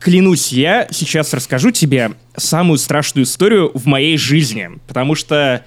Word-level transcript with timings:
Клянусь, 0.00 0.50
я 0.50 0.88
сейчас 0.90 1.34
расскажу 1.34 1.70
тебе 1.72 2.12
самую 2.34 2.78
страшную 2.78 3.24
историю 3.24 3.70
в 3.74 3.86
моей 3.86 4.16
жизни, 4.16 4.70
потому 4.88 5.14
что 5.14 5.62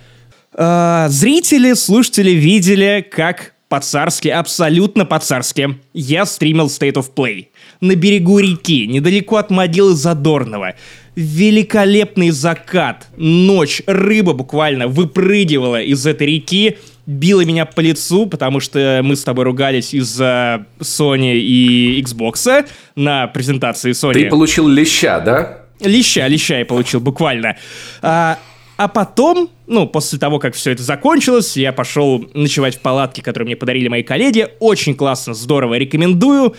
э, 0.53 1.05
зрители, 1.09 1.73
слушатели 1.73 2.31
видели, 2.31 3.07
как 3.07 3.53
по-царски, 3.69 4.29
абсолютно 4.29 5.05
по-царски, 5.05 5.77
я 5.93 6.25
стримил 6.25 6.65
State 6.65 6.93
of 6.93 7.13
Play 7.15 7.49
на 7.79 7.95
берегу 7.95 8.39
реки, 8.39 8.87
недалеко 8.87 9.37
от 9.37 9.51
могилы 9.51 9.93
Задорнова. 9.93 10.73
Великолепный 11.15 12.31
закат, 12.31 13.07
ночь, 13.17 13.81
рыба 13.85 14.33
буквально 14.33 14.87
выпрыгивала 14.87 15.81
из 15.81 16.05
этой 16.07 16.27
реки, 16.27 16.77
била 17.05 17.45
меня 17.45 17.65
по 17.65 17.81
лицу, 17.81 18.25
потому 18.25 18.59
что 18.59 19.01
мы 19.03 19.15
с 19.15 19.23
тобой 19.23 19.45
ругались 19.45 19.93
из-за 19.93 20.65
Sony 20.79 21.35
и 21.35 22.01
Xbox 22.01 22.67
на 22.95 23.27
презентации 23.27 23.91
Sony. 23.91 24.13
Ты 24.13 24.29
получил 24.29 24.67
леща, 24.67 25.19
да? 25.19 25.59
Леща, 25.81 26.27
леща 26.27 26.59
я 26.59 26.65
получил, 26.65 26.99
буквально. 26.99 27.57
А, 28.01 28.39
а 28.77 28.87
потом, 28.87 29.49
ну, 29.67 29.85
после 29.85 30.17
того, 30.17 30.39
как 30.39 30.55
все 30.55 30.71
это 30.71 30.81
закончилось, 30.81 31.57
я 31.57 31.73
пошел 31.73 32.25
ночевать 32.33 32.75
в 32.75 32.79
палатке, 32.79 33.21
которую 33.21 33.47
мне 33.47 33.55
подарили 33.55 33.87
мои 33.87 34.03
коллеги. 34.03 34.47
Очень 34.59 34.95
классно, 34.95 35.33
здорово, 35.33 35.75
рекомендую. 35.75 36.55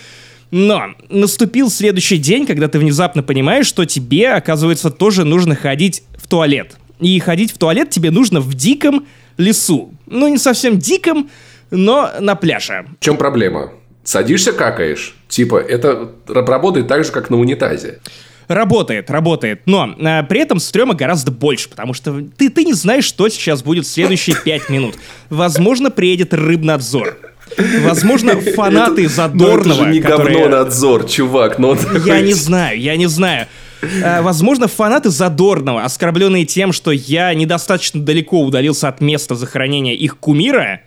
Но 0.50 0.94
наступил 1.08 1.70
следующий 1.70 2.18
день, 2.18 2.46
когда 2.46 2.68
ты 2.68 2.78
внезапно 2.78 3.22
понимаешь, 3.22 3.66
что 3.66 3.84
тебе, 3.84 4.32
оказывается, 4.32 4.90
тоже 4.90 5.24
нужно 5.24 5.54
ходить 5.54 6.04
в 6.16 6.28
туалет. 6.28 6.76
И 7.00 7.18
ходить 7.18 7.52
в 7.52 7.58
туалет 7.58 7.90
тебе 7.90 8.10
нужно 8.10 8.40
в 8.40 8.54
диком 8.54 9.06
лесу. 9.36 9.92
Ну, 10.06 10.28
не 10.28 10.38
совсем 10.38 10.78
диком, 10.78 11.28
но 11.70 12.10
на 12.20 12.34
пляже. 12.34 12.86
В 13.00 13.04
чем 13.04 13.16
проблема? 13.16 13.72
Садишься, 14.04 14.52
какаешь. 14.52 15.14
Типа, 15.28 15.56
это 15.56 16.12
работает 16.28 16.88
так 16.88 17.04
же, 17.04 17.10
как 17.10 17.30
на 17.30 17.38
унитазе. 17.38 18.00
Работает, 18.48 19.10
работает. 19.10 19.62
Но 19.64 19.94
э, 19.98 20.22
при 20.24 20.40
этом 20.40 20.60
стрёма 20.60 20.94
гораздо 20.94 21.32
больше, 21.32 21.70
потому 21.70 21.94
что 21.94 22.22
ты, 22.36 22.50
ты 22.50 22.64
не 22.64 22.74
знаешь, 22.74 23.04
что 23.04 23.28
сейчас 23.28 23.62
будет 23.62 23.86
в 23.86 23.88
следующие 23.88 24.36
пять 24.44 24.68
минут. 24.68 24.96
Возможно, 25.30 25.90
приедет 25.90 26.34
рыбнадзор. 26.34 27.33
Возможно, 27.82 28.40
фанаты 28.40 29.08
Задорнова... 29.08 29.56
Ну, 29.56 29.72
это 29.72 29.84
же 29.84 29.90
не 29.90 30.00
которые... 30.00 30.38
говно 30.38 30.56
надзор, 30.58 31.04
чувак. 31.06 31.58
Но 31.58 31.76
Я 32.04 32.20
не 32.20 32.34
знаю, 32.34 32.80
я 32.80 32.96
не 32.96 33.06
знаю. 33.06 33.46
Э, 33.82 34.22
возможно, 34.22 34.68
фанаты 34.68 35.10
Задорнова, 35.10 35.84
оскорбленные 35.84 36.44
тем, 36.44 36.72
что 36.72 36.90
я 36.90 37.32
недостаточно 37.34 38.00
далеко 38.00 38.42
удалился 38.42 38.88
от 38.88 39.00
места 39.00 39.34
захоронения 39.34 39.94
их 39.94 40.18
кумира, 40.18 40.80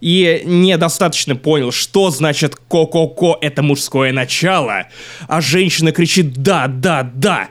и 0.00 0.42
недостаточно 0.44 1.36
понял, 1.36 1.72
что 1.72 2.10
значит 2.10 2.54
«ко-ко-ко»— 2.56 3.38
это 3.40 3.62
мужское 3.62 4.12
начало, 4.12 4.88
а 5.26 5.40
женщина 5.40 5.92
кричит 5.92 6.34
«да, 6.34 6.66
да, 6.66 7.02
да», 7.02 7.48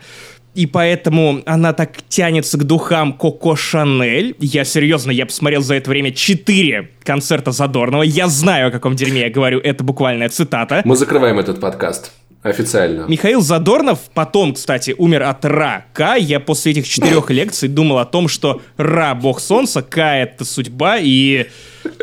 и 0.56 0.66
поэтому 0.66 1.42
она 1.46 1.74
так 1.74 1.92
тянется 2.08 2.58
к 2.58 2.64
духам 2.64 3.14
Коко 3.14 3.56
Шанель. 3.56 4.36
Я 4.40 4.64
серьезно, 4.64 5.12
я 5.12 5.26
посмотрел 5.26 5.62
за 5.62 5.76
это 5.76 5.90
время 5.90 6.12
четыре 6.12 6.92
концерта 7.04 7.52
Задорнова. 7.52 8.04
Я 8.04 8.28
знаю, 8.28 8.70
о 8.70 8.72
каком 8.72 8.96
дерьме 8.96 9.22
я 9.22 9.30
говорю, 9.30 9.60
это 9.60 9.84
буквальная 9.84 10.30
цитата. 10.30 10.82
Мы 10.86 10.96
закрываем 10.96 11.40
этот 11.40 11.60
подкаст. 11.60 12.12
Официально. 12.42 13.06
Михаил 13.08 13.42
Задорнов 13.42 14.00
потом, 14.14 14.54
кстати, 14.54 14.94
умер 14.98 15.24
от 15.24 15.44
рака. 15.46 16.16
Я 16.16 16.40
после 16.40 16.74
этих 16.74 16.88
четырех 16.88 17.30
лекций 17.32 17.68
думал 17.68 17.98
о 17.98 18.06
том, 18.06 18.28
что 18.28 18.62
Ра— 18.78 19.16
бог 19.22 19.40
солнца, 19.40 19.82
К— 19.82 19.98
это 20.22 20.46
судьба, 20.46 20.98
и 21.00 21.48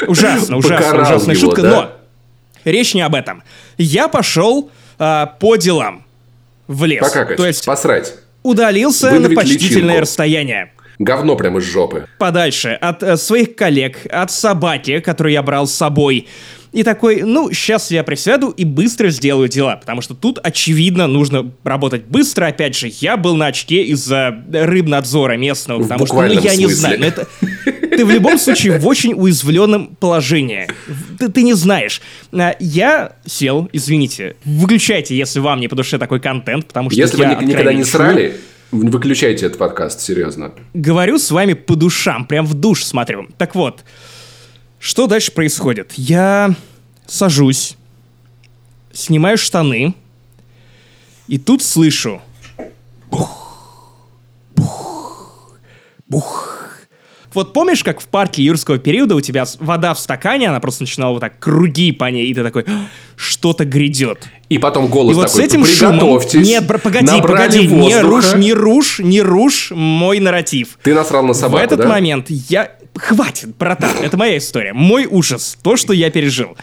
ужасно, 0.09 0.57
ужасно, 0.57 1.03
ужасная 1.03 1.37
его, 1.37 1.47
шутка. 1.47 1.63
да? 1.63 1.71
Но 1.71 1.91
речь 2.65 2.93
не 2.93 3.03
об 3.03 3.15
этом. 3.15 3.45
Я 3.79 4.09
пошел 4.09 4.69
а, 4.99 5.27
по 5.27 5.55
делам 5.57 6.05
в 6.67 6.85
лес. 6.85 7.01
Покакать, 7.01 7.37
То 7.37 7.47
есть 7.47 7.65
посрать. 7.65 8.13
Удалился 8.43 9.07
на 9.11 9.17
Выдавить 9.17 9.37
почтительное 9.37 9.83
личинку. 9.85 10.01
расстояние. 10.01 10.73
Говно 10.99 11.37
прямо 11.37 11.59
из 11.59 11.65
жопы. 11.65 12.07
Подальше 12.19 12.71
от 12.81 13.03
э, 13.03 13.17
своих 13.17 13.57
коллег, 13.57 14.07
от 14.11 14.31
собаки, 14.31 15.01
которую 15.01 15.33
я 15.33 15.43
брал 15.43 15.67
с 15.67 15.73
собой. 15.75 16.29
И 16.73 16.85
такой, 16.85 17.23
ну, 17.23 17.53
сейчас 17.53 17.91
я 17.91 18.03
присяду 18.03 18.49
и 18.49 18.65
быстро 18.65 19.11
сделаю 19.11 19.49
дела, 19.49 19.77
потому 19.77 20.01
что 20.01 20.15
тут, 20.15 20.39
очевидно, 20.43 21.07
нужно 21.07 21.51
работать 21.65 22.05
быстро. 22.05 22.47
Опять 22.47 22.75
же, 22.77 22.91
я 23.01 23.17
был 23.19 23.37
на 23.37 23.47
очке 23.47 23.83
из-за 23.85 24.43
рыбнадзора 24.51 25.37
местного, 25.37 25.81
В 25.81 25.83
потому 25.83 26.07
что, 26.07 26.15
ну, 26.23 26.33
я 26.33 26.55
не 26.57 26.65
смысле. 26.67 26.69
знаю, 26.75 27.01
но 27.01 27.07
это... 27.07 27.27
Ты 27.97 28.05
в 28.05 28.11
любом 28.11 28.39
случае 28.39 28.79
в 28.79 28.87
очень 28.87 29.13
уязвленном 29.15 29.97
положении. 29.97 30.67
Ты, 31.19 31.29
ты 31.29 31.43
не 31.43 31.55
знаешь. 31.55 32.01
А, 32.33 32.55
Я 32.59 33.13
сел, 33.27 33.69
извините, 33.73 34.37
выключайте, 34.45 35.17
если 35.17 35.41
вам 35.41 35.61
не 35.61 35.69
по 35.69 35.77
душе 35.77 35.99
такой 35.99 36.21
контент, 36.21 36.67
потому 36.69 36.91
что 36.91 36.99
Если 36.99 37.17
вы 37.17 37.25
я 37.25 37.35
ни- 37.35 37.45
никогда 37.47 37.73
не 37.73 37.85
срали, 37.85 38.37
выключайте 38.71 39.47
этот 39.47 39.59
подкаст, 39.59 40.01
серьезно. 40.01 40.53
говорю 40.75 41.19
с 41.19 41.31
вами 41.31 41.53
по 41.53 41.77
душам, 41.77 42.25
прям 42.27 42.47
в 42.47 42.55
душ 42.55 42.85
смотрю. 42.85 43.29
Так 43.39 43.55
вот, 43.55 43.85
что 44.79 45.07
дальше 45.07 45.31
происходит? 45.33 45.93
Я 45.97 46.55
сажусь, 47.07 47.77
снимаю 48.93 49.37
штаны, 49.37 49.95
и 51.29 51.39
тут 51.39 51.63
слышу 51.63 52.21
бух, 53.11 53.99
бух, 54.57 55.59
бух. 56.09 56.62
Вот 57.35 57.53
помнишь, 57.53 57.83
как 57.83 58.01
в 58.01 58.07
парке 58.07 58.43
юрского 58.43 58.79
периода 58.79 59.15
у 59.15 59.21
тебя 59.21 59.45
вода 59.59 59.95
в 59.95 59.99
стакане, 59.99 60.49
она 60.49 60.61
просто 60.61 60.83
начинала 60.83 61.13
вот 61.13 61.21
так 61.21 61.39
круги 61.39 61.93
по 61.93 62.11
ней, 62.11 62.27
и 62.29 62.35
ты 62.35 62.43
такой, 62.43 62.65
«А, 62.67 62.87
что-то 63.17 63.65
грядет. 63.65 64.27
И 64.49 64.59
потом 64.59 64.89
голос 64.89 65.13
И 65.13 65.15
вот 65.15 65.27
такой, 65.29 65.43
с 65.43 65.45
этим 65.45 65.65
шумом... 65.65 65.99
приготовьтесь, 65.99 66.47
Нет, 66.47 66.67
бр- 66.67 66.79
погоди, 66.79 67.07
погоди, 67.23 67.61
не 67.61 67.69
воздуха». 67.69 68.03
рушь, 68.03 68.35
не 68.35 68.53
рушь, 68.53 68.99
не 68.99 69.23
рушь 69.23 69.71
мой 69.75 70.21
нарратив. 70.21 70.79
Ты 70.83 70.95
насрал 70.95 71.25
на 71.25 71.35
собаку, 71.35 71.61
В 71.61 71.65
этот 71.65 71.81
да? 71.81 71.89
момент 71.89 72.27
я... 72.29 72.71
Хватит, 72.95 73.57
братан, 73.57 73.91
это 74.03 74.19
моя 74.19 74.37
история. 74.37 74.75
Мой 74.75 75.07
ужас, 75.11 75.57
то, 75.63 75.77
что 75.77 75.95
я 75.95 76.11
пережил. 76.11 76.57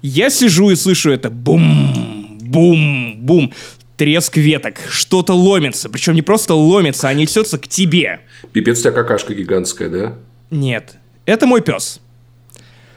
Я 0.00 0.30
сижу 0.30 0.70
и 0.70 0.76
слышу 0.76 1.10
это 1.10 1.28
бум, 1.28 2.38
бум, 2.40 3.16
бум. 3.18 3.52
Треск 3.98 4.36
веток, 4.36 4.76
что-то 4.88 5.34
ломится. 5.34 5.88
Причем 5.90 6.14
не 6.14 6.22
просто 6.22 6.54
ломится, 6.54 7.08
а 7.08 7.14
несется 7.14 7.58
к 7.58 7.66
тебе. 7.66 8.20
Пипец, 8.52 8.78
у 8.78 8.82
тебя 8.82 8.92
какашка 8.92 9.34
гигантская, 9.34 9.88
да? 9.88 10.14
Нет, 10.50 10.96
это 11.26 11.46
мой 11.46 11.60
пес. 11.60 12.00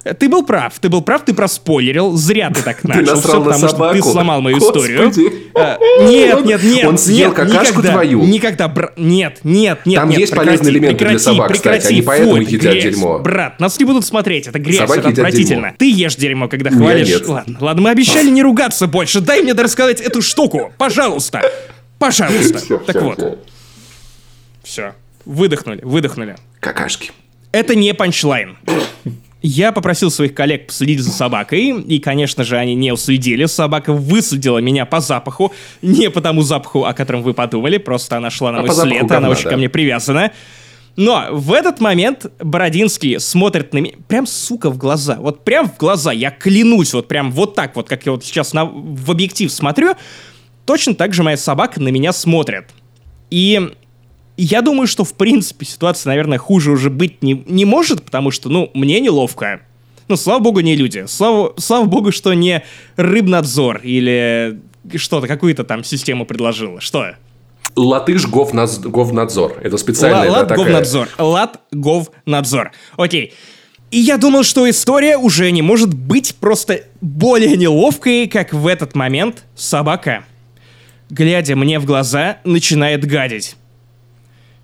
Э, 0.03 0.15
Ты 0.15 0.29
был 0.29 0.43
прав, 0.43 0.79
ты 0.79 0.89
был 0.89 1.01
прав, 1.03 1.23
ты 1.25 1.33
проспойлерил. 1.33 2.13
Зря 2.17 2.49
ты 2.49 2.63
так 2.63 2.83
начал. 2.85 3.15
насрал 3.15 3.19
всё, 3.21 3.37
на 3.39 3.45
потому 3.45 3.67
что 3.67 3.67
ты 3.67 3.71
собаку. 4.01 4.11
сломал 4.11 4.41
мою 4.41 4.57
Господи. 4.57 4.93
историю. 4.93 5.41
Э, 5.53 5.77
Нет, 6.03 6.43
нет, 6.45 6.63
нет. 6.63 6.85
Он 6.87 6.97
съел 6.97 7.27
нет, 7.29 7.35
какашку 7.35 7.73
никогда, 7.79 7.91
твою? 7.91 8.23
Никогда, 8.23 8.67
бра- 8.67 8.93
Нет, 8.97 9.39
нет, 9.43 9.85
нет. 9.85 9.99
Там 9.99 10.09
нет, 10.09 10.19
есть 10.19 10.31
прекрати, 10.31 10.47
полезные 10.57 10.73
элементы 10.73 10.97
для 10.97 11.05
прекрати, 11.07 11.23
собак, 11.23 11.51
кстати, 11.51 11.63
прекрати, 11.63 11.93
они 11.93 12.01
фу, 12.01 12.07
поэтому 12.07 12.37
это 12.37 12.49
едят 12.49 12.61
грязь. 12.73 12.83
дерьмо. 12.83 13.19
Брат, 13.19 13.59
нас 13.59 13.77
не 13.79 13.85
будут 13.85 14.05
смотреть, 14.05 14.47
это 14.47 14.57
грязь, 14.59 14.77
Собаки 14.77 14.99
это 15.01 15.09
отвратительно. 15.09 15.61
дерьмо. 15.61 15.75
Ты 15.77 15.91
ешь 15.91 16.15
дерьмо, 16.15 16.47
когда 16.47 16.71
хвалишь. 16.71 17.07
нет. 17.07 17.27
Ладно, 17.27 17.57
ладно, 17.61 17.81
мы 17.83 17.89
обещали 17.91 18.29
не 18.31 18.41
ругаться 18.41 18.87
больше. 18.87 19.21
Дай 19.21 19.43
мне 19.43 19.53
рассказать 19.53 20.01
эту 20.01 20.21
штуку, 20.23 20.71
пожалуйста. 20.79 21.41
Пожалуйста. 21.99 22.57
Всё, 22.65 22.77
Так 22.79 22.95
всё, 22.95 23.05
вот, 23.05 23.37
все. 24.63 24.93
Выдохнули, 25.25 25.81
выдохнули. 25.83 26.35
Какашки. 26.59 27.11
Это 27.51 27.75
не 27.75 27.93
панчлайн. 27.93 28.57
Я 29.41 29.71
попросил 29.71 30.11
своих 30.11 30.35
коллег 30.35 30.67
последить 30.67 30.99
за 30.99 31.11
собакой, 31.11 31.81
и, 31.81 31.99
конечно 31.99 32.43
же, 32.43 32.57
они 32.57 32.75
не 32.75 32.91
уследили. 32.91 33.45
Собака 33.45 33.91
выследила 33.91 34.59
меня 34.59 34.85
по 34.85 34.99
запаху. 34.99 35.51
Не 35.81 36.11
по 36.11 36.21
тому 36.21 36.43
запаху, 36.43 36.85
о 36.85 36.93
котором 36.93 37.23
вы 37.23 37.33
подумали, 37.33 37.77
просто 37.77 38.17
она 38.17 38.29
шла 38.29 38.51
на 38.51 38.59
А 38.59 38.61
мой 38.61 38.69
запаху 38.69 38.87
след, 38.87 39.01
говна, 39.01 39.17
она 39.17 39.29
очень 39.29 39.45
да. 39.45 39.49
ко 39.49 39.57
мне 39.57 39.67
привязана. 39.67 40.31
Но 40.95 41.27
в 41.31 41.53
этот 41.53 41.79
момент 41.79 42.27
Бородинский 42.39 43.19
смотрит 43.19 43.73
на 43.73 43.79
меня, 43.79 43.95
прям, 44.07 44.27
сука, 44.27 44.69
в 44.69 44.77
глаза. 44.77 45.15
Вот 45.19 45.43
прям 45.43 45.69
в 45.69 45.77
глаза, 45.77 46.11
я 46.11 46.29
клянусь, 46.29 46.93
вот 46.93 47.07
прям 47.07 47.31
вот 47.31 47.55
так 47.55 47.75
вот, 47.75 47.89
как 47.89 48.05
я 48.05 48.11
вот 48.11 48.23
сейчас 48.23 48.53
на, 48.53 48.65
в 48.65 49.09
объектив 49.09 49.51
смотрю, 49.51 49.95
точно 50.65 50.93
так 50.93 51.13
же 51.13 51.23
моя 51.23 51.37
собака 51.37 51.81
на 51.81 51.87
меня 51.87 52.11
смотрит. 52.13 52.65
И 53.31 53.71
я 54.43 54.61
думаю, 54.61 54.87
что, 54.87 55.03
в 55.03 55.13
принципе, 55.13 55.65
ситуация, 55.65 56.09
наверное, 56.09 56.37
хуже 56.37 56.71
уже 56.71 56.89
быть 56.89 57.21
не, 57.21 57.43
не 57.45 57.65
может, 57.65 58.03
потому 58.03 58.31
что, 58.31 58.49
ну, 58.49 58.71
мне 58.73 58.99
неловко. 58.99 59.61
Ну, 60.07 60.17
слава 60.17 60.39
богу, 60.39 60.61
не 60.61 60.75
люди. 60.75 61.05
Слава, 61.07 61.53
слава 61.57 61.85
богу, 61.85 62.11
что 62.11 62.33
не 62.33 62.63
рыбнадзор 62.95 63.81
или 63.83 64.59
что-то, 64.95 65.27
какую-то 65.27 65.63
там 65.63 65.83
систему 65.83 66.25
предложила. 66.25 66.81
Что? 66.81 67.15
Латыш 67.75 68.25
Говназ- 68.25 68.81
Говнадзор. 68.81 69.59
Это 69.61 69.77
специальная 69.77 70.29
да, 70.29 70.45
такая... 70.45 70.65
Говнадзор. 70.65 71.09
Лад 71.17 71.61
Говнадзор. 71.71 72.71
Окей. 72.97 73.33
И 73.91 73.99
я 73.99 74.17
думал, 74.17 74.43
что 74.43 74.69
история 74.69 75.17
уже 75.17 75.51
не 75.51 75.61
может 75.61 75.93
быть 75.93 76.35
просто 76.35 76.81
более 77.01 77.57
неловкой, 77.57 78.27
как 78.27 78.53
в 78.53 78.65
этот 78.67 78.95
момент 78.95 79.43
собака, 79.55 80.23
глядя 81.09 81.55
мне 81.55 81.79
в 81.79 81.85
глаза, 81.85 82.37
начинает 82.43 83.05
гадить. 83.05 83.55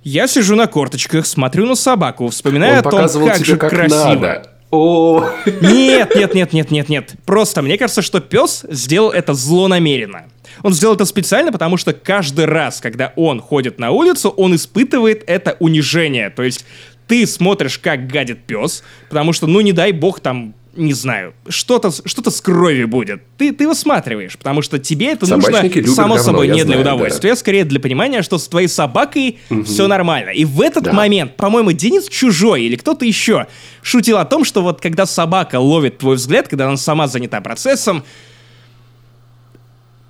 Я 0.09 0.25
сижу 0.27 0.55
на 0.55 0.67
корточках, 0.67 1.25
смотрю 1.25 1.65
на 1.65 1.75
собаку, 1.75 2.29
вспоминаю 2.29 2.75
Он 2.75 2.79
о 2.79 2.83
том, 2.83 3.25
как 3.25 3.35
тебе, 3.35 3.45
же 3.45 3.57
как 3.57 3.71
красиво. 3.71 4.05
надо. 4.05 4.51
О, 4.71 5.25
Нет, 5.45 6.15
нет, 6.15 6.33
нет, 6.33 6.53
нет, 6.53 6.71
нет, 6.71 6.87
нет. 6.87 7.11
Просто 7.25 7.61
мне 7.61 7.77
кажется, 7.77 8.01
что 8.01 8.21
пес 8.21 8.65
сделал 8.69 9.11
это 9.11 9.33
злонамеренно. 9.33 10.27
Он 10.63 10.73
сделал 10.73 10.95
это 10.95 11.03
специально, 11.03 11.51
потому 11.51 11.75
что 11.75 11.91
каждый 11.91 12.45
раз, 12.45 12.79
когда 12.79 13.11
он 13.17 13.41
ходит 13.41 13.79
на 13.79 13.91
улицу, 13.91 14.29
он 14.29 14.55
испытывает 14.55 15.25
это 15.27 15.57
унижение. 15.59 16.29
То 16.29 16.43
есть 16.43 16.65
ты 17.07 17.27
смотришь, 17.27 17.77
как 17.77 18.07
гадит 18.07 18.45
пес, 18.45 18.85
потому 19.09 19.33
что, 19.33 19.45
ну, 19.45 19.59
не 19.59 19.73
дай 19.73 19.91
бог, 19.91 20.21
там 20.21 20.55
не 20.77 20.93
знаю, 20.93 21.33
что-то 21.49 21.91
что 21.91 22.29
с 22.29 22.41
кровью 22.41 22.87
будет. 22.87 23.21
Ты, 23.37 23.51
ты 23.51 23.67
высматриваешь, 23.67 24.37
потому 24.37 24.61
что 24.61 24.79
тебе 24.79 25.11
это 25.11 25.25
Собачники 25.25 25.79
нужно, 25.79 25.95
само 25.95 26.15
говно, 26.15 26.23
собой, 26.23 26.47
не 26.47 26.61
знаю, 26.61 26.67
для 26.67 26.79
удовольствия, 26.79 27.31
да. 27.31 27.35
скорее 27.35 27.65
для 27.65 27.79
понимания, 27.79 28.21
что 28.21 28.37
с 28.37 28.47
твоей 28.47 28.67
собакой 28.67 29.39
угу. 29.49 29.63
все 29.63 29.87
нормально. 29.87 30.29
И 30.29 30.45
в 30.45 30.61
этот 30.61 30.85
да. 30.85 30.93
момент, 30.93 31.35
по-моему, 31.35 31.71
Денис 31.71 32.07
Чужой 32.07 32.63
или 32.63 32.75
кто-то 32.75 33.05
еще 33.05 33.47
шутил 33.81 34.17
о 34.17 34.25
том, 34.25 34.45
что 34.45 34.61
вот 34.61 34.79
когда 34.79 35.05
собака 35.05 35.59
ловит 35.59 35.97
твой 35.97 36.15
взгляд, 36.15 36.47
когда 36.47 36.67
она 36.67 36.77
сама 36.77 37.07
занята 37.07 37.41
процессом, 37.41 38.03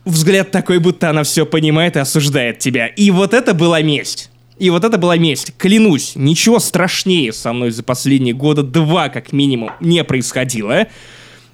взгляд 0.05 0.51
такой, 0.51 0.79
будто 0.79 1.09
она 1.09 1.23
все 1.23 1.45
понимает 1.45 1.95
и 1.95 1.99
осуждает 1.99 2.59
тебя. 2.59 2.87
И 2.87 3.11
вот 3.11 3.33
это 3.33 3.53
была 3.53 3.81
месть. 3.81 4.29
И 4.59 4.69
вот 4.69 4.83
это 4.83 4.97
была 4.97 5.17
месть. 5.17 5.53
Клянусь, 5.57 6.13
ничего 6.15 6.59
страшнее 6.59 7.31
со 7.31 7.53
мной 7.53 7.71
за 7.71 7.83
последние 7.83 8.33
года 8.33 8.63
два, 8.63 9.09
как 9.09 9.31
минимум, 9.31 9.71
не 9.79 10.03
происходило. 10.03 10.87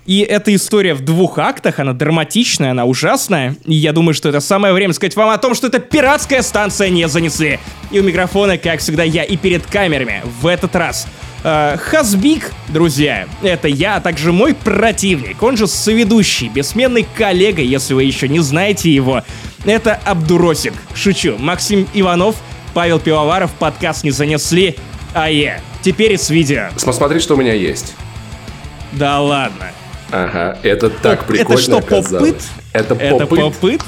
И 0.05 0.19
эта 0.19 0.53
история 0.53 0.93
в 0.93 1.01
двух 1.01 1.37
актах, 1.37 1.79
она 1.79 1.93
драматичная, 1.93 2.71
она 2.71 2.85
ужасная. 2.85 3.55
И 3.65 3.73
я 3.73 3.93
думаю, 3.93 4.13
что 4.13 4.29
это 4.29 4.41
самое 4.41 4.73
время 4.73 4.93
сказать 4.93 5.15
вам 5.15 5.29
о 5.29 5.37
том, 5.37 5.55
что 5.55 5.67
это 5.67 5.79
пиратская 5.79 6.41
станция 6.41 6.89
не 6.89 7.07
занесли. 7.07 7.59
И 7.91 7.99
у 7.99 8.03
микрофона, 8.03 8.57
как 8.57 8.79
всегда, 8.79 9.03
я 9.03 9.23
и 9.23 9.37
перед 9.37 9.65
камерами. 9.65 10.21
В 10.41 10.47
этот 10.47 10.75
раз 10.75 11.07
э, 11.43 11.77
Хазбик, 11.77 12.51
друзья, 12.67 13.27
это 13.41 13.69
я, 13.69 13.97
а 13.97 14.01
также 14.01 14.33
мой 14.33 14.53
противник, 14.53 15.41
он 15.41 15.55
же 15.55 15.67
соведущий, 15.67 16.49
бессменный 16.49 17.05
коллега, 17.15 17.61
если 17.61 17.93
вы 17.93 18.03
еще 18.03 18.27
не 18.27 18.41
знаете 18.41 18.89
его. 18.93 19.23
Это 19.63 19.93
Абдуросик. 20.03 20.73
Шучу. 20.93 21.37
Максим 21.37 21.87
Иванов— 21.93 22.35
Павел 22.73 22.99
Пивоваров, 22.99 23.51
подкаст 23.51 24.03
не 24.03 24.11
занесли, 24.11 24.75
а 25.13 25.29
я. 25.29 25.59
Теперь 25.81 26.17
с 26.17 26.29
видео. 26.29 26.69
Посмотри, 26.83 27.19
что 27.19 27.35
у 27.35 27.37
меня 27.37 27.53
есть. 27.53 27.93
Да 28.93 29.19
ладно. 29.19 29.71
Ага, 30.11 30.57
это 30.63 30.89
так 30.89 31.25
прикольно 31.25 31.53
Это 31.53 31.61
что, 31.61 31.81
попыт? 31.81 32.41
Это 32.71 32.95
попыт? 32.95 33.11
Это 33.11 33.25
попыт? 33.27 33.81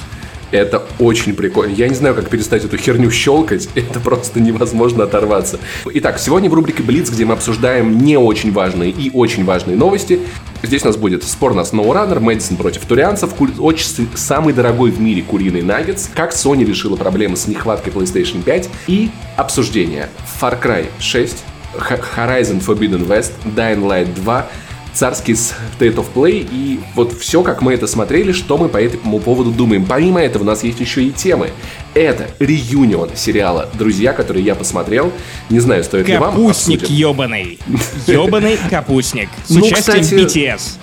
Это 0.51 0.83
очень 0.99 1.33
прикольно. 1.33 1.73
Я 1.73 1.87
не 1.87 1.95
знаю, 1.95 2.15
как 2.15 2.29
перестать 2.29 2.63
эту 2.63 2.77
херню 2.77 3.11
щелкать. 3.11 3.69
Это 3.75 3.99
просто 3.99 4.39
невозможно 4.39 5.03
оторваться. 5.03 5.59
Итак, 5.85 6.19
сегодня 6.19 6.49
в 6.49 6.53
рубрике 6.53 6.83
Блиц, 6.83 7.09
где 7.09 7.25
мы 7.25 7.33
обсуждаем 7.33 7.97
не 7.97 8.17
очень 8.17 8.51
важные 8.51 8.91
и 8.91 9.11
очень 9.11 9.45
важные 9.45 9.75
новости. 9.75 10.19
Здесь 10.63 10.83
у 10.83 10.87
нас 10.87 10.97
будет 10.97 11.23
спор 11.23 11.53
на 11.53 11.61
SnowRunner, 11.61 12.19
Мэдисон 12.19 12.57
против 12.57 12.85
турианцев, 12.85 13.33
очень 13.59 14.07
самый 14.15 14.53
дорогой 14.53 14.91
в 14.91 14.99
мире 14.99 15.21
куриный 15.21 15.61
наггетс, 15.61 16.09
как 16.13 16.33
Sony 16.33 16.65
решила 16.65 16.95
проблемы 16.95 17.37
с 17.37 17.47
нехваткой 17.47 17.93
PlayStation 17.93 18.41
5 18.41 18.69
и 18.87 19.11
обсуждение 19.35 20.09
Far 20.41 20.59
Cry 20.61 20.87
6, 20.99 21.43
Horizon 21.77 22.65
Forbidden 22.65 23.07
West, 23.07 23.33
Dying 23.55 23.81
Light 23.81 24.13
2, 24.15 24.47
царский 24.95 25.33
State 25.33 25.95
of 25.95 26.07
Play, 26.13 26.47
и 26.49 26.79
вот 26.95 27.13
все, 27.13 27.43
как 27.43 27.61
мы 27.61 27.73
это 27.73 27.85
смотрели, 27.85 28.31
что 28.31 28.57
мы 28.57 28.69
по 28.69 28.81
этому 28.81 29.19
поводу 29.19 29.51
думаем. 29.51 29.85
Помимо 29.85 30.21
этого, 30.21 30.43
у 30.43 30.45
нас 30.45 30.63
есть 30.63 30.79
еще 30.79 31.03
и 31.03 31.11
темы. 31.11 31.51
Это 31.93 32.29
реюнион 32.39 33.09
сериала 33.15 33.69
«Друзья», 33.73 34.13
который 34.13 34.41
я 34.41 34.55
посмотрел. 34.55 35.11
Не 35.49 35.59
знаю, 35.59 35.83
стоит 35.83 36.07
ли 36.07 36.17
вам 36.17 36.31
Капустник 36.31 36.89
ебаный. 36.89 37.59
Ебаный 38.07 38.57
капустник. 38.69 39.29
С 39.45 39.51
ну, 39.51 39.65
участием 39.65 40.25
BTS 40.25 40.79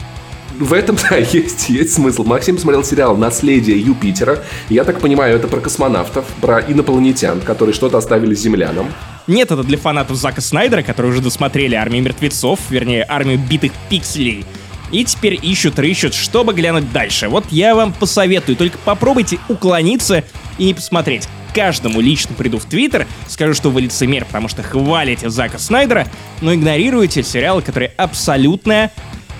в 0.58 0.72
этом, 0.72 0.96
да, 1.10 1.16
есть, 1.16 1.68
есть 1.68 1.94
смысл. 1.94 2.24
Максим 2.24 2.58
смотрел 2.58 2.84
сериал 2.84 3.16
«Наследие 3.16 3.78
Юпитера». 3.80 4.38
Я 4.68 4.84
так 4.84 5.00
понимаю, 5.00 5.36
это 5.36 5.48
про 5.48 5.60
космонавтов, 5.60 6.24
про 6.40 6.60
инопланетян, 6.60 7.40
которые 7.40 7.74
что-то 7.74 7.98
оставили 7.98 8.34
землянам. 8.34 8.92
Нет, 9.26 9.50
это 9.50 9.62
для 9.62 9.78
фанатов 9.78 10.16
Зака 10.16 10.40
Снайдера, 10.40 10.82
которые 10.82 11.12
уже 11.12 11.22
досмотрели 11.22 11.74
«Армию 11.74 12.02
мертвецов», 12.02 12.58
вернее, 12.70 13.04
«Армию 13.08 13.38
битых 13.38 13.72
пикселей». 13.88 14.44
И 14.90 15.04
теперь 15.04 15.38
ищут, 15.40 15.78
рыщут, 15.78 16.12
чтобы 16.12 16.52
глянуть 16.52 16.92
дальше. 16.92 17.28
Вот 17.28 17.46
я 17.50 17.74
вам 17.74 17.92
посоветую, 17.92 18.56
только 18.56 18.76
попробуйте 18.78 19.38
уклониться 19.48 20.22
и 20.58 20.66
не 20.66 20.74
посмотреть. 20.74 21.28
Каждому 21.54 22.00
лично 22.00 22.34
приду 22.34 22.58
в 22.58 22.64
Твиттер, 22.64 23.06
скажу, 23.26 23.54
что 23.54 23.70
вы 23.70 23.82
лицемер, 23.82 24.24
потому 24.24 24.48
что 24.48 24.62
хвалите 24.62 25.30
Зака 25.30 25.58
Снайдера, 25.58 26.06
но 26.40 26.54
игнорируете 26.54 27.22
сериалы, 27.22 27.62
которые 27.62 27.92
абсолютная, 27.96 28.92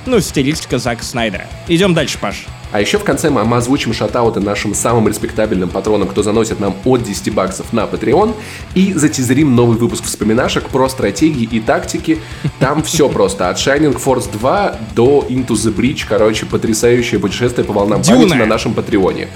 ну, 0.07 0.21
стилистика 0.21 0.79
Зака 0.79 1.03
Снайдера. 1.03 1.47
Идем 1.69 1.93
дальше, 1.93 2.19
Паш. 2.19 2.47
А 2.73 2.81
еще 2.81 2.99
в 2.99 3.05
конце 3.05 3.31
мы 3.31 3.43
озвучим 3.57 3.93
шатауты 3.93 4.41
нашим 4.41 4.75
самым 4.75 5.07
респектабельным 5.09 5.69
патронам, 5.69 6.09
кто 6.09 6.23
заносит 6.23 6.59
нам 6.59 6.75
от 6.85 7.03
10 7.03 7.33
баксов 7.35 7.73
на 7.73 7.85
Patreon. 7.85 8.35
И 8.75 8.95
затизерим 8.95 9.55
новый 9.55 9.77
выпуск 9.77 10.05
вспоминашек 10.05 10.65
про 10.69 10.89
стратегии 10.89 11.45
и 11.45 11.61
тактики. 11.61 12.19
Там 12.59 12.83
все 12.85 13.09
просто. 13.09 13.51
От 13.51 13.59
Shining 13.59 14.03
Force 14.03 14.31
2 14.33 14.77
до 14.95 15.27
Into 15.29 15.51
the 15.51 15.75
Bridge. 15.75 16.05
Короче, 16.09 16.47
потрясающее 16.47 17.21
путешествие 17.21 17.65
по 17.65 17.73
волнам 17.73 18.03
Дюна. 18.03 18.19
памяти 18.19 18.35
на 18.35 18.47
нашем 18.47 18.75
Патреоне 18.75 19.29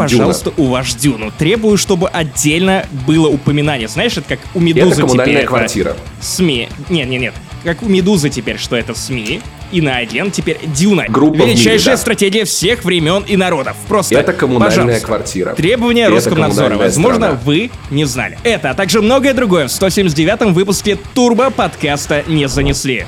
пожалуйста, 0.00 0.50
Дюна. 0.50 0.68
уваж 0.68 0.94
Дюну. 0.94 1.32
Требую, 1.36 1.76
чтобы 1.76 2.08
отдельно 2.08 2.86
было 3.06 3.28
упоминание. 3.28 3.88
Знаешь, 3.88 4.16
это 4.16 4.36
как 4.36 4.40
у 4.54 4.60
Медузы 4.60 4.92
это 4.92 5.00
коммунальная 5.02 5.34
теперь. 5.36 5.46
квартира. 5.46 5.96
СМИ. 6.20 6.68
Нет, 6.88 7.08
нет, 7.08 7.20
нет. 7.20 7.34
Как 7.64 7.82
у 7.82 7.86
Медузы 7.86 8.30
теперь, 8.30 8.58
что 8.58 8.76
это 8.76 8.94
СМИ. 8.94 9.40
И 9.72 9.80
на 9.80 9.96
один 9.98 10.30
теперь 10.32 10.58
Дюна. 10.64 11.04
Группа 11.08 11.36
Величайшая 11.42 11.74
мире, 11.74 11.84
да. 11.92 11.96
стратегия 11.96 12.44
всех 12.44 12.84
времен 12.84 13.22
и 13.28 13.36
народов. 13.36 13.76
Просто, 13.86 14.18
Это 14.18 14.32
коммунальная 14.32 14.76
пожалуйста. 14.76 15.06
квартира. 15.06 15.54
Требования 15.54 16.02
это 16.06 16.12
Роскомнадзора. 16.16 16.76
Возможно, 16.76 17.20
страна. 17.26 17.40
вы 17.44 17.70
не 17.90 18.04
знали. 18.04 18.36
Это, 18.42 18.70
а 18.70 18.74
также 18.74 19.00
многое 19.00 19.32
другое 19.32 19.68
в 19.68 19.70
179-м 19.70 20.54
выпуске 20.54 20.98
Турбо 21.14 21.50
подкаста 21.50 22.24
не 22.26 22.48
занесли. 22.48 23.04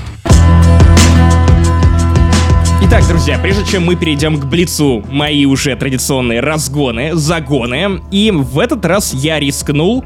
Итак, 2.94 3.08
друзья, 3.08 3.38
прежде 3.38 3.64
чем 3.64 3.86
мы 3.86 3.96
перейдем 3.96 4.38
к 4.38 4.44
Блицу, 4.44 5.02
мои 5.08 5.46
уже 5.46 5.74
традиционные 5.76 6.40
разгоны, 6.40 7.14
загоны, 7.14 8.02
и 8.10 8.30
в 8.30 8.58
этот 8.58 8.84
раз 8.84 9.14
я 9.14 9.40
рискнул 9.40 10.04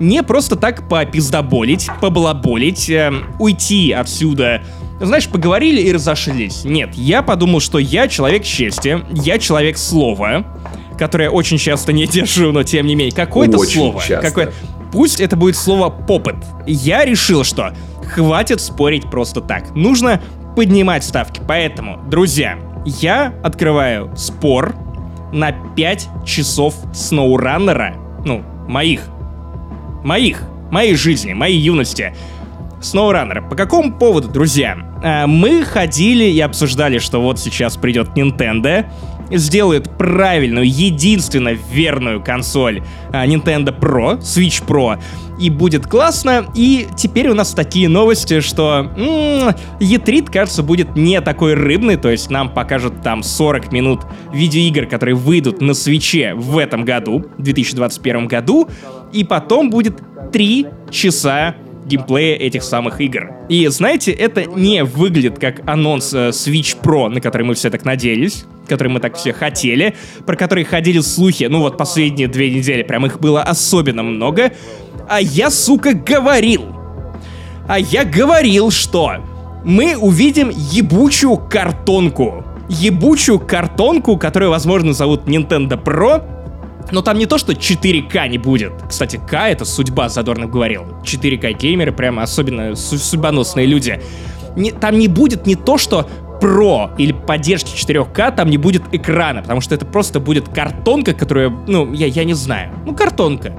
не 0.00 0.22
просто 0.22 0.54
так 0.54 0.86
попиздоболить, 0.86 1.88
поблаболить, 2.02 2.90
э, 2.90 3.10
уйти 3.38 3.90
отсюда 3.92 4.60
знаешь, 5.00 5.28
поговорили 5.28 5.80
и 5.80 5.90
разошлись. 5.90 6.62
Нет, 6.64 6.90
я 6.94 7.22
подумал, 7.22 7.60
что 7.60 7.78
я 7.78 8.06
человек 8.06 8.44
чести, 8.44 9.00
я 9.12 9.38
человек 9.38 9.78
слова, 9.78 10.44
которое 10.98 11.30
очень 11.30 11.56
часто 11.56 11.94
не 11.94 12.06
держу, 12.06 12.52
но 12.52 12.64
тем 12.64 12.84
не 12.86 12.96
менее, 12.96 13.14
какое-то 13.14 13.56
слово. 13.60 14.02
Часто. 14.02 14.28
Какое... 14.28 14.52
Пусть 14.92 15.20
это 15.20 15.36
будет 15.36 15.56
слово 15.56 15.88
попыт. 15.88 16.36
Я 16.66 17.06
решил, 17.06 17.44
что 17.44 17.74
хватит 18.06 18.60
спорить 18.60 19.10
просто 19.10 19.40
так. 19.40 19.74
Нужно 19.74 20.20
поднимать 20.56 21.04
ставки. 21.04 21.40
Поэтому, 21.46 22.02
друзья, 22.08 22.58
я 22.84 23.34
открываю 23.44 24.10
спор 24.16 24.74
на 25.32 25.52
5 25.52 26.08
часов 26.24 26.74
сноураннера, 26.92 27.94
ну, 28.24 28.42
моих, 28.66 29.02
моих, 30.02 30.42
моей 30.70 30.96
жизни, 30.96 31.34
моей 31.34 31.58
юности. 31.58 32.14
Сноураннер. 32.80 33.48
По 33.48 33.56
какому 33.56 33.92
поводу, 33.92 34.28
друзья? 34.28 34.76
А, 35.02 35.26
мы 35.26 35.64
ходили 35.64 36.24
и 36.24 36.40
обсуждали, 36.40 36.98
что 36.98 37.20
вот 37.20 37.38
сейчас 37.38 37.76
придет 37.76 38.10
Nintendo, 38.16 38.86
сделает 39.30 39.90
правильную, 39.96 40.66
единственно 40.68 41.50
верную 41.50 42.22
консоль 42.22 42.82
а, 43.12 43.26
Nintendo 43.26 43.78
Pro, 43.78 44.18
Switch 44.20 44.64
Pro, 44.66 44.98
и 45.38 45.50
будет 45.50 45.86
классно. 45.86 46.46
И 46.54 46.86
теперь 46.96 47.28
у 47.28 47.34
нас 47.34 47.52
такие 47.52 47.88
новости, 47.88 48.40
что 48.40 48.90
м-м, 48.96 49.54
E3, 49.80 50.30
кажется, 50.30 50.62
будет 50.62 50.96
не 50.96 51.20
такой 51.20 51.54
рыбный, 51.54 51.96
то 51.96 52.10
есть 52.10 52.30
нам 52.30 52.48
покажут 52.48 53.02
там 53.02 53.22
40 53.22 53.72
минут 53.72 54.00
видеоигр, 54.32 54.86
которые 54.86 55.14
выйдут 55.14 55.60
на 55.60 55.74
свече 55.74 56.34
в 56.34 56.58
этом 56.58 56.84
году, 56.84 57.26
в 57.38 57.42
2021 57.42 58.28
году, 58.28 58.68
и 59.12 59.24
потом 59.24 59.70
будет 59.70 60.00
3 60.32 60.66
часа 60.90 61.56
геймплея 61.86 62.36
этих 62.36 62.62
самых 62.62 63.00
игр. 63.00 63.30
И 63.48 63.66
знаете, 63.68 64.12
это 64.12 64.44
не 64.44 64.84
выглядит 64.84 65.38
как 65.38 65.66
анонс 65.68 66.12
э, 66.12 66.28
Switch 66.30 66.76
Pro, 66.82 67.08
на 67.08 67.20
который 67.20 67.44
мы 67.44 67.54
все 67.54 67.70
так 67.70 67.84
надеялись, 67.84 68.44
который 68.68 68.88
мы 68.88 69.00
так 69.00 69.16
все 69.16 69.32
хотели, 69.32 69.94
про 70.26 70.36
который 70.36 70.64
ходили 70.64 71.00
слухи, 71.00 71.44
ну 71.44 71.60
вот 71.60 71.78
последние 71.78 72.28
две 72.28 72.50
недели, 72.50 72.82
прям 72.82 73.06
их 73.06 73.20
было 73.20 73.42
особенно 73.42 74.02
много. 74.02 74.52
А 75.08 75.20
я, 75.20 75.50
сука, 75.50 75.92
говорил. 75.92 76.64
А 77.68 77.78
я 77.78 78.04
говорил, 78.04 78.70
что 78.70 79.16
мы 79.64 79.96
увидим 79.96 80.50
ебучую 80.50 81.36
картонку. 81.36 82.44
Ебучую 82.68 83.38
картонку, 83.38 84.16
которую, 84.16 84.50
возможно, 84.50 84.92
зовут 84.92 85.26
Nintendo 85.26 85.80
Pro, 85.80 86.35
но 86.92 87.02
там 87.02 87.18
не 87.18 87.26
то, 87.26 87.38
что 87.38 87.52
4К 87.52 88.28
не 88.28 88.38
будет. 88.38 88.72
Кстати, 88.88 89.20
К— 89.28 89.48
это 89.48 89.64
судьба, 89.64 90.08
Задорнов 90.08 90.50
говорил. 90.50 90.84
4К 91.02 91.52
геймеры, 91.54 91.92
прямо 91.92 92.22
особенно 92.22 92.74
судьбоносные 92.76 93.66
люди. 93.66 94.00
Не, 94.56 94.70
там 94.70 94.98
не 94.98 95.08
будет 95.08 95.46
не 95.46 95.54
то, 95.54 95.78
что 95.78 96.08
Pro 96.40 96.90
или 96.98 97.12
поддержки 97.12 97.74
4К 97.74 98.34
там 98.34 98.50
не 98.50 98.58
будет 98.58 98.82
экрана, 98.92 99.42
потому 99.42 99.60
что 99.60 99.74
это 99.74 99.86
просто 99.86 100.20
будет 100.20 100.48
картонка, 100.48 101.14
которая, 101.14 101.50
ну, 101.66 101.92
я, 101.92 102.06
я 102.06 102.24
не 102.24 102.34
знаю, 102.34 102.72
ну, 102.84 102.94
картонка. 102.94 103.54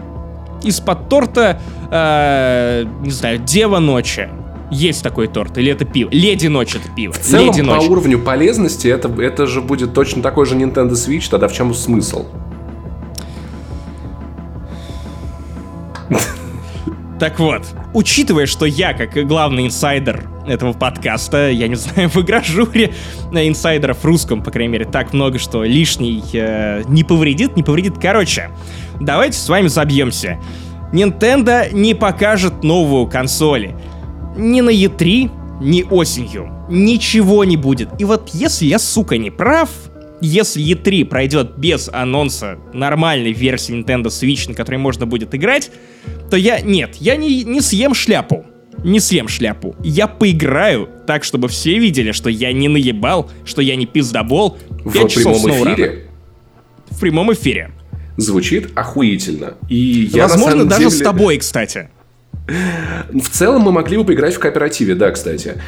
Из-под 0.63 1.09
торта, 1.09 1.61
э, 1.91 2.85
не 3.01 3.11
знаю, 3.11 3.39
Дева 3.39 3.79
ночи. 3.79 4.29
Есть 4.69 5.01
такой 5.01 5.27
торт, 5.27 5.57
или 5.57 5.71
это 5.71 5.85
пиво? 5.85 6.09
Леди 6.11 6.47
Ночь 6.47 6.75
это 6.75 6.93
пиво. 6.93 7.13
В 7.13 7.19
целом, 7.19 7.45
Леди 7.47 7.61
по 7.61 7.75
Ночь. 7.75 7.87
уровню 7.87 8.19
полезности, 8.19 8.89
это, 8.89 9.09
это 9.21 9.47
же 9.47 9.61
будет 9.61 9.93
точно 9.93 10.21
такой 10.21 10.45
же 10.45 10.55
Nintendo 10.55 10.91
Switch, 10.91 11.29
тогда 11.29 11.47
в 11.47 11.53
чем 11.53 11.73
смысл? 11.73 12.25
Так 17.19 17.39
вот, 17.39 17.63
учитывая, 17.93 18.45
что 18.45 18.65
я, 18.65 18.93
как 18.93 19.15
главный 19.25 19.65
инсайдер 19.65 20.29
этого 20.45 20.73
подкаста, 20.73 21.49
я 21.49 21.67
не 21.67 21.75
знаю, 21.75 22.09
в 22.13 22.17
игражуре 22.17 22.93
инсайдеров 23.31 23.99
в 23.99 24.05
русском, 24.05 24.43
по 24.43 24.51
крайней 24.51 24.73
мере, 24.73 24.85
так 24.85 25.13
много, 25.13 25.39
что 25.39 25.63
лишний 25.63 26.23
э, 26.33 26.83
не 26.87 27.03
повредит, 27.03 27.55
не 27.55 27.63
повредит. 27.63 27.95
Короче, 27.99 28.51
давайте 28.99 29.37
с 29.37 29.49
вами 29.49 29.67
забьемся. 29.67 30.39
Nintendo 30.93 31.73
не 31.73 31.95
покажет 31.95 32.63
новую 32.63 33.07
консоль. 33.07 33.73
Ни 34.37 34.61
на 34.61 34.69
E3, 34.69 35.31
ни 35.59 35.83
осенью. 35.83 36.51
Ничего 36.69 37.43
не 37.45 37.57
будет. 37.57 37.89
И 37.99 38.05
вот 38.05 38.29
если 38.29 38.65
я, 38.65 38.77
сука, 38.77 39.17
не 39.17 39.31
прав, 39.31 39.69
если 40.21 40.63
E3 40.63 41.05
пройдет 41.05 41.57
без 41.57 41.89
анонса 41.91 42.57
нормальной 42.73 43.31
версии 43.33 43.75
Nintendo 43.75 44.05
Switch, 44.07 44.49
на 44.49 44.55
которой 44.55 44.77
можно 44.77 45.05
будет 45.05 45.33
играть, 45.35 45.71
то 46.29 46.37
я... 46.37 46.59
Нет, 46.61 46.95
я 46.99 47.15
не, 47.15 47.43
не 47.43 47.61
съем 47.61 47.93
шляпу. 47.93 48.45
Не 48.83 48.99
съем 48.99 49.27
шляпу. 49.27 49.75
Я 49.83 50.07
поиграю 50.07 50.87
так, 51.07 51.23
чтобы 51.23 51.47
все 51.47 51.77
видели, 51.79 52.11
что 52.11 52.29
я 52.29 52.51
не 52.53 52.67
наебал, 52.67 53.29
что 53.45 53.61
я 53.61 53.75
не 53.75 53.85
пиздобол. 53.85 54.57
В 54.69 54.91
прямом 54.91 55.49
эфире 55.49 56.05
В 56.89 56.99
прямом 56.99 57.33
эфире. 57.33 57.71
звучит 58.17 58.69
охуительно. 58.75 59.55
И 59.69 60.09
я, 60.13 60.27
Возможно, 60.27 60.65
даже 60.65 60.83
деле- 60.89 60.91
с 60.91 61.01
тобой, 61.01 61.37
кстати. 61.37 61.89
В 62.47 63.29
целом 63.29 63.63
мы 63.63 63.71
могли 63.71 63.97
бы 63.97 64.05
поиграть 64.05 64.35
в 64.35 64.39
кооперативе, 64.39 64.95
да, 64.95 65.11
кстати. 65.11 65.61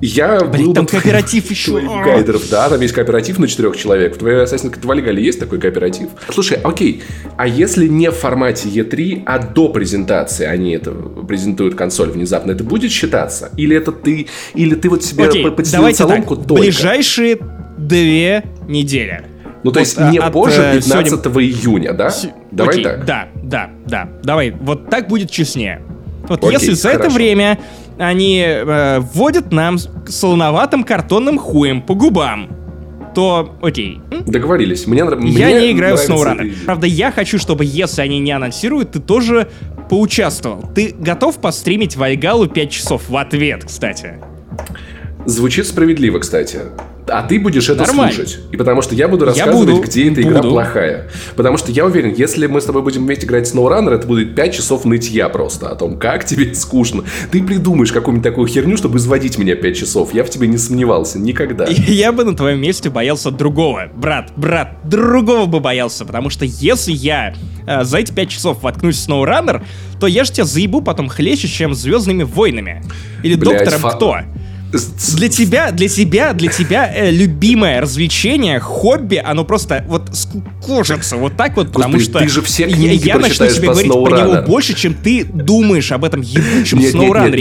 Я 0.00 0.40
Блин, 0.44 0.66
был 0.66 0.74
там 0.74 0.84
бы 0.84 0.90
кооператив 0.92 1.50
еще. 1.50 1.80
гайдеров, 2.04 2.48
да, 2.48 2.68
там 2.68 2.80
есть 2.80 2.94
кооператив 2.94 3.38
на 3.38 3.48
четырех 3.48 3.76
человек. 3.76 4.14
В 4.14 4.18
твоей 4.18 4.44
Assassin's 4.44 4.72
Creed 4.72 4.82
Valhalla 4.84 5.18
есть 5.18 5.40
такой 5.40 5.58
кооператив? 5.58 6.08
Слушай, 6.32 6.58
окей, 6.62 7.02
а 7.36 7.46
если 7.48 7.88
не 7.88 8.10
в 8.10 8.14
формате 8.14 8.68
E3, 8.68 9.24
а 9.26 9.38
до 9.40 9.68
презентации 9.70 10.46
они 10.46 10.72
это 10.72 10.92
презентуют 10.92 11.74
консоль 11.74 12.10
внезапно, 12.10 12.52
это 12.52 12.62
будет 12.62 12.92
считаться? 12.92 13.50
Или 13.56 13.76
это 13.76 13.90
ты, 13.90 14.28
или 14.54 14.74
ты 14.76 14.88
вот 14.88 15.02
себе 15.04 15.26
Окей, 15.26 15.42
по- 15.42 15.50
подстелил 15.50 15.80
давайте 15.82 15.98
так. 15.98 16.08
соломку 16.08 16.36
только? 16.36 16.62
Ближайшие 16.62 17.38
две 17.76 18.44
недели. 18.68 19.24
Ну, 19.64 19.72
то 19.72 19.80
Вот, 19.80 19.86
есть 19.86 19.98
а, 19.98 20.10
не 20.12 20.18
от, 20.18 20.32
позже 20.32 20.60
э, 20.62 20.74
15 20.76 21.10
сегодня- 21.24 21.42
июня, 21.42 21.92
да? 21.92 22.10
С- 22.10 22.28
Давай 22.52 22.74
Окей, 22.74 22.84
так. 22.84 23.04
Да, 23.04 23.28
да, 23.42 23.70
да. 23.86 24.08
Давай, 24.22 24.50
вот 24.52 24.88
так 24.88 25.08
будет 25.08 25.30
честнее. 25.30 25.82
Вот 26.28 26.38
Окей, 26.44 26.52
если 26.52 26.72
за 26.74 26.90
это 26.90 26.98
хорошо. 27.00 27.16
время 27.16 27.58
они 27.98 28.44
э, 28.44 29.00
вводят 29.00 29.52
нам 29.52 29.78
солоноватым 29.78 30.84
картонным 30.84 31.38
хуем 31.38 31.82
по 31.82 31.94
губам, 31.94 32.48
то 33.14 33.56
окей. 33.62 34.00
Договорились. 34.26 34.86
Мне, 34.86 34.98
я 35.00 35.06
мне 35.06 35.60
не 35.60 35.72
играю 35.72 35.96
в 35.96 36.00
SnowRunner. 36.00 36.48
идея. 36.48 36.64
Правда, 36.64 36.86
я 36.86 37.10
хочу, 37.10 37.38
чтобы 37.38 37.64
если 37.64 38.02
они 38.02 38.18
не 38.20 38.30
анонсируют, 38.32 38.92
ты 38.92 39.00
тоже 39.00 39.48
поучаствовал. 39.88 40.64
Ты 40.74 40.94
готов 40.96 41.38
постримить 41.38 41.96
Вальгалу 41.96 42.46
5 42.46 42.70
часов 42.70 43.08
в 43.08 43.16
ответ, 43.16 43.64
кстати? 43.64 44.18
Звучит 45.24 45.66
справедливо, 45.66 46.20
кстати. 46.20 46.60
А 47.10 47.22
ты 47.22 47.38
будешь 47.40 47.68
это 47.68 47.84
Нормально. 47.86 48.14
слушать. 48.14 48.38
И 48.52 48.56
потому 48.56 48.82
что 48.82 48.94
я 48.94 49.08
буду 49.08 49.24
рассказывать, 49.24 49.68
буду, 49.68 49.82
где 49.82 50.10
эта 50.10 50.22
игра 50.22 50.36
буду. 50.42 50.50
плохая. 50.50 51.08
Потому 51.36 51.56
что 51.56 51.72
я 51.72 51.84
уверен, 51.84 52.12
если 52.14 52.46
мы 52.46 52.60
с 52.60 52.64
тобой 52.64 52.82
будем 52.82 53.04
вместе 53.04 53.26
играть 53.26 53.48
в 53.48 53.54
SnowRunner, 53.54 53.90
это 53.94 54.06
будет 54.06 54.34
5 54.34 54.54
часов 54.54 54.84
нытья 54.84 55.28
просто 55.28 55.68
о 55.68 55.74
том, 55.74 55.98
как 55.98 56.24
тебе 56.24 56.54
скучно. 56.54 57.04
Ты 57.30 57.42
придумаешь 57.42 57.92
какую-нибудь 57.92 58.24
такую 58.28 58.46
херню, 58.48 58.76
чтобы 58.76 58.98
изводить 58.98 59.38
меня 59.38 59.54
5 59.56 59.76
часов. 59.76 60.14
Я 60.14 60.24
в 60.24 60.30
тебе 60.30 60.46
не 60.46 60.58
сомневался. 60.58 61.18
Никогда. 61.18 61.66
Я 61.68 62.12
бы 62.12 62.24
на 62.24 62.36
твоем 62.36 62.60
месте 62.60 62.90
боялся 62.90 63.30
другого. 63.30 63.88
Брат, 63.94 64.30
брат, 64.36 64.76
другого 64.84 65.46
бы 65.46 65.60
боялся. 65.60 66.04
Потому 66.04 66.30
что 66.30 66.44
если 66.44 66.92
я 66.92 67.34
э, 67.66 67.84
за 67.84 67.98
эти 67.98 68.12
пять 68.12 68.30
часов 68.30 68.62
воткнусь 68.62 68.96
в 68.96 69.08
SnowRunner, 69.08 69.62
то 70.00 70.06
я 70.06 70.24
же 70.24 70.32
тебя 70.32 70.44
заебу 70.44 70.80
потом 70.80 71.08
хлеще, 71.08 71.48
чем 71.48 71.74
Звездными 71.74 72.22
войнами. 72.22 72.82
Или 73.22 73.34
Блядь, 73.34 73.58
Доктором 73.58 73.80
фа- 73.80 73.90
Кто. 73.96 74.16
Для 75.16 75.28
тебя, 75.28 75.70
для 75.70 75.88
тебя, 75.88 76.32
для 76.34 76.50
тебя 76.50 76.92
э, 76.94 77.10
любимое 77.10 77.80
развлечение, 77.80 78.60
хобби, 78.60 79.16
оно 79.16 79.44
просто 79.44 79.84
вот 79.88 80.10
скукожится 80.14 81.16
вот 81.16 81.36
так 81.36 81.56
вот, 81.56 81.72
потому 81.72 81.94
Господи, 81.94 82.10
что 82.10 82.18
ты 82.18 82.28
же 82.28 82.42
все 82.42 82.68
я- 82.68 82.92
я, 82.92 83.18
начну 83.18 83.46
тебе 83.48 83.68
говорить 83.68 83.92
про 83.92 84.18
него 84.20 84.42
больше, 84.42 84.74
чем 84.74 84.94
ты 84.94 85.24
думаешь 85.24 85.90
об 85.90 86.04
этом 86.04 86.20
ебучем 86.20 86.78
не 86.78 86.86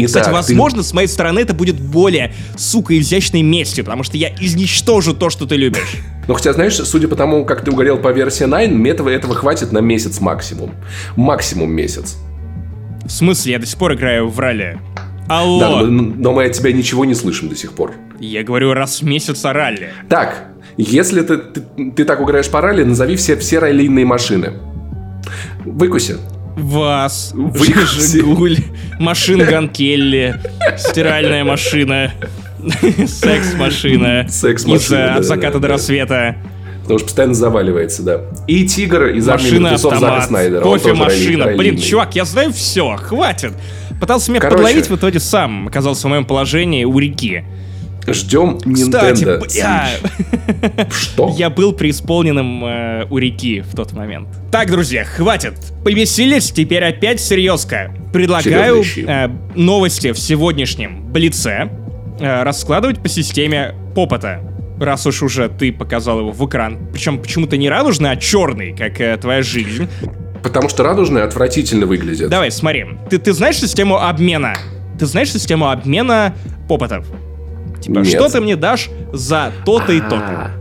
кстати, 0.07 0.25
так, 0.25 0.33
ты- 0.33 0.37
возможно, 0.53 0.83
с 0.83 0.93
моей 0.93 1.07
стороны 1.07 1.39
это 1.39 1.53
будет 1.53 1.79
более, 1.79 2.33
сука, 2.55 2.97
изящной 2.97 3.41
местью, 3.41 3.83
потому 3.83 4.03
что 4.03 4.15
я 4.17 4.29
изничтожу 4.39 5.13
то, 5.13 5.29
что 5.29 5.45
ты 5.45 5.55
любишь. 5.55 5.97
Но 6.27 6.33
хотя, 6.33 6.53
знаешь, 6.53 6.75
судя 6.75 7.07
по 7.07 7.15
тому, 7.15 7.45
как 7.45 7.63
ты 7.63 7.71
угорел 7.71 7.97
по 7.97 8.11
версии 8.11 8.45
9, 8.45 8.71
мне 8.71 8.91
этого, 8.91 9.09
этого 9.09 9.35
хватит 9.35 9.71
на 9.71 9.79
месяц 9.79 10.19
максимум. 10.19 10.71
Максимум 11.15 11.71
месяц. 11.71 12.17
В 13.05 13.09
смысле, 13.09 13.53
я 13.53 13.59
до 13.59 13.65
сих 13.65 13.77
пор 13.77 13.93
играю 13.95 14.29
в 14.29 14.39
ралли. 14.39 14.77
Алло, 15.27 15.59
Да, 15.59 15.69
но, 15.81 16.01
но 16.01 16.33
мы 16.33 16.45
от 16.45 16.53
тебя 16.53 16.71
ничего 16.71 17.05
не 17.05 17.13
слышим 17.13 17.49
до 17.49 17.55
сих 17.55 17.73
пор. 17.73 17.93
я 18.19 18.43
говорю 18.43 18.73
раз 18.73 19.01
в 19.01 19.05
месяц 19.05 19.43
о 19.45 19.53
ралли. 19.53 19.91
Так, 20.09 20.47
если 20.77 21.21
ты, 21.21 21.37
ты, 21.37 21.91
ты 21.91 22.05
так 22.05 22.21
угораешь 22.21 22.49
по 22.49 22.61
ралли, 22.61 22.83
назови 22.83 23.15
все, 23.15 23.35
все 23.37 23.59
раллийные 23.59 24.05
машины. 24.05 24.53
Выкуси. 25.65 26.17
Вас, 26.55 27.31
Выкуси. 27.35 28.17
Жигуль, 28.19 28.57
машин 28.99 29.69
Келли, 29.69 30.39
стиральная 30.77 31.43
машина, 31.43 32.13
секс-машина. 33.07 34.27
Секс-машина, 34.27 34.95
э, 34.95 35.17
От 35.17 35.25
заката 35.25 35.59
до 35.59 35.67
рассвета. 35.67 36.35
Потому 36.81 36.99
что 36.99 37.07
постоянно 37.07 37.33
заваливается, 37.33 38.01
да. 38.01 38.21
И 38.47 38.65
Тигр 38.65 39.07
из 39.07 39.27
армии 39.27 39.51
мертвецов 39.59 39.93
автомат, 39.93 40.25
Снайдера. 40.27 40.61
Кофе-машина. 40.61 41.47
Блин, 41.57 41.77
чувак, 41.77 42.15
я 42.15 42.23
знаю 42.23 42.53
все, 42.53 42.95
хватит. 42.95 43.53
Пытался 43.99 44.31
меня 44.31 44.41
Короче. 44.41 44.57
подловить, 44.57 44.89
в 44.89 44.95
итоге 44.95 45.19
сам 45.19 45.67
оказался 45.67 46.07
в 46.07 46.09
моем 46.09 46.25
положении 46.25 46.83
у 46.85 46.97
реки. 46.99 47.43
Ждем 48.07 48.57
Кстати, 48.57 49.23
Nintendo 49.23 49.39
бля, 49.39 49.89
Switch. 49.91 50.91
Что? 50.93 51.33
я 51.37 51.49
был 51.49 51.73
преисполненным 51.73 52.63
э, 52.63 53.05
у 53.09 53.17
реки 53.17 53.61
в 53.61 53.75
тот 53.75 53.91
момент. 53.91 54.29
Так, 54.49 54.71
друзья, 54.71 55.03
хватит. 55.03 55.55
Повеселись, 55.83 56.51
теперь 56.51 56.85
опять 56.85 57.19
серьезка. 57.19 57.93
Предлагаю 58.13 58.81
э, 58.81 59.29
новости 59.55 60.13
в 60.13 60.19
сегодняшнем 60.19 61.11
Блице 61.11 61.69
э, 62.19 62.43
раскладывать 62.43 63.01
по 63.01 63.09
системе 63.09 63.75
попота. 63.93 64.39
Раз 64.79 65.05
уж 65.05 65.23
уже 65.23 65.49
ты 65.49 65.73
показал 65.73 66.19
его 66.19 66.31
в 66.31 66.47
экран. 66.47 66.77
Причем 66.93 67.19
почему-то 67.19 67.57
не 67.57 67.67
радужный, 67.67 68.11
а 68.11 68.15
черный, 68.15 68.73
как 68.75 69.01
э, 69.01 69.17
твоя 69.17 69.41
жизнь. 69.41 69.87
Потому 70.47 70.69
что 70.69 70.83
радужные 70.83 71.23
отвратительно 71.23 71.85
выглядят. 71.85 72.29
Давай, 72.29 72.51
смотри. 72.51 72.85
Ты, 73.09 73.17
ты 73.17 73.33
знаешь 73.33 73.57
систему 73.57 73.97
обмена? 73.97 74.55
Ты 74.99 75.05
знаешь 75.05 75.31
систему 75.31 75.69
обмена 75.69 76.33
попотов? 76.67 77.05
Типа, 77.81 77.99
Нет. 77.99 78.07
что 78.07 78.29
ты 78.29 78.41
мне 78.41 78.55
дашь 78.55 78.89
за 79.13 79.51
то-то 79.65 79.91
и 79.93 79.99
то-то? 79.99 80.15
А, 80.17 80.51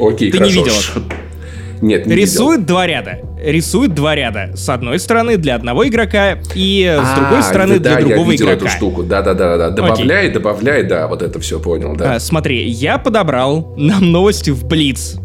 Окей, 0.00 0.30
Ты 0.32 0.38
не 0.38 0.50
видел 0.50 0.72
Ш- 0.72 1.00
Нет, 1.82 2.06
не 2.06 2.14
Рисует 2.14 2.66
два 2.66 2.86
ряда. 2.86 3.18
Рисует 3.42 3.94
два 3.94 4.14
ряда. 4.14 4.50
С 4.54 4.68
одной 4.68 4.98
стороны 4.98 5.36
для 5.38 5.54
одного 5.54 5.86
игрока 5.88 6.38
и 6.54 6.82
видел. 6.82 7.04
с 7.04 7.14
другой 7.18 7.38
А, 7.38 7.42
стороны 7.42 7.78
да, 7.78 7.90
для 7.96 7.98
я 8.00 8.06
другого 8.06 8.30
видел 8.30 8.46
игрока. 8.46 8.66
эту 8.66 8.68
штуку. 8.76 9.02
Да-да-да. 9.02 9.56
да. 9.56 9.70
Добавляй, 9.70 10.30
добавляй, 10.30 10.82
да, 10.84 11.06
вот 11.08 11.22
это 11.22 11.40
все 11.40 11.58
понял, 11.58 11.96
да. 11.96 12.14
А, 12.16 12.20
смотри, 12.20 12.68
я 12.68 12.98
подобрал 12.98 13.74
нам 13.76 14.10
новости 14.12 14.50
в 14.50 14.64
Блиц. 14.66 15.16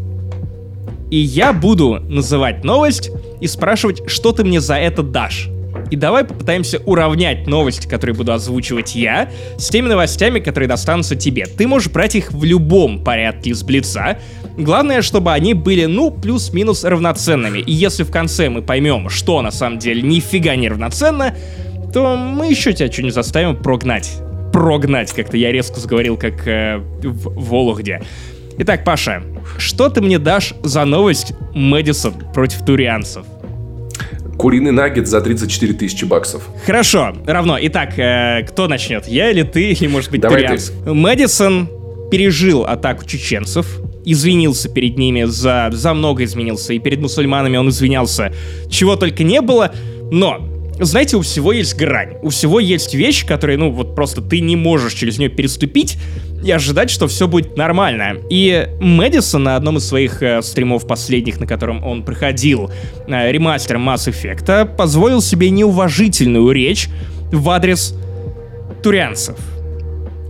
И 1.16 1.18
я 1.18 1.54
буду 1.54 1.98
называть 2.10 2.62
новость 2.62 3.10
и 3.40 3.46
спрашивать, 3.46 4.02
что 4.06 4.32
ты 4.32 4.44
мне 4.44 4.60
за 4.60 4.74
это 4.74 5.02
дашь. 5.02 5.48
И 5.90 5.96
давай 5.96 6.24
попытаемся 6.24 6.78
уравнять 6.84 7.46
новости, 7.46 7.88
которые 7.88 8.14
буду 8.14 8.34
озвучивать 8.34 8.94
я, 8.94 9.30
с 9.56 9.70
теми 9.70 9.88
новостями, 9.88 10.40
которые 10.40 10.68
достанутся 10.68 11.16
тебе. 11.16 11.46
Ты 11.46 11.66
можешь 11.66 11.90
брать 11.90 12.16
их 12.16 12.32
в 12.32 12.44
любом 12.44 13.02
порядке 13.02 13.48
из 13.48 13.62
Блица. 13.62 14.18
Главное, 14.58 15.00
чтобы 15.00 15.32
они 15.32 15.54
были, 15.54 15.86
ну, 15.86 16.10
плюс-минус 16.10 16.84
равноценными. 16.84 17.60
И 17.60 17.72
если 17.72 18.02
в 18.02 18.10
конце 18.10 18.50
мы 18.50 18.60
поймем, 18.60 19.08
что 19.08 19.40
на 19.40 19.50
самом 19.50 19.78
деле 19.78 20.02
нифига 20.02 20.54
не 20.54 20.68
равноценно, 20.68 21.34
то 21.94 22.14
мы 22.14 22.48
еще 22.48 22.74
тебя 22.74 22.92
что-нибудь 22.92 23.14
заставим 23.14 23.56
прогнать. 23.56 24.12
Прогнать, 24.52 25.14
как-то 25.14 25.38
я 25.38 25.50
резко 25.50 25.80
заговорил, 25.80 26.18
как 26.18 26.46
э, 26.46 26.76
в 26.76 27.48
Вологде. 27.48 28.02
Итак, 28.58 28.84
Паша, 28.84 29.22
что 29.58 29.90
ты 29.90 30.00
мне 30.00 30.18
дашь 30.18 30.54
за 30.62 30.84
новость 30.84 31.34
Мэдисон 31.54 32.14
против 32.32 32.64
турианцев? 32.64 33.24
Куриный 34.38 34.72
наггет 34.72 35.08
за 35.08 35.20
34 35.20 35.74
тысячи 35.74 36.04
баксов. 36.04 36.48
Хорошо, 36.64 37.14
равно. 37.26 37.58
Итак, 37.60 37.98
э, 37.98 38.44
кто 38.48 38.68
начнет? 38.68 39.06
Я 39.08 39.30
или 39.30 39.42
ты, 39.42 39.72
или 39.72 39.86
может 39.86 40.10
быть 40.10 40.20
Давай 40.20 40.42
турианцы? 40.42 40.72
Мэдисон 40.84 41.68
пережил 42.10 42.64
атаку 42.64 43.04
чеченцев, 43.04 43.78
извинился 44.04 44.68
перед 44.68 44.96
ними 44.96 45.24
за, 45.24 45.68
за 45.72 45.92
много 45.92 46.24
изменился, 46.24 46.72
и 46.72 46.78
перед 46.78 47.00
мусульманами 47.00 47.56
он 47.56 47.68
извинялся, 47.68 48.32
чего 48.70 48.96
только 48.96 49.22
не 49.22 49.40
было, 49.40 49.72
но 50.10 50.48
знаете, 50.84 51.16
у 51.16 51.22
всего 51.22 51.52
есть 51.52 51.76
грань. 51.76 52.16
У 52.22 52.28
всего 52.28 52.60
есть 52.60 52.94
вещи, 52.94 53.26
которые, 53.26 53.56
ну, 53.56 53.70
вот 53.70 53.94
просто 53.94 54.20
ты 54.20 54.40
не 54.40 54.56
можешь 54.56 54.92
через 54.94 55.18
нее 55.18 55.30
переступить 55.30 55.96
и 56.44 56.50
ожидать, 56.50 56.90
что 56.90 57.08
все 57.08 57.26
будет 57.26 57.56
нормально. 57.56 58.18
И 58.28 58.68
Мэдисон 58.80 59.44
на 59.44 59.56
одном 59.56 59.78
из 59.78 59.86
своих 59.86 60.22
э, 60.22 60.42
стримов 60.42 60.86
последних, 60.86 61.40
на 61.40 61.46
котором 61.46 61.82
он 61.84 62.02
проходил 62.02 62.70
э, 63.06 63.32
ремастер 63.32 63.76
Mass 63.76 64.08
Effect, 64.08 64.76
позволил 64.76 65.22
себе 65.22 65.50
неуважительную 65.50 66.50
речь 66.52 66.88
в 67.32 67.48
адрес 67.48 67.94
турианцев. 68.82 69.36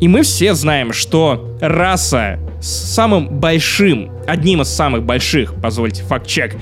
И 0.00 0.08
мы 0.08 0.22
все 0.22 0.54
знаем, 0.54 0.92
что 0.92 1.56
раса 1.60 2.38
с 2.60 2.68
самым 2.68 3.40
большим, 3.40 4.10
одним 4.26 4.62
из 4.62 4.68
самых 4.68 5.04
больших, 5.04 5.54
позвольте 5.60 6.02
факт-чек, 6.02 6.56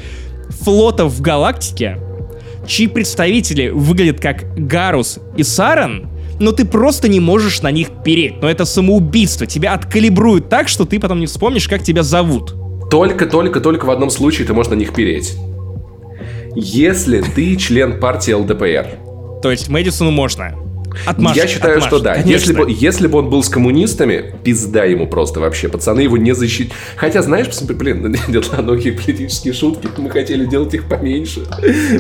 флотов 0.49 1.13
в 1.13 1.21
галактике, 1.21 1.99
чьи 2.67 2.87
представители 2.87 3.69
выглядят 3.69 4.21
как 4.21 4.55
Гарус 4.57 5.19
и 5.37 5.43
Саран, 5.43 6.09
но 6.41 6.53
ты 6.53 6.65
просто 6.65 7.09
не 7.09 7.21
можешь 7.21 7.63
на 7.63 7.71
них 7.71 7.89
переть. 8.05 8.43
Но 8.43 8.51
это 8.51 8.65
самоубийство. 8.65 9.47
Тебя 9.47 9.75
откалибруют 9.75 10.49
так, 10.49 10.69
что 10.69 10.85
ты 10.85 10.99
потом 10.99 11.21
не 11.21 11.27
вспомнишь, 11.27 11.69
как 11.69 11.83
тебя 11.83 12.03
зовут. 12.03 12.55
Только, 12.91 13.27
только, 13.27 13.61
только 13.61 13.85
в 13.87 13.91
одном 13.91 14.11
случае 14.11 14.47
ты 14.47 14.55
можешь 14.55 14.71
на 14.71 14.77
них 14.77 14.93
переть. 14.93 15.35
Если 16.57 17.21
ты 17.23 17.57
член 17.57 17.99
партии 18.01 18.33
ЛДПР. 18.33 19.41
То 19.43 19.51
есть 19.51 19.69
Мэдисону 19.69 20.11
можно. 20.11 20.64
Отмашет, 21.07 21.43
Я 21.43 21.49
считаю, 21.49 21.79
отмашет, 21.79 21.89
что 21.89 21.99
да. 22.01 22.15
Если 22.17 22.53
бы, 22.53 22.67
если 22.69 23.07
бы 23.07 23.19
он 23.19 23.31
был 23.31 23.43
с 23.43 23.49
коммунистами, 23.49 24.35
пизда 24.43 24.85
ему 24.85 25.07
просто 25.07 25.41
вообще. 25.41 25.69
Пацаны 25.69 26.01
его 26.01 26.17
не 26.17 26.35
защитят. 26.35 26.73
Хотя, 26.97 27.23
знаешь, 27.23 27.49
блин, 27.63 28.17
многие 28.59 28.91
политические 28.91 29.55
шутки, 29.55 29.89
мы 29.99 30.11
хотели 30.11 30.45
делать 30.47 30.75
их 30.75 30.89
поменьше. 30.89 31.43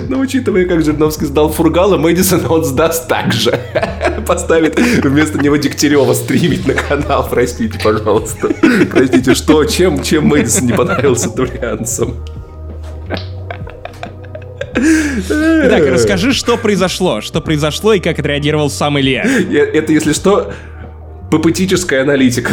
Но 0.08 0.18
учитывая, 0.18 0.66
как 0.66 0.82
Жириновский 0.84 1.26
сдал 1.26 1.50
Фургала, 1.50 1.96
Мэдисон 1.96 2.46
он 2.48 2.64
сдаст 2.64 3.08
так 3.08 3.32
же. 3.32 3.58
Поставит 4.26 4.78
вместо 4.78 5.38
него 5.38 5.56
Дегтярева 5.56 6.12
стримить 6.14 6.66
на 6.66 6.74
канал. 6.74 7.26
Простите, 7.28 7.78
пожалуйста. 7.82 8.48
Простите, 8.90 9.34
что? 9.34 9.64
Чем, 9.64 10.02
чем 10.02 10.26
Мэдисон 10.26 10.66
не 10.66 10.72
понравился 10.72 11.30
турианцам? 11.30 12.14
Итак, 14.76 15.84
расскажи, 15.86 16.32
что 16.32 16.56
произошло, 16.56 17.20
что 17.20 17.40
произошло 17.40 17.94
и 17.94 18.00
как 18.00 18.18
отреагировал 18.18 18.70
сам 18.70 18.98
Илья. 18.98 19.22
Это, 19.22 19.92
если 19.92 20.12
что, 20.12 20.52
папетическая 21.30 22.02
аналитика. 22.02 22.52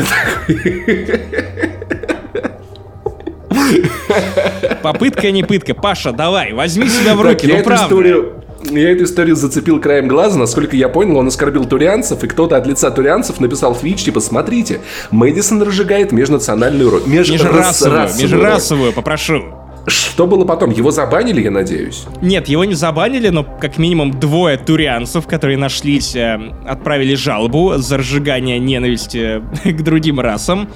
Попытка 4.82 5.32
не 5.32 5.44
пытка. 5.44 5.74
Паша, 5.74 6.12
давай, 6.12 6.54
возьми 6.54 6.88
себя 6.90 7.16
в 7.16 7.22
руки, 7.22 7.48
так, 7.48 7.58
ну 7.58 7.64
правда. 7.64 7.86
Историю, 7.86 8.44
я 8.64 8.92
эту 8.92 9.04
историю 9.06 9.36
зацепил 9.36 9.80
краем 9.80 10.08
глаза, 10.08 10.38
насколько 10.38 10.76
я 10.76 10.90
понял, 10.90 11.18
он 11.18 11.28
оскорбил 11.28 11.66
турианцев, 11.66 12.24
и 12.24 12.28
кто-то 12.28 12.58
от 12.58 12.68
лица 12.68 12.92
турианцев 12.92 13.40
написал 13.40 13.74
в 13.74 13.80
Твич, 13.80 14.04
типа, 14.04 14.20
смотрите, 14.20 14.82
Мэдисон 15.12 15.62
разжигает 15.62 16.12
межнациональную... 16.12 17.02
Меж... 17.06 17.30
Межрасовую, 17.30 18.10
межрасовую, 18.20 18.94
попрошу. 18.94 19.44
Что 19.88 20.28
было 20.28 20.46
потом? 20.46 20.72
Его 20.72 20.92
забанили, 20.92 21.42
я 21.42 21.52
надеюсь? 21.52 22.06
Нет, 22.22 22.48
его 22.48 22.66
не 22.66 22.76
забанили, 22.76 23.30
но 23.30 23.44
как 23.44 23.78
минимум 23.78 24.20
двое 24.20 24.58
турианцев, 24.58 25.26
которые 25.26 25.58
нашлись, 25.58 26.16
э, 26.16 26.40
отправили 26.68 27.16
жалобу 27.16 27.74
за 27.78 27.98
разжигание 27.98 28.60
ненависти 28.60 29.42
к 29.64 29.82
другим 29.82 30.20
расам. 30.20 30.70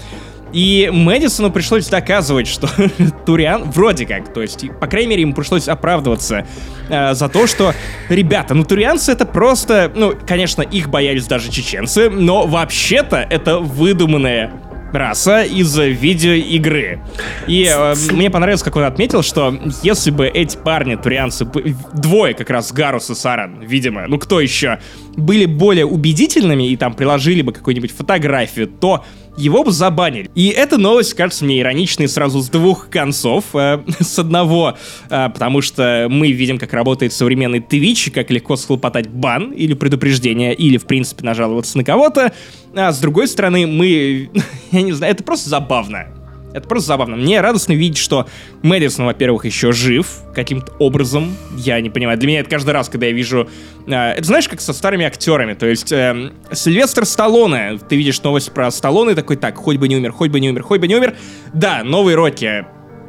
И 0.55 0.89
Мэдисону 0.91 1.51
пришлось 1.51 1.88
доказывать, 1.88 2.47
что 2.47 2.69
Туриан 3.25 3.69
вроде 3.71 4.05
как, 4.05 4.33
то 4.33 4.41
есть, 4.41 4.65
по 4.79 4.88
крайней 4.88 5.09
мере, 5.09 5.21
ему 5.24 5.33
пришлось 5.33 5.67
оправдываться 5.67 6.47
э, 6.88 7.13
за 7.13 7.27
то, 7.27 7.45
что, 7.45 7.74
ребята, 8.07 8.53
ну 8.53 8.63
турианцы 8.63 9.12
это 9.12 9.25
просто, 9.25 9.91
ну, 9.94 10.13
конечно, 10.25 10.61
их 10.61 10.89
боялись 10.89 11.27
даже 11.27 11.51
чеченцы, 11.51 12.09
но 12.09 12.48
вообще-то 12.48 13.18
это 13.18 13.59
выдуманная 13.59 14.53
раса 14.96 15.44
из 15.44 15.77
видеоигры. 15.77 17.01
И 17.48 17.70
э, 17.72 17.96
мне 18.12 18.29
понравилось, 18.29 18.64
как 18.64 18.75
он 18.75 18.84
отметил, 18.84 19.22
что 19.22 19.58
если 19.84 20.12
бы 20.12 20.27
эти 20.27 20.58
парни, 20.58 20.96
турианцы, 20.96 21.46
двое 21.94 22.34
как 22.34 22.50
раз, 22.50 22.72
Гарус 22.72 23.10
и 23.10 23.16
Саран, 23.16 23.62
видимо, 23.62 24.08
ну 24.08 24.18
кто 24.18 24.40
еще, 24.40 24.79
были 25.16 25.46
более 25.46 25.86
убедительными 25.86 26.70
и 26.70 26.78
там 26.78 26.94
приложили 26.94 27.42
бы 27.42 27.51
какую-нибудь 27.51 27.92
фотографию, 27.92 28.68
то 28.68 29.04
его 29.38 29.64
бы 29.64 29.72
забанили. 29.72 30.30
И 30.36 30.48
эта 30.48 30.78
новость 30.78 31.14
кажется 31.14 31.44
мне 31.44 31.60
ироничной 31.60 32.08
сразу 32.08 32.40
с 32.40 32.50
двух 32.50 32.90
концов. 32.90 33.46
Э, 33.54 33.80
с 34.00 34.18
одного, 34.18 34.78
э, 35.10 35.30
потому 35.30 35.62
что 35.62 36.08
мы 36.10 36.32
видим, 36.32 36.58
как 36.58 36.74
работает 36.74 37.14
современный 37.14 37.60
Twitch, 37.60 38.12
как 38.12 38.32
легко 38.32 38.56
схлопотать 38.56 39.10
бан 39.10 39.51
или 39.51 39.74
предупреждение, 39.74 40.54
или, 40.54 40.78
в 40.78 40.86
принципе, 40.86 41.25
нажаловаться 41.25 41.78
на 41.78 41.84
кого-то. 41.84 42.34
А 42.75 42.92
с 42.92 43.00
другой 43.00 43.28
стороны, 43.28 43.68
мы... 43.68 44.30
я 44.72 44.82
не 44.82 44.94
знаю, 44.94 45.14
это 45.14 45.24
просто 45.24 45.50
забавно. 45.50 46.08
Это 46.55 46.70
просто 46.70 46.87
забавно. 46.87 47.18
Мне 47.18 47.41
радостно 47.41 47.74
видеть, 47.74 47.98
что 47.98 48.27
Мэдисон, 48.61 49.05
во-первых, 49.05 49.44
еще 49.44 49.74
жив 49.74 50.07
каким-то 50.33 50.72
образом. 50.79 51.35
Я 51.57 51.81
не 51.81 51.89
понимаю. 51.89 52.18
Для 52.18 52.29
меня 52.29 52.39
это 52.39 52.50
каждый 52.50 52.72
раз, 52.72 52.87
когда 52.87 53.07
я 53.07 53.11
вижу... 53.11 53.50
Э, 53.87 54.11
это 54.11 54.24
знаешь, 54.24 54.48
как 54.48 54.61
со 54.61 54.72
старыми 54.72 55.05
актерами. 55.05 55.53
То 55.53 55.65
есть 55.65 55.91
э, 55.91 56.31
Сильвестр 56.53 57.05
Сталлоне. 57.05 57.77
Ты 57.89 57.98
видишь 57.98 58.24
новость 58.24 58.53
про 58.53 58.72
Сталлоне 58.72 59.11
и 59.11 59.15
такой, 59.15 59.35
так, 59.35 59.57
хоть 59.57 59.75
бы 59.75 59.89
не 59.89 59.98
умер, 59.98 60.13
хоть 60.13 60.31
бы 60.31 60.39
не 60.39 60.50
умер, 60.50 60.63
хоть 60.63 60.79
бы 60.79 60.87
не 60.87 60.96
умер. 60.96 61.15
Да, 61.53 61.83
новый 61.83 62.15
Рокки. 62.15 62.65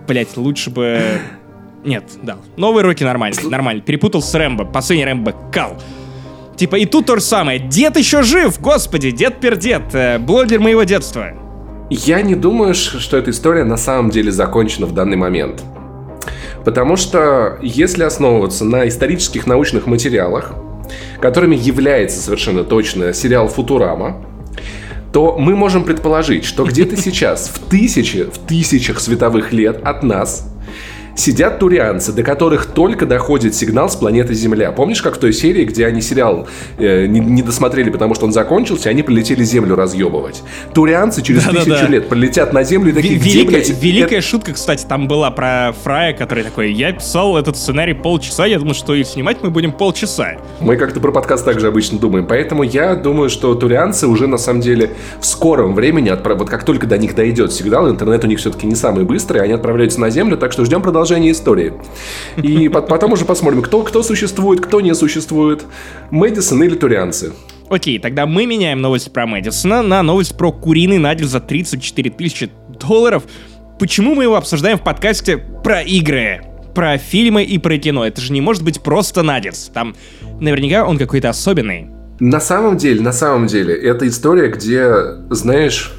Блять, 0.09 0.37
лучше 0.37 0.71
бы... 0.71 1.01
Нет, 1.85 2.03
да. 2.25 2.39
Новый 2.57 2.83
Рокки 2.83 3.05
нормальный, 3.05 3.45
нормально. 3.49 3.81
Перепутал 3.81 4.23
с 4.23 4.35
Рэмбо. 4.35 4.65
Последний 4.65 5.05
Рэмбо 5.05 5.33
кал. 5.53 5.81
Типа 6.57 6.75
и 6.75 6.85
тут 6.85 7.07
то 7.07 7.15
же 7.15 7.23
самое. 7.23 7.61
Дед 7.61 7.97
еще 7.97 8.25
жив, 8.25 8.61
господи, 8.61 9.13
дед-пердед, 9.13 9.95
э, 9.95 10.19
блогер 10.19 10.59
моего 10.59 10.83
детства. 10.83 11.46
Я 11.89 12.21
не 12.23 12.35
думаю, 12.35 12.75
что 12.75 13.17
эта 13.17 13.31
история 13.31 13.63
на 13.63 13.77
самом 13.77 14.11
деле 14.11 14.33
закончена 14.33 14.87
в 14.87 14.93
данный 14.93 15.17
момент. 15.17 15.63
Потому 16.65 16.97
что 16.97 17.59
если 17.63 18.03
основываться 18.03 18.65
на 18.65 18.89
исторических 18.89 19.47
научных 19.47 19.87
материалах, 19.87 20.53
которыми 21.21 21.55
является 21.55 22.21
совершенно 22.21 22.65
точно 22.65 23.13
сериал 23.13 23.47
«Футурама», 23.47 24.21
то 25.13 25.37
мы 25.39 25.55
можем 25.55 25.85
предположить, 25.85 26.45
что 26.45 26.65
где-то 26.65 26.97
сейчас, 26.97 27.49
в 27.49 27.61
тысячи, 27.71 28.25
в 28.25 28.39
тысячах 28.39 28.99
световых 28.99 29.53
лет 29.53 29.81
от 29.85 30.03
нас, 30.03 30.53
сидят 31.17 31.59
турианцы, 31.59 32.13
до 32.13 32.23
которых 32.23 32.67
только 32.67 33.07
доходит 33.07 33.55
сигнал 33.55 33.89
с 33.89 33.97
планеты 33.97 34.35
Земля. 34.35 34.71
Помнишь, 34.71 35.03
как 35.03 35.17
в 35.17 35.19
той 35.19 35.33
серии, 35.33 35.65
где 35.65 35.87
они 35.87 36.03
сериал 36.03 36.47
э, 36.79 37.07
не, 37.07 37.21
не 37.21 37.43
досмотрели, 37.43 37.91
потому 37.91 38.15
что 38.15 38.27
он 38.27 38.33
закончился, 38.33 38.91
они 38.91 39.03
полетели 39.03 39.43
Землю 39.43 39.75
разъебывать. 39.75 40.43
Турианцы 40.75 41.23
через 41.23 41.45
да, 41.45 41.51
тысячу 41.51 41.71
да, 41.71 41.83
да. 41.83 41.89
лет 41.89 42.09
полетят 42.09 42.53
на 42.53 42.63
Землю 42.63 42.91
и 42.91 42.95
такие, 42.95 43.19
где, 43.19 43.31
великая, 43.31 43.57
блядь, 43.57 43.83
великая 43.83 44.19
это... 44.19 44.27
шутка, 44.27 44.53
кстати, 44.53 44.85
там 44.87 45.09
была 45.09 45.31
про 45.31 45.75
Фрая, 45.83 46.13
который 46.13 46.45
такой, 46.45 46.73
я 46.73 46.93
писал 46.93 47.37
этот 47.37 47.57
сценарий 47.57 47.95
полчаса, 47.95 48.47
я 48.47 48.59
думал, 48.59 48.75
что 48.75 48.95
и 48.95 49.03
снимать 49.03 49.39
мы 49.43 49.51
будем 49.51 49.73
полчаса. 49.73 50.37
Мы 50.61 50.77
как-то 50.77 51.01
про 51.01 51.13
подкаст 51.13 51.45
также 51.45 51.69
обычно 51.69 51.99
думаем, 51.99 52.27
поэтому 52.27 52.63
я 52.63 52.95
думаю, 52.95 53.31
что 53.31 53.55
турианцы 53.55 54.07
уже 54.07 54.27
на 54.27 54.39
самом 54.39 54.61
деле 54.61 54.91
в 55.21 55.27
скором 55.27 55.75
времени, 55.75 56.11
отправ... 56.11 56.39
вот 56.39 56.51
как 56.51 56.65
только 56.65 56.87
до 56.87 56.99
них 56.99 57.15
дойдет 57.15 57.53
сигнал, 57.53 57.89
интернет 57.89 58.23
у 58.25 58.27
них 58.27 58.39
все-таки 58.39 58.67
не 58.67 58.75
самый 58.75 59.05
быстрый, 59.05 59.41
они 59.41 59.55
отправляются 59.55 60.01
на 60.01 60.11
Землю, 60.11 60.37
так 60.37 60.53
что 60.53 60.65
ждем 60.65 60.83
продолжения 60.83 61.06
продолжение 61.07 61.31
истории. 61.31 61.73
И 62.43 62.69
потом 62.69 63.13
уже 63.13 63.25
посмотрим, 63.25 63.63
кто, 63.63 63.83
кто 63.83 64.03
существует, 64.03 64.61
кто 64.61 64.81
не 64.81 64.93
существует. 64.93 65.65
Мэдисон 66.11 66.65
или 66.65 66.75
турианцы. 66.75 67.33
Окей, 67.71 68.01
тогда 68.01 68.27
мы 68.27 68.45
меняем 68.45 68.81
новость 68.81 69.13
про 69.13 69.25
Мэдисона 69.27 69.83
на 69.83 70.03
новость 70.03 70.37
про 70.37 70.51
куриный 70.51 70.99
надел 70.99 71.29
за 71.29 71.39
34 71.39 72.11
тысячи 72.11 72.51
долларов. 72.81 73.23
Почему 73.79 74.17
мы 74.17 74.25
его 74.25 74.35
обсуждаем 74.35 74.79
в 74.79 74.83
подкасте 74.83 75.39
про 75.39 75.81
игры? 75.81 76.43
Про 76.75 76.99
фильмы 76.99 77.45
и 77.45 77.59
про 77.59 77.79
кино. 77.79 78.05
Это 78.05 78.21
же 78.21 78.33
не 78.33 78.41
может 78.41 78.65
быть 78.65 78.81
просто 78.81 79.23
Надис. 79.23 79.71
Там 79.73 79.95
наверняка 80.41 80.85
он 80.85 80.99
какой-то 80.99 81.29
особенный. 81.29 81.87
На 82.19 82.41
самом 82.41 82.79
деле, 82.79 83.01
на 83.01 83.13
самом 83.13 83.47
деле, 83.47 83.75
это 83.75 84.09
история, 84.09 84.49
где, 84.49 84.93
знаешь, 85.31 85.93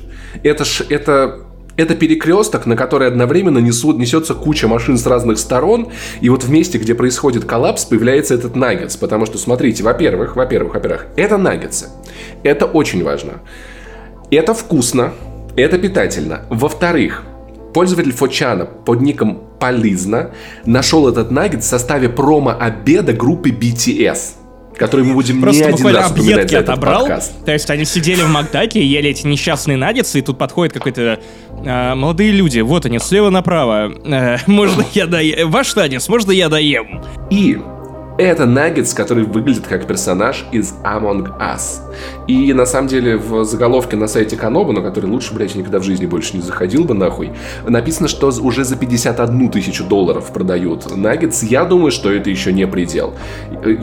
это 0.43 0.65
ж, 0.65 0.81
это 0.89 1.46
это 1.77 1.95
перекресток, 1.95 2.65
на 2.65 2.75
который 2.75 3.07
одновременно 3.07 3.59
несут, 3.59 3.97
несется 3.97 4.33
куча 4.33 4.67
машин 4.67 4.97
с 4.97 5.05
разных 5.05 5.37
сторон, 5.37 5.89
и 6.19 6.29
вот 6.29 6.43
в 6.43 6.49
месте, 6.49 6.79
где 6.79 6.95
происходит 6.95 7.45
коллапс, 7.45 7.85
появляется 7.85 8.33
этот 8.33 8.55
наггетс. 8.55 8.97
Потому 8.97 9.25
что, 9.25 9.37
смотрите, 9.37 9.83
во-первых, 9.83 10.35
во-первых, 10.35 10.73
во-первых, 10.73 11.07
это 11.15 11.37
наггетсы. 11.37 11.89
Это 12.43 12.65
очень 12.65 13.03
важно. 13.03 13.41
Это 14.31 14.53
вкусно, 14.53 15.13
это 15.55 15.77
питательно. 15.77 16.41
Во-вторых, 16.49 17.23
пользователь 17.73 18.11
Фочана 18.11 18.65
под 18.65 19.01
ником 19.01 19.43
Полизна 19.59 20.31
нашел 20.65 21.07
этот 21.07 21.31
наггет 21.31 21.63
в 21.63 21.67
составе 21.67 22.09
промо-обеда 22.09 23.13
группы 23.13 23.49
BTS. 23.49 24.46
Который 24.77 25.05
мы 25.05 25.13
будем 25.13 25.41
Просто 25.41 25.63
не 25.65 25.69
один 25.73 25.87
раз 25.95 26.13
за 26.13 26.59
отобрал. 26.59 27.01
подкаст. 27.01 27.45
То 27.45 27.51
есть 27.51 27.69
они 27.69 27.85
сидели 27.85 28.21
в 28.21 28.29
Макдаке, 28.29 28.85
ели 28.85 29.09
эти 29.09 29.25
несчастные 29.27 29.77
наггетсы, 29.77 30.19
и 30.19 30.21
тут 30.21 30.37
подходит 30.37 30.73
какой-то 30.73 31.19
э, 31.63 31.95
молодые 31.95 32.31
люди, 32.31 32.59
вот 32.59 32.85
они, 32.85 32.99
слева 32.99 33.29
направо. 33.29 33.91
Э, 34.05 34.37
можно 34.47 34.85
я 34.93 35.07
доем? 35.07 35.51
Ваш 35.51 35.75
наггетс, 35.75 36.07
можно 36.09 36.31
я 36.31 36.49
доем? 36.49 37.01
И 37.29 37.59
это 38.17 38.45
Наггетс, 38.45 38.93
который 38.93 39.25
выглядит 39.25 39.67
как 39.67 39.85
персонаж 39.87 40.43
из 40.51 40.73
Among 40.83 41.37
Us. 41.39 41.86
И 42.27 42.53
на 42.53 42.65
самом 42.65 42.87
деле 42.87 43.17
в 43.17 43.43
заголовке 43.45 43.95
на 43.95 44.07
сайте 44.07 44.35
Каноба, 44.35 44.73
на 44.73 44.81
который 44.81 45.09
лучше, 45.09 45.33
блядь, 45.33 45.55
никогда 45.55 45.79
в 45.79 45.83
жизни 45.83 46.05
больше 46.05 46.35
не 46.35 46.41
заходил 46.41 46.83
бы 46.83 46.93
нахуй, 46.93 47.31
написано, 47.65 48.07
что 48.07 48.27
уже 48.27 48.63
за 48.63 48.75
51 48.75 49.49
тысячу 49.49 49.83
долларов 49.83 50.31
продают 50.31 50.95
Наггетс. 50.95 51.43
Я 51.43 51.65
думаю, 51.65 51.91
что 51.91 52.11
это 52.11 52.29
еще 52.29 52.53
не 52.53 52.67
предел. 52.67 53.13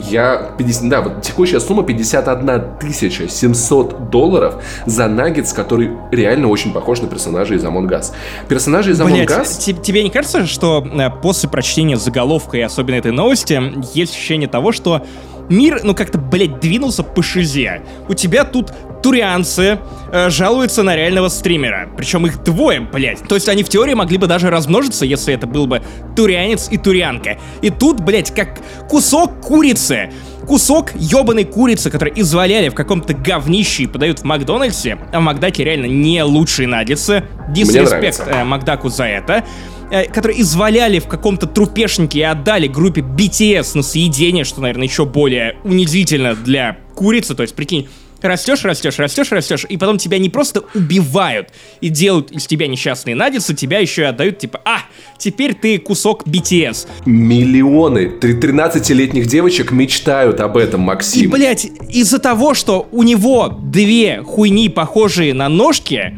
Я 0.09 0.51
50, 0.57 0.89
да, 0.89 1.01
вот 1.01 1.21
текущая 1.21 1.59
сумма 1.59 1.83
51 1.83 2.77
тысяча 2.79 3.27
700 3.27 4.09
долларов 4.09 4.63
за 4.85 5.07
Наггетс, 5.07 5.53
который 5.53 5.91
реально 6.11 6.47
очень 6.47 6.73
похож 6.73 7.01
на 7.01 7.07
персонажа 7.07 7.55
из 7.55 7.63
Among 7.63 7.89
Us. 7.89 8.11
Персонажи 8.47 8.91
из 8.91 9.01
Among 9.01 9.25
Us... 9.25 9.81
тебе 9.81 10.03
не 10.03 10.09
кажется, 10.09 10.45
что 10.45 10.85
э, 10.85 11.09
после 11.21 11.49
прочтения 11.49 11.97
заголовка 11.97 12.57
и 12.57 12.61
особенно 12.61 12.95
этой 12.95 13.11
новости 13.11 13.61
есть 13.93 14.13
ощущение 14.13 14.47
того, 14.47 14.71
что 14.71 15.03
мир, 15.49 15.81
ну 15.83 15.93
как-то, 15.95 16.17
блядь, 16.17 16.59
двинулся 16.59 17.03
по 17.03 17.21
шизе. 17.21 17.81
У 18.07 18.13
тебя 18.13 18.43
тут 18.43 18.71
турианцы 19.05 19.77
э, 20.11 20.29
жалуются 20.31 20.81
на 20.81 20.95
реального 20.95 21.29
стримера. 21.29 21.87
Причем 21.95 22.25
их 22.25 22.43
двое, 22.43 22.79
блядь. 22.81 23.21
То 23.27 23.35
есть 23.35 23.47
они 23.47 23.61
в 23.61 23.69
теории 23.69 23.93
могли 23.93 24.17
бы 24.17 24.25
даже 24.25 24.49
размножиться, 24.49 25.05
если 25.05 25.33
это 25.33 25.45
был 25.45 25.67
бы 25.67 25.83
турианец 26.15 26.69
и 26.71 26.77
турианка. 26.77 27.37
И 27.61 27.69
тут, 27.69 27.99
блядь, 27.99 28.33
как 28.33 28.59
кусок 28.89 29.41
курицы. 29.41 30.11
Кусок 30.47 30.91
ебаной 30.95 31.43
курицы, 31.43 31.91
который 31.91 32.13
изваляли 32.15 32.69
в 32.69 32.75
каком-то 32.75 33.13
говнище 33.13 33.83
и 33.83 33.87
подают 33.87 34.19
в 34.19 34.23
Макдональдсе, 34.23 34.97
а 35.11 35.19
в 35.19 35.23
Макдаке 35.23 35.63
реально 35.63 35.85
не 35.85 36.23
лучшие 36.23 36.67
наггетсы. 36.67 37.23
Дисреспект 37.49 38.23
э, 38.25 38.43
Макдаку 38.43 38.89
за 38.89 39.05
это 39.05 39.43
э, 39.91 40.05
которые 40.05 40.41
изваляли 40.41 40.99
в 40.99 41.07
каком-то 41.07 41.47
трупешнике 41.47 42.19
и 42.19 42.23
отдали 42.23 42.67
группе 42.67 43.01
BTS 43.01 43.71
на 43.75 43.83
съедение, 43.83 44.43
что, 44.43 44.61
наверное, 44.61 44.87
еще 44.87 45.05
более 45.05 45.57
унизительно 45.63 46.35
для 46.35 46.77
курицы. 46.95 47.35
То 47.35 47.43
есть, 47.43 47.55
прикинь, 47.55 47.87
растешь, 48.21 48.63
растешь, 48.63 48.97
растешь, 48.99 49.31
растешь, 49.31 49.65
и 49.67 49.77
потом 49.77 49.97
тебя 49.97 50.17
не 50.17 50.29
просто 50.29 50.63
убивают 50.73 51.49
и 51.81 51.89
делают 51.89 52.31
из 52.31 52.47
тебя 52.47 52.67
несчастные 52.67 53.15
надицы, 53.15 53.53
тебя 53.53 53.79
еще 53.79 54.03
и 54.03 54.05
отдают, 54.05 54.39
типа, 54.39 54.61
а, 54.65 54.79
теперь 55.17 55.53
ты 55.53 55.77
кусок 55.77 56.27
BTS. 56.27 56.87
Миллионы 57.05 58.11
13-летних 58.19 59.27
девочек 59.27 59.71
мечтают 59.71 60.39
об 60.39 60.57
этом, 60.57 60.81
Максим. 60.81 61.23
И, 61.23 61.27
блядь, 61.27 61.65
из-за 61.89 62.19
того, 62.19 62.53
что 62.53 62.87
у 62.91 63.03
него 63.03 63.47
две 63.49 64.21
хуйни, 64.21 64.69
похожие 64.69 65.33
на 65.33 65.49
ножки, 65.49 66.17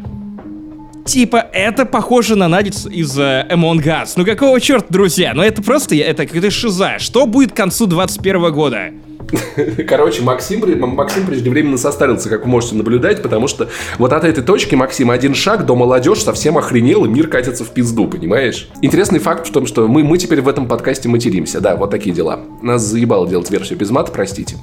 типа, 1.08 1.48
это 1.52 1.86
похоже 1.86 2.36
на 2.36 2.48
надец 2.48 2.86
из 2.86 3.18
э, 3.18 3.46
Among 3.50 3.82
Us. 3.82 4.12
Ну 4.16 4.24
какого 4.24 4.60
черта, 4.60 4.86
друзья? 4.90 5.32
Ну 5.34 5.42
это 5.42 5.62
просто, 5.62 5.96
это 5.96 6.26
какая-то 6.26 6.50
шиза. 6.50 6.98
Что 6.98 7.26
будет 7.26 7.52
к 7.52 7.56
концу 7.56 7.86
21 7.86 8.52
года? 8.52 8.90
Короче, 9.88 10.22
Максим, 10.22 10.62
Максим 10.94 11.26
преждевременно 11.26 11.78
состарился, 11.78 12.28
как 12.28 12.44
вы 12.44 12.48
можете 12.48 12.74
наблюдать, 12.74 13.22
потому 13.22 13.48
что 13.48 13.68
вот 13.98 14.12
от 14.12 14.24
этой 14.24 14.42
точки, 14.42 14.74
Максим, 14.74 15.10
один 15.10 15.34
шаг 15.34 15.66
до 15.66 15.74
молодежь 15.74 16.22
совсем 16.22 16.58
охренел, 16.58 17.04
и 17.04 17.08
мир 17.08 17.28
катится 17.28 17.64
в 17.64 17.70
пизду, 17.70 18.06
понимаешь? 18.06 18.68
Интересный 18.82 19.18
факт 19.18 19.46
в 19.46 19.52
том, 19.52 19.66
что 19.66 19.86
мы, 19.88 20.04
мы 20.04 20.18
теперь 20.18 20.40
в 20.40 20.48
этом 20.48 20.66
подкасте 20.66 21.08
материмся. 21.08 21.60
Да, 21.60 21.76
вот 21.76 21.90
такие 21.90 22.14
дела. 22.14 22.40
Нас 22.62 22.82
заебало 22.82 23.28
делать 23.28 23.50
версию 23.50 23.78
без 23.78 23.90
мата, 23.90 24.12
простите. 24.12 24.56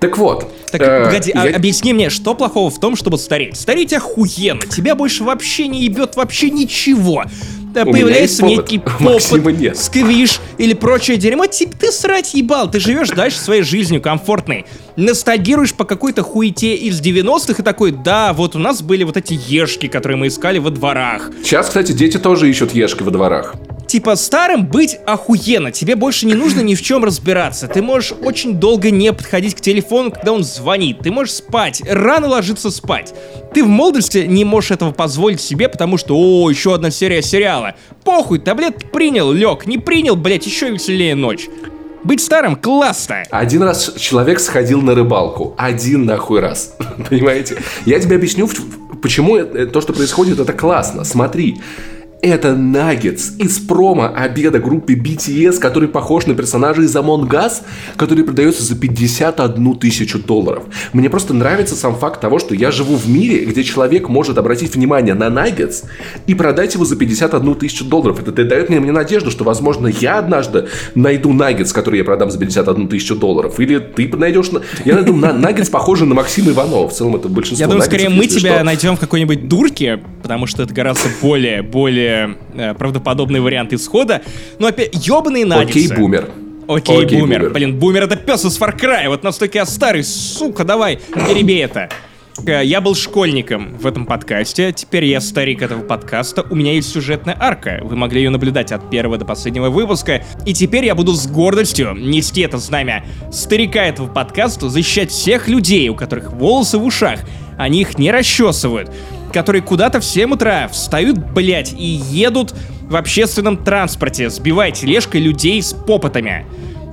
Так 0.00 0.16
вот. 0.16 0.50
Так, 0.70 0.80
э, 0.80 1.04
погоди, 1.04 1.32
а 1.34 1.46
я... 1.46 1.52
а, 1.52 1.56
объясни 1.56 1.92
мне, 1.92 2.10
что 2.10 2.34
плохого 2.34 2.70
в 2.70 2.78
том, 2.78 2.96
чтобы 2.96 3.18
стареть? 3.18 3.56
Стареть 3.56 3.92
охуенно. 3.92 4.60
Тебя 4.60 4.94
больше 4.94 5.24
вообще 5.24 5.66
не 5.68 5.82
ебет 5.82 6.16
вообще 6.16 6.50
ничего 6.50 7.24
появляется 7.84 8.44
некий 8.44 8.78
попыт, 8.98 9.76
сквиш 9.76 10.40
или 10.58 10.74
прочее 10.74 11.16
дерьмо, 11.16 11.46
типа 11.46 11.76
ты 11.78 11.92
срать 11.92 12.34
ебал, 12.34 12.70
ты 12.70 12.80
живешь 12.80 13.10
дальше 13.10 13.38
своей 13.38 13.62
жизнью 13.62 14.00
комфортной. 14.00 14.66
Ностальгируешь 14.96 15.74
по 15.74 15.84
какой-то 15.84 16.22
хуете 16.22 16.74
из 16.74 17.00
90-х 17.00 17.62
и 17.62 17.62
такой, 17.62 17.92
да, 17.92 18.32
вот 18.32 18.56
у 18.56 18.58
нас 18.58 18.82
были 18.82 19.04
вот 19.04 19.16
эти 19.16 19.38
ешки, 19.46 19.86
которые 19.86 20.16
мы 20.16 20.28
искали 20.28 20.58
во 20.58 20.70
дворах. 20.70 21.30
Сейчас, 21.42 21.68
кстати, 21.68 21.92
дети 21.92 22.18
тоже 22.18 22.48
ищут 22.50 22.74
ешки 22.74 23.02
во 23.02 23.10
дворах 23.10 23.54
типа 23.88 24.14
старым 24.16 24.66
быть 24.66 24.98
охуенно. 25.06 25.72
Тебе 25.72 25.96
больше 25.96 26.26
не 26.26 26.34
нужно 26.34 26.60
ни 26.60 26.74
в 26.74 26.82
чем 26.82 27.04
разбираться. 27.04 27.66
Ты 27.66 27.82
можешь 27.82 28.12
очень 28.12 28.54
долго 28.54 28.90
не 28.90 29.12
подходить 29.12 29.54
к 29.54 29.60
телефону, 29.60 30.12
когда 30.12 30.32
он 30.32 30.44
звонит. 30.44 31.00
Ты 31.00 31.10
можешь 31.10 31.34
спать, 31.34 31.82
рано 31.88 32.28
ложиться 32.28 32.70
спать. 32.70 33.14
Ты 33.52 33.64
в 33.64 33.68
молодости 33.68 34.18
не 34.18 34.44
можешь 34.44 34.70
этого 34.70 34.92
позволить 34.92 35.40
себе, 35.40 35.68
потому 35.68 35.96
что, 35.96 36.16
о, 36.16 36.50
еще 36.50 36.74
одна 36.74 36.90
серия 36.90 37.22
сериала. 37.22 37.74
Похуй, 38.04 38.38
таблет 38.38 38.92
принял, 38.92 39.32
лег, 39.32 39.66
не 39.66 39.78
принял, 39.78 40.14
блять, 40.14 40.46
еще 40.46 40.70
веселее 40.70 41.14
ночь. 41.14 41.48
Быть 42.04 42.20
старым 42.20 42.56
классно. 42.56 43.24
Один 43.30 43.62
раз 43.62 43.92
человек 43.98 44.38
сходил 44.38 44.80
на 44.82 44.94
рыбалку. 44.94 45.54
Один 45.58 46.04
нахуй 46.04 46.40
раз. 46.40 46.76
Понимаете? 47.10 47.60
Я 47.86 47.98
тебе 47.98 48.16
объясню, 48.16 48.48
почему 49.02 49.38
то, 49.66 49.80
что 49.80 49.92
происходит, 49.92 50.38
это 50.38 50.52
классно. 50.52 51.04
Смотри. 51.04 51.60
Это 52.20 52.56
наггетс 52.56 53.30
из 53.38 53.60
промо-обеда 53.60 54.58
группы 54.58 54.94
BTS, 54.94 55.60
который 55.60 55.88
похож 55.88 56.26
на 56.26 56.34
персонажа 56.34 56.82
из 56.82 56.96
Among 56.96 57.28
Us, 57.28 57.62
который 57.96 58.24
продается 58.24 58.64
за 58.64 58.74
51 58.74 59.74
тысячу 59.76 60.18
долларов. 60.18 60.64
Мне 60.92 61.10
просто 61.10 61.32
нравится 61.32 61.76
сам 61.76 61.94
факт 61.94 62.20
того, 62.20 62.40
что 62.40 62.56
я 62.56 62.72
живу 62.72 62.96
в 62.96 63.08
мире, 63.08 63.44
где 63.44 63.62
человек 63.62 64.08
может 64.08 64.36
обратить 64.36 64.74
внимание 64.74 65.14
на 65.14 65.30
наггетс 65.30 65.84
и 66.26 66.34
продать 66.34 66.74
его 66.74 66.84
за 66.84 66.96
51 66.96 67.54
тысячу 67.54 67.84
долларов. 67.84 68.20
Это 68.20 68.32
дает 68.44 68.68
мне, 68.68 68.80
мне 68.80 68.90
надежду, 68.90 69.30
что, 69.30 69.44
возможно, 69.44 69.86
я 69.86 70.18
однажды 70.18 70.66
найду 70.96 71.32
наггетс, 71.32 71.72
который 71.72 71.98
я 71.98 72.04
продам 72.04 72.32
за 72.32 72.38
51 72.40 72.88
тысячу 72.88 73.14
долларов. 73.14 73.60
Или 73.60 73.78
ты 73.78 74.08
найдешь... 74.16 74.50
Я 74.84 74.94
найду 74.94 75.14
наггетс, 75.14 75.68
похожий 75.68 76.08
на 76.08 76.16
Максима 76.16 76.50
Иванова. 76.50 76.88
В 76.88 76.92
целом 76.92 77.14
это 77.14 77.28
большинство 77.28 77.62
Я 77.62 77.68
думаю, 77.68 77.84
скорее 77.84 78.08
мы 78.08 78.26
тебя 78.26 78.64
найдем 78.64 78.96
в 78.96 79.00
какой-нибудь 79.00 79.46
дурке, 79.46 80.00
потому 80.22 80.48
что 80.48 80.64
это 80.64 80.74
гораздо 80.74 81.08
более, 81.22 81.62
более 81.62 82.07
более 82.08 82.36
э, 82.54 82.74
правдоподобный 82.74 83.40
вариант 83.40 83.72
исхода. 83.72 84.22
Но 84.58 84.68
опять, 84.68 84.94
ебаные 85.06 85.44
наггетсы. 85.44 85.86
Окей, 85.86 85.96
бумер. 85.96 86.28
Окей, 86.66 87.04
Окей 87.04 87.20
бумер. 87.20 87.40
бумер. 87.40 87.52
Блин, 87.52 87.78
бумер 87.78 88.04
это 88.04 88.16
пес 88.16 88.44
из 88.44 88.58
Far 88.60 88.78
Cry. 88.78 89.08
Вот 89.08 89.22
настолько 89.22 89.58
я 89.58 89.66
старый, 89.66 90.04
сука, 90.04 90.64
давай, 90.64 91.00
перебей 91.28 91.64
это. 91.64 91.88
Э, 92.46 92.64
я 92.64 92.80
был 92.80 92.94
школьником 92.94 93.76
в 93.78 93.86
этом 93.86 94.06
подкасте, 94.06 94.72
теперь 94.72 95.04
я 95.06 95.20
старик 95.20 95.62
этого 95.62 95.82
подкаста, 95.82 96.44
у 96.48 96.54
меня 96.54 96.72
есть 96.72 96.92
сюжетная 96.92 97.36
арка, 97.38 97.80
вы 97.82 97.96
могли 97.96 98.22
ее 98.22 98.30
наблюдать 98.30 98.70
от 98.70 98.90
первого 98.90 99.18
до 99.18 99.24
последнего 99.24 99.70
выпуска, 99.70 100.22
и 100.46 100.54
теперь 100.54 100.84
я 100.84 100.94
буду 100.94 101.14
с 101.14 101.26
гордостью 101.26 101.94
нести 101.94 102.42
это 102.42 102.58
знамя 102.58 103.04
старика 103.32 103.82
этого 103.82 104.06
подкаста, 104.06 104.68
защищать 104.68 105.10
всех 105.10 105.48
людей, 105.48 105.88
у 105.88 105.96
которых 105.96 106.32
волосы 106.32 106.78
в 106.78 106.84
ушах, 106.84 107.20
они 107.56 107.80
их 107.80 107.98
не 107.98 108.12
расчесывают, 108.12 108.92
которые 109.32 109.62
куда-то 109.62 110.00
в 110.00 110.04
7 110.04 110.32
утра 110.32 110.68
встают, 110.68 111.18
блять, 111.18 111.72
и 111.72 111.84
едут 111.84 112.54
в 112.82 112.96
общественном 112.96 113.56
транспорте, 113.56 114.30
сбивая 114.30 114.70
тележкой 114.70 115.20
людей 115.20 115.62
с 115.62 115.72
попотами. 115.72 116.46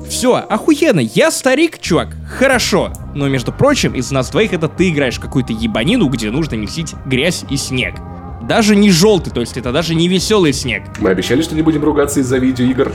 Все, 0.08 0.36
охуенно, 0.36 1.00
я 1.00 1.32
старик, 1.32 1.80
чувак, 1.80 2.16
хорошо. 2.30 2.94
Но, 3.16 3.28
между 3.28 3.52
прочим, 3.52 3.94
из 3.94 4.12
нас 4.12 4.30
двоих 4.30 4.54
это 4.54 4.68
ты 4.68 4.90
играешь 4.90 5.20
какую-то 5.20 5.54
ебанину, 5.54 6.08
где 6.10 6.30
нужно 6.30 6.56
месить 6.56 6.94
грязь 7.06 7.44
и 7.50 7.58
снег. 7.58 7.96
Даже 8.48 8.76
не 8.76 8.92
желтый, 8.92 9.34
то 9.34 9.40
есть 9.40 9.58
это 9.58 9.72
даже 9.72 9.96
не 9.96 10.08
веселый 10.08 10.54
снег. 10.54 10.84
Мы 11.00 11.10
обещали, 11.10 11.42
что 11.42 11.56
не 11.56 11.64
будем 11.64 11.84
ругаться 11.84 12.20
из-за 12.20 12.38
видеоигр. 12.38 12.92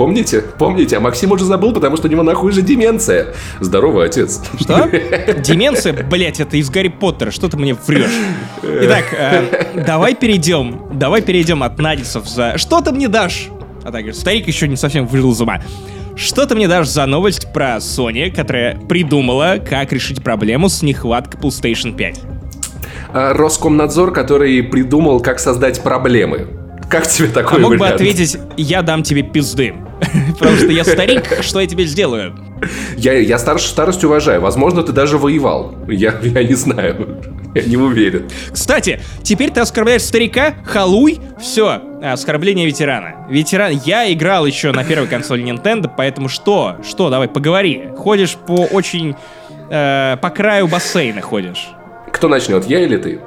Помните? 0.00 0.42
Помните? 0.56 0.96
А 0.96 1.00
Максим 1.00 1.30
уже 1.32 1.44
забыл, 1.44 1.74
потому 1.74 1.98
что 1.98 2.08
у 2.08 2.10
него 2.10 2.22
нахуй 2.22 2.52
же 2.52 2.62
деменция. 2.62 3.34
Здорово, 3.60 4.04
отец. 4.04 4.40
Что? 4.58 4.88
Деменция? 5.44 5.92
Блять, 5.92 6.40
это 6.40 6.56
из 6.56 6.70
Гарри 6.70 6.88
Поттера. 6.88 7.30
Что 7.30 7.50
ты 7.50 7.58
мне 7.58 7.74
врешь? 7.74 8.10
Итак, 8.62 9.04
э, 9.12 9.82
давай 9.84 10.14
перейдем. 10.14 10.84
Давай 10.94 11.20
перейдем 11.20 11.62
от 11.62 11.78
Надисов 11.78 12.26
за... 12.26 12.56
Что 12.56 12.80
ты 12.80 12.92
мне 12.92 13.08
дашь? 13.08 13.48
А 13.84 13.92
так, 13.92 14.14
старик 14.14 14.46
еще 14.46 14.68
не 14.68 14.76
совсем 14.76 15.06
выжил 15.06 15.32
из 15.32 15.40
ума. 15.42 15.60
Что 16.16 16.46
ты 16.46 16.54
мне 16.54 16.66
дашь 16.66 16.88
за 16.88 17.04
новость 17.04 17.52
про 17.52 17.76
Sony, 17.76 18.34
которая 18.34 18.78
придумала, 18.78 19.56
как 19.58 19.92
решить 19.92 20.24
проблему 20.24 20.70
с 20.70 20.80
нехваткой 20.80 21.38
PlayStation 21.38 21.94
5? 21.94 22.20
А, 23.12 23.34
Роскомнадзор, 23.34 24.14
который 24.14 24.62
придумал, 24.62 25.20
как 25.20 25.38
создать 25.38 25.82
проблемы. 25.82 26.59
Как 26.90 27.06
тебе 27.06 27.28
такой 27.28 27.58
а 27.58 27.60
мог 27.60 27.70
вариант? 27.70 27.90
бы 27.90 27.94
ответить, 27.94 28.36
я 28.56 28.82
дам 28.82 29.04
тебе 29.04 29.22
пизды. 29.22 29.74
Потому 30.38 30.56
что 30.56 30.66
я 30.66 30.82
старик, 30.82 31.38
что 31.40 31.60
я 31.60 31.66
тебе 31.68 31.84
сделаю? 31.84 32.34
Я, 32.96 33.12
я 33.12 33.38
старш, 33.38 33.62
старость 33.62 34.02
уважаю. 34.02 34.40
Возможно, 34.40 34.82
ты 34.82 34.92
даже 34.92 35.16
воевал. 35.16 35.72
Я, 35.88 36.16
я 36.20 36.42
не 36.42 36.54
знаю. 36.54 37.22
Я 37.54 37.62
не 37.62 37.76
уверен. 37.76 38.28
Кстати, 38.50 39.00
теперь 39.22 39.50
ты 39.50 39.60
оскорбляешь 39.60 40.02
старика, 40.02 40.54
халуй, 40.64 41.20
все, 41.40 41.80
Оскорбление 42.02 42.66
ветерана. 42.66 43.26
Ветеран... 43.28 43.78
Я 43.84 44.12
играл 44.12 44.46
еще 44.46 44.72
на 44.72 44.84
первой 44.84 45.06
консоли 45.06 45.44
Nintendo, 45.44 45.90
поэтому 45.94 46.28
что? 46.28 46.76
Что? 46.82 47.10
Давай, 47.10 47.28
поговори. 47.28 47.90
Ходишь 47.96 48.36
по 48.36 48.64
очень... 48.64 49.14
Э, 49.70 50.16
по 50.20 50.30
краю 50.30 50.66
бассейна 50.66 51.20
ходишь. 51.20 51.68
Кто 52.12 52.28
начнет, 52.28 52.64
я 52.66 52.80
или 52.80 52.96
ты? 52.96 53.20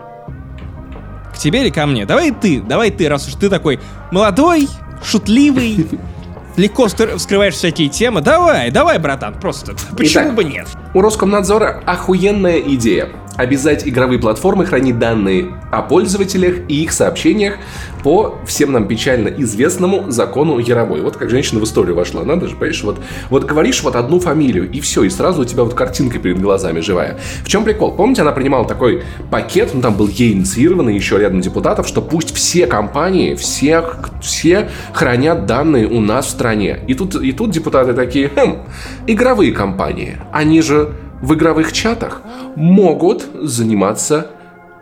К 1.34 1.38
тебе 1.38 1.62
или 1.62 1.69
ко 1.69 1.86
мне? 1.86 2.06
Давай 2.06 2.32
ты, 2.32 2.62
давай 2.62 2.91
ты, 2.91 3.10
раз 3.10 3.28
уж 3.28 3.36
ты 3.36 3.50
такой 3.50 3.80
молодой, 4.12 4.67
шутливый, 5.04 5.88
легко 6.58 6.88
вскрываешь 6.88 7.56
всякие 7.56 7.89
темы. 7.89 8.22
Давай, 8.22 8.72
давай, 8.72 9.00
братан, 9.00 9.34
просто. 9.39 9.74
Почему 9.98 10.26
Итак, 10.26 10.36
бы 10.36 10.43
нет? 10.43 10.67
У 10.93 11.02
Роскомнадзора 11.02 11.82
охуенная 11.86 12.60
идея 12.60 13.10
обязать 13.38 13.88
игровые 13.88 14.19
платформы 14.19 14.65
хранить 14.65 15.00
данные 15.00 15.54
о 15.72 15.82
пользователях 15.82 16.58
и 16.67 16.84
их 16.84 16.91
сообщениях 16.91 17.56
по 18.04 18.36
всем 18.46 18.74
нам 18.74 18.88
печально 18.88 19.30
известному 19.30 20.12
закону 20.12 20.60
Яровой. 20.60 21.02
Вот 21.02 21.17
как 21.17 21.30
женщина 21.30 21.60
в 21.60 21.63
историю 21.63 21.96
вошла, 21.96 22.24
надо 22.24 22.48
же, 22.48 22.56
понимаешь, 22.56 22.84
вот, 22.84 23.00
вот 23.30 23.46
говоришь 23.46 23.82
вот 23.82 23.96
одну 23.96 24.19
фамилию, 24.19 24.69
и 24.69 24.82
все, 24.82 25.04
и 25.04 25.10
сразу 25.10 25.41
у 25.41 25.46
тебя 25.46 25.63
вот 25.63 25.74
картинка 25.74 26.19
перед 26.19 26.39
глазами 26.39 26.82
живая. 26.82 27.19
В 27.43 27.48
чем 27.48 27.63
прикол? 27.63 27.93
Помните, 27.96 28.22
она 28.22 28.34
принимала 28.34 28.67
такой 28.67 29.04
пакет, 29.32 29.72
ну 29.74 29.82
там 29.82 29.96
был 29.96 30.08
ей 30.08 30.34
инициированный 30.34 30.96
еще 30.96 31.17
рядом 31.17 31.41
депутатов, 31.41 31.88
что 31.88 32.02
пусть 32.02 32.36
все 32.36 32.67
компании, 32.67 33.36
всех, 33.36 34.10
все 34.22 34.69
хранят 34.91 35.46
данные 35.46 35.88
у 35.88 36.02
нас 36.02 36.28
в 36.28 36.30
стране. 36.30 36.82
И 36.88 36.93
тут, 36.93 37.15
и 37.15 37.32
тут 37.32 37.52
депутаты 37.52 37.93
такие, 37.93 38.30
хм, 38.30 38.63
игровые 39.08 39.54
компании, 39.54 40.17
они 40.32 40.62
же 40.62 40.93
в 41.24 41.34
игровых 41.36 41.72
чатах 41.72 42.22
могут 42.58 43.26
заниматься 43.34 44.28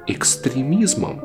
экстремизмом. 0.07 1.21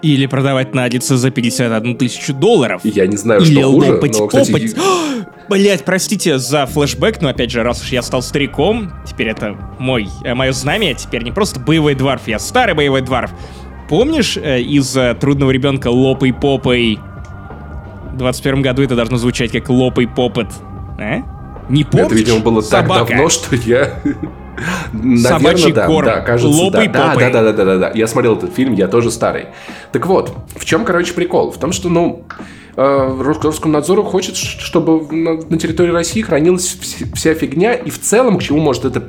Или 0.00 0.24
продавать 0.24 0.74
наггетсы 0.74 1.16
за 1.16 1.30
51 1.30 1.98
тысячу 1.98 2.32
долларов. 2.32 2.80
Я 2.82 3.06
не 3.06 3.18
знаю, 3.18 3.42
Или 3.42 3.60
что 3.60 3.70
хуже, 3.72 3.92
лопать, 3.92 4.18
но, 4.18 4.26
кстати... 4.26 4.74
Блять, 5.50 5.84
простите 5.84 6.38
за 6.38 6.64
флешбэк, 6.64 7.20
но 7.20 7.28
опять 7.28 7.50
же, 7.50 7.62
раз 7.62 7.82
уж 7.82 7.88
я 7.88 8.00
стал 8.00 8.22
стариком, 8.22 8.90
теперь 9.06 9.28
это 9.28 9.54
мой, 9.78 10.08
э, 10.24 10.32
мое 10.32 10.52
знамя, 10.52 10.94
теперь 10.94 11.22
не 11.22 11.32
просто 11.32 11.60
боевой 11.60 11.94
дворф, 11.94 12.26
я 12.26 12.38
старый 12.38 12.74
боевой 12.74 13.02
дворф. 13.02 13.32
Помнишь 13.90 14.38
э, 14.38 14.62
из 14.62 14.96
э, 14.96 15.14
«Трудного 15.20 15.50
ребенка» 15.50 15.88
лопай 15.88 16.32
попой? 16.32 16.98
В 18.14 18.16
21 18.16 18.62
году 18.62 18.82
это 18.82 18.96
должно 18.96 19.18
звучать 19.18 19.52
как 19.52 19.68
лопай 19.68 20.06
попот. 20.08 20.46
А? 20.98 21.35
Не 21.68 21.84
помнишь? 21.84 22.06
Это, 22.06 22.14
видимо, 22.14 22.40
было 22.40 22.60
Собака. 22.60 23.00
так 23.00 23.08
давно, 23.08 23.28
что 23.28 23.56
я... 23.56 23.94
Наверное, 24.92 25.18
Собачий 25.18 25.72
да, 25.72 25.86
корм. 25.86 26.06
да, 26.06 26.20
кажется, 26.20 26.48
Лопай 26.48 26.88
да. 26.88 27.14
Да, 27.14 27.30
да, 27.30 27.42
да, 27.42 27.52
да, 27.52 27.64
да, 27.64 27.76
да. 27.78 27.92
Я 27.94 28.06
смотрел 28.06 28.36
этот 28.36 28.54
фильм, 28.54 28.72
я 28.72 28.88
тоже 28.88 29.10
старый. 29.10 29.48
Так 29.92 30.06
вот, 30.06 30.34
в 30.56 30.64
чем, 30.64 30.84
короче, 30.84 31.12
прикол? 31.12 31.50
В 31.50 31.58
том, 31.58 31.72
что, 31.72 31.88
ну, 31.90 32.24
Роскомнадзору 32.76 34.02
хочет, 34.02 34.36
чтобы 34.36 35.06
на, 35.14 35.58
территории 35.58 35.90
России 35.90 36.20
хранилась 36.20 36.76
вся 37.14 37.34
фигня, 37.34 37.72
и 37.72 37.88
в 37.88 37.98
целом 38.00 38.38
к 38.38 38.42
чему 38.42 38.58
может 38.58 38.84
это 38.84 39.02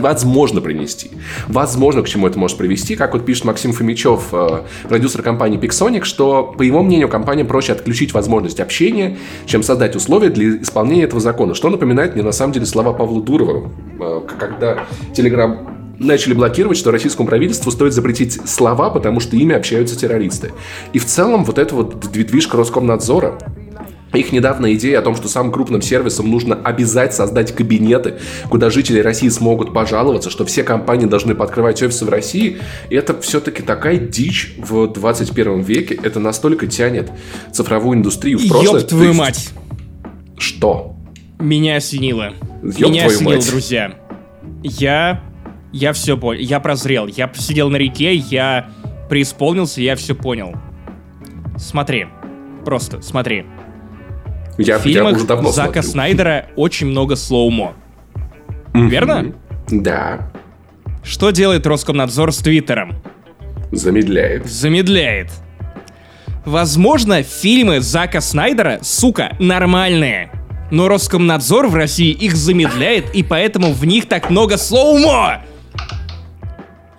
возможно 0.00 0.60
принести. 0.62 1.10
Возможно, 1.48 2.02
к 2.02 2.08
чему 2.08 2.26
это 2.26 2.38
может 2.38 2.56
привести, 2.56 2.96
как 2.96 3.12
вот 3.12 3.26
пишет 3.26 3.44
Максим 3.44 3.72
Фомичев, 3.72 4.28
э, 4.32 4.62
продюсер 4.88 5.22
компании 5.22 5.58
Pixonic, 5.58 6.04
что, 6.04 6.54
по 6.56 6.62
его 6.62 6.82
мнению, 6.82 7.08
компания 7.08 7.44
проще 7.44 7.72
отключить 7.72 8.14
возможность 8.14 8.60
общения, 8.60 9.18
чем 9.44 9.62
создать 9.62 9.96
условия 9.96 10.30
для 10.30 10.56
исполнения 10.62 11.04
этого 11.04 11.20
закона, 11.20 11.54
что 11.54 11.68
напоминает 11.68 12.14
мне 12.14 12.22
на 12.22 12.32
самом 12.32 12.54
деле 12.54 12.64
слова 12.64 12.94
Павла 12.94 13.22
Дурова, 13.22 13.70
э, 14.00 14.20
когда 14.38 14.84
Telegram 15.14 15.73
начали 15.98 16.34
блокировать, 16.34 16.78
что 16.78 16.90
российскому 16.90 17.28
правительству 17.28 17.70
стоит 17.70 17.92
запретить 17.92 18.48
слова, 18.48 18.90
потому 18.90 19.20
что 19.20 19.36
ими 19.36 19.54
общаются 19.54 19.98
террористы. 19.98 20.52
И 20.92 20.98
в 20.98 21.06
целом 21.06 21.44
вот 21.44 21.58
эта 21.58 21.74
вот 21.74 22.00
движка 22.10 22.56
Роскомнадзора, 22.56 23.38
их 24.12 24.32
недавняя 24.32 24.74
идея 24.74 25.00
о 25.00 25.02
том, 25.02 25.16
что 25.16 25.28
самым 25.28 25.52
крупным 25.52 25.82
сервисам 25.82 26.30
нужно 26.30 26.54
обязать 26.54 27.14
создать 27.14 27.54
кабинеты, 27.54 28.14
куда 28.48 28.70
жители 28.70 29.00
России 29.00 29.28
смогут 29.28 29.72
пожаловаться, 29.72 30.30
что 30.30 30.44
все 30.44 30.62
компании 30.62 31.06
должны 31.06 31.34
подкрывать 31.34 31.82
офисы 31.82 32.04
в 32.04 32.08
России, 32.08 32.58
это 32.90 33.20
все-таки 33.20 33.62
такая 33.62 33.98
дичь 33.98 34.54
в 34.58 34.86
21 34.86 35.62
веке. 35.62 35.98
Это 36.00 36.20
настолько 36.20 36.66
тянет 36.66 37.10
цифровую 37.52 37.98
индустрию 37.98 38.38
в 38.38 38.48
прошлое. 38.48 38.80
Ёб 38.80 38.88
твою 38.88 39.14
мать! 39.14 39.50
Что? 40.38 40.94
Меня 41.40 41.76
осенило. 41.76 42.32
Ёб 42.62 42.90
Меня 42.90 43.06
осенило, 43.06 43.34
мать. 43.34 43.50
друзья. 43.50 43.94
Я 44.62 45.22
я 45.74 45.92
все 45.92 46.16
понял, 46.16 46.40
я 46.40 46.60
прозрел, 46.60 47.08
я 47.08 47.28
сидел 47.34 47.68
на 47.68 47.76
реке, 47.76 48.14
я 48.14 48.70
преисполнился, 49.10 49.80
я 49.80 49.96
все 49.96 50.14
понял. 50.14 50.54
Смотри, 51.58 52.06
просто 52.64 53.02
смотри. 53.02 53.44
Я, 54.56 54.78
в 54.78 54.82
фильмах 54.82 55.12
я 55.12 55.16
уже 55.16 55.26
давно 55.26 55.50
Зака 55.50 55.82
смотрю. 55.82 55.90
Снайдера 55.90 56.46
очень 56.54 56.86
много 56.86 57.16
slow-mo. 57.16 57.74
Верно? 58.72 59.34
Да. 59.68 60.30
Что 61.02 61.30
делает 61.32 61.66
Роскомнадзор 61.66 62.32
с 62.32 62.38
Твиттером? 62.38 62.94
Замедляет. 63.72 64.46
Замедляет. 64.46 65.32
Возможно, 66.44 67.24
фильмы 67.24 67.80
Зака 67.80 68.20
Снайдера, 68.20 68.78
сука, 68.82 69.36
нормальные. 69.40 70.30
Но 70.70 70.86
Роскомнадзор 70.86 71.66
в 71.66 71.74
России 71.74 72.12
их 72.12 72.36
замедляет, 72.36 73.12
и 73.12 73.24
поэтому 73.24 73.72
в 73.72 73.84
них 73.84 74.06
так 74.06 74.30
много 74.30 74.56
slow-mo! 74.56 75.42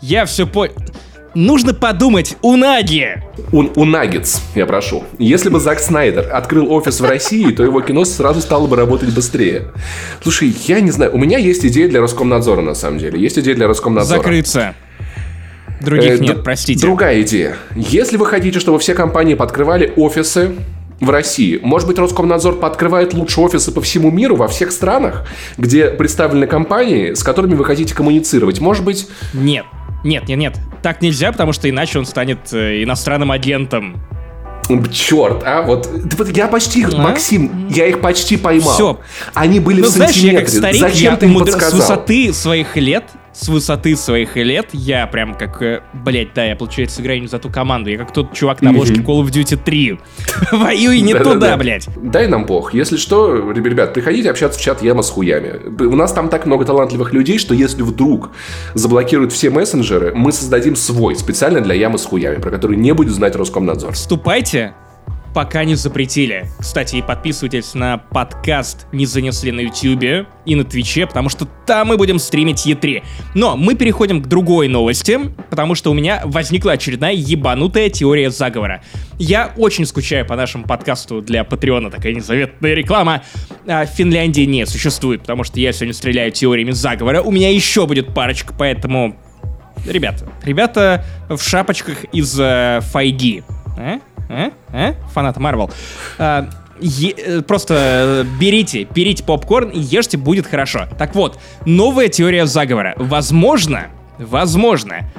Я 0.08 0.26
все 0.26 0.46
понял. 0.46 0.76
Нужно 1.34 1.74
подумать, 1.74 2.38
у 2.44 2.56
Наги. 2.56 3.24
У, 3.52 3.64
у 3.76 3.86
Наггетс, 3.86 4.40
я 4.54 4.68
прошу. 4.68 5.04
Если 5.18 5.50
бы 5.50 5.60
Зак 5.60 5.80
Снайдер 5.80 6.30
открыл 6.32 6.72
офис 6.72 7.00
в 7.00 7.06
России, 7.06 7.52
то 7.52 7.64
его 7.64 7.82
кино 7.82 8.06
сразу 8.06 8.40
стало 8.40 8.68
бы 8.68 8.76
работать 8.76 9.12
быстрее. 9.16 9.72
Слушай, 10.22 10.56
я 10.68 10.80
не 10.80 10.92
знаю, 10.92 11.12
у 11.12 11.18
меня 11.18 11.40
есть 11.40 11.66
идея 11.66 11.90
для 11.90 12.02
Роскомнадзора, 12.02 12.62
на 12.62 12.76
самом 12.76 13.00
деле. 13.00 13.20
Есть 13.20 13.40
идея 13.40 13.56
для 13.56 13.68
Роскомнадзора. 13.68 14.20
Закрыться. 14.20 14.76
Других 15.82 16.12
э, 16.12 16.18
нет, 16.20 16.44
простите. 16.44 16.82
Другая 16.86 17.24
идея. 17.24 17.58
Если 17.76 18.18
вы 18.18 18.28
хотите, 18.28 18.60
чтобы 18.60 18.78
все 18.78 18.94
компании 18.94 19.34
подкрывали 19.34 19.92
офисы 19.96 20.52
в 21.00 21.10
России. 21.10 21.60
Может 21.62 21.88
быть, 21.88 21.98
Роскомнадзор 21.98 22.60
пооткрывает 22.60 23.14
лучше 23.14 23.42
офисы 23.42 23.72
по 23.72 23.82
всему 23.82 24.12
миру, 24.12 24.36
во 24.36 24.48
всех 24.48 24.72
странах, 24.72 25.26
где 25.58 25.88
представлены 25.88 26.48
компании, 26.48 27.14
с 27.14 27.24
которыми 27.24 27.56
вы 27.56 27.66
хотите 27.66 27.94
коммуницировать. 27.96 28.60
Может 28.60 28.86
быть... 28.86 29.08
Нет. 29.34 29.66
Нет, 30.06 30.28
нет, 30.28 30.38
нет. 30.38 30.60
Так 30.84 31.02
нельзя, 31.02 31.32
потому 31.32 31.52
что 31.52 31.68
иначе 31.68 31.98
он 31.98 32.06
станет 32.06 32.54
э, 32.54 32.84
иностранным 32.84 33.32
агентом. 33.32 33.98
Черт, 34.92 35.44
а 35.44 35.64
вот, 35.64 35.90
вот 36.18 36.38
я 36.38 36.48
почти, 36.48 36.84
а? 36.84 36.96
Максим, 36.96 37.68
я 37.70 37.88
их 37.88 38.02
почти 38.02 38.38
поймал. 38.38 38.74
Все. 38.74 39.00
Они 39.34 39.60
были 39.60 39.82
ну, 39.82 39.88
в 39.88 39.90
знаешь, 39.90 40.14
сантиметре. 40.14 40.40
Я 40.40 40.46
как 40.46 40.50
старик, 40.50 40.82
Зачем 40.82 41.14
я 41.14 41.18
ты 41.18 41.26
им 41.26 41.32
мудр... 41.34 41.52
С 41.52 41.74
высоты 41.74 42.34
своих 42.34 42.76
лет 42.78 43.04
с 43.36 43.50
высоты 43.50 43.96
своих 43.98 44.38
лет 44.38 44.70
я 44.72 45.06
прям 45.08 45.36
как, 45.36 45.62
э, 45.62 45.82
блять, 45.94 46.34
да, 46.34 46.46
я, 46.46 46.56
получается, 46.56 47.02
играю 47.02 47.22
не 47.22 47.28
за 47.28 47.38
ту 47.38 47.50
команду. 47.50 47.90
Я 47.90 47.98
как 47.98 48.14
тот 48.14 48.34
чувак 48.34 48.62
на 48.62 48.70
обложке 48.70 49.02
Call 49.02 49.24
of 49.24 49.26
Duty 49.26 49.58
3. 49.58 50.00
Воюй 50.54 51.02
не 51.02 51.14
туда, 51.14 51.58
блять. 51.58 51.88
Дай 51.98 52.28
нам 52.28 52.46
бог. 52.46 52.74
Если 52.74 52.96
что, 52.96 53.52
ребят, 53.52 53.94
приходите 53.94 54.30
общаться 54.30 54.58
в 54.58 54.62
чат 54.62 54.82
Яма 54.82 55.02
с 55.02 55.10
хуями. 55.10 55.84
У 55.84 55.96
нас 55.96 56.14
там 56.14 56.30
так 56.30 56.46
много 56.46 56.64
талантливых 56.64 57.12
людей, 57.14 57.38
что 57.38 57.54
если 57.54 57.82
вдруг 57.82 58.32
заблокируют 58.74 59.34
все 59.34 59.50
мессенджеры, 59.50 60.14
мы 60.16 60.32
создадим 60.32 60.76
свой, 60.76 61.16
специально 61.16 61.60
для 61.60 61.76
Ямы 61.76 61.98
с 61.98 62.06
хуями, 62.06 62.40
про 62.40 62.52
который 62.52 62.78
не 62.78 62.94
будет 62.94 63.14
знать 63.14 63.36
Роскомнадзор. 63.36 63.94
Вступайте 63.94 64.74
пока 65.36 65.66
не 65.66 65.76
запретили. 65.76 66.48
Кстати, 66.60 67.04
подписывайтесь 67.06 67.74
на 67.74 67.98
подкаст 67.98 68.88
«Не 68.94 69.06
занесли» 69.06 69.52
на 69.52 69.60
YouTube 69.60 70.28
и 70.46 70.56
на 70.56 70.64
Твиче, 70.64 71.06
потому 71.06 71.28
что 71.28 71.46
там 71.66 71.90
мы 71.90 71.98
будем 71.98 72.20
стримить 72.20 72.66
Е3. 72.66 73.04
Но 73.34 73.58
мы 73.58 73.76
переходим 73.76 74.24
к 74.24 74.28
другой 74.28 74.70
новости, 74.70 75.20
потому 75.50 75.76
что 75.76 75.92
у 75.92 75.94
меня 75.94 76.22
возникла 76.24 76.72
очередная 76.72 77.12
ебанутая 77.12 77.90
теория 77.90 78.30
заговора. 78.30 78.82
Я 79.20 79.52
очень 79.58 79.86
скучаю 79.86 80.26
по 80.26 80.38
нашему 80.38 80.64
подкасту 80.64 81.22
для 81.22 81.44
Патреона, 81.44 81.92
такая 81.92 82.14
незаветная 82.14 82.74
реклама. 82.74 83.22
А 83.68 83.86
в 83.86 83.90
Финляндии 83.90 84.44
не 84.44 84.66
существует, 84.66 85.20
потому 85.20 85.44
что 85.44 85.60
я 85.60 85.74
сегодня 85.74 85.94
стреляю 85.94 86.32
теориями 86.32 86.72
заговора. 86.72 87.22
У 87.22 87.32
меня 87.32 87.52
еще 87.52 87.86
будет 87.86 88.14
парочка, 88.14 88.54
поэтому... 88.58 89.18
Ребята, 89.86 90.30
ребята 90.44 91.04
в 91.28 91.40
шапочках 91.42 92.06
из 92.06 92.40
э, 92.40 92.80
файги. 92.82 93.44
А? 93.78 94.00
А? 94.30 94.52
А? 94.72 94.94
Фанаты 95.14 95.40
Марвел. 95.40 95.70
Е- 96.82 97.42
просто 97.48 98.26
берите, 98.40 98.86
берите 98.94 99.24
попкорн 99.24 99.70
и 99.70 99.80
ешьте, 99.80 100.18
будет 100.18 100.46
хорошо. 100.46 100.88
Так 100.98 101.16
вот, 101.16 101.40
новая 101.66 102.10
теория 102.10 102.46
заговора. 102.46 102.96
Возможно, 102.98 103.88
возможно, 104.18 105.10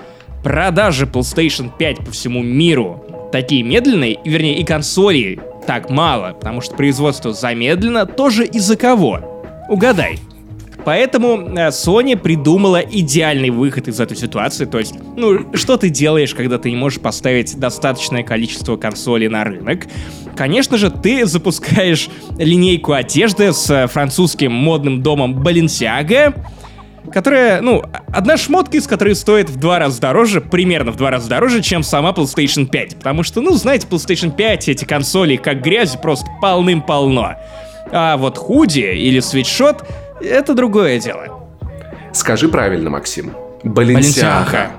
продажи 0.42 1.06
PlayStation 1.06 1.70
5 1.76 2.04
по 2.04 2.10
всему 2.10 2.42
миру 2.42 3.04
такие 3.32 3.62
медленные, 3.62 4.18
вернее, 4.24 4.58
и 4.58 4.64
консолей 4.64 5.40
так 5.66 5.90
мало, 5.90 6.32
потому 6.32 6.60
что 6.60 6.74
производство 6.76 7.32
замедлено, 7.32 8.06
тоже 8.06 8.44
из-за 8.44 8.76
кого? 8.76 9.42
Угадай. 9.68 10.18
Поэтому 10.86 11.48
э, 11.48 11.70
Sony 11.70 12.16
придумала 12.16 12.76
идеальный 12.76 13.50
выход 13.50 13.88
из 13.88 13.98
этой 13.98 14.16
ситуации. 14.16 14.66
То 14.66 14.78
есть, 14.78 14.94
ну, 15.16 15.52
что 15.56 15.76
ты 15.76 15.88
делаешь, 15.88 16.32
когда 16.32 16.58
ты 16.58 16.70
не 16.70 16.76
можешь 16.76 17.00
поставить 17.00 17.58
достаточное 17.58 18.22
количество 18.22 18.76
консолей 18.76 19.26
на 19.26 19.42
рынок? 19.42 19.88
Конечно 20.36 20.78
же, 20.78 20.92
ты 20.92 21.26
запускаешь 21.26 22.08
линейку 22.38 22.92
одежды 22.92 23.52
с 23.52 23.88
французским 23.88 24.52
модным 24.52 25.02
домом 25.02 25.42
Balenciaga, 25.42 26.40
которая, 27.12 27.60
ну, 27.62 27.82
одна 28.12 28.36
шмотка 28.36 28.76
из 28.76 28.86
которой 28.86 29.16
стоит 29.16 29.50
в 29.50 29.56
два 29.58 29.80
раза 29.80 30.00
дороже, 30.00 30.40
примерно 30.40 30.92
в 30.92 30.96
два 30.96 31.10
раза 31.10 31.28
дороже, 31.28 31.62
чем 31.62 31.82
сама 31.82 32.10
PlayStation 32.10 32.64
5. 32.64 32.98
Потому 32.98 33.24
что, 33.24 33.40
ну, 33.40 33.54
знаете, 33.54 33.88
PlayStation 33.90 34.30
5, 34.30 34.68
эти 34.68 34.84
консоли, 34.84 35.34
как 35.34 35.62
грязи, 35.62 35.98
просто 36.00 36.28
полным-полно. 36.40 37.34
А 37.90 38.16
вот 38.16 38.38
худи 38.38 38.80
или 38.80 39.18
свитшот— 39.18 39.82
это 40.20 40.54
другое 40.54 40.98
дело. 40.98 41.48
Скажи 42.12 42.48
правильно, 42.48 42.90
Максим. 42.90 43.32
Баленсиаха. 43.62 44.70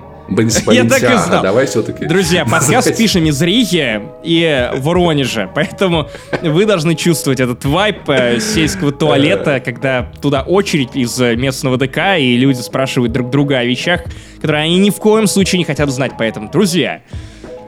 Я 0.72 0.84
так 0.84 1.04
и 1.04 1.18
знал. 1.18 1.42
Давай 1.42 1.68
все-таки. 1.68 2.06
Друзья, 2.06 2.46
подкаст 2.46 2.98
пишем 2.98 3.26
из 3.26 3.42
Риги 3.42 4.02
и 4.24 4.70
Воронежа, 4.76 5.50
поэтому 5.54 6.10
вы 6.42 6.66
должны 6.66 6.96
чувствовать 6.96 7.40
этот 7.40 7.64
вайп 7.64 8.10
э, 8.10 8.40
сельского 8.40 8.92
туалета, 8.92 9.62
когда 9.62 10.12
туда 10.22 10.42
очередь 10.42 10.96
из 10.96 11.18
местного 11.20 11.78
ДК, 11.78 12.18
и 12.20 12.36
люди 12.36 12.60
спрашивают 12.60 13.14
друг 13.14 13.30
друга 13.30 13.60
о 13.60 13.64
вещах, 13.64 14.02
которые 14.36 14.64
они 14.64 14.80
ни 14.80 14.90
в 14.90 14.98
коем 14.98 15.28
случае 15.28 15.60
не 15.60 15.66
хотят 15.66 15.90
знать. 15.90 16.14
Поэтому, 16.18 16.52
друзья, 16.52 17.02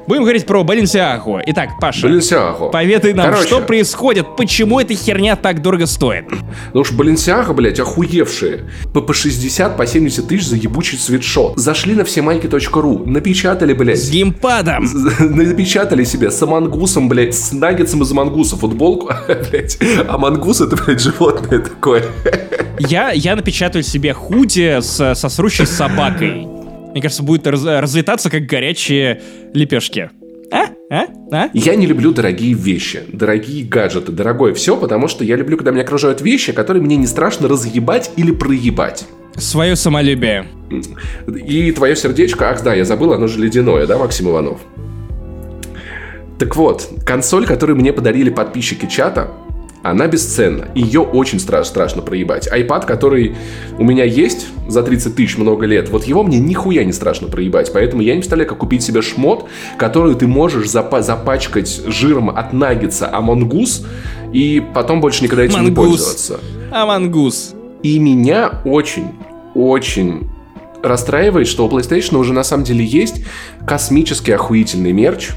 Будем 0.10 0.24
говорить 0.24 0.48
про 0.48 0.64
Баленсиагу. 0.64 1.40
Итак, 1.46 1.80
Паша, 1.80 2.08
Баленсиагу. 2.08 2.72
поведай 2.72 3.14
нам, 3.14 3.28
Короче, 3.28 3.46
что 3.46 3.62
происходит, 3.62 4.26
почему 4.36 4.80
эта 4.80 4.96
херня 4.96 5.36
так 5.36 5.62
дорого 5.62 5.86
стоит? 5.86 6.26
Ну 6.74 6.82
уж 6.82 6.92
Баленсиага, 6.94 7.54
блядь, 7.54 7.80
охуевшие. 7.80 8.72
По, 8.92 9.02
по 9.02 9.14
60, 9.14 9.78
по 9.78 9.86
70 9.86 10.28
тысяч 10.28 10.48
за 10.48 10.56
ебучий 10.56 10.98
свитшот. 10.98 11.60
Зашли 11.60 11.94
на 11.94 12.06
всемайки.ру, 12.06 13.04
напечатали, 13.06 13.74
блядь. 13.74 14.00
С 14.00 14.10
геймпадом. 14.10 14.84
Напечатали 15.20 16.04
себе 16.06 16.32
с 16.32 16.42
амангусом, 16.42 17.08
блядь, 17.08 17.36
с 17.36 17.52
наггетсом 17.52 18.02
из 18.02 18.12
амангуса 18.12 18.56
футболку, 18.58 19.14
блядь. 19.52 19.78
Амангус 20.08 20.62
это, 20.62 20.76
блядь, 20.76 21.02
животное 21.02 21.60
такое. 21.60 22.04
Я, 22.80 23.12
я 23.12 23.36
напечатаю 23.36 23.84
себе 23.84 24.16
худи 24.16 24.80
с, 24.82 25.14
со 25.14 25.30
срущей 25.30 25.68
собакой. 25.68 26.59
Мне 26.92 27.02
кажется, 27.02 27.24
будет 27.24 27.46
раз, 27.48 27.64
разлетаться, 27.64 28.30
как 28.30 28.46
горячие 28.46 29.22
лепешки. 29.54 30.10
А? 30.52 30.66
А? 30.90 31.06
А? 31.32 31.50
Я 31.54 31.76
не 31.76 31.86
люблю 31.86 32.12
дорогие 32.12 32.54
вещи, 32.54 33.04
дорогие 33.12 33.64
гаджеты, 33.64 34.12
дорогое 34.12 34.54
все, 34.54 34.76
потому 34.76 35.08
что 35.08 35.24
я 35.24 35.36
люблю, 35.36 35.58
когда 35.58 35.72
меня 35.72 35.84
окружают 35.84 36.22
вещи, 36.22 36.52
которые 36.52 36.82
мне 36.82 36.96
не 36.96 37.06
страшно 37.06 37.48
разъебать 37.48 38.12
или 38.16 38.32
проебать. 38.32 39.06
Свое 39.36 39.76
самолюбие. 39.76 40.48
И 41.28 41.72
твое 41.72 41.96
сердечко, 41.96 42.50
ах 42.50 42.64
да, 42.64 42.74
я 42.74 42.86
забыл, 42.86 43.14
оно 43.14 43.28
же 43.28 43.40
ледяное, 43.40 43.86
да, 43.86 43.98
Максим 43.98 44.30
Иванов? 44.30 44.60
Так 46.40 46.56
вот, 46.56 46.90
консоль, 47.06 47.46
которую 47.46 47.76
мне 47.76 47.94
подарили 47.94 48.30
подписчики 48.30 48.88
чата, 48.88 49.30
она 49.84 50.08
бесценна. 50.08 50.68
Ее 50.76 51.02
очень 51.02 51.40
страш, 51.40 51.68
страшно 51.68 52.02
проебать. 52.02 52.48
iPad, 52.52 52.86
который 52.86 53.36
у 53.78 53.84
меня 53.84 54.04
есть 54.04 54.48
за 54.68 54.84
30 54.84 55.16
тысяч 55.16 55.38
много 55.38 55.66
лет, 55.66 55.90
вот 55.90 56.04
его 56.04 56.24
мне 56.24 56.40
нихуя 56.40 56.84
не 56.84 56.92
страшно 56.94 57.28
проебать. 57.28 57.72
Поэтому 57.74 58.02
я 58.02 58.14
не 58.14 58.20
представляю, 58.20 58.50
как 58.50 58.58
купить 58.58 58.84
себе 58.84 59.02
шмот, 59.02 59.48
который 59.78 60.16
ты 60.16 60.28
можешь 60.28 60.68
запа- 60.68 61.02
запачкать 61.02 61.82
жиром 61.88 62.30
от 62.30 62.54
наггетса 62.54 63.10
Among 63.12 63.65
Us 63.65 63.86
и 64.34 64.62
потом 64.74 65.02
больше 65.02 65.24
никогда 65.24 65.44
этим 65.44 65.56
Мангус. 65.56 65.70
не 65.70 65.76
пользоваться. 65.76 66.40
Among 66.72 67.23
Us. 67.23 67.54
И 67.82 67.98
меня 68.00 68.62
очень, 68.66 69.08
очень 69.56 70.30
расстраивает, 70.84 71.48
что 71.48 71.66
у 71.66 71.70
PlayStation 71.70 72.18
уже 72.18 72.34
на 72.34 72.44
самом 72.44 72.64
деле 72.64 72.84
есть 72.86 73.24
космический 73.66 74.32
охуительный 74.34 74.92
мерч, 74.92 75.30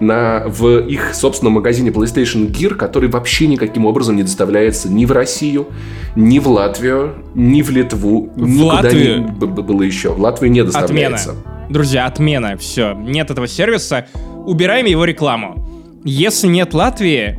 на, 0.00 0.44
в 0.46 0.78
их 0.86 1.14
собственном 1.14 1.54
магазине 1.54 1.90
PlayStation 1.90 2.50
Gear, 2.50 2.74
который 2.74 3.08
вообще 3.08 3.46
никаким 3.46 3.86
образом 3.86 4.16
не 4.16 4.22
доставляется 4.22 4.88
ни 4.88 5.04
в 5.04 5.12
Россию, 5.12 5.68
ни 6.14 6.38
в 6.38 6.48
Латвию, 6.48 7.14
ни 7.34 7.62
в 7.62 7.70
Литву, 7.70 8.30
в 8.34 8.46
никуда 8.48 8.82
Латвию. 8.82 9.20
не 9.20 9.46
было 9.46 9.82
еще. 9.82 10.12
В 10.12 10.20
Латвию 10.20 10.52
не 10.52 10.64
доставляется. 10.64 11.30
Отмена. 11.30 11.68
Друзья, 11.70 12.06
отмена. 12.06 12.56
Все. 12.56 12.94
Нет 12.94 13.30
этого 13.30 13.48
сервиса. 13.48 14.06
Убираем 14.46 14.86
его 14.86 15.04
рекламу. 15.04 15.66
Если 16.04 16.46
нет 16.46 16.72
Латвии, 16.72 17.38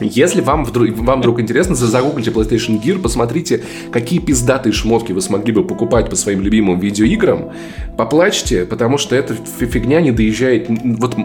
если 0.00 0.40
вам 0.40 0.64
вдруг, 0.64 0.90
вам 0.98 1.20
вдруг 1.20 1.40
интересно, 1.40 1.74
загуглите 1.74 2.30
PlayStation 2.30 2.82
Gear, 2.82 2.98
посмотрите, 2.98 3.62
какие 3.90 4.18
пиздатые 4.18 4.72
шмотки 4.72 5.12
вы 5.12 5.20
смогли 5.20 5.52
бы 5.52 5.64
покупать 5.64 6.10
по 6.10 6.16
своим 6.16 6.40
любимым 6.40 6.80
видеоиграм, 6.80 7.50
поплачьте, 7.96 8.64
потому 8.64 8.98
что 8.98 9.14
эта 9.16 9.34
фигня 9.34 10.00
не 10.00 10.12
доезжает. 10.12 10.68
Вот 10.68 11.16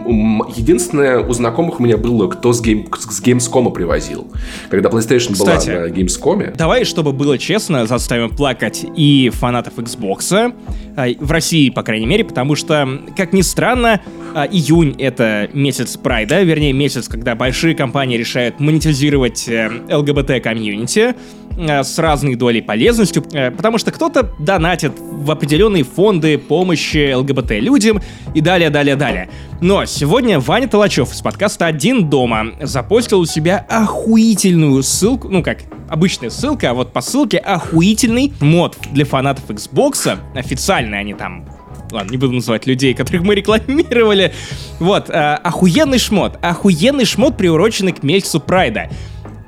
единственное 0.56 1.20
у 1.20 1.32
знакомых 1.32 1.80
у 1.80 1.82
меня 1.82 1.96
было, 1.96 2.28
кто 2.28 2.52
с, 2.52 2.60
гейм, 2.60 2.88
с 2.96 3.22
Gamescom 3.22 3.72
привозил. 3.72 4.28
Когда 4.70 4.88
PlayStation 4.88 5.32
Кстати, 5.32 5.70
была 5.70 5.80
на 5.80 5.90
Gamescom. 5.90 6.56
Давай, 6.56 6.84
чтобы 6.84 7.12
было 7.12 7.38
честно, 7.38 7.86
заставим 7.86 8.30
плакать 8.30 8.84
и 8.96 9.30
фанатов 9.32 9.74
Xbox, 9.78 10.52
а, 10.96 11.06
в 11.18 11.30
России, 11.30 11.70
по 11.70 11.82
крайней 11.82 12.06
мере, 12.06 12.24
потому 12.24 12.54
что, 12.54 13.00
как 13.16 13.32
ни 13.32 13.42
странно, 13.42 14.00
а, 14.34 14.46
июнь— 14.46 14.94
это 14.98 15.48
месяц 15.52 15.96
прайда, 15.96 16.42
вернее, 16.42 16.72
месяц, 16.72 17.08
когда 17.08 17.34
большие 17.34 17.74
компании 17.74 18.16
решают 18.16 18.60
монетизировать 18.68 19.48
э, 19.48 19.70
ЛГБТ-комьюнити 19.88 21.14
э, 21.56 21.82
с 21.82 21.98
разной 21.98 22.34
долей 22.34 22.60
полезностью, 22.60 23.24
э, 23.32 23.50
потому 23.50 23.78
что 23.78 23.92
кто-то 23.92 24.34
донатит 24.38 24.92
в 24.98 25.30
определенные 25.30 25.84
фонды 25.84 26.36
помощи 26.36 27.14
ЛГБТ-людям 27.14 28.02
и 28.34 28.42
далее, 28.42 28.68
далее, 28.68 28.94
далее. 28.94 29.30
Но 29.62 29.86
сегодня 29.86 30.38
Ваня 30.38 30.68
Толачев 30.68 31.10
из 31.14 31.22
подкаста 31.22 31.64
«Один 31.64 32.10
дома» 32.10 32.48
запостил 32.60 33.20
у 33.20 33.24
себя 33.24 33.64
охуительную 33.70 34.82
ссылку, 34.82 35.30
ну 35.30 35.42
как, 35.42 35.60
обычная 35.88 36.28
ссылка, 36.28 36.68
а 36.68 36.74
вот 36.74 36.92
по 36.92 37.00
ссылке 37.00 37.38
охуительный 37.38 38.34
мод 38.40 38.76
для 38.92 39.06
фанатов 39.06 39.48
Xbox, 39.48 40.18
официальный 40.34 40.98
они 41.00 41.14
там 41.14 41.46
Ладно, 41.90 42.10
не 42.10 42.16
буду 42.16 42.32
называть 42.32 42.66
людей, 42.66 42.94
которых 42.94 43.22
мы 43.22 43.34
рекламировали. 43.34 44.32
Вот, 44.78 45.08
э, 45.10 45.12
охуенный 45.12 45.98
шмот. 45.98 46.38
Охуенный 46.42 47.04
шмот, 47.04 47.36
приуроченный 47.36 47.92
к 47.92 48.02
месяцу 48.02 48.40
Прайда. 48.40 48.90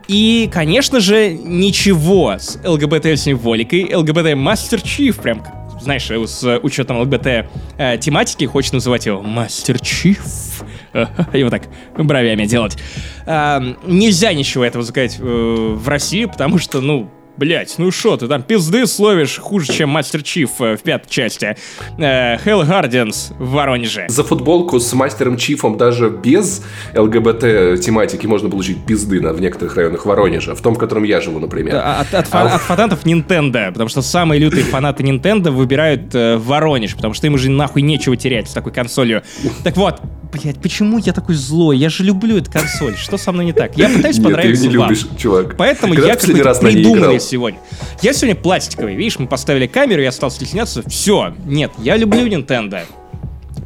И, 0.09 0.51
конечно 0.53 0.99
же, 0.99 1.31
ничего 1.31 2.33
с 2.33 2.59
ЛГБТ-символикой. 2.65 3.95
ЛГБТ 3.95 4.35
Мастер 4.35 4.81
Чиф, 4.81 5.19
прям, 5.19 5.45
знаешь, 5.81 6.11
с 6.11 6.59
учетом 6.63 7.01
ЛГБТ-тематики, 7.03 8.45
хочешь 8.47 8.73
называть 8.73 9.07
его 9.07 9.23
Мастер 9.23 9.79
Чиф. 9.79 10.65
И 11.33 11.45
вот 11.45 11.51
так 11.51 11.63
бровями 11.97 12.47
делать. 12.47 12.77
А, 13.27 13.63
нельзя 13.87 14.33
ничего 14.33 14.65
этого 14.65 14.83
заказать 14.83 15.19
э, 15.21 15.23
в 15.23 15.89
России, 15.89 16.25
потому 16.25 16.59
что, 16.59 16.81
ну, 16.81 17.09
Блять, 17.41 17.77
ну 17.79 17.91
шо, 17.91 18.19
ты 18.19 18.29
там 18.29 18.43
пизды 18.43 18.87
словишь 18.87 19.39
хуже, 19.39 19.73
чем 19.73 19.89
Мастер 19.89 20.23
Чиф 20.23 20.61
э, 20.61 20.77
в 20.77 20.83
пятой 20.83 21.09
части. 21.09 21.57
Э, 21.97 22.37
Hell 22.37 22.69
Guardians 22.69 23.33
в 23.39 23.53
Воронеже. 23.53 24.05
За 24.11 24.23
футболку 24.25 24.79
с 24.79 24.93
Мастером 24.93 25.39
Чифом 25.39 25.79
даже 25.79 26.11
без 26.11 26.63
ЛГБТ 26.95 27.81
тематики 27.83 28.27
можно 28.27 28.51
получить 28.51 28.85
пизды 28.85 29.23
на, 29.23 29.33
в 29.33 29.41
некоторых 29.41 29.75
районах 29.75 30.05
Воронежа. 30.05 30.55
В 30.55 30.61
том, 30.61 30.75
в 30.75 30.79
котором 30.79 31.05
я 31.05 31.23
живу, 31.23 31.39
например. 31.39 31.77
От, 31.77 32.13
от, 32.13 32.27
а... 32.31 32.57
от 32.57 32.61
фанатов 32.61 33.07
Nintendo, 33.07 33.73
потому 33.73 33.89
что 33.89 34.03
самые 34.03 34.39
лютые 34.39 34.65
фанаты 34.65 35.03
Nintendo 35.03 35.51
выбирают 35.51 36.15
э, 36.15 36.37
Воронеж, 36.37 36.95
потому 36.95 37.15
что 37.15 37.27
им 37.27 37.33
уже 37.33 37.49
нахуй 37.49 37.81
нечего 37.81 38.19
терять 38.19 38.51
с 38.51 38.53
такой 38.53 38.73
консолью. 38.73 39.23
Так 39.65 39.79
вот, 39.79 40.03
блядь, 40.33 40.61
почему 40.61 40.99
я 40.99 41.13
такой 41.13 41.35
злой? 41.35 41.77
Я 41.77 41.89
же 41.89 42.05
люблю 42.05 42.37
эту 42.37 42.51
консоль. 42.51 42.97
Что 42.97 43.19
со 43.19 43.33
мной 43.33 43.47
не 43.47 43.53
так? 43.53 43.77
Я 43.77 43.89
пытаюсь 43.89 44.17
Нет, 44.17 44.25
понравиться 44.25 44.63
ты 44.63 44.69
не 44.69 44.75
любишь, 44.75 45.07
чувак. 45.19 45.57
Поэтому 45.57 45.95
Когда 45.95 46.09
я 46.09 46.17
какой-то 46.17 46.55
придуманный 46.55 47.21
сегодня. 47.21 47.61
Я 48.03 48.13
сегодня 48.13 48.35
пластиковый. 48.35 48.95
Видишь, 48.95 49.19
мы 49.19 49.27
поставили 49.27 49.67
камеру, 49.67 50.03
я 50.03 50.13
стал 50.13 50.31
стесняться. 50.31 50.83
Все. 50.89 51.35
Нет, 51.45 51.73
я 51.79 51.97
люблю 51.97 52.27
Nintendo. 52.27 52.83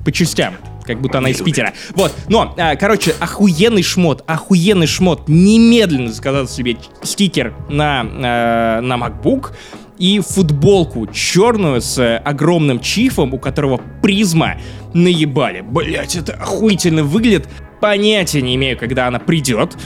По 0.04 0.12
частям. 0.12 0.54
Как 0.84 1.00
будто 1.00 1.18
она 1.18 1.30
из 1.30 1.40
Питера. 1.40 1.72
Вот. 1.94 2.12
Но, 2.28 2.54
а, 2.58 2.76
короче, 2.76 3.14
охуенный 3.18 3.82
шмот. 3.82 4.22
Охуенный 4.26 4.86
шмот. 4.86 5.28
Немедленно 5.28 6.12
заказал 6.12 6.46
себе 6.46 6.76
стикер 7.02 7.54
на, 7.70 8.02
а, 8.02 8.80
на 8.82 8.94
MacBook 8.96 9.52
и 9.98 10.20
футболку 10.20 11.06
черную 11.06 11.80
с 11.80 12.18
огромным 12.18 12.80
чифом, 12.80 13.34
у 13.34 13.38
которого 13.38 13.80
призма 14.02 14.56
наебали. 14.92 15.60
Блять, 15.60 16.16
это 16.16 16.34
охуительно 16.34 17.02
выглядит. 17.02 17.48
Понятия 17.80 18.42
не 18.42 18.54
имею, 18.56 18.78
когда 18.78 19.06
она 19.06 19.18
придет. 19.18 19.76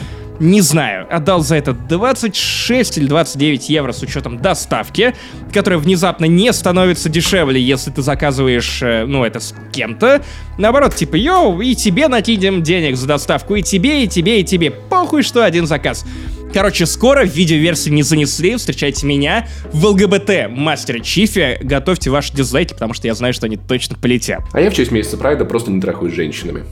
Не 0.41 0.61
знаю, 0.61 1.05
отдал 1.11 1.41
за 1.41 1.57
это 1.57 1.73
26 1.73 2.99
или 2.99 3.07
29 3.09 3.69
евро 3.71 3.91
с 3.91 4.03
учетом 4.03 4.39
доставки, 4.39 5.17
которая 5.53 5.81
внезапно 5.81 6.27
не 6.27 6.53
становится 6.53 7.09
дешевле, 7.09 7.61
если 7.61 7.91
ты 7.91 8.03
заказываешь, 8.03 8.81
э, 8.83 9.05
ну, 9.05 9.25
это 9.25 9.41
с 9.41 9.53
кем-то. 9.73 10.23
Наоборот, 10.57 10.95
типа, 10.95 11.17
йоу, 11.17 11.61
и 11.61 11.75
тебе 11.75 12.07
накинем 12.07 12.63
денег 12.63 12.97
за 12.97 13.09
доставку, 13.09 13.57
и 13.57 13.63
тебе, 13.63 14.05
и 14.05 14.07
тебе, 14.07 14.41
и 14.41 14.45
тебе. 14.45 14.71
Похуй, 14.71 15.25
что 15.25 15.45
один 15.45 15.67
заказ. 15.67 16.05
Короче, 16.53 16.87
скоро 16.87 17.25
в 17.27 17.29
видеоверсии 17.35 17.91
не 17.91 18.03
занесли, 18.03 18.57
встречайте 18.57 19.07
меня 19.07 19.47
в 19.73 19.85
ЛГБТ 19.85 20.49
Мастер 20.51 21.01
Чифе. 21.01 21.59
Готовьте 21.63 22.11
ваши 22.11 22.33
дизлайки, 22.35 22.73
потому 22.73 22.95
что 22.95 23.07
я 23.07 23.15
знаю, 23.15 23.35
что 23.35 23.47
они 23.47 23.57
точно 23.57 23.97
полетят. 23.97 24.41
А 24.53 24.61
я 24.61 24.71
в 24.71 24.75
честь 24.75 24.91
месяца 24.91 25.17
Прайда 25.19 25.45
просто 25.45 25.71
не 25.71 25.81
трахаюсь 25.81 26.13
с 26.13 26.17
женщинами. 26.17 26.65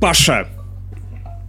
Паша, 0.00 0.46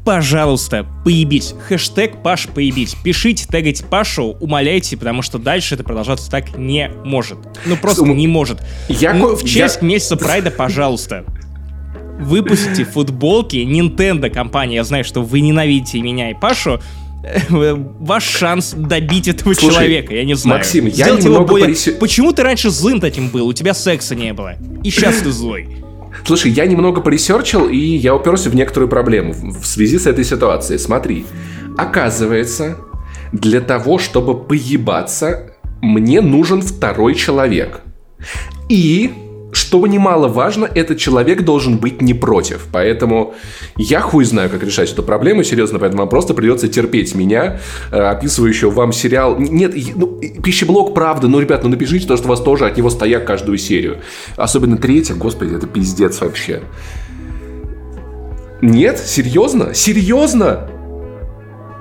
пожалуйста, 0.03 0.87
поебись. 1.05 1.53
Хэштег 1.67 2.23
Паш 2.23 2.47
поебись. 2.47 2.95
Пишите, 3.03 3.45
тегайте 3.47 3.85
Пашу, 3.85 4.35
умоляйте, 4.39 4.97
потому 4.97 5.21
что 5.21 5.37
дальше 5.37 5.75
это 5.75 5.83
продолжаться 5.83 6.31
так 6.31 6.57
не 6.57 6.89
может. 7.05 7.37
Ну 7.67 7.77
просто 7.77 8.01
Сум- 8.01 8.17
не 8.17 8.27
может. 8.27 8.59
Я 8.89 9.13
Ну, 9.13 9.35
в 9.35 9.43
честь 9.45 9.79
я- 9.81 9.87
месяца 9.87 10.17
Прайда, 10.17 10.49
пожалуйста. 10.49 11.25
Выпустите 12.19 12.85
футболки 12.85 13.57
Nintendo 13.57 14.29
компания. 14.29 14.75
Я 14.75 14.83
знаю, 14.83 15.03
что 15.03 15.21
вы 15.21 15.41
ненавидите 15.41 15.99
меня 16.01 16.31
и 16.31 16.33
Пашу. 16.33 16.79
Э, 17.23 17.73
Ваш 17.99 18.23
шанс 18.23 18.73
добить 18.77 19.27
этого 19.29 19.53
Слушай, 19.53 19.73
человека, 19.75 20.13
я 20.13 20.25
не 20.25 20.35
знаю. 20.35 20.59
Максим, 20.59 20.85
я 20.87 21.05
Сделать 21.05 21.23
немного 21.23 21.47
более- 21.47 21.67
поресе- 21.69 21.93
Почему 21.93 22.33
ты 22.33 22.43
раньше 22.43 22.69
злым 22.69 22.99
таким 22.99 23.29
был? 23.29 23.47
У 23.47 23.53
тебя 23.53 23.73
секса 23.73 24.13
не 24.15 24.33
было. 24.33 24.55
И 24.83 24.89
сейчас 24.89 25.17
ты 25.17 25.31
злой. 25.31 25.77
Слушай, 26.25 26.51
я 26.51 26.65
немного 26.65 27.01
поресерчил, 27.01 27.67
и 27.69 27.77
я 27.77 28.13
уперся 28.13 28.49
в 28.49 28.55
некоторую 28.55 28.89
проблему 28.89 29.33
в 29.33 29.65
связи 29.65 29.97
с 29.97 30.05
этой 30.05 30.23
ситуацией. 30.25 30.77
Смотри, 30.79 31.25
оказывается, 31.77 32.77
для 33.31 33.61
того, 33.61 33.97
чтобы 33.99 34.37
поебаться, 34.39 35.53
мне 35.81 36.21
нужен 36.21 36.61
второй 36.61 37.15
человек. 37.15 37.81
И, 38.69 39.11
что 39.73 39.87
немаловажно, 39.87 40.69
этот 40.75 40.99
человек 40.99 41.41
должен 41.41 41.79
быть 41.79 41.99
не 41.99 42.13
против. 42.13 42.67
Поэтому 42.71 43.33
я 43.75 44.01
хуй 44.01 44.23
знаю, 44.23 44.51
как 44.51 44.61
решать 44.61 44.91
эту 44.91 45.01
проблему, 45.01 45.43
серьезно, 45.43 45.79
поэтому 45.79 46.03
вам 46.03 46.09
просто 46.09 46.35
придется 46.35 46.67
терпеть 46.67 47.15
меня, 47.15 47.59
э, 47.91 47.97
описывающего 47.97 48.69
вам 48.69 48.93
сериал. 48.93 49.35
Нет, 49.39 49.73
ну, 49.95 50.21
пищеблок, 50.43 50.93
правда, 50.93 51.27
ну, 51.27 51.39
ребят, 51.39 51.63
ну 51.63 51.69
напишите 51.69 52.05
то, 52.05 52.17
что 52.17 52.27
у 52.27 52.29
вас 52.29 52.39
тоже 52.39 52.67
от 52.67 52.77
него 52.77 52.91
стояк 52.91 53.25
каждую 53.25 53.57
серию. 53.57 53.97
Особенно 54.37 54.77
третья, 54.77 55.15
господи, 55.15 55.55
это 55.55 55.65
пиздец 55.65 56.21
вообще. 56.21 56.61
Нет? 58.61 58.99
Серьезно? 58.99 59.73
Серьезно? 59.73 60.69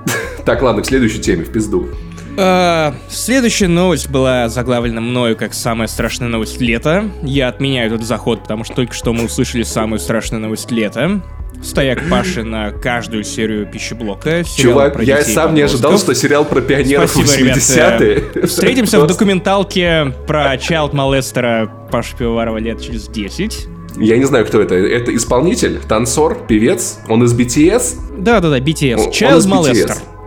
Так, 0.45 0.63
ладно, 0.63 0.81
к 0.81 0.87
следующей 0.87 1.21
теме, 1.21 1.43
в 1.43 1.51
пизду. 1.51 1.89
Э, 2.37 2.91
Следующая 3.09 3.67
новость 3.67 4.09
была 4.09 4.49
заглавлена 4.49 5.01
мною 5.01 5.35
как 5.37 5.53
самая 5.53 5.87
страшная 5.87 6.29
новость 6.29 6.59
лета. 6.59 7.05
Я 7.21 7.47
отменяю 7.49 7.87
этот 7.93 8.05
заход, 8.05 8.41
потому 8.41 8.63
что 8.63 8.75
только 8.75 8.93
что 8.93 9.13
мы 9.13 9.25
услышали 9.25 9.63
самую 9.63 9.99
страшную 9.99 10.41
новость 10.41 10.71
лета. 10.71 11.21
Стояк 11.61 12.01
Паши 12.09 12.43
на 12.43 12.71
каждую 12.71 13.23
серию 13.23 13.65
пищеблока. 13.67 14.43
Чувак, 14.43 15.01
я 15.03 15.23
сам 15.23 15.53
не 15.53 15.61
ожидал, 15.61 15.97
что 15.97 16.13
сериал 16.15 16.43
про 16.43 16.61
пионеров 16.61 17.11
Спасибо, 17.11 17.37
ребят. 17.49 17.57
80-е. 17.57 18.23
Э, 18.35 18.47
Встретимся 18.47 18.99
в 18.99 19.07
документалке 19.07 20.13
про 20.27 20.55
Child 20.55 20.91
Molester 20.91 21.69
Паши 21.91 22.17
Пивоварова 22.17 22.57
лет 22.57 22.81
через 22.81 23.07
10. 23.07 23.67
Я 23.97 24.17
не 24.17 24.25
знаю, 24.25 24.45
кто 24.45 24.59
это. 24.59 24.73
Это 24.73 25.15
исполнитель, 25.15 25.79
танцор, 25.87 26.45
певец. 26.47 26.97
Он 27.07 27.23
из 27.23 27.33
BTS. 27.37 28.17
Да-да-да, 28.17 28.57
BTS. 28.59 28.95
Он- 28.97 29.33
он 29.35 29.41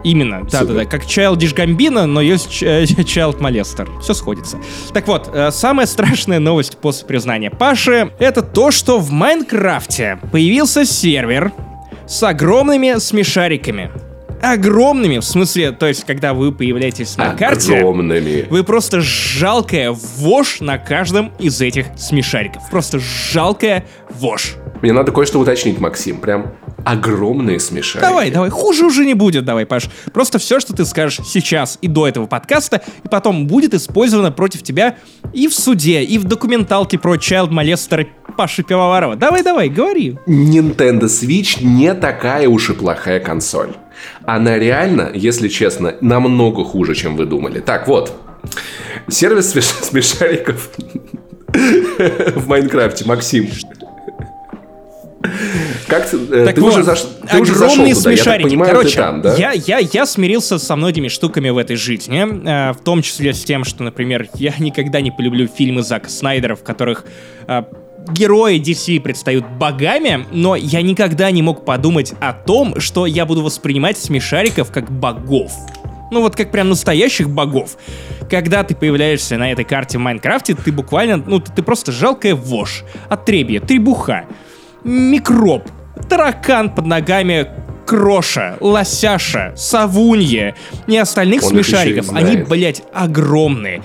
Именно, 0.07 0.45
да-да-да, 0.49 0.85
как 0.85 1.03
Childish 1.03 1.53
Gambino, 1.53 2.05
но 2.05 2.21
есть 2.21 2.63
э, 2.63 2.85
Child 2.85 3.41
Molester. 3.41 3.89
Все 4.01 4.15
сходится. 4.15 4.57
Так 4.93 5.09
вот, 5.09 5.29
э, 5.35 5.51
самая 5.51 5.87
страшная 5.87 6.39
новость 6.39 6.79
после 6.79 7.09
признания 7.09 7.51
Паши— 7.51 8.13
это 8.21 8.43
то, 8.43 8.71
что 8.71 9.01
в 9.01 9.11
Майнкрафте 9.11 10.21
появился 10.31 10.85
сервер 10.85 11.51
с 12.07 12.23
огромными 12.23 13.01
смешариками. 13.01 13.91
Огромными, 14.41 15.19
в 15.19 15.25
смысле, 15.25 15.73
то 15.73 15.87
есть, 15.87 16.05
когда 16.05 16.35
вы 16.35 16.53
появляетесь 16.53 17.17
на 17.17 17.35
карте, 17.35 17.79
Огромными. 17.79 18.47
вы 18.49 18.63
просто 18.63 19.01
жалкая 19.01 19.91
вошь 19.91 20.61
на 20.61 20.79
каждом 20.79 21.33
из 21.41 21.61
этих 21.61 21.87
смешариков. 21.97 22.63
Просто 22.71 23.01
жалкая 23.01 23.85
вошь. 24.11 24.55
Мне 24.83 24.93
надо 24.93 25.11
кое-что 25.11 25.41
уточнить, 25.41 25.81
Максим. 25.81 26.19
Прям 26.21 26.53
огромные 26.87 27.59
смешарики. 27.59 28.07
Давай, 28.09 28.31
давай, 28.31 28.49
хуже 28.49 28.87
уже 28.87 29.05
не 29.05 29.15
будет, 29.15 29.45
давай, 29.45 29.67
Паш. 29.67 29.89
Просто 30.13 30.39
все, 30.39 30.61
что 30.61 30.73
ты 30.73 30.85
скажешь 30.85 31.19
сейчас 31.27 31.79
и 31.83 31.89
до 31.89 32.07
этого 32.07 32.27
подкаста, 32.27 32.81
и 33.05 33.09
потом 33.09 33.49
будет 33.49 33.75
использовано 33.75 34.31
против 34.31 34.63
тебя 34.63 34.97
и 35.33 35.49
в 35.49 35.55
суде, 35.55 36.05
и 36.05 36.17
в 36.17 36.25
документалке 36.25 36.97
про 36.97 37.17
Child 37.17 37.51
Molester 37.51 38.07
Паши 38.37 38.63
Пивоварова. 38.63 39.17
Давай, 39.17 39.43
давай, 39.43 39.69
говори. 39.69 40.17
Nintendo 40.29 41.07
Switch 41.07 41.65
не 41.65 41.93
такая 41.93 42.49
уж 42.49 42.71
и 42.71 42.73
плохая 42.73 43.19
консоль. 43.19 43.75
Она 44.25 44.57
реально, 44.57 45.11
если 45.13 45.49
честно, 45.49 45.97
намного 46.01 46.63
хуже, 46.63 46.95
чем 46.95 47.17
вы 47.17 47.27
думали. 47.27 47.59
Так, 47.59 47.89
вот. 47.89 48.17
Сервис 49.09 49.57
смеш- 49.57 49.83
смешариков 49.83 50.71
в 52.37 52.47
Майнкрафте, 52.47 53.05
Максим. 53.07 53.49
Как 55.87 56.09
ты, 56.09 56.17
э, 56.17 56.45
Так 56.47 56.55
ты 56.55 56.61
вот, 56.61 56.73
уже, 56.73 56.83
заш... 56.83 57.05
ты 57.31 57.41
уже 57.41 57.55
зашел 57.55 57.77
туда, 57.77 57.89
я 57.89 57.95
так 57.95 58.03
смешарики. 58.03 58.49
понимаю, 58.49 58.71
Короче, 58.73 58.91
ты 58.91 58.97
там, 58.97 59.23
да? 59.23 59.35
я, 59.35 59.53
я, 59.53 59.79
я 59.79 60.07
смирился 60.07 60.59
со 60.59 60.77
многими 60.77 61.09
штуками 61.09 61.51
в 61.51 61.59
этой 61.59 61.77
жизни, 61.77 62.23
э, 62.23 62.73
в 62.73 62.79
том 62.85 63.03
числе 63.03 63.33
с 63.35 63.45
тем, 63.45 63.65
что, 63.65 63.83
например, 63.85 64.29
я 64.35 64.55
никогда 64.59 65.01
не 65.01 65.11
полюблю 65.11 65.49
фильмы 65.49 65.83
Зака 65.83 66.09
Снайдера, 66.09 66.57
в 66.57 66.63
которых 66.63 67.05
э, 67.47 67.63
герои 68.11 68.61
DC 68.61 69.01
предстают 69.01 69.47
богами, 69.59 70.27
но 70.33 70.57
я 70.57 70.83
никогда 70.83 71.31
не 71.31 71.43
мог 71.43 71.65
подумать 71.65 72.15
о 72.21 72.33
том, 72.33 72.81
что 72.81 73.07
я 73.07 73.27
буду 73.27 73.43
воспринимать 73.43 73.99
смешариков 73.99 74.71
как 74.71 74.91
богов. 74.91 75.53
Ну 76.13 76.21
вот 76.21 76.37
как 76.37 76.53
прям 76.53 76.69
настоящих 76.69 77.29
богов. 77.29 77.77
Когда 78.31 78.63
ты 78.63 78.77
появляешься 78.77 79.37
на 79.39 79.51
этой 79.51 79.65
карте 79.65 79.99
в 79.99 80.01
Майнкрафте, 80.01 80.55
ты 80.55 80.71
буквально, 80.71 81.17
ну 81.17 81.41
ты, 81.41 81.51
ты 81.53 81.63
просто 81.63 81.91
жалкая 81.91 82.35
вошь, 82.37 82.85
отребье, 83.09 83.59
требуха, 83.61 84.27
микроб, 84.87 85.69
таракан 86.09 86.71
под 86.71 86.87
ногами 86.87 87.49
Кроша, 87.87 88.57
Лосяша, 88.61 89.53
Савунья 89.57 90.55
и 90.87 90.97
остальных 90.97 91.43
Он 91.43 91.51
смешариков. 91.51 92.13
Они, 92.13 92.37
блядь, 92.37 92.83
огромные. 92.93 93.83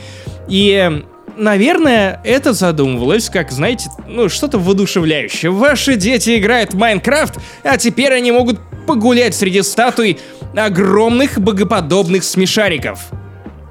И, 0.47 1.04
наверное, 1.38 2.20
это 2.24 2.54
задумывалось 2.54 3.30
как, 3.30 3.52
знаете, 3.52 3.89
ну, 4.08 4.30
что-то 4.30 4.58
воодушевляющее. 4.58 5.52
Ваши 5.52 5.95
дети 5.95 6.38
играют 6.38 6.74
в 6.74 6.78
Майнкрафт, 6.78 7.38
а 7.64 7.78
теперь 7.78 8.14
они 8.14 8.32
могут 8.32 8.60
погулять 8.88 9.36
среди 9.36 9.62
статуй 9.62 10.20
огромных 10.56 11.39
богоподобных 11.39 12.24
смешариков. 12.24 12.99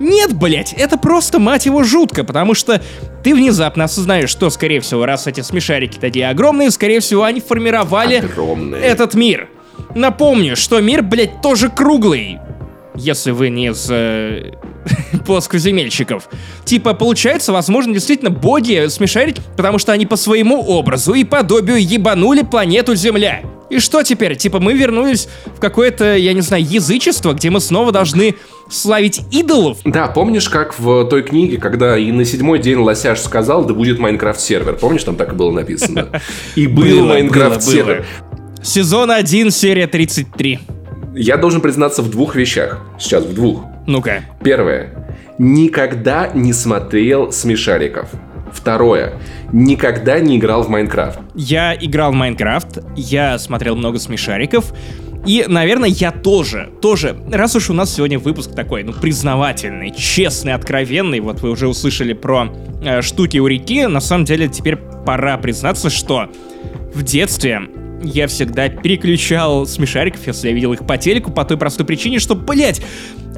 Нет, 0.01 0.33
блять, 0.33 0.73
это 0.73 0.97
просто, 0.97 1.39
мать 1.39 1.67
его, 1.67 1.85
жутко, 1.85 2.25
потому 2.25 2.55
что 2.55 2.83
ты 3.23 3.35
внезапно 3.35 3.85
осознаешь, 3.85 4.31
что, 4.31 4.49
скорее 4.49 4.81
всего, 4.81 5.05
раз 5.05 5.27
эти 5.27 5.43
смешарики 5.43 5.99
такие 5.99 6.29
огромные, 6.31 6.71
скорее 6.71 7.01
всего, 7.01 7.23
они 7.25 7.41
формировали 7.41 8.17
Огромные. 8.17 8.81
этот 8.83 9.13
мир. 9.15 9.51
Напомню, 9.95 10.57
что 10.57 10.81
мир, 10.81 11.03
блядь, 11.03 11.43
тоже 11.43 11.69
круглый. 11.69 12.39
Если 12.95 13.31
вы 13.31 13.51
не 13.51 13.69
из 13.69 13.89
э, 13.91 14.53
плоскоземельщиков. 15.27 16.29
Типа, 16.65 16.95
получается, 16.95 17.53
возможно, 17.53 17.93
действительно 17.93 18.31
боги 18.31 18.87
смешарики, 18.89 19.43
потому 19.57 19.79
что 19.79 19.93
они 19.93 20.07
по 20.07 20.17
своему 20.17 20.63
образу 20.63 21.13
и 21.13 21.25
подобию 21.25 21.79
ебанули 21.79 22.43
планету 22.43 22.95
Земля. 22.95 23.43
И 23.71 23.79
что 23.79 24.03
теперь? 24.03 24.37
Типа, 24.37 24.59
мы 24.59 24.75
вернулись 24.75 25.29
в 25.47 25.61
какое-то, 25.61 26.17
я 26.17 26.33
не 26.33 26.41
знаю, 26.41 26.65
язычество, 26.65 27.33
где 27.33 27.51
мы 27.51 27.61
снова 27.61 27.93
должны 27.93 28.35
славить 28.69 29.21
идолов. 29.31 29.79
Да, 29.85 30.09
помнишь, 30.09 30.49
как 30.49 30.79
в 30.79 31.05
той 31.07 31.23
книге, 31.23 31.59
когда 31.59 31.97
и 31.97 32.11
на 32.13 32.25
седьмой 32.25 32.59
день 32.59 32.79
Лосяш 32.79 33.21
сказал, 33.21 33.65
да 33.65 33.73
будет 33.73 33.99
Minecraft-сервер. 33.99 34.77
Помнишь, 34.77 35.05
там 35.05 35.17
так 35.17 35.33
и 35.33 35.37
было 35.37 35.53
написано? 35.53 36.09
И 36.57 36.67
был 36.67 37.07
Minecraft-сервер. 37.07 38.05
Сезон 38.63 39.11
1, 39.11 39.51
серия 39.51 39.87
33. 39.87 40.59
Я 41.15 41.37
должен 41.37 41.61
признаться 41.61 42.03
в 42.03 42.11
двух 42.11 42.35
вещах. 42.35 42.81
Сейчас, 42.99 43.25
в 43.25 43.35
двух. 43.35 43.65
Ну-ка. 43.87 44.25
Первое. 44.43 44.91
Никогда 45.39 46.31
не 46.35 46.53
смотрел 46.53 47.33
смешариков. 47.33 48.11
Второе. 48.53 49.15
Никогда 49.53 50.19
не 50.21 50.37
играл 50.37 50.63
в 50.63 50.69
Майнкрафт. 50.69 51.21
Я 51.35 51.75
играл 51.75 52.13
в 52.13 52.15
Майнкрафт, 52.15 52.79
я 52.97 53.39
смотрел 53.39 53.77
много 53.77 53.99
смешариков, 53.99 54.73
и, 55.27 55.45
наверное, 55.47 55.91
я 55.91 56.13
тоже, 56.13 56.71
тоже, 56.81 57.17
раз 57.31 57.55
уж 57.55 57.69
у 57.69 57.75
нас 57.75 57.95
сегодня 57.95 58.19
выпуск 58.19 58.55
такой, 58.55 58.85
ну, 58.85 58.93
признавательный, 58.93 59.91
честный, 59.91 60.55
откровенный, 60.55 61.21
вот 61.21 61.41
вы 61.41 61.51
уже 61.51 61.69
услышали 61.69 62.15
про 62.15 62.49
э, 62.83 63.03
штуки 63.03 63.37
у 63.37 63.47
реки, 63.47 63.87
на 63.87 64.01
самом 64.01 64.25
деле 64.25 64.49
теперь 64.49 64.77
пора 64.77 65.37
признаться, 65.37 65.91
что 65.91 66.31
в 66.95 67.03
детстве 67.03 67.61
я 68.03 68.29
всегда 68.29 68.71
переключал 68.71 69.67
смешариков, 69.67 70.27
если 70.27 70.49
я 70.49 70.55
видел 70.55 70.73
их 70.73 70.87
по 70.87 70.97
телеку, 70.97 71.31
по 71.31 71.45
той 71.45 71.59
простой 71.59 71.85
причине, 71.85 72.19
что, 72.19 72.35
блять, 72.35 72.81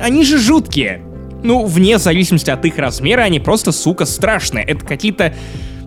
они 0.00 0.24
же 0.24 0.38
жуткие. 0.38 1.02
Ну, 1.42 1.64
вне 1.64 1.98
зависимости 1.98 2.50
от 2.50 2.64
их 2.64 2.78
размера, 2.78 3.22
они 3.22 3.40
просто, 3.40 3.72
сука, 3.72 4.04
страшные. 4.04 4.64
Это 4.64 4.84
какие-то 4.84 5.34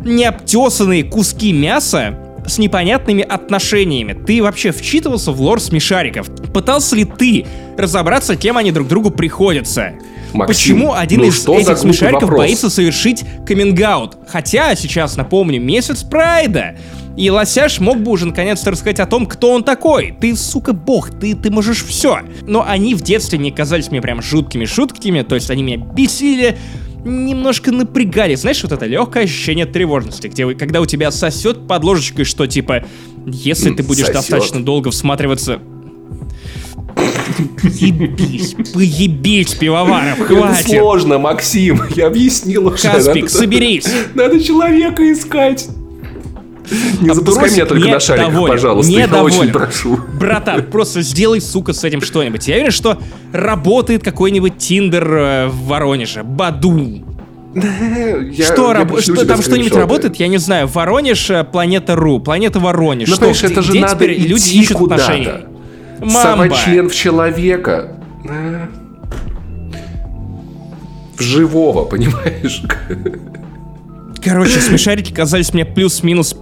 необтесанные 0.03 1.03
куски 1.03 1.51
мяса 1.51 2.24
с 2.47 2.57
непонятными 2.57 3.23
отношениями. 3.23 4.13
Ты 4.13 4.41
вообще 4.41 4.71
вчитывался 4.71 5.31
в 5.31 5.41
лор 5.41 5.59
смешариков? 5.59 6.27
Пытался 6.53 6.95
ли 6.95 7.05
ты 7.05 7.45
разобраться, 7.77 8.35
кем 8.35 8.57
они 8.57 8.71
друг 8.71 8.87
другу 8.87 9.11
приходятся? 9.11 9.93
Максим, 10.33 10.47
Почему 10.47 10.93
один 10.93 11.21
ну 11.21 11.27
из 11.27 11.47
этих 11.47 11.77
смешариков 11.77 12.23
вопрос? 12.23 12.39
боится 12.39 12.69
совершить 12.69 13.23
каминг-аут? 13.45 14.17
Хотя, 14.27 14.75
сейчас 14.75 15.15
напомню, 15.15 15.61
месяц 15.61 16.03
прайда. 16.03 16.75
И 17.15 17.29
Лосяш 17.29 17.79
мог 17.79 17.99
бы 17.99 18.11
уже 18.11 18.25
наконец-то 18.25 18.71
рассказать 18.71 18.99
о 18.99 19.05
том, 19.05 19.25
кто 19.25 19.51
он 19.51 19.63
такой. 19.63 20.13
Ты, 20.19 20.35
сука, 20.35 20.73
бог, 20.73 21.09
ты, 21.17 21.33
ты 21.33 21.49
можешь 21.49 21.83
все. 21.85 22.19
Но 22.41 22.65
они 22.67 22.93
в 22.93 23.01
детстве 23.01 23.39
не 23.39 23.51
казались 23.51 23.89
мне 23.89 24.01
прям 24.01 24.21
жуткими 24.21 24.65
шутками, 24.65 25.21
то 25.21 25.35
есть 25.35 25.49
они 25.49 25.63
меня 25.63 25.77
бесили, 25.77 26.57
немножко 27.05 27.71
напрягали. 27.71 28.35
Знаешь, 28.35 28.61
вот 28.63 28.71
это 28.71 28.85
легкое 28.85 29.23
ощущение 29.23 29.65
тревожности, 29.65 30.27
где, 30.27 30.53
когда 30.55 30.81
у 30.81 30.85
тебя 30.85 31.11
сосет 31.11 31.67
под 31.67 31.83
ложечкой, 31.83 32.25
что 32.25 32.47
типа, 32.47 32.85
если 33.25 33.71
ты 33.73 33.83
будешь 33.83 34.01
сосет. 34.07 34.15
достаточно 34.15 34.63
долго 34.63 34.91
всматриваться... 34.91 35.59
Поебись, 37.61 38.55
поебись, 38.73 39.53
пивоваров, 39.55 40.19
Это 40.21 40.35
хватит. 40.35 40.67
сложно, 40.69 41.17
Максим, 41.17 41.81
я 41.95 42.07
объяснил 42.07 42.67
уже. 42.67 42.83
Каспик, 42.83 43.23
Надо- 43.25 43.29
соберись. 43.29 43.87
Надо 44.13 44.41
человека 44.41 45.11
искать. 45.11 45.67
Не 47.01 47.13
запускай 47.13 47.51
меня 47.51 47.65
только 47.65 47.87
на 47.87 47.99
шариках, 47.99 48.47
пожалуйста, 48.47 48.91
я 48.91 49.05
недоволен. 49.07 49.39
очень 49.39 49.51
прошу. 49.51 49.99
Братан, 50.19 50.63
просто 50.63 51.01
сделай, 51.01 51.41
сука, 51.41 51.73
с 51.73 51.83
этим 51.83 52.01
что-нибудь. 52.01 52.47
Я 52.47 52.55
уверен, 52.55 52.71
что 52.71 52.97
работает 53.31 54.03
какой-нибудь 54.03 54.57
Тиндер 54.57 55.13
э, 55.13 55.47
в 55.47 55.67
Воронеже. 55.67 56.23
Баду. 56.23 57.03
Я- 57.55 58.45
что, 58.45 58.67
я 58.69 58.73
раб- 58.79 58.99
что 58.99 59.25
там 59.25 59.41
что-нибудь 59.41 59.73
работает? 59.75 60.15
Я 60.17 60.27
не 60.27 60.37
знаю. 60.37 60.67
Воронеж, 60.67 61.29
э, 61.29 61.43
планета 61.43 61.95
Ру, 61.95 62.19
планета 62.19 62.59
Воронеж. 62.59 63.07
Ну, 63.09 63.15
что, 63.15 63.21
понимаешь, 63.25 63.43
это 63.43 63.61
же 63.61 63.71
где 63.71 63.79
надо 63.81 63.95
теперь 63.95 64.19
люди 64.19 64.49
ищут 64.57 64.77
куда-то. 64.77 65.03
отношений? 65.03 66.11
Совать 66.11 66.55
член 66.65 66.89
в 66.89 66.93
человека. 66.95 67.95
А. 68.27 68.67
В 71.17 71.21
живого, 71.21 71.85
понимаешь? 71.89 72.61
Короче, 74.23 74.59
смешарики 74.59 75.13
казались 75.13 75.53
мне 75.53 75.63
плюс-минус, 75.65 76.35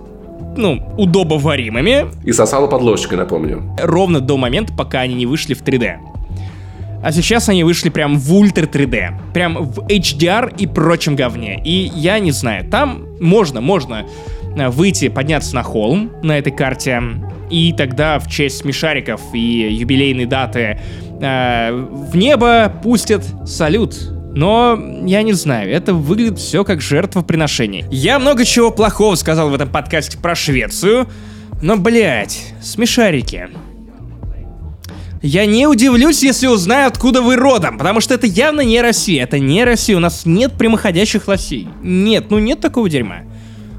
ну, 0.58 0.94
удобоваримыми, 0.98 2.08
И 2.24 2.32
сосала 2.32 2.68
под 2.68 2.82
ложечкой, 2.82 3.18
напомню. 3.18 3.64
ровно 3.82 4.20
до 4.20 4.38
момента, 4.38 4.74
пока 4.74 5.02
они 5.02 5.16
не 5.16 5.26
вышли 5.26 5.54
в 5.54 5.64
3D. 5.64 5.98
А 7.04 7.12
сейчас 7.12 7.50
они 7.50 7.66
вышли 7.66 7.90
прям 7.90 8.18
в 8.18 8.34
ультра 8.34 8.66
3D. 8.66 9.34
Прям 9.34 9.58
в 9.66 9.80
HDR 9.88 10.56
и 10.58 10.68
прочем 10.68 11.18
говне. 11.18 11.62
И 11.66 11.92
я 11.94 12.20
не 12.20 12.32
знаю, 12.32 12.70
там 12.70 13.04
можно, 13.20 13.60
можно 13.60 14.06
э, 14.56 14.70
выйти, 14.70 15.10
подняться 15.10 15.54
на 15.54 15.64
холм 15.64 16.12
на 16.24 16.38
этой 16.38 16.54
карте, 16.54 17.02
и 17.50 17.74
тогда 17.78 18.20
в 18.20 18.30
честь 18.30 18.60
смешариков 18.60 19.20
и 19.34 19.38
юбилейной 19.74 20.26
даты 20.26 20.80
э, 21.22 21.72
в 21.74 22.16
небо 22.16 22.72
пустят 22.82 23.26
салют. 23.46 23.96
Но 24.36 24.80
я 25.06 25.22
не 25.22 25.34
знаю, 25.34 25.72
это 25.72 25.94
выглядит 25.94 26.40
все 26.40 26.64
как 26.64 26.82
жертвоприношение. 26.82 27.86
Я 27.92 28.18
много 28.18 28.46
чего 28.46 28.72
плохого 28.72 29.16
сказал 29.16 29.50
в 29.50 29.54
этом 29.54 29.70
подкасте 29.70 30.18
про 30.18 30.34
Швецию, 30.34 31.08
но, 31.62 31.78
блядь, 31.78 32.54
смешарики. 32.62 33.50
Я 35.22 35.46
не 35.46 35.68
удивлюсь, 35.68 36.22
если 36.24 36.48
узнаю, 36.48 36.88
откуда 36.88 37.22
вы 37.22 37.38
родом, 37.38 37.78
потому 37.78 38.02
что 38.02 38.14
это 38.16 38.28
явно 38.28 38.62
не 38.62 38.82
Россия. 38.82 39.24
Это 39.24 39.40
не 39.40 39.64
Россия, 39.64 39.96
у 39.96 40.02
нас 40.02 40.26
нет 40.26 40.54
прямоходящих 40.58 41.28
лосей. 41.28 41.70
Нет, 41.82 42.30
ну 42.30 42.40
нет 42.40 42.60
такого 42.60 42.90
дерьма. 42.90 43.20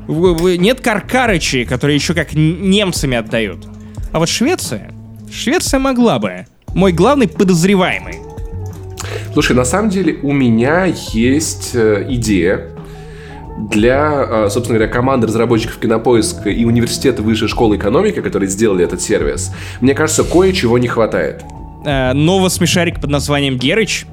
Нет 0.09 0.81
Каркарычей, 0.81 1.67
которые 1.67 1.97
еще 1.97 2.15
как 2.15 2.33
немцами 2.33 3.17
отдают. 3.17 3.67
А 4.13 4.21
вот 4.21 4.29
Швеция? 4.29 4.93
Швеция 5.31 5.81
могла 5.81 6.19
бы. 6.19 6.47
Мой 6.69 6.93
главный 6.93 7.29
подозреваемый. 7.29 8.21
Слушай, 9.35 9.57
на 9.57 9.65
самом 9.65 9.91
деле 9.91 10.17
у 10.23 10.33
меня 10.33 10.85
есть 10.85 11.73
э, 11.75 12.07
идея 12.09 12.69
для, 13.59 14.27
э, 14.29 14.49
собственно 14.49 14.79
говоря, 14.79 14.93
команды 14.93 15.27
разработчиков 15.27 15.77
Кинопоиска 15.79 16.51
и 16.51 16.65
Университета 16.65 17.21
Высшей 17.21 17.49
школы 17.49 17.77
экономики, 17.77 18.23
которые 18.23 18.49
сделали 18.49 18.85
этот 18.85 19.03
сервис. 19.03 19.53
Мне 19.81 19.93
кажется, 19.95 20.23
кое-чего 20.23 20.79
не 20.79 20.87
хватает. 20.87 21.43
Э, 21.85 22.13
нового 22.13 22.49
смешарика 22.49 23.01
под 23.01 23.11
названием 23.11 23.57
Герыч. 23.57 24.07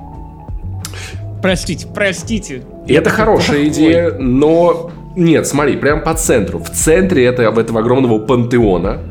Простите, 1.43 1.85
простите. 1.93 2.63
Это 2.87 3.11
хорошая 3.11 3.67
идея, 3.67 4.15
но 4.17 4.89
нет, 5.15 5.45
смотри, 5.45 5.77
прям 5.77 6.01
по 6.01 6.15
центру. 6.15 6.57
В 6.57 6.71
центре 6.71 7.25
этого, 7.25 7.59
этого 7.59 7.81
огромного 7.81 8.17
пантеона, 8.17 9.01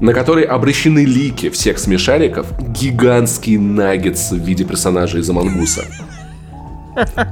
на 0.00 0.14
который 0.14 0.44
обращены 0.44 1.04
лики 1.04 1.50
всех 1.50 1.78
смешариков, 1.78 2.46
гигантские 2.58 3.58
наггетсы 3.58 4.34
в 4.34 4.38
виде 4.38 4.64
персонажей 4.64 5.20
из 5.20 5.30
Амангуса. 5.30 5.84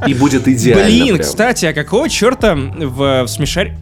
И 0.06 0.14
будет 0.14 0.46
идеально. 0.46 0.84
Блин, 0.84 1.16
прям. 1.16 1.26
кстати, 1.26 1.66
а 1.66 1.72
какого 1.72 2.08
черта 2.08 2.54
в, 2.54 3.24
в 3.24 3.28
смешаре... 3.28 3.76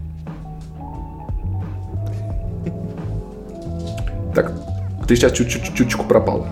Так, 4.34 4.53
ты 5.07 5.16
сейчас 5.16 5.32
чуть-чуть 5.32 5.97
пропал. 6.09 6.47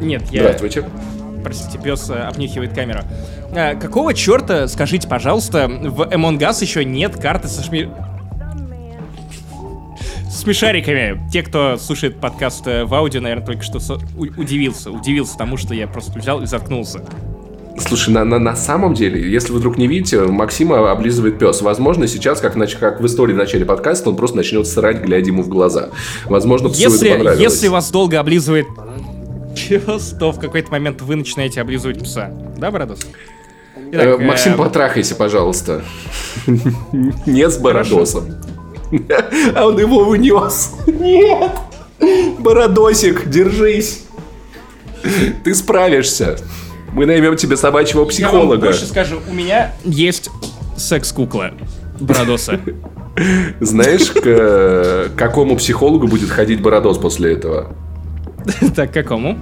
Нет, 0.00 0.22
я... 0.30 0.42
Здравствуйте. 0.42 0.84
Простите, 1.42 1.78
пес 1.78 2.08
э, 2.08 2.14
обнюхивает 2.14 2.72
камеру. 2.72 3.00
А, 3.54 3.74
какого 3.74 4.14
черта, 4.14 4.66
скажите, 4.68 5.06
пожалуйста, 5.06 5.68
в 5.68 6.02
Among 6.02 6.38
Us 6.38 6.62
еще 6.62 6.84
нет 6.84 7.16
карты 7.16 7.48
со 7.48 7.62
шми... 7.62 7.88
с 10.34 10.40
смешариками. 10.40 11.20
Те, 11.30 11.42
кто 11.42 11.76
слушает 11.76 12.20
подкаст 12.20 12.66
э, 12.66 12.84
в 12.84 12.92
аудио, 12.92 13.20
наверное, 13.20 13.46
только 13.46 13.62
что 13.62 13.78
удивился. 14.16 14.90
Удивился 14.90 15.36
тому, 15.38 15.56
что 15.56 15.74
я 15.74 15.86
просто 15.86 16.18
взял 16.18 16.42
и 16.42 16.46
заткнулся. 16.46 17.04
Слушай, 17.78 18.10
на, 18.10 18.24
на, 18.24 18.38
на 18.38 18.56
самом 18.56 18.94
деле, 18.94 19.30
если 19.30 19.52
вы 19.52 19.58
вдруг 19.58 19.78
не 19.78 19.86
видите, 19.86 20.20
Максима 20.20 20.90
облизывает 20.90 21.38
пес. 21.38 21.60
Возможно, 21.62 22.06
сейчас, 22.06 22.40
как, 22.40 22.54
как 22.78 23.00
в 23.00 23.06
истории 23.06 23.32
в 23.32 23.36
начале 23.36 23.64
подкаста, 23.64 24.10
он 24.10 24.16
просто 24.16 24.36
начнет 24.36 24.66
срать, 24.66 25.02
глядя 25.02 25.28
ему 25.28 25.42
в 25.42 25.48
глаза. 25.48 25.90
Возможно, 26.26 26.68
псу 26.68 26.80
Если, 26.80 27.08
это 27.08 27.18
понравилось. 27.18 27.52
если 27.52 27.68
вас 27.68 27.90
долго 27.90 28.20
облизывает 28.20 28.66
пес, 29.54 30.16
то 30.18 30.32
в 30.32 30.40
какой-то 30.40 30.70
момент 30.70 31.00
вы 31.02 31.16
начинаете 31.16 31.60
облизывать 31.60 32.02
пса. 32.02 32.32
Да, 32.56 32.70
Бородос? 32.70 33.00
Э, 33.76 33.80
Итак, 33.92 34.06
э, 34.06 34.18
Максим, 34.18 34.56
потрахайся, 34.56 35.14
пожалуйста. 35.14 35.82
Не 37.26 37.48
с 37.48 37.58
Бородосом. 37.58 38.34
А 39.54 39.66
он 39.66 39.78
его 39.78 40.08
унес. 40.08 40.72
Нет! 40.86 41.52
Бородосик, 42.38 43.28
держись. 43.28 44.04
Ты 45.42 45.54
справишься. 45.54 46.36
Мы 46.92 47.06
наймем 47.06 47.36
тебе 47.36 47.56
собачьего 47.56 48.00
Я 48.00 48.04
вам 48.04 48.08
психолога. 48.10 48.66
больше 48.66 48.86
скажу, 48.86 49.20
у 49.28 49.34
меня 49.34 49.72
есть 49.84 50.30
секс-кукла 50.76 51.52
Бородоса. 52.00 52.60
Знаешь, 53.60 54.10
к 54.10 54.22
э, 54.24 55.08
какому 55.16 55.56
психологу 55.56 56.08
будет 56.08 56.30
ходить 56.30 56.60
Бородос 56.60 56.98
после 56.98 57.34
этого? 57.34 57.74
Так, 58.76 58.92
какому? 58.92 59.38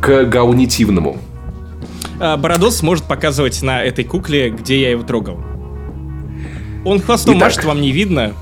К 0.00 0.24
гаунитивному. 0.24 1.18
А, 2.18 2.36
Бородос 2.36 2.82
может 2.82 3.04
показывать 3.04 3.62
на 3.62 3.82
этой 3.82 4.04
кукле, 4.04 4.50
где 4.50 4.80
я 4.80 4.90
его 4.90 5.02
трогал. 5.02 5.38
Он 6.84 7.00
хвостом 7.00 7.36
Итак. 7.36 7.48
машет, 7.48 7.64
вам 7.64 7.80
не 7.80 7.92
видно. 7.92 8.32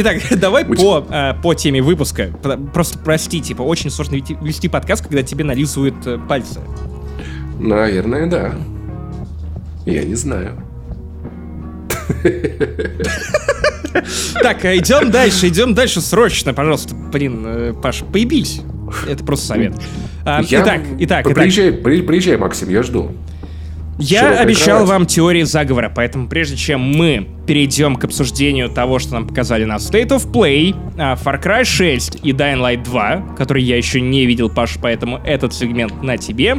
Итак, 0.00 0.18
давай 0.38 0.64
У 0.64 0.74
по, 0.76 1.04
а, 1.10 1.34
по 1.34 1.54
теме 1.54 1.82
выпуска. 1.82 2.28
Про- 2.40 2.56
Просто 2.56 3.00
прости, 3.00 3.40
типа, 3.40 3.62
очень 3.62 3.90
сложно 3.90 4.14
вести, 4.40 4.68
подкаст, 4.68 5.02
когда 5.02 5.24
тебе 5.24 5.42
нализывают 5.42 5.96
э, 6.06 6.18
пальцы. 6.18 6.60
Наверное, 7.58 8.26
да. 8.28 8.54
Я 9.86 10.04
не 10.04 10.14
знаю. 10.14 10.52
Так, 14.40 14.64
а 14.64 14.76
идем 14.76 15.10
дальше, 15.10 15.48
идем 15.48 15.74
дальше 15.74 16.00
срочно, 16.00 16.54
пожалуйста. 16.54 16.94
Блин, 16.94 17.42
э, 17.44 17.74
Паш, 17.82 18.04
поебись. 18.12 18.60
Это 19.08 19.24
просто 19.24 19.46
совет. 19.46 19.74
А, 20.24 20.40
Итак, 20.44 20.80
итак, 21.00 21.26
итак. 21.26 21.34
Приезжай, 21.34 21.72
при- 21.72 22.02
приезжай, 22.02 22.36
Максим, 22.36 22.68
я 22.68 22.84
жду. 22.84 23.10
Я 23.98 24.38
обещал 24.38 24.78
кровать. 24.78 24.88
вам 24.88 25.06
теории 25.06 25.42
заговора, 25.42 25.92
поэтому 25.94 26.28
прежде 26.28 26.56
чем 26.56 26.80
мы 26.80 27.28
перейдем 27.46 27.96
к 27.96 28.04
обсуждению 28.04 28.68
того, 28.68 28.98
что 28.98 29.14
нам 29.14 29.26
показали 29.26 29.64
на 29.64 29.76
State 29.76 30.08
of 30.08 30.30
Play, 30.30 30.76
а, 30.96 31.16
Far 31.16 31.42
Cry 31.42 31.64
6 31.64 32.20
и 32.22 32.32
Dying 32.32 32.60
Light 32.60 32.84
2, 32.84 33.34
который 33.36 33.62
я 33.62 33.76
еще 33.76 34.00
не 34.00 34.24
видел, 34.24 34.50
Паш, 34.50 34.78
поэтому 34.80 35.18
этот 35.24 35.52
сегмент 35.52 36.02
на 36.02 36.16
тебе, 36.16 36.58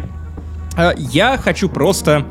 а, 0.75 0.93
я 0.97 1.37
хочу 1.37 1.69
просто, 1.69 2.25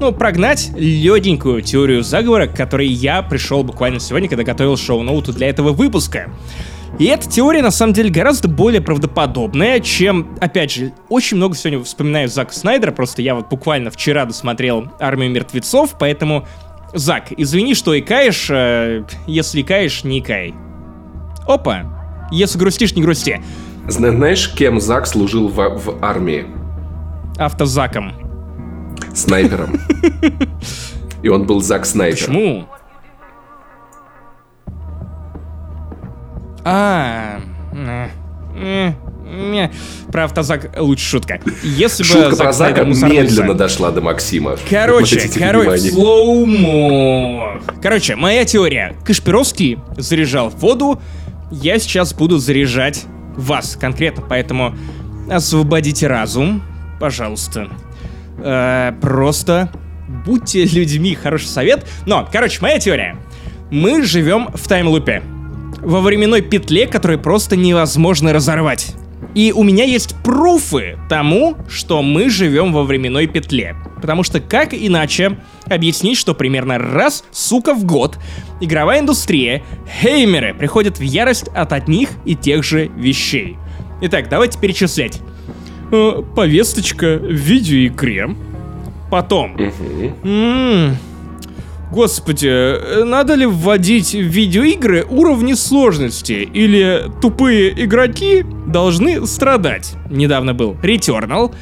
ну, 0.00 0.12
прогнать 0.12 0.70
легенькую 0.74 1.60
теорию 1.60 2.02
заговора, 2.02 2.46
к 2.46 2.56
которой 2.56 2.88
я 2.88 3.20
пришел 3.22 3.62
буквально 3.62 4.00
сегодня, 4.00 4.28
когда 4.30 4.44
готовил 4.44 4.78
шоу-ноуты 4.78 5.32
для 5.32 5.48
этого 5.48 5.72
выпуска. 5.72 6.30
И 6.98 7.04
эта 7.04 7.28
теория, 7.28 7.62
на 7.62 7.70
самом 7.70 7.92
деле, 7.92 8.10
гораздо 8.10 8.48
более 8.48 8.80
правдоподобная, 8.80 9.80
чем, 9.80 10.36
опять 10.40 10.72
же, 10.72 10.92
очень 11.08 11.36
много 11.36 11.54
сегодня 11.54 11.82
вспоминаю 11.84 12.28
Зака 12.28 12.52
Снайдера, 12.52 12.92
просто 12.92 13.22
я 13.22 13.34
вот 13.34 13.48
буквально 13.48 13.90
вчера 13.90 14.24
досмотрел 14.24 14.88
«Армию 14.98 15.30
мертвецов», 15.30 15.96
поэтому, 15.98 16.46
Зак, 16.94 17.32
извини, 17.36 17.74
что 17.74 17.98
икаешь, 17.98 18.48
э, 18.50 19.04
если 19.26 19.62
икаешь, 19.62 20.02
не 20.04 20.20
икай. 20.20 20.54
Опа, 21.46 21.84
если 22.32 22.58
грустишь, 22.58 22.94
не 22.94 23.02
грусти. 23.02 23.40
Знаешь, 23.86 24.52
кем 24.52 24.80
Зак 24.80 25.06
служил 25.06 25.48
в, 25.48 25.56
в 25.56 26.04
армии? 26.04 26.46
Автозаком. 27.38 28.12
Снайпером. 29.14 29.78
И 31.22 31.28
он 31.28 31.44
был 31.44 31.60
Зак 31.60 31.86
Снайпер. 31.86 32.26
Почему? 32.26 32.68
А, 36.64 37.40
не, 39.28 39.70
про 40.10 40.24
автозак 40.24 40.70
лучше 40.78 41.04
шутка. 41.04 41.40
Если 41.62 42.02
бы 42.02 42.34
Зак 42.34 42.54
Зака 42.54 42.84
медленно 42.84 43.54
дошла 43.54 43.90
до 43.90 44.00
Максима. 44.00 44.56
Короче, 44.68 45.28
короче, 45.38 45.90
слоумо. 45.90 47.60
Короче, 47.82 48.16
моя 48.16 48.44
теория. 48.44 48.96
Кашпировский 49.04 49.78
заряжал 49.96 50.48
воду, 50.48 51.00
я 51.50 51.78
сейчас 51.78 52.14
буду 52.14 52.38
заряжать 52.38 53.04
вас 53.36 53.76
конкретно, 53.76 54.24
поэтому 54.28 54.74
освободите 55.30 56.06
разум, 56.06 56.62
пожалуйста. 56.98 57.68
Э, 58.38 58.92
просто 59.00 59.70
будьте 60.24 60.64
людьми, 60.64 61.14
хороший 61.14 61.48
совет. 61.48 61.86
Но, 62.06 62.28
короче, 62.30 62.60
моя 62.62 62.78
теория. 62.78 63.16
Мы 63.70 64.02
живем 64.02 64.48
в 64.54 64.66
таймлупе. 64.66 65.22
Во 65.88 66.02
временной 66.02 66.42
петле, 66.42 66.86
которую 66.86 67.18
просто 67.18 67.56
невозможно 67.56 68.34
разорвать. 68.34 68.94
И 69.34 69.52
у 69.52 69.62
меня 69.62 69.84
есть 69.84 70.14
пруфы 70.22 70.98
тому, 71.08 71.56
что 71.66 72.02
мы 72.02 72.28
живем 72.28 72.74
во 72.74 72.84
временной 72.84 73.26
петле. 73.26 73.74
Потому 73.96 74.22
что 74.22 74.38
как 74.38 74.74
иначе 74.74 75.38
объяснить, 75.64 76.18
что 76.18 76.34
примерно 76.34 76.76
раз, 76.78 77.24
сука, 77.30 77.72
в 77.72 77.86
год 77.86 78.18
игровая 78.60 79.00
индустрия, 79.00 79.62
хеймеры 80.02 80.52
приходят 80.52 80.98
в 80.98 81.02
ярость 81.02 81.48
от 81.48 81.72
одних 81.72 82.10
и 82.26 82.34
тех 82.34 82.64
же 82.64 82.90
вещей. 82.94 83.56
Итак, 84.02 84.28
давайте 84.28 84.58
перечислять. 84.58 85.22
Э, 85.90 86.22
повесточка 86.36 87.16
в 87.16 87.32
видеоигре. 87.32 88.36
Потом. 89.10 89.56
М-м, 89.56 90.98
Господи, 91.90 92.48
э, 92.48 93.04
надо 93.04 93.34
ли 93.34 93.46
вводить 93.46 94.14
в 94.14 94.20
видеоигры 94.20 95.04
уровни 95.08 95.54
сложности? 95.54 96.48
Или 96.52 97.10
тупые 97.22 97.84
игроки 97.84 98.44
должны 98.66 99.26
страдать? 99.26 99.94
Недавно 100.10 100.52
был 100.52 100.76
Returnal. 100.82 101.54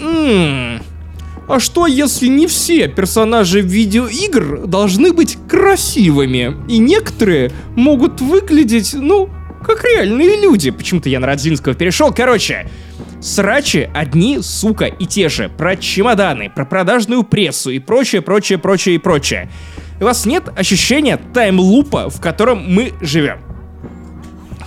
М-м, 0.00 0.80
а 1.48 1.60
что, 1.60 1.86
если 1.86 2.28
не 2.28 2.46
все 2.46 2.88
персонажи 2.88 3.60
видеоигр 3.60 4.66
должны 4.66 5.12
быть 5.12 5.38
красивыми? 5.48 6.54
И 6.68 6.78
некоторые 6.78 7.50
могут 7.74 8.20
выглядеть, 8.20 8.94
ну, 8.94 9.28
как 9.66 9.82
реальные 9.84 10.40
люди. 10.40 10.70
Почему-то 10.70 11.08
я 11.08 11.18
на 11.18 11.26
Родзинского 11.26 11.74
перешел. 11.74 12.12
Короче, 12.12 12.68
Срачи 13.20 13.90
одни, 13.94 14.38
сука, 14.40 14.86
и 14.86 15.06
те 15.06 15.28
же. 15.28 15.48
Про 15.48 15.76
чемоданы, 15.76 16.50
про 16.50 16.64
продажную 16.64 17.24
прессу 17.24 17.70
и 17.70 17.78
прочее, 17.78 18.22
прочее, 18.22 18.58
прочее 18.58 18.94
и 18.94 18.98
прочее. 18.98 19.50
У 20.00 20.04
вас 20.04 20.26
нет 20.26 20.48
ощущения 20.56 21.18
таймлупа, 21.34 22.08
в 22.08 22.20
котором 22.20 22.64
мы 22.72 22.92
живем? 23.00 23.47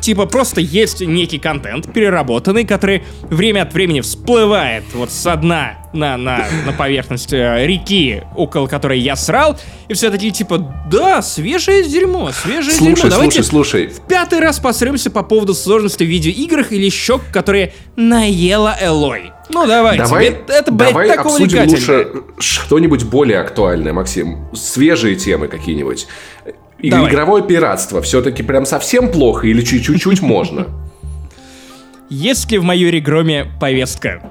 Типа 0.02 0.26
просто 0.26 0.62
есть 0.62 1.02
некий 1.02 1.38
контент 1.38 1.94
переработанный, 1.94 2.66
который 2.66 3.04
время 3.22 3.62
от 3.62 3.74
времени 3.74 4.02
всплывает 4.02 4.84
вот 4.94 5.12
со 5.12 5.36
дна 5.36 5.78
на, 5.94 6.18
на, 6.18 6.46
на 6.66 6.74
поверхность 6.74 7.34
э, 7.34 7.66
реки, 7.66 8.24
около 8.36 8.68
которой 8.68 9.00
я 9.00 9.16
срал, 9.16 9.60
и 9.88 9.94
все 9.94 10.10
такие 10.10 10.32
типа, 10.32 10.58
да, 10.90 11.22
свежее 11.22 11.84
дерьмо, 11.84 12.32
свежее 12.32 12.74
слушай, 12.74 12.96
дерьмо. 12.96 13.10
Давайте 13.10 13.44
слушай, 13.44 13.88
слушай. 13.88 13.88
в 13.88 14.08
пятый 14.08 14.40
раз 14.40 14.60
посремся 14.60 15.12
по 15.12 15.24
поводу 15.24 15.54
сложности 15.54 16.04
в 16.04 16.08
видеоиграх 16.08 16.72
или 16.72 16.90
щек, 16.90 17.22
которые 17.32 17.74
наела 17.96 18.76
Элой. 18.82 19.32
Ну 19.50 19.68
давай, 19.68 19.98
давай 19.98 20.28
это, 20.28 20.54
это 20.54 20.72
давай 20.72 21.10
так 21.10 21.26
обсудим 21.26 21.68
лучше 21.68 22.08
что-нибудь 22.40 23.04
более 23.04 23.40
актуальное, 23.40 23.92
Максим. 23.92 24.48
Свежие 24.54 25.16
темы 25.16 25.50
какие-нибудь. 25.50 26.08
Давай. 26.90 27.12
Игровое 27.12 27.44
пиратство 27.44 28.02
все-таки 28.02 28.44
прям 28.44 28.66
совсем 28.66 29.12
плохо 29.12 29.48
или 29.48 29.62
чуть-чуть 29.62 30.22
можно? 30.22 30.68
Есть 32.10 32.52
ли 32.52 32.58
в 32.58 32.64
моей 32.64 32.92
регроме 32.92 33.46
повестка? 33.60 34.22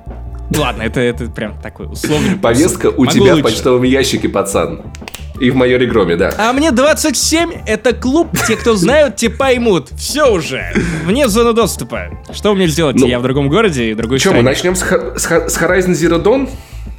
Ладно, 0.57 0.83
это, 0.83 1.01
это 1.01 1.27
прям 1.31 1.61
такой 1.61 1.87
условный. 1.87 2.37
Повестка 2.37 2.89
у 2.89 3.07
тебя 3.07 3.37
в 3.37 3.43
почтовом 3.43 3.85
ящике, 3.85 4.29
пацан. 4.29 4.83
И 5.41 5.51
в 5.51 5.57
моей 5.57 5.79
регроме, 5.79 6.17
да. 6.17 6.35
А 6.37 6.53
мне 6.53 6.71
27, 6.71 7.63
это 7.67 7.95
клуб, 7.95 8.29
те, 8.47 8.57
кто 8.57 8.75
знают, 8.75 9.17
те 9.17 9.31
поймут. 9.31 9.89
Все 9.97 10.31
уже, 10.31 10.73
вне 11.07 11.29
зоны 11.29 11.55
доступа. 11.55 12.11
Что 12.31 12.55
мне 12.55 12.67
сделать? 12.67 12.97
Ну, 12.97 13.07
Я 13.07 13.19
в 13.19 13.23
другом 13.23 13.49
городе 13.49 13.91
и 13.91 13.95
другой 13.95 14.19
Что, 14.19 14.35
мы 14.35 14.43
начнем 14.43 14.77
с, 14.77 14.81
с, 14.83 15.25
с 15.25 15.59
Horizon 15.59 15.93
Zero 15.93 16.23
Dawn? 16.23 16.51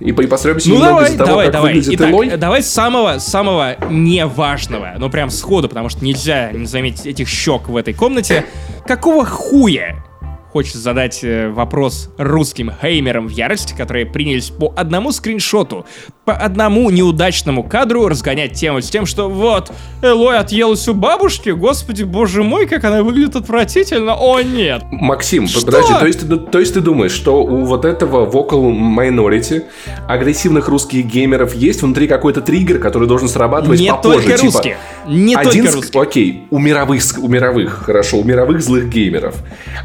И, 0.01 0.09
и 0.09 0.27
постараемся 0.27 0.69
ну, 0.69 0.75
немного 0.75 0.93
давай, 0.93 1.11
из 1.11 1.15
того, 1.15 1.29
давай, 1.29 1.45
как 1.45 1.53
давай. 1.53 1.73
выглядит 1.73 2.01
Итак, 2.01 2.39
давай 2.39 2.63
с 2.63 2.69
самого, 2.69 3.19
самого 3.19 3.75
неважного, 3.89 4.93
ну 4.97 5.09
прям 5.09 5.29
сходу, 5.29 5.69
потому 5.69 5.89
что 5.89 6.03
нельзя 6.03 6.51
не 6.51 6.65
заметить 6.65 7.05
этих 7.05 7.29
щек 7.29 7.69
в 7.69 7.75
этой 7.77 7.93
комнате. 7.93 8.45
Какого 8.85 9.25
хуя 9.25 10.03
хочется 10.51 10.79
задать 10.79 11.23
э, 11.23 11.49
вопрос 11.49 12.09
русским 12.17 12.71
хеймерам 12.81 13.27
в 13.27 13.31
ярости, 13.31 13.73
которые 13.73 14.05
принялись 14.05 14.49
по 14.49 14.73
одному 14.75 15.11
скриншоту, 15.11 15.85
по 16.25 16.33
одному 16.33 16.89
неудачному 16.89 17.63
кадру 17.63 18.07
разгонять 18.07 18.53
тему 18.53 18.81
с 18.81 18.89
тем, 18.89 19.05
что 19.05 19.29
вот, 19.29 19.71
Элой 20.01 20.37
отъелась 20.37 20.87
у 20.87 20.93
бабушки, 20.93 21.49
господи, 21.49 22.03
боже 22.03 22.43
мой, 22.43 22.67
как 22.67 22.83
она 22.83 23.03
выглядит 23.03 23.35
отвратительно, 23.35 24.15
о 24.15 24.41
нет. 24.41 24.83
Максим, 24.91 25.47
что? 25.47 25.65
подожди, 25.65 25.93
то 25.93 26.05
есть, 26.05 26.51
то 26.51 26.59
есть 26.59 26.73
ты 26.73 26.81
думаешь, 26.81 27.11
что 27.11 27.43
у 27.43 27.63
вот 27.65 27.85
этого 27.85 28.29
vocal 28.29 28.71
minority 28.71 29.63
агрессивных 30.07 30.67
русских 30.67 31.05
геймеров 31.05 31.55
есть 31.55 31.81
внутри 31.81 32.07
какой-то 32.07 32.41
триггер, 32.41 32.79
который 32.79 33.07
должен 33.07 33.29
срабатывать 33.29 33.79
не 33.79 33.89
попозже? 33.89 34.19
Только 34.19 34.37
типа, 34.37 34.53
русских. 34.53 34.75
Не 35.07 35.35
один 35.35 35.65
только 35.65 35.75
русских. 35.75 36.01
Окей, 36.01 36.47
у 36.49 36.59
мировых, 36.59 37.01
у 37.19 37.27
мировых, 37.27 37.83
хорошо, 37.85 38.17
у 38.17 38.23
мировых 38.23 38.61
злых 38.61 38.89
геймеров 38.89 39.35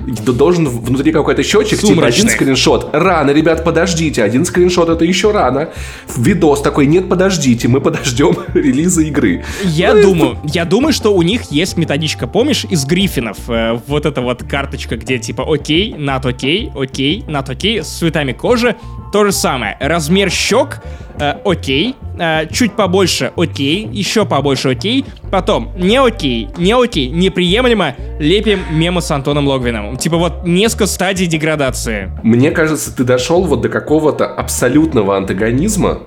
должен 0.06 0.55
должен 0.56 0.80
внутри 0.80 1.12
какой-то 1.12 1.42
счетчик, 1.42 1.80
Сумрачный. 1.80 1.94
типа 1.94 2.06
один 2.06 2.28
скриншот. 2.28 2.90
Рано, 2.92 3.30
ребят, 3.30 3.64
подождите. 3.64 4.22
Один 4.22 4.44
скриншот 4.44 4.88
это 4.88 5.04
еще 5.04 5.30
рано. 5.30 5.70
Видос 6.16 6.62
такой, 6.62 6.86
нет, 6.86 7.08
подождите, 7.08 7.68
мы 7.68 7.80
подождем 7.80 8.36
релиза 8.54 9.02
игры. 9.02 9.44
Я 9.64 9.94
ну, 9.94 10.02
думаю, 10.02 10.38
это... 10.44 10.52
я 10.52 10.64
думаю, 10.64 10.92
что 10.92 11.14
у 11.14 11.22
них 11.22 11.50
есть 11.50 11.76
методичка, 11.76 12.26
помнишь, 12.26 12.64
из 12.68 12.84
гриффинов. 12.84 13.38
Э, 13.48 13.78
вот 13.86 14.06
эта 14.06 14.20
вот 14.20 14.42
карточка, 14.42 14.96
где 14.96 15.18
типа 15.18 15.44
окей, 15.46 15.94
над 15.96 16.24
окей, 16.26 16.70
окей, 16.74 17.24
над 17.26 17.48
окей, 17.48 17.82
с 17.82 17.88
цветами 17.88 18.32
кожи. 18.32 18.76
То 19.16 19.24
же 19.24 19.32
самое. 19.32 19.78
Размер 19.80 20.30
щек, 20.30 20.82
э, 21.18 21.36
окей, 21.42 21.96
э, 22.18 22.46
чуть 22.52 22.76
побольше 22.76 23.32
окей, 23.34 23.88
еще 23.90 24.26
побольше 24.26 24.72
окей, 24.72 25.06
потом 25.30 25.72
не 25.78 25.96
окей, 25.96 26.50
не 26.58 26.72
окей, 26.72 27.08
неприемлемо, 27.08 27.96
лепим 28.20 28.60
мемы 28.70 29.00
с 29.00 29.10
Антоном 29.10 29.48
Логвином. 29.48 29.96
Типа 29.96 30.18
вот 30.18 30.46
несколько 30.46 30.84
стадий 30.86 31.26
деградации. 31.28 32.10
Мне 32.22 32.50
кажется, 32.50 32.94
ты 32.94 33.04
дошел 33.04 33.46
вот 33.46 33.62
до 33.62 33.70
какого-то 33.70 34.26
абсолютного 34.26 35.16
антагонизма, 35.16 36.00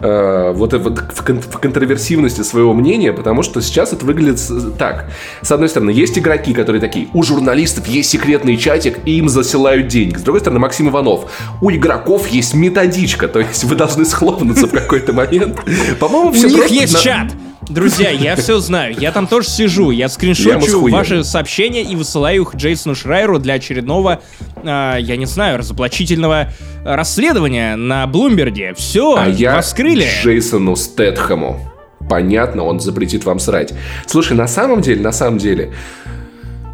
э, 0.00 0.52
вот, 0.54 0.72
вот 0.74 0.98
в, 1.14 1.24
кон- 1.24 1.40
в 1.40 1.58
контроверсивности 1.58 2.42
своего 2.42 2.74
мнения, 2.74 3.12
потому 3.12 3.42
что 3.42 3.60
сейчас 3.60 3.92
это 3.92 4.04
выглядит 4.04 4.40
так. 4.78 5.10
С 5.42 5.52
одной 5.52 5.68
стороны, 5.68 5.90
есть 5.90 6.18
игроки, 6.18 6.54
которые 6.54 6.80
такие, 6.80 7.08
у 7.14 7.22
журналистов 7.22 7.86
есть 7.86 8.10
секретный 8.10 8.56
чатик, 8.56 8.98
и 9.04 9.18
им 9.18 9.28
засылают 9.28 9.88
деньги. 9.88 10.16
С 10.16 10.22
другой 10.22 10.40
стороны, 10.40 10.60
Максим 10.60 10.88
Иванов, 10.88 11.30
у 11.60 11.70
игроков 11.70 12.28
есть 12.28 12.54
методичка, 12.54 13.28
то 13.28 13.40
есть 13.40 13.64
вы 13.64 13.76
должны 13.76 14.04
схлопнуться 14.04 14.66
в 14.66 14.70
какой-то 14.70 15.12
момент. 15.12 15.58
По-моему, 15.98 16.32
все 16.32 16.46
У 16.46 16.50
них 16.50 16.68
есть 16.68 17.00
чат! 17.00 17.32
Друзья, 17.68 18.10
я 18.10 18.34
все 18.36 18.58
знаю. 18.60 18.96
Я 18.98 19.12
там 19.12 19.26
тоже 19.26 19.48
сижу. 19.48 19.90
Я 19.90 20.08
скриншочу 20.08 20.88
ваши 20.88 21.22
сообщения 21.22 21.82
и 21.82 21.94
высылаю 21.96 22.42
их 22.42 22.54
Джейсону 22.54 22.94
Шрайеру 22.94 23.38
для 23.38 23.54
очередного, 23.54 24.20
э, 24.62 24.96
я 25.00 25.16
не 25.16 25.26
знаю, 25.26 25.58
разоблачительного 25.58 26.52
расследования 26.84 27.76
на 27.76 28.06
Блумберге. 28.06 28.74
Все, 28.74 29.16
а 29.16 29.28
я 29.28 29.56
раскрыли. 29.56 30.06
Джейсону 30.22 30.76
Стэтхэму. 30.76 31.60
Понятно, 32.08 32.64
он 32.64 32.80
запретит 32.80 33.24
вам 33.24 33.38
срать. 33.38 33.74
Слушай, 34.06 34.36
на 34.36 34.48
самом 34.48 34.80
деле, 34.80 35.02
на 35.02 35.12
самом 35.12 35.38
деле... 35.38 35.72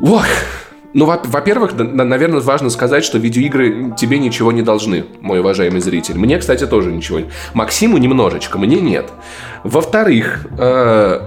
Ох, 0.00 0.26
ну, 0.94 1.04
во-первых, 1.06 1.74
наверное, 1.76 2.40
важно 2.40 2.70
сказать, 2.70 3.04
что 3.04 3.18
видеоигры 3.18 3.94
тебе 3.98 4.18
ничего 4.18 4.52
не 4.52 4.62
должны, 4.62 5.04
мой 5.20 5.40
уважаемый 5.40 5.80
зритель. 5.80 6.16
Мне, 6.16 6.38
кстати, 6.38 6.66
тоже 6.66 6.92
ничего. 6.92 7.20
Максиму 7.52 7.98
немножечко, 7.98 8.58
мне 8.58 8.80
нет. 8.80 9.06
Во-вторых, 9.64 10.46
э, 10.58 11.20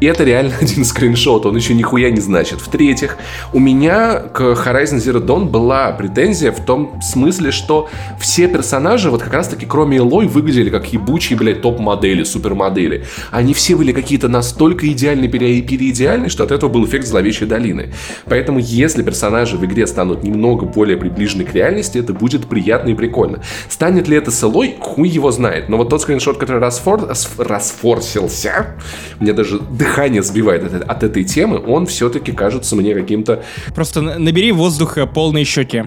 И 0.00 0.06
это 0.06 0.24
реально 0.24 0.54
один 0.60 0.84
скриншот, 0.84 1.46
он 1.46 1.56
еще 1.56 1.74
нихуя 1.74 2.10
не 2.10 2.20
значит. 2.20 2.60
В-третьих, 2.60 3.18
у 3.52 3.60
меня 3.60 4.14
к 4.14 4.40
Horizon 4.40 4.96
Zero 4.96 5.24
Dawn 5.24 5.44
была 5.44 5.92
претензия 5.92 6.52
в 6.52 6.64
том 6.64 7.00
смысле, 7.02 7.50
что 7.50 7.88
все 8.18 8.48
персонажи, 8.48 9.10
вот 9.10 9.22
как 9.22 9.34
раз-таки 9.34 9.66
кроме 9.66 9.98
Элой, 9.98 10.26
выглядели 10.26 10.70
как 10.70 10.90
ебучие, 10.92 11.38
блядь, 11.38 11.60
топ-модели, 11.60 12.24
супермодели. 12.24 13.04
Они 13.30 13.52
все 13.52 13.76
были 13.76 13.92
какие-то 13.92 14.28
настолько 14.28 14.90
идеальные, 14.90 15.28
пере 15.28 15.60
переидеальные, 15.60 16.30
что 16.30 16.44
от 16.44 16.50
этого 16.50 16.70
был 16.70 16.86
эффект 16.86 17.06
зловещей 17.06 17.46
долины. 17.46 17.92
Поэтому, 18.24 18.58
если 18.58 19.02
персонажи 19.10 19.56
в 19.56 19.64
игре 19.64 19.88
станут 19.88 20.22
немного 20.22 20.66
более 20.66 20.96
приближены 20.96 21.44
к 21.44 21.52
реальности, 21.52 21.98
это 21.98 22.14
будет 22.14 22.46
приятно 22.46 22.90
и 22.90 22.94
прикольно. 22.94 23.42
Станет 23.68 24.06
ли 24.06 24.16
это 24.16 24.30
с 24.30 24.40
Элой, 24.44 24.76
хуй 24.78 25.08
его 25.08 25.32
знает. 25.32 25.68
Но 25.68 25.76
вот 25.78 25.88
тот 25.88 26.00
скриншот, 26.00 26.38
который 26.38 26.60
расфор... 26.60 27.08
расфорсился, 27.38 28.76
мне 29.18 29.32
даже 29.32 29.58
дыхание 29.58 30.22
сбивает 30.22 30.62
от, 30.62 30.88
от 30.88 31.02
этой 31.02 31.24
темы, 31.24 31.58
он 31.58 31.86
все-таки 31.86 32.30
кажется 32.30 32.76
мне 32.76 32.94
каким-то... 32.94 33.42
Просто 33.74 34.00
набери 34.00 34.52
воздуха 34.52 35.06
полные 35.06 35.44
щеки. 35.44 35.86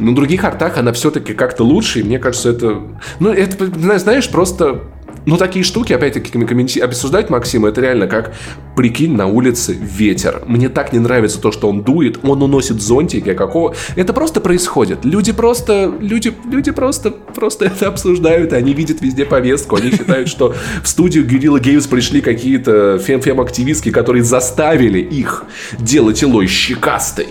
На 0.00 0.12
других 0.12 0.42
артах 0.42 0.76
она 0.76 0.92
все-таки 0.92 1.34
как-то 1.34 1.62
лучше, 1.62 2.00
и 2.00 2.02
мне 2.02 2.18
кажется, 2.18 2.50
это... 2.50 2.82
Ну, 3.20 3.30
это, 3.30 3.66
знаешь, 3.98 4.28
просто 4.28 4.80
ну, 5.26 5.36
такие 5.36 5.64
штуки, 5.64 5.92
опять-таки, 5.92 6.30
комменти... 6.30 6.80
обсуждать 6.80 7.30
Максима, 7.30 7.68
это 7.68 7.80
реально 7.80 8.06
как, 8.06 8.34
прикинь, 8.74 9.14
на 9.14 9.26
улице 9.26 9.72
ветер. 9.72 10.42
Мне 10.46 10.68
так 10.68 10.92
не 10.92 10.98
нравится 10.98 11.40
то, 11.40 11.52
что 11.52 11.68
он 11.68 11.82
дует, 11.82 12.20
он 12.22 12.42
уносит 12.42 12.80
зонтики, 12.80 13.34
какого... 13.34 13.74
Это 13.96 14.12
просто 14.12 14.40
происходит. 14.40 15.04
Люди 15.04 15.32
просто, 15.32 15.92
люди, 16.00 16.32
люди 16.50 16.70
просто, 16.70 17.10
просто 17.10 17.64
это 17.66 17.88
обсуждают, 17.88 18.52
они 18.52 18.72
видят 18.72 19.02
везде 19.02 19.24
повестку, 19.24 19.76
они 19.76 19.90
считают, 19.90 20.28
что 20.28 20.54
в 20.82 20.88
студию 20.88 21.26
Guerrilla 21.26 21.60
Games 21.60 21.88
пришли 21.88 22.20
какие-то 22.20 22.98
фем-фем-активистки, 22.98 23.90
которые 23.90 24.22
заставили 24.22 25.00
их 25.00 25.44
делать 25.78 26.22
Илой 26.22 26.46
щекастой. 26.46 27.28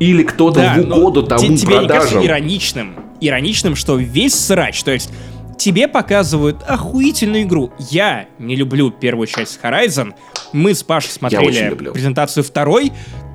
Или 0.00 0.22
кто-то 0.22 0.60
да, 0.60 0.74
в 0.74 0.80
угоду 0.80 1.22
тому 1.22 1.56
тебе 1.56 1.76
продажам. 1.76 1.78
Тебе 1.78 1.82
не 1.82 1.88
кажется 1.88 2.26
ироничным, 2.26 2.94
ироничным, 3.20 3.76
что 3.76 3.96
весь 3.96 4.34
срач, 4.34 4.82
то 4.82 4.92
есть 4.92 5.10
тебе 5.56 5.88
показывают 5.88 6.62
охуительную 6.66 7.42
игру. 7.42 7.72
Я 7.78 8.26
не 8.38 8.56
люблю 8.56 8.90
первую 8.90 9.26
часть 9.26 9.58
Horizon. 9.62 10.14
Мы 10.52 10.74
с 10.74 10.82
Пашей 10.82 11.10
смотрели 11.10 11.74
презентацию 11.92 12.44
второй, 12.44 12.92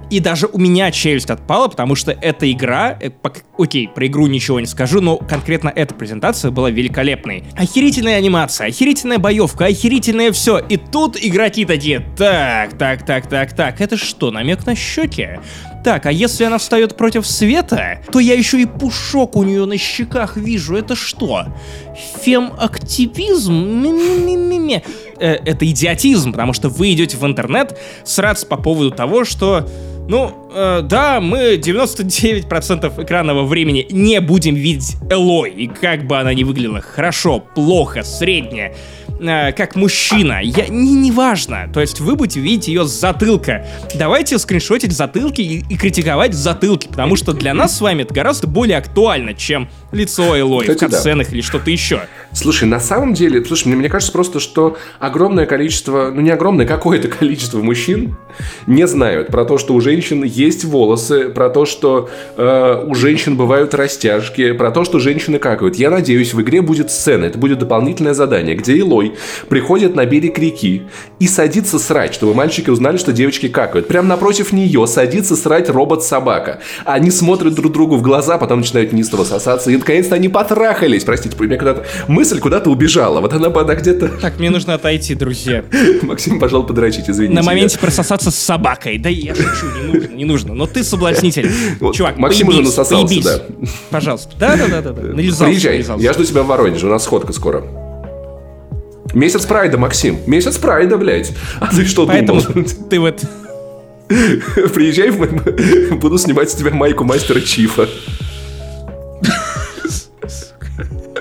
и 0.10 0.20
даже 0.20 0.48
у 0.48 0.58
меня 0.58 0.92
челюсть 0.92 1.30
отпала, 1.30 1.68
потому 1.68 1.96
что 1.96 2.12
эта 2.12 2.52
игра, 2.52 2.98
э, 3.00 3.12
окей, 3.58 3.88
про 3.88 4.08
игру 4.08 4.26
ничего 4.28 4.60
не 4.60 4.66
скажу, 4.66 5.02
но 5.02 5.18
конкретно 5.18 5.72
эта 5.74 5.94
презентация 5.94 6.50
была 6.52 6.72
великолепной. 6.72 7.44
Охерительная 7.56 8.18
анимация, 8.18 8.68
охерительная 8.68 9.20
боевка, 9.20 9.66
охерительное 9.66 10.32
все. 10.32 10.58
И 10.58 10.78
тут 10.78 11.18
игроки 11.22 11.66
такие, 11.66 12.04
так, 12.18 12.78
так, 12.78 13.06
так, 13.06 13.28
так, 13.28 13.54
так, 13.54 13.82
это 13.82 13.98
что, 13.98 14.32
намек 14.32 14.66
на 14.66 14.76
щеки? 14.76 15.40
Так, 15.84 16.06
а 16.06 16.12
если 16.12 16.44
она 16.44 16.58
встает 16.58 16.98
против 16.98 17.26
света, 17.26 18.00
то 18.12 18.20
я 18.20 18.34
еще 18.34 18.62
и 18.62 18.66
пушок 18.66 19.36
у 19.36 19.44
нее 19.44 19.66
на 19.66 19.78
щеках 19.78 20.36
вижу. 20.38 20.76
Это 20.76 20.96
что? 20.96 21.46
Фем-активизм? 22.24 23.86
Э, 25.20 25.34
это 25.46 25.70
идиотизм, 25.70 26.32
потому 26.32 26.54
что 26.54 26.70
вы 26.70 26.94
идете 26.94 27.18
в 27.18 27.26
интернет 27.26 27.78
сраться 28.04 28.46
по 28.46 28.58
поводу 28.58 28.92
того, 28.92 29.26
что 29.26 29.68
ну, 30.08 30.32
э, 30.52 30.82
да, 30.84 31.22
мы 31.22 31.56
99% 31.58 33.04
экранного 33.04 33.44
времени 33.46 33.86
не 33.92 34.20
будем 34.22 34.56
видеть 34.56 34.96
Элой, 35.10 35.52
и 35.52 35.68
как 35.68 36.08
бы 36.08 36.18
она 36.18 36.34
ни 36.34 36.44
выглядела 36.44 36.82
хорошо, 36.82 37.40
плохо, 37.40 38.02
средне, 38.04 38.74
э, 39.20 39.52
как 39.52 39.76
мужчина, 39.76 40.40
я, 40.42 40.68
не, 40.68 40.94
не 40.94 41.12
важно. 41.12 41.70
То 41.74 41.82
есть 41.82 42.00
вы 42.00 42.16
будете 42.16 42.40
видеть 42.40 42.68
ее 42.68 42.86
с 42.86 42.92
затылка. 42.92 43.66
Давайте 43.96 44.38
скриншотить 44.40 44.92
затылки 44.92 45.42
и, 45.42 45.66
и 45.70 45.78
критиковать 45.78 46.34
затылки, 46.34 46.88
потому 46.88 47.16
что 47.16 47.34
для 47.34 47.54
нас 47.54 47.78
с 47.78 47.82
вами 47.82 48.04
это 48.04 48.14
гораздо 48.14 48.48
более 48.48 48.78
актуально, 48.78 49.34
чем 49.34 49.70
лицо 49.92 50.38
Элой 50.38 50.62
Кстати, 50.62 50.78
в 50.78 50.82
катсценах 50.82 51.30
да. 51.30 51.36
или 51.36 51.42
что-то 51.42 51.72
еще. 51.72 52.02
Слушай, 52.34 52.66
на 52.66 52.80
самом 52.80 53.14
деле, 53.14 53.44
слушай, 53.44 53.68
мне, 53.68 53.76
мне 53.76 53.90
кажется 53.90 54.12
просто, 54.12 54.40
что 54.40 54.78
огромное 55.00 55.46
количество, 55.46 56.12
ну 56.14 56.22
не 56.22 56.30
огромное, 56.30 56.68
какое-то 56.68 57.08
количество 57.08 57.60
мужчин 57.62 58.16
не 58.68 58.86
знают 58.88 59.28
про 59.28 59.46
то, 59.46 59.58
что 59.58 59.74
у 59.74 59.82
женщин 59.82 60.24
есть 60.24 60.64
волосы, 60.64 61.30
про 61.30 61.50
то, 61.50 61.66
что 61.66 62.10
э, 62.38 62.84
у 62.86 62.94
женщин 62.94 63.36
бывают 63.36 63.74
растяжки, 63.74 64.52
про 64.52 64.72
то, 64.72 64.84
что 64.86 65.00
женщины 65.00 65.40
какают. 65.40 65.76
Я 65.76 65.90
надеюсь, 65.90 66.34
в 66.34 66.42
игре 66.42 66.62
будет 66.62 66.92
сцена, 66.92 67.26
это 67.26 67.38
будет 67.40 67.60
дополнительное 67.60 68.14
задание, 68.14 68.56
где 68.56 68.76
Илой 68.78 69.14
приходит 69.50 69.96
на 69.96 70.06
берег 70.06 70.38
реки 70.38 70.84
и 71.20 71.28
садится 71.28 71.80
срать, 71.80 72.14
чтобы 72.14 72.36
мальчики 72.36 72.70
узнали, 72.70 72.98
что 72.98 73.12
девочки 73.12 73.48
какают. 73.48 73.88
Прям 73.88 74.08
напротив 74.08 74.54
нее 74.54 74.86
садится 74.86 75.36
срать 75.36 75.70
робот-собака. 75.70 76.60
Они 76.86 77.10
смотрят 77.10 77.56
друг 77.56 77.72
другу 77.72 77.96
в 77.96 78.04
глаза, 78.04 78.38
потом 78.38 78.60
начинают 78.60 78.94
неистово 78.94 79.24
сосаться, 79.24 79.72
и 79.72 79.79
наконец-то 79.80 80.16
они 80.16 80.30
потрахались. 80.30 81.04
Простите, 81.04 81.36
у 81.38 81.44
меня 81.44 81.58
когда-то 81.58 81.86
мысль 82.08 82.40
куда-то 82.40 82.70
убежала. 82.70 83.22
Вот 83.22 83.34
она, 83.34 83.48
она 83.48 83.76
где-то... 83.76 84.08
Так, 84.22 84.40
мне 84.40 84.50
нужно 84.50 84.76
отойти, 84.76 85.16
друзья. 85.16 85.64
Максим, 86.02 86.40
пожалуй, 86.40 86.68
подрочить, 86.68 87.10
извините. 87.10 87.36
На 87.36 87.44
моменте 87.44 87.80
прососаться 87.80 88.32
с 88.32 88.36
собакой. 88.36 88.98
Да 88.98 89.10
я 89.10 89.34
шучу, 89.34 89.66
не 89.76 89.92
нужно, 89.92 90.14
не 90.16 90.26
нужно. 90.26 90.54
Но 90.54 90.68
ты 90.68 90.84
соблазнитель. 90.84 91.50
Вот, 91.80 91.96
Чувак, 91.96 92.18
Максим 92.18 92.48
поебись, 92.48 92.68
уже 92.68 92.70
насосался, 92.70 93.08
поебись. 93.08 93.26
да. 93.26 93.40
Пожалуйста. 93.90 94.34
Да-да-да. 94.40 94.92
Нализался, 94.92 95.46
Приезжай, 95.46 95.74
нализался. 95.74 96.04
я 96.04 96.14
жду 96.14 96.24
тебя 96.24 96.44
в 96.44 96.48
Воронеже, 96.48 96.88
у 96.88 96.90
нас 96.90 97.04
сходка 97.04 97.34
скоро. 97.34 97.64
Месяц 99.14 99.46
прайда, 99.46 99.78
Максим. 99.78 100.20
Месяц 100.28 100.58
прайда, 100.58 100.98
блядь. 100.98 101.32
А 101.60 101.68
ты 101.68 101.86
что 101.86 102.06
Поэтому 102.06 102.42
думал? 102.42 102.68
ты 102.90 103.00
вот... 103.00 103.22
Приезжай, 104.08 105.12
буду 105.92 106.18
снимать 106.18 106.50
с 106.50 106.56
тебя 106.56 106.72
майку 106.72 107.04
мастера 107.04 107.42
Чифа. 107.42 107.88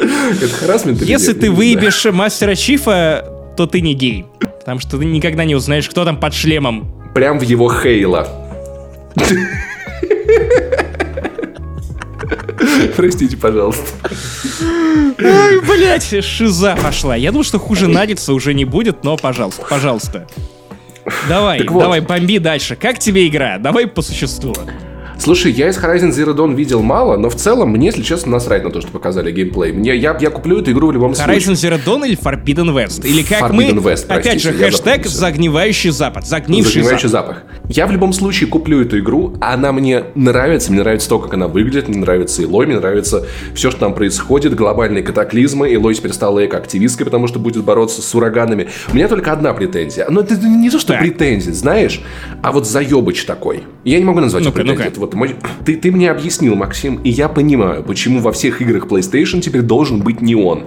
Это 0.01 0.49
харасмент 0.49 1.03
Если 1.03 1.33
ты 1.33 1.51
выебешь 1.51 2.05
мастера 2.07 2.55
Чифа, 2.55 3.25
то 3.57 3.67
ты 3.67 3.81
не 3.81 3.95
гей. 3.95 4.27
Потому 4.41 4.81
что 4.81 4.99
ты 4.99 5.05
никогда 5.05 5.45
не 5.45 5.55
узнаешь, 5.55 5.89
кто 5.89 6.05
там 6.05 6.19
под 6.19 6.35
шлемом. 6.35 7.13
Прям 7.15 7.39
в 7.39 7.43
его 7.43 7.69
Хейла. 7.69 8.29
Простите, 12.97 13.37
пожалуйста. 13.37 13.87
Ой, 15.19 15.61
блядь, 15.63 16.25
шиза 16.25 16.77
пошла. 16.81 17.17
Я 17.17 17.31
думал, 17.31 17.45
что 17.45 17.59
хуже 17.59 17.89
надеться 17.89 18.33
уже 18.33 18.55
не 18.55 18.65
будет, 18.65 19.05
но 19.05 19.17
пожалуйста, 19.17 19.65
пожалуйста. 19.69 20.27
Давай, 21.29 21.67
вот. 21.67 21.81
давай, 21.81 22.01
бомби 22.01 22.39
дальше. 22.39 22.77
Как 22.77 22.99
тебе 22.99 23.27
игра? 23.27 23.59
Давай 23.59 23.87
по 23.87 24.03
существу. 24.03 24.55
Слушай, 25.19 25.53
я 25.53 25.69
из 25.69 25.77
Horizon 25.77 26.11
Zero 26.11 26.35
Dawn 26.35 26.55
видел 26.55 26.81
мало, 26.81 27.17
но 27.17 27.29
в 27.29 27.35
целом 27.35 27.71
мне, 27.71 27.87
если 27.87 28.03
честно, 28.03 28.33
насрать 28.33 28.63
на 28.63 28.71
то, 28.71 28.81
что 28.81 28.91
показали 28.91 29.33
геймплей. 29.33 29.73
Мне, 29.73 29.95
я, 29.97 30.17
я 30.19 30.31
куплю 30.31 30.61
эту 30.61 30.71
игру 30.71 30.89
в 30.89 30.93
любом 30.93 31.13
Horizon 31.13 31.15
случае. 31.15 31.39
Horizon 31.39 31.53
Zero 31.53 31.85
Dawn 31.85 32.07
или 32.07 32.17
Forbidden 32.17 32.73
West? 32.73 33.07
Или 33.07 33.23
как 33.23 33.51
Forbidden 33.51 33.81
мы... 33.81 33.93
West, 33.93 34.07
опять 34.09 34.41
же, 34.41 34.53
хэштег 34.53 35.07
«Загнивающий 35.07 35.91
запад». 35.91 36.27
Загнивший 36.27 36.83
Загнивающий 36.83 37.09
запах. 37.09 37.37
запах. 37.39 37.59
Я 37.69 37.87
в 37.87 37.91
любом 37.91 38.13
случае 38.13 38.49
куплю 38.49 38.81
эту 38.81 38.99
игру, 39.01 39.35
она 39.41 39.73
мне 39.73 40.05
нравится, 40.15 40.71
мне 40.71 40.81
нравится 40.81 41.09
то, 41.09 41.19
как 41.19 41.35
она 41.35 41.49
выглядит, 41.49 41.89
мне 41.89 41.99
нравится 41.99 42.43
Илой, 42.43 42.67
мне 42.67 42.79
нравится 42.79 43.27
все, 43.55 43.71
что 43.71 43.81
там 43.81 43.95
происходит, 43.95 44.55
глобальные 44.55 45.03
катаклизмы. 45.03 45.71
Илой 45.71 45.95
теперь 45.95 46.13
стала 46.13 46.47
эко-активисткой, 46.47 47.05
потому 47.05 47.27
что 47.27 47.39
будет 47.39 47.65
бороться 47.65 48.01
с 48.03 48.15
ураганами. 48.15 48.69
У 48.91 48.95
меня 48.95 49.09
только 49.09 49.33
одна 49.33 49.53
претензия. 49.53 50.07
Но 50.09 50.21
это 50.21 50.37
не 50.37 50.71
то, 50.71 50.79
что 50.79 50.93
так. 50.93 51.01
претензия, 51.01 51.53
знаешь, 51.53 52.01
а 52.43 52.53
вот 52.53 52.67
заебыч 52.67 53.25
такой. 53.25 53.65
Я 53.85 53.99
не 53.99 54.05
могу 54.05 54.21
назвать 54.21 54.45
ну 54.45 54.53
претензией. 54.53 55.08
Вот 55.15 55.31
ты, 55.65 55.77
ты 55.77 55.91
мне 55.91 56.11
объяснил, 56.11 56.55
Максим, 56.55 57.01
и 57.03 57.11
я 57.11 57.29
понимаю, 57.29 57.83
почему 57.83 58.21
во 58.21 58.33
всех 58.33 58.61
играх 58.63 58.87
PlayStation 58.87 59.41
теперь 59.41 59.63
должен 59.63 60.01
быть 60.01 60.21
не 60.21 60.35
он. 60.35 60.65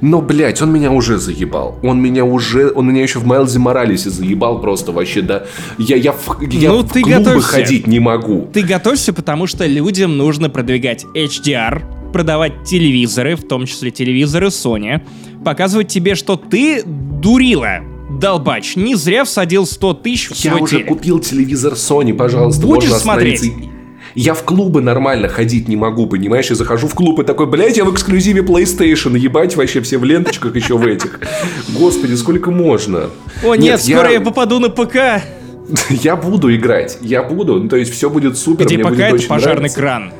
Но, 0.00 0.20
блядь, 0.20 0.60
он 0.62 0.72
меня 0.72 0.90
уже 0.90 1.18
заебал. 1.18 1.78
Он 1.82 2.00
меня 2.00 2.24
уже... 2.24 2.72
Он 2.74 2.88
меня 2.88 3.02
еще 3.02 3.18
в 3.18 3.26
Майлзе 3.26 3.58
Моралесе 3.58 4.10
заебал 4.10 4.60
просто 4.60 4.92
вообще, 4.92 5.22
да. 5.22 5.44
Я, 5.78 5.96
я, 5.96 6.12
в, 6.12 6.40
я 6.42 6.70
ну, 6.70 6.82
в 6.82 6.92
ты 6.92 7.02
клубы 7.02 7.18
готовься. 7.18 7.48
ходить 7.48 7.86
не 7.86 8.00
могу. 8.00 8.48
Ты 8.52 8.62
готовься, 8.62 9.12
потому 9.12 9.46
что 9.46 9.66
людям 9.66 10.16
нужно 10.16 10.50
продвигать 10.50 11.04
HDR, 11.14 12.12
продавать 12.12 12.64
телевизоры, 12.64 13.36
в 13.36 13.46
том 13.46 13.66
числе 13.66 13.90
телевизоры 13.90 14.48
Sony, 14.48 15.02
показывать 15.44 15.88
тебе, 15.88 16.14
что 16.14 16.36
ты 16.36 16.82
дурила, 16.84 17.80
долбач, 18.10 18.76
не 18.76 18.94
зря 18.94 19.24
всадил 19.24 19.66
100 19.66 19.94
тысяч 19.94 20.28
в 20.28 20.34
Я 20.44 20.52
свой 20.52 20.62
уже 20.62 20.76
телек. 20.76 20.88
купил 20.88 21.18
телевизор 21.20 21.74
Sony, 21.74 22.14
пожалуйста. 22.14 22.66
Будешь 22.66 22.92
смотреть? 22.92 23.52
Я 24.14 24.34
в 24.34 24.42
клубы 24.44 24.80
нормально 24.80 25.28
ходить 25.28 25.68
не 25.68 25.76
могу, 25.76 26.06
понимаешь? 26.06 26.48
Я 26.50 26.56
захожу 26.56 26.88
в 26.88 26.94
клуб 26.94 27.20
и 27.20 27.24
такой, 27.24 27.46
блядь, 27.46 27.76
я 27.76 27.84
в 27.84 27.92
эксклюзиве 27.92 28.42
PlayStation, 28.42 29.16
ебать 29.16 29.56
вообще 29.56 29.80
все 29.80 29.98
в 29.98 30.04
ленточках 30.04 30.54
еще 30.56 30.76
в 30.76 30.86
этих. 30.86 31.20
Господи, 31.78 32.14
сколько 32.14 32.50
можно? 32.50 33.10
О 33.44 33.54
нет, 33.54 33.64
нет 33.64 33.82
скоро 33.82 34.08
я... 34.08 34.14
я 34.14 34.20
попаду 34.20 34.58
на 34.58 34.68
ПК. 34.70 34.96
Я 35.90 36.16
буду 36.16 36.54
играть, 36.56 36.96
я 37.02 37.22
буду, 37.22 37.60
ну, 37.62 37.68
то 37.68 37.76
есть 37.76 37.92
все 37.92 38.08
будет 38.08 38.38
супер, 38.38 38.64
Где 38.64 38.76
мне 38.76 38.84
ПК 38.84 38.90
будет 38.90 39.00
это 39.04 39.14
очень 39.16 39.28
пожарный 39.28 39.70
нравиться. 39.70 39.78
кран. 39.78 40.12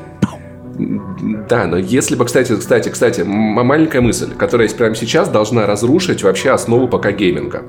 Да, 1.49 1.65
но 1.65 1.77
если 1.77 2.15
бы, 2.15 2.25
кстати, 2.25 2.55
кстати, 2.55 2.89
кстати, 2.89 3.21
маленькая 3.21 4.01
мысль, 4.01 4.29
которая 4.35 4.67
есть 4.67 4.77
прямо 4.77 4.93
сейчас, 4.93 5.27
должна 5.27 5.65
разрушить 5.65 6.21
вообще 6.21 6.51
основу 6.51 6.87
ПК 6.87 7.11
гейминга. 7.11 7.63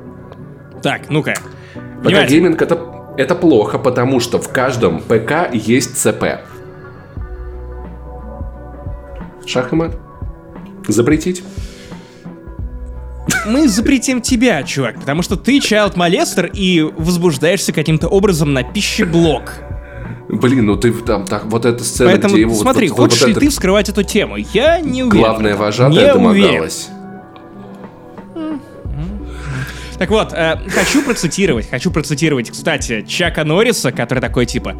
Так, 0.83 1.09
ну-ка. 1.09 1.35
ПК-гейминг 2.03 2.63
это, 2.63 2.80
это 3.21 3.35
плохо, 3.35 3.79
потому 3.79 4.19
что 4.19 4.39
в 4.39 4.49
каждом 4.49 5.01
ПК 5.01 5.53
есть 5.53 5.99
ЦП. 5.99 6.41
Шах 9.47 9.73
и 9.73 9.77
мат. 9.77 9.99
Запретить? 10.89 11.43
Мы 13.47 13.69
запретим 13.69 14.23
тебя, 14.23 14.63
чувак, 14.63 14.99
потому 15.01 15.23
что 15.23 15.37
ты 15.37 15.59
child 15.59 15.97
molester 15.97 16.51
и 16.51 16.81
возбуждаешься 16.81 17.73
каким-то 17.73 18.09
образом 18.09 18.55
на 18.55 18.63
пищеблок. 18.63 19.53
Блин, 20.29 20.67
ну 20.67 20.77
ты 20.77 20.93
там 20.93 21.27
так 21.27 21.45
вот 21.47 21.67
эта 21.67 21.85
сцена, 21.85 22.11
Поэтому 22.11 22.35
где 22.35 22.43
его 22.43 22.55
смотри, 22.55 22.89
вот, 22.89 22.97
хочешь 22.97 23.21
вот 23.21 23.27
ли 23.27 23.33
это... 23.33 23.41
ты 23.41 23.49
вскрывать 23.51 23.89
эту 23.89 24.03
тему? 24.03 24.37
Я 24.37 24.81
не 24.81 25.03
уверен. 25.03 25.25
Главная 25.27 25.57
вожатая 25.57 26.15
не 26.15 26.27
уверен. 26.27 26.71
Так 30.01 30.09
вот, 30.09 30.33
э, 30.33 30.57
хочу 30.71 31.03
процитировать, 31.03 31.69
хочу 31.69 31.91
процитировать, 31.91 32.51
кстати, 32.51 33.05
Чака 33.07 33.45
Норриса, 33.45 33.93
который 33.93 34.21
такой 34.21 34.47
типа 34.47 34.75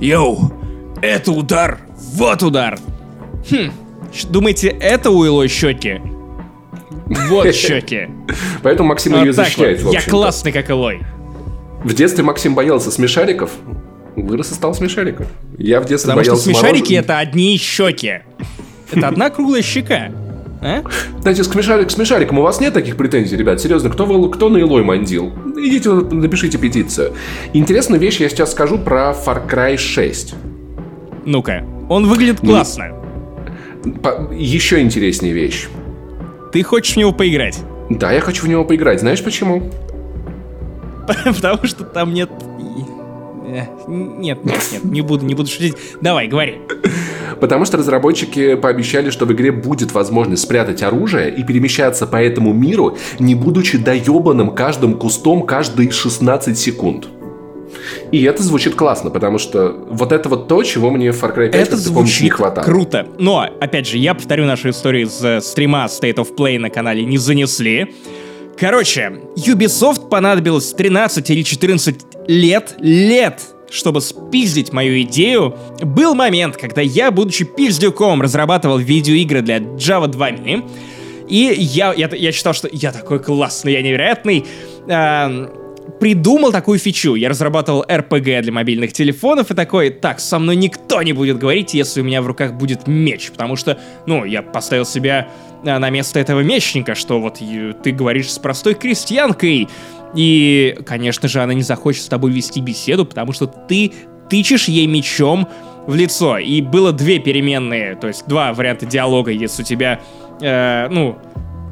«Йоу, 0.00 0.52
это 1.00 1.30
удар, 1.30 1.78
вот 2.14 2.42
удар!» 2.42 2.76
Хм, 3.48 3.70
думаете, 4.28 4.66
это 4.66 5.10
у 5.10 5.24
Илой 5.24 5.46
щеки? 5.46 6.00
Вот 7.28 7.46
щеки. 7.54 8.08
Поэтому 8.64 8.88
Максим 8.88 9.14
ее 9.14 9.32
защищает, 9.32 9.80
Я 9.92 10.02
классный, 10.02 10.50
как 10.50 10.68
Илой. 10.68 10.98
В 11.84 11.94
детстве 11.94 12.24
Максим 12.24 12.56
боялся 12.56 12.90
смешариков, 12.90 13.52
вырос 14.16 14.50
и 14.50 14.54
стал 14.54 14.74
смешариком. 14.74 15.26
Я 15.58 15.80
в 15.80 15.86
детстве 15.86 16.10
Потому 16.10 16.24
что 16.24 16.32
боялся 16.32 16.44
смешарики 16.44 16.94
мороженого. 16.94 17.04
это 17.04 17.18
одни 17.18 17.56
щеки. 17.56 18.14
Это 18.90 19.06
одна 19.06 19.30
круглая 19.30 19.62
щека. 19.62 20.10
А? 20.66 20.82
Знаете, 21.20 21.42
к, 21.42 21.46
смешарик, 21.46 21.88
к 21.88 21.90
смешарикам 21.92 22.38
у 22.40 22.42
вас 22.42 22.60
нет 22.60 22.74
таких 22.74 22.96
претензий, 22.96 23.36
ребят? 23.36 23.60
Серьезно, 23.60 23.88
кто, 23.88 24.04
вы- 24.04 24.28
кто 24.30 24.48
на 24.48 24.56
Илой 24.58 24.82
мандил? 24.82 25.32
Идите, 25.56 25.90
напишите 25.92 26.58
петицию. 26.58 27.12
Интересную 27.52 28.00
вещь 28.00 28.18
я 28.20 28.28
сейчас 28.28 28.50
скажу 28.52 28.76
про 28.78 29.12
Far 29.12 29.48
Cry 29.48 29.76
6. 29.76 30.34
Ну-ка. 31.24 31.64
Он 31.88 32.06
выглядит 32.08 32.40
классно. 32.40 32.92
По- 34.02 34.28
еще 34.32 34.80
интереснее 34.80 35.32
вещь. 35.32 35.68
Ты 36.52 36.62
хочешь 36.64 36.94
в 36.94 36.96
него 36.96 37.12
поиграть? 37.12 37.60
Да, 37.88 38.10
я 38.10 38.20
хочу 38.20 38.44
в 38.44 38.48
него 38.48 38.64
поиграть. 38.64 38.98
Знаешь 39.00 39.22
почему? 39.22 39.70
Потому 41.24 41.64
что 41.64 41.84
там 41.84 42.12
нет... 42.12 42.30
Э, 43.48 43.62
Нет, 43.86 44.44
нет, 44.44 44.60
нет, 44.72 44.84
не 44.84 45.00
буду, 45.02 45.24
не 45.24 45.34
буду 45.36 45.48
шутить. 45.48 45.76
Давай, 46.00 46.26
говори. 46.26 46.56
Потому 47.40 47.64
что 47.64 47.76
разработчики 47.76 48.54
пообещали, 48.54 49.10
что 49.10 49.26
в 49.26 49.32
игре 49.32 49.52
будет 49.52 49.92
возможность 49.92 50.42
спрятать 50.42 50.82
оружие 50.82 51.30
и 51.34 51.42
перемещаться 51.42 52.06
по 52.06 52.16
этому 52.16 52.52
миру, 52.52 52.96
не 53.18 53.34
будучи 53.34 53.78
доебанным 53.78 54.50
каждым 54.54 54.94
кустом 54.94 55.46
каждые 55.46 55.90
16 55.90 56.58
секунд. 56.58 57.08
И 58.10 58.22
это 58.22 58.42
звучит 58.42 58.74
классно, 58.74 59.10
потому 59.10 59.38
что 59.38 59.76
вот 59.90 60.12
это 60.12 60.28
вот 60.28 60.48
то, 60.48 60.62
чего 60.62 60.90
мне 60.90 61.12
в 61.12 61.22
Far 61.22 61.36
Cry 61.36 61.50
5, 61.50 61.54
Это 61.54 61.70
помнишь, 61.70 61.86
не 61.86 61.92
звучит 61.92 62.32
хватало. 62.32 62.64
круто. 62.64 63.06
Но, 63.18 63.46
опять 63.60 63.86
же, 63.86 63.98
я 63.98 64.14
повторю 64.14 64.44
нашу 64.44 64.70
историю 64.70 65.06
из 65.06 65.22
э, 65.24 65.40
стрима 65.40 65.86
State 65.86 66.16
of 66.16 66.34
Play 66.36 66.58
на 66.58 66.70
канале 66.70 67.04
не 67.04 67.18
занесли. 67.18 67.94
Короче, 68.58 69.20
Ubisoft 69.36 70.08
понадобилось 70.08 70.72
13 70.72 71.28
или 71.30 71.42
14 71.42 71.96
лет, 72.28 72.74
лет, 72.78 73.40
чтобы 73.70 74.00
спиздить 74.00 74.72
мою 74.72 75.00
идею. 75.02 75.56
Был 75.80 76.14
момент, 76.14 76.56
когда 76.56 76.80
я, 76.80 77.10
будучи 77.10 77.44
пиздюком, 77.44 78.22
разрабатывал 78.22 78.78
видеоигры 78.78 79.42
для 79.42 79.58
Java 79.58 80.06
2 80.06 80.30
Mini, 80.30 80.68
и 81.28 81.54
я, 81.58 81.92
я, 81.92 82.08
я 82.12 82.32
считал, 82.32 82.54
что 82.54 82.68
я 82.72 82.92
такой 82.92 83.18
классный, 83.18 83.72
я 83.72 83.82
невероятный. 83.82 84.44
Эм, 84.86 85.48
придумал 85.98 86.52
такую 86.52 86.78
фичу. 86.78 87.14
Я 87.14 87.28
разрабатывал 87.28 87.84
RPG 87.88 88.42
для 88.42 88.52
мобильных 88.52 88.92
телефонов 88.92 89.50
и 89.50 89.54
такой, 89.54 89.90
так, 89.90 90.20
со 90.20 90.38
мной 90.38 90.56
никто 90.56 91.02
не 91.02 91.12
будет 91.12 91.38
говорить, 91.38 91.74
если 91.74 92.00
у 92.00 92.04
меня 92.04 92.22
в 92.22 92.26
руках 92.26 92.54
будет 92.54 92.86
меч, 92.86 93.30
потому 93.30 93.56
что, 93.56 93.78
ну, 94.06 94.24
я 94.24 94.42
поставил 94.42 94.84
себя 94.84 95.28
э, 95.64 95.78
на 95.78 95.90
место 95.90 96.20
этого 96.20 96.40
мечника, 96.40 96.94
что 96.94 97.20
вот 97.20 97.38
э, 97.40 97.72
ты 97.82 97.92
говоришь 97.92 98.30
с 98.30 98.38
простой 98.38 98.74
крестьянкой, 98.74 99.68
и, 100.14 100.78
конечно 100.86 101.28
же, 101.28 101.42
она 101.42 101.54
не 101.54 101.62
захочет 101.62 102.02
с 102.02 102.08
тобой 102.08 102.30
вести 102.32 102.60
беседу, 102.60 103.04
потому 103.04 103.32
что 103.32 103.46
ты 103.46 103.92
тычешь 104.28 104.68
ей 104.68 104.86
мечом 104.86 105.48
в 105.86 105.94
лицо. 105.94 106.38
И 106.38 106.60
было 106.60 106.92
две 106.92 107.18
переменные, 107.18 107.96
то 107.96 108.08
есть 108.08 108.26
два 108.26 108.52
варианта 108.52 108.86
диалога, 108.86 109.30
если 109.30 109.62
у 109.62 109.64
тебя, 109.64 110.00
э, 110.40 110.88
ну, 110.90 111.18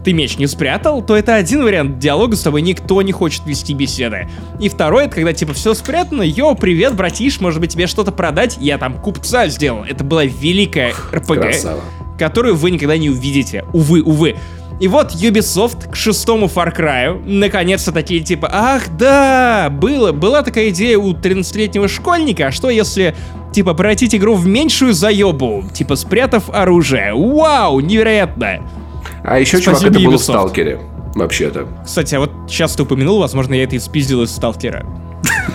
ты 0.04 0.12
меч 0.12 0.36
не 0.36 0.46
спрятал, 0.46 1.02
то 1.02 1.16
это 1.16 1.34
один 1.34 1.64
вариант 1.64 1.98
диалога, 1.98 2.36
с 2.36 2.42
тобой 2.42 2.60
никто 2.62 3.00
не 3.02 3.12
хочет 3.12 3.46
вести 3.46 3.72
беседы. 3.72 4.28
И 4.60 4.68
второй, 4.68 5.06
это 5.06 5.14
когда 5.14 5.32
типа 5.32 5.54
все 5.54 5.72
спрятано, 5.74 6.22
йоу, 6.22 6.54
привет, 6.54 6.94
братиш, 6.94 7.40
может 7.40 7.60
быть 7.60 7.72
тебе 7.72 7.86
что-то 7.86 8.12
продать? 8.12 8.58
Я 8.60 8.76
там 8.76 9.00
купца 9.00 9.48
сделал. 9.48 9.84
Это 9.84 10.04
была 10.04 10.24
великая 10.24 10.92
РПГ, 11.12 12.18
которую 12.18 12.54
вы 12.54 12.70
никогда 12.70 12.98
не 12.98 13.08
увидите. 13.08 13.64
Увы, 13.72 14.02
увы. 14.02 14.36
И 14.80 14.88
вот 14.88 15.12
Ubisoft 15.12 15.90
к 15.90 15.96
шестому 15.96 16.46
Far 16.46 16.76
Cry 16.76 17.22
наконец-то 17.24 17.92
такие 17.92 18.20
типа, 18.20 18.48
ах 18.52 18.82
да, 18.98 19.68
было, 19.70 20.12
была 20.12 20.42
такая 20.42 20.70
идея 20.70 20.98
у 20.98 21.12
13-летнего 21.12 21.86
школьника, 21.88 22.48
а 22.48 22.52
что 22.52 22.70
если 22.70 23.14
типа 23.52 23.72
превратить 23.74 24.14
игру 24.14 24.34
в 24.34 24.46
меньшую 24.46 24.92
заебу, 24.92 25.64
типа 25.72 25.94
спрятав 25.96 26.50
оружие. 26.50 27.14
Вау, 27.14 27.78
невероятно. 27.80 28.68
А 29.22 29.38
еще, 29.38 29.60
чувак, 29.60 29.78
Спасибо, 29.78 29.98
это 29.98 30.04
было 30.08 30.18
в 30.18 30.20
Ubisoft. 30.20 30.22
Сталкере. 30.24 30.80
Вообще-то. 31.14 31.68
Кстати, 31.84 32.16
а 32.16 32.20
вот 32.20 32.32
сейчас 32.48 32.74
ты 32.74 32.82
упомянул, 32.82 33.20
возможно, 33.20 33.54
я 33.54 33.62
это 33.62 33.76
и 33.76 33.78
спиздил 33.78 34.22
из 34.24 34.30
Сталкера. 34.32 34.84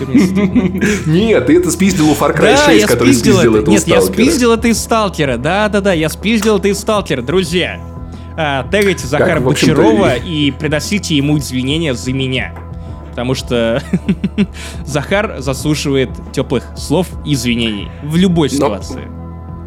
Нет, 1.06 1.46
ты 1.46 1.58
это 1.58 1.70
спиздил 1.70 2.10
у 2.10 2.14
Far 2.14 2.34
Cry 2.34 2.54
Да, 2.56 2.64
6, 2.66 2.80
я 2.80 2.86
который 2.86 3.12
спиздил 3.12 3.54
это. 3.56 3.70
у 3.70 3.72
Нет, 3.74 3.86
я 3.86 4.00
Сталкера. 4.00 4.12
спиздил 4.24 4.52
это 4.54 4.68
из 4.68 4.78
Сталкера. 4.80 5.36
Да-да-да, 5.36 5.92
я 5.92 6.08
спиздил 6.08 6.56
это 6.56 6.68
из 6.68 6.78
Сталкера. 6.78 7.22
Друзья, 7.22 7.80
а, 8.42 8.66
тегайте 8.70 9.06
Захара 9.06 9.36
общем-то, 9.36 9.82
Бочарова 9.82 10.14
и 10.14 10.50
приносите 10.50 11.14
ему 11.14 11.36
извинения 11.36 11.92
за 11.92 12.12
меня. 12.12 12.54
Потому 13.10 13.34
что 13.34 13.82
Захар 14.86 15.36
заслуживает 15.40 16.08
теплых 16.32 16.64
слов 16.74 17.06
и 17.26 17.34
извинений 17.34 17.88
в 18.02 18.16
любой 18.16 18.48
Но- 18.48 18.54
ситуации. 18.54 19.02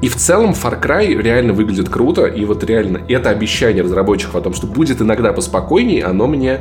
И 0.01 0.09
в 0.09 0.15
целом 0.15 0.51
Far 0.51 0.81
Cry 0.81 1.15
реально 1.21 1.53
выглядит 1.53 1.87
круто, 1.87 2.25
и 2.25 2.43
вот 2.45 2.63
реально 2.63 3.01
это 3.07 3.29
обещание 3.29 3.83
разработчиков 3.83 4.35
о 4.35 4.41
том, 4.41 4.53
что 4.53 4.67
будет 4.67 5.01
иногда 5.01 5.31
поспокойнее, 5.31 6.03
оно 6.03 6.27
мне 6.27 6.59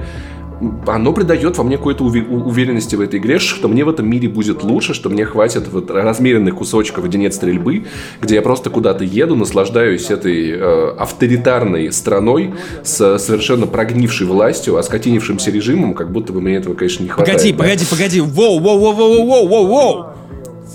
оно 0.87 1.13
придает 1.13 1.57
во 1.57 1.65
мне 1.65 1.77
какой-то 1.77 2.05
уверенности 2.05 2.95
в 2.97 3.01
этой 3.01 3.19
игре, 3.19 3.39
что 3.39 3.69
мне 3.69 3.85
в 3.85 3.89
этом 3.89 4.09
мире 4.09 4.29
будет 4.29 4.63
лучше, 4.63 4.95
что 4.95 5.09
мне 5.11 5.25
хватит 5.25 5.69
вот 5.69 5.91
размеренных 5.91 6.57
кусочков, 6.57 7.05
нет 7.23 7.35
стрельбы, 7.35 7.85
где 8.21 8.37
я 8.37 8.43
просто 8.43 8.71
куда-то 8.71 9.05
еду, 9.05 9.37
наслаждаюсь 9.37 10.11
этой 10.11 10.51
э, 10.51 10.91
авторитарной 10.99 11.93
страной 11.93 12.55
с 12.83 13.19
совершенно 13.19 13.67
прогнившей 13.67 14.27
властью, 14.27 14.77
оскотинившимся 14.77 15.51
режимом, 15.51 15.95
как 15.95 16.11
будто 16.11 16.33
бы 16.33 16.41
мне 16.41 16.57
этого, 16.57 16.75
конечно, 16.75 17.03
не 17.03 17.09
хватает. 17.09 17.39
Погоди, 17.39 17.53
да. 17.53 17.59
погоди, 17.59 17.85
погоди. 17.91 18.21
Воу, 18.21 18.59
воу, 18.59 18.79
воу, 18.79 18.93
воу, 18.93 19.27
воу, 19.27 19.49
воу, 19.49 19.67
воу. 19.67 20.07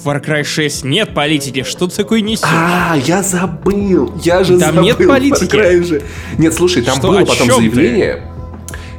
Far 0.06 0.24
Cry 0.24 0.44
6 0.44 0.86
нет 0.86 1.14
политики. 1.14 1.64
Что 1.64 1.88
ты 1.88 1.96
такое 1.96 2.22
несешь? 2.22 2.46
А, 2.46 2.96
я 3.06 3.24
забыл! 3.24 4.14
Я 4.24 4.44
же 4.44 4.60
Там 4.60 4.76
забыл! 4.76 4.84
нет 4.84 4.98
политики. 4.98 6.02
Нет, 6.38 6.54
слушай, 6.54 6.84
там 6.84 6.98
Что, 6.98 7.08
было 7.08 7.26
потом 7.26 7.48
чем 7.48 7.72
ты? 7.72 8.22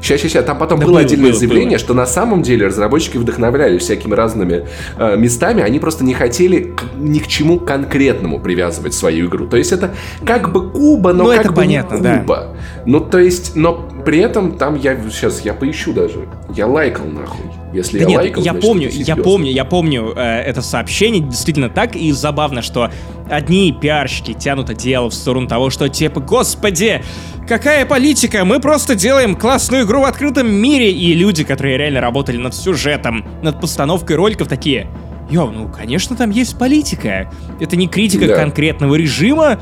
Сейчас, 0.01 0.21
сейчас, 0.21 0.33
сейчас. 0.33 0.45
Там 0.45 0.59
потом 0.59 0.79
Да 0.79 0.87
было 0.87 0.93
было, 0.95 1.01
отдельное 1.03 1.31
было, 1.31 1.39
заявление, 1.39 1.71
было. 1.71 1.79
что 1.79 1.95
на 1.95 2.07
самом 2.07 2.43
деле 2.43 2.67
разработчики 2.67 3.17
вдохновлялись 3.17 3.83
всякими 3.83 4.15
разными 4.15 4.67
э, 4.97 5.17
местами. 5.17 5.63
Они 5.63 5.79
просто 5.79 6.05
не 6.05 6.15
хотели 6.15 6.75
к- 6.77 6.85
ни 6.99 7.19
к 7.19 7.27
чему 7.27 7.59
конкретному 7.61 8.41
привязывать 8.41 8.95
свою 8.95 9.27
игру. 9.27 9.47
То 9.47 9.57
есть 9.57 9.73
это 9.73 9.95
как 10.25 10.53
бы 10.53 10.71
Куба, 10.71 11.13
но 11.13 11.25
Ну, 11.25 11.31
как 11.31 11.41
это 11.41 11.49
бы 11.51 11.57
понятно, 11.57 11.97
не 11.97 12.03
да. 12.03 12.19
Куба. 12.19 12.57
Ну, 12.87 13.01
то 13.01 13.19
есть, 13.19 13.53
но 13.57 13.89
при 14.09 14.21
этом 14.21 14.57
там 14.57 14.75
я 14.75 14.97
сейчас 15.11 15.43
я 15.43 15.53
поищу 15.53 15.93
даже. 15.93 16.27
Я 16.57 16.67
лайкал 16.67 17.05
нахуй. 17.05 17.45
Если 17.75 17.99
Да 17.99 18.05
я 18.05 18.09
нет, 18.09 18.21
лайкал, 18.21 18.43
я 18.43 18.53
значит, 18.53 18.67
помню, 18.67 18.89
я 18.91 19.17
помню, 19.17 19.51
я 19.51 19.65
помню 19.67 20.15
э, 20.17 20.41
это 20.47 20.63
сообщение, 20.63 21.21
действительно 21.21 21.69
так, 21.69 21.95
и 21.95 22.11
забавно, 22.13 22.63
что 22.63 22.91
одни 23.29 23.71
пиарщики 23.71 24.33
тянут 24.33 24.75
дело 24.75 25.11
в 25.11 25.15
сторону 25.15 25.47
того, 25.47 25.69
что 25.69 25.91
типа, 25.91 26.21
господи, 26.21 27.03
какая 27.47 27.85
политика, 27.85 28.47
мы 28.47 28.61
просто 28.61 28.95
делаем 28.95 29.37
классную 29.37 29.85
игру 29.85 30.01
в 30.01 30.05
открытом 30.05 30.51
мире, 30.51 30.91
и 30.91 31.13
люди, 31.13 31.45
которые 31.45 31.77
реально 31.77 32.01
работали 32.01 32.39
над 32.39 32.55
сюжетом, 32.55 33.27
над 33.43 33.61
постановкой 33.61 34.17
роликов, 34.17 34.49
такие, 34.49 34.87
йо, 35.29 35.51
ну, 35.51 35.69
конечно, 35.69 36.17
там 36.17 36.31
есть 36.31 36.59
политика, 36.59 37.31
это 37.61 37.77
не 37.77 37.89
критика 37.89 38.27
Да. 38.27 38.37
конкретного 38.37 38.95
режима, 38.95 39.61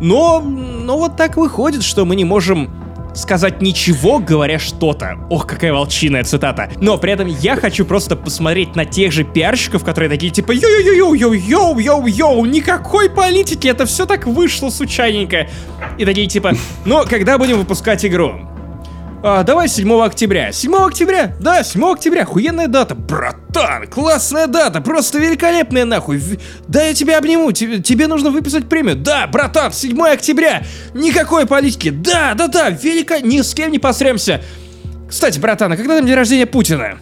но, 0.00 0.38
но 0.38 0.98
вот 0.98 1.16
так 1.16 1.36
выходит, 1.36 1.82
что 1.82 2.04
мы 2.04 2.14
не 2.14 2.24
можем 2.24 2.70
сказать 3.14 3.62
ничего, 3.62 4.18
говоря 4.18 4.58
что-то. 4.58 5.18
Ох, 5.30 5.46
какая 5.46 5.72
волчиная 5.72 6.24
цитата. 6.24 6.70
Но 6.80 6.98
при 6.98 7.12
этом 7.12 7.26
я 7.26 7.56
хочу 7.56 7.84
просто 7.84 8.16
посмотреть 8.16 8.76
на 8.76 8.84
тех 8.84 9.12
же 9.12 9.24
пиарщиков, 9.24 9.84
которые 9.84 10.10
такие 10.10 10.32
типа 10.32 10.52
йоу-йоу-йоу-йоу-йоу-йоу, 10.52 12.46
никакой 12.46 13.10
политики, 13.10 13.68
это 13.68 13.86
все 13.86 14.06
так 14.06 14.26
вышло 14.26 14.70
случайненько. 14.70 15.48
И 15.98 16.04
такие 16.04 16.26
типа, 16.26 16.52
ну, 16.84 17.04
когда 17.08 17.38
будем 17.38 17.58
выпускать 17.58 18.04
игру? 18.04 18.34
А, 19.20 19.42
давай 19.42 19.68
7 19.68 19.92
октября. 20.00 20.52
7 20.52 20.74
октября? 20.76 21.34
Да, 21.40 21.64
7 21.64 21.84
октября. 21.84 22.22
Охуенная 22.22 22.68
дата. 22.68 22.94
Братан, 22.94 23.88
классная 23.88 24.46
дата. 24.46 24.80
Просто 24.80 25.18
великолепная 25.18 25.84
нахуй. 25.84 26.22
Да, 26.68 26.84
я 26.84 26.94
тебя 26.94 27.18
обниму. 27.18 27.50
Тебе, 27.50 27.80
тебе 27.80 28.06
нужно 28.06 28.30
выписать 28.30 28.68
премию. 28.68 28.94
Да, 28.94 29.26
братан, 29.26 29.72
7 29.72 30.00
октября. 30.02 30.62
Никакой 30.94 31.46
политики. 31.46 31.90
Да, 31.90 32.34
да, 32.34 32.46
да. 32.46 32.70
Велика... 32.70 33.20
Ни 33.20 33.40
с 33.40 33.54
кем 33.54 33.72
не 33.72 33.80
посремся. 33.80 34.40
Кстати, 35.08 35.40
братан, 35.40 35.72
а 35.72 35.76
когда 35.76 35.96
там 35.96 36.06
день 36.06 36.14
рождения 36.14 36.46
Путина? 36.46 36.98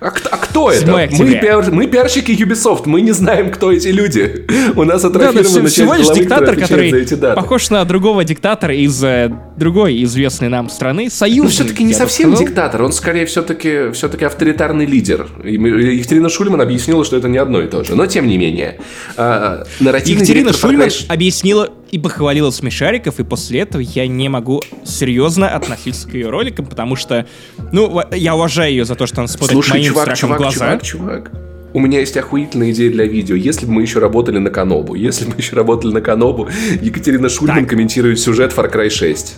А, 0.00 0.10
кто, 0.10 0.28
а 0.32 0.36
кто 0.36 0.70
это? 0.70 0.86
Мы, 0.86 1.08
пиар, 1.08 1.70
мы 1.72 1.86
пиарщики 1.86 2.32
Ubisoft, 2.32 2.82
мы 2.84 3.00
не 3.00 3.12
знаем, 3.12 3.50
кто 3.50 3.72
эти 3.72 3.88
люди. 3.88 4.46
У 4.76 4.84
нас 4.84 5.04
атрофирована 5.04 5.62
да, 5.62 5.68
всего 5.68 5.94
лишь 5.94 6.08
диктатор, 6.08 6.56
который 6.56 7.06
похож 7.34 7.70
на 7.70 7.84
другого 7.84 8.24
диктатора 8.24 8.74
из 8.74 9.02
э, 9.02 9.32
другой 9.56 10.02
известной 10.04 10.48
нам 10.48 10.68
страны, 10.68 11.08
Союз. 11.08 11.44
Ну, 11.44 11.50
все-таки 11.50 11.84
не 11.84 11.94
совсем 11.94 12.34
диктатор, 12.34 12.82
он 12.82 12.92
скорее 12.92 13.24
все-таки 13.26 13.92
все 13.92 14.08
авторитарный 14.08 14.86
лидер. 14.86 15.26
Екатерина 15.42 16.28
Шульман 16.28 16.60
объяснила, 16.60 17.04
что 17.04 17.16
это 17.16 17.28
не 17.28 17.38
одно 17.38 17.62
и 17.62 17.66
то 17.66 17.82
же. 17.82 17.94
Но, 17.94 18.06
тем 18.06 18.26
не 18.26 18.36
менее, 18.36 18.78
э, 19.16 19.64
нарративный 19.80 20.22
Екатерина 20.22 20.52
Шульман 20.52 20.90
объяснила 21.08 21.70
и 21.94 21.98
похвалила 21.98 22.50
смешариков, 22.50 23.20
и 23.20 23.22
после 23.22 23.60
этого 23.60 23.80
я 23.80 24.08
не 24.08 24.28
могу 24.28 24.60
серьезно 24.84 25.48
относиться 25.48 26.08
к 26.08 26.14
ее 26.14 26.28
роликам, 26.28 26.66
потому 26.66 26.96
что, 26.96 27.24
ну, 27.70 28.02
я 28.10 28.34
уважаю 28.34 28.72
ее 28.72 28.84
за 28.84 28.96
то, 28.96 29.06
что 29.06 29.20
она 29.20 29.28
смотрит 29.28 29.52
Слушай, 29.52 29.70
моим 29.74 29.92
чувак, 29.92 30.16
чувак, 30.16 30.38
в 30.38 30.42
глаза. 30.42 30.78
Чувак, 30.78 30.82
чувак, 30.82 31.30
у 31.72 31.78
меня 31.78 32.00
есть 32.00 32.16
охуительная 32.16 32.72
идея 32.72 32.90
для 32.90 33.04
видео. 33.04 33.36
Если 33.36 33.64
бы 33.66 33.74
мы 33.74 33.82
еще 33.82 34.00
работали 34.00 34.38
на 34.38 34.50
Канобу, 34.50 34.96
если 34.96 35.24
бы 35.24 35.34
мы 35.34 35.36
еще 35.36 35.54
работали 35.54 35.92
на 35.92 36.00
Канобу, 36.00 36.48
Екатерина 36.82 37.28
Шульман 37.28 37.60
так. 37.60 37.68
комментирует 37.68 38.18
сюжет 38.18 38.52
Far 38.52 38.74
Cry 38.74 38.90
6. 38.90 39.36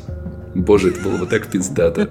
Боже, 0.55 0.89
это 0.89 1.01
было 1.01 1.19
бы 1.19 1.27
так 1.27 1.49
пиздато. 1.49 2.09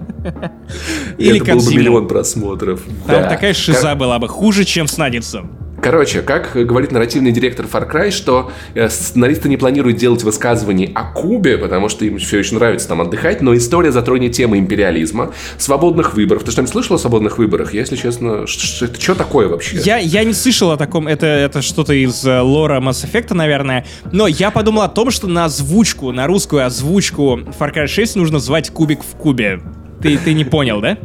Или 1.18 1.42
это 1.42 1.56
был 1.56 1.60
бы 1.60 1.74
миллион 1.74 2.06
просмотров. 2.06 2.82
Там 3.08 3.22
да. 3.22 3.28
такая 3.28 3.52
шиза 3.52 3.82
как... 3.82 3.98
была 3.98 4.20
бы 4.20 4.28
хуже, 4.28 4.64
чем 4.64 4.86
с 4.86 4.96
Надицем. 4.96 5.65
Короче, 5.82 6.22
как 6.22 6.52
говорит 6.54 6.90
нарративный 6.90 7.32
директор 7.32 7.66
Far 7.66 7.90
Cry, 7.90 8.10
что 8.10 8.50
э, 8.74 8.88
сценаристы 8.88 9.48
не 9.48 9.56
планируют 9.56 9.98
делать 9.98 10.22
высказываний 10.22 10.90
о 10.94 11.04
Кубе, 11.12 11.58
потому 11.58 11.88
что 11.88 12.04
им 12.04 12.18
все 12.18 12.38
еще 12.38 12.54
нравится 12.54 12.88
там 12.88 13.00
отдыхать, 13.00 13.40
но 13.42 13.54
история 13.54 13.92
затронет 13.92 14.32
темы 14.32 14.58
империализма, 14.58 15.32
свободных 15.58 16.14
выборов. 16.14 16.44
Ты 16.44 16.50
что-нибудь 16.50 16.72
слышал 16.72 16.96
о 16.96 16.98
свободных 16.98 17.38
выборах? 17.38 17.74
Я, 17.74 17.80
если 17.80 17.96
честно, 17.96 18.46
это 18.46 19.00
что 19.00 19.14
такое 19.14 19.48
вообще? 19.48 19.78
Я, 19.78 19.98
я 19.98 20.24
не 20.24 20.32
слышал 20.32 20.70
о 20.70 20.76
таком, 20.76 21.06
это, 21.06 21.26
это 21.26 21.62
что-то 21.62 21.92
из 21.92 22.24
э, 22.26 22.40
лора 22.40 22.80
Mass 22.80 23.06
Effect, 23.06 23.34
наверное, 23.34 23.86
но 24.12 24.26
я 24.26 24.50
подумал 24.50 24.82
о 24.82 24.88
том, 24.88 25.10
что 25.10 25.26
на 25.26 25.44
озвучку, 25.44 26.10
на 26.12 26.26
русскую 26.26 26.64
озвучку 26.64 27.40
Far 27.58 27.74
Cry 27.74 27.86
6 27.86 28.16
нужно 28.16 28.38
звать 28.38 28.70
Кубик 28.70 29.00
в 29.02 29.16
Кубе. 29.16 29.60
Ты, 30.02 30.18
ты 30.18 30.32
не 30.32 30.44
понял, 30.44 30.80
да? 30.80 30.98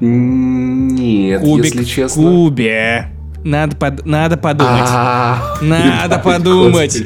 Нет, 0.00 1.40
Кубик 1.40 1.66
если 1.66 1.84
честно. 1.84 2.22
в 2.22 2.24
Кубе. 2.24 3.10
Надо, 3.44 3.76
под, 3.76 4.06
надо 4.06 4.36
подумать. 4.36 4.90
Надо 5.60 6.18
подумать. 6.18 7.02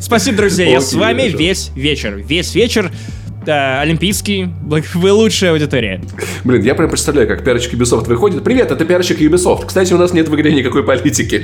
Спасибо, 0.00 0.36
друзья. 0.36 0.68
Я 0.68 0.80
с 0.80 0.92
вами 0.92 1.28
весь 1.28 1.70
вечер. 1.74 2.16
Весь 2.16 2.54
вечер 2.54 2.90
да, 3.46 3.80
олимпийский, 3.80 4.48
вы 4.94 5.12
лучшая 5.12 5.52
аудитория. 5.52 6.02
Блин, 6.44 6.60
я 6.62 6.74
прям 6.74 6.90
представляю, 6.90 7.26
как 7.26 7.44
пиарщик 7.44 7.72
Ubisoft 7.72 8.06
выходит. 8.06 8.44
Привет, 8.44 8.70
это 8.70 8.84
пиарщик 8.84 9.20
Ubisoft. 9.22 9.64
Кстати, 9.66 9.94
у 9.94 9.96
нас 9.96 10.12
нет 10.12 10.28
в 10.28 10.34
игре 10.34 10.52
никакой 10.52 10.84
политики. 10.84 11.42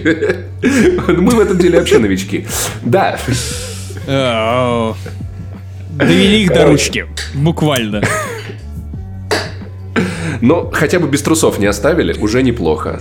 Мы 1.08 1.30
в 1.34 1.40
этом 1.40 1.56
деле 1.56 1.78
вообще 1.78 1.98
новички. 1.98 2.46
Да. 2.82 3.18
Довели 5.92 6.42
их 6.42 6.52
до 6.52 6.66
ручки. 6.66 7.06
Буквально. 7.34 8.02
Но 10.44 10.70
хотя 10.70 11.00
бы 11.00 11.08
без 11.08 11.22
трусов 11.22 11.58
не 11.58 11.64
оставили, 11.64 12.12
уже 12.20 12.42
неплохо. 12.42 13.00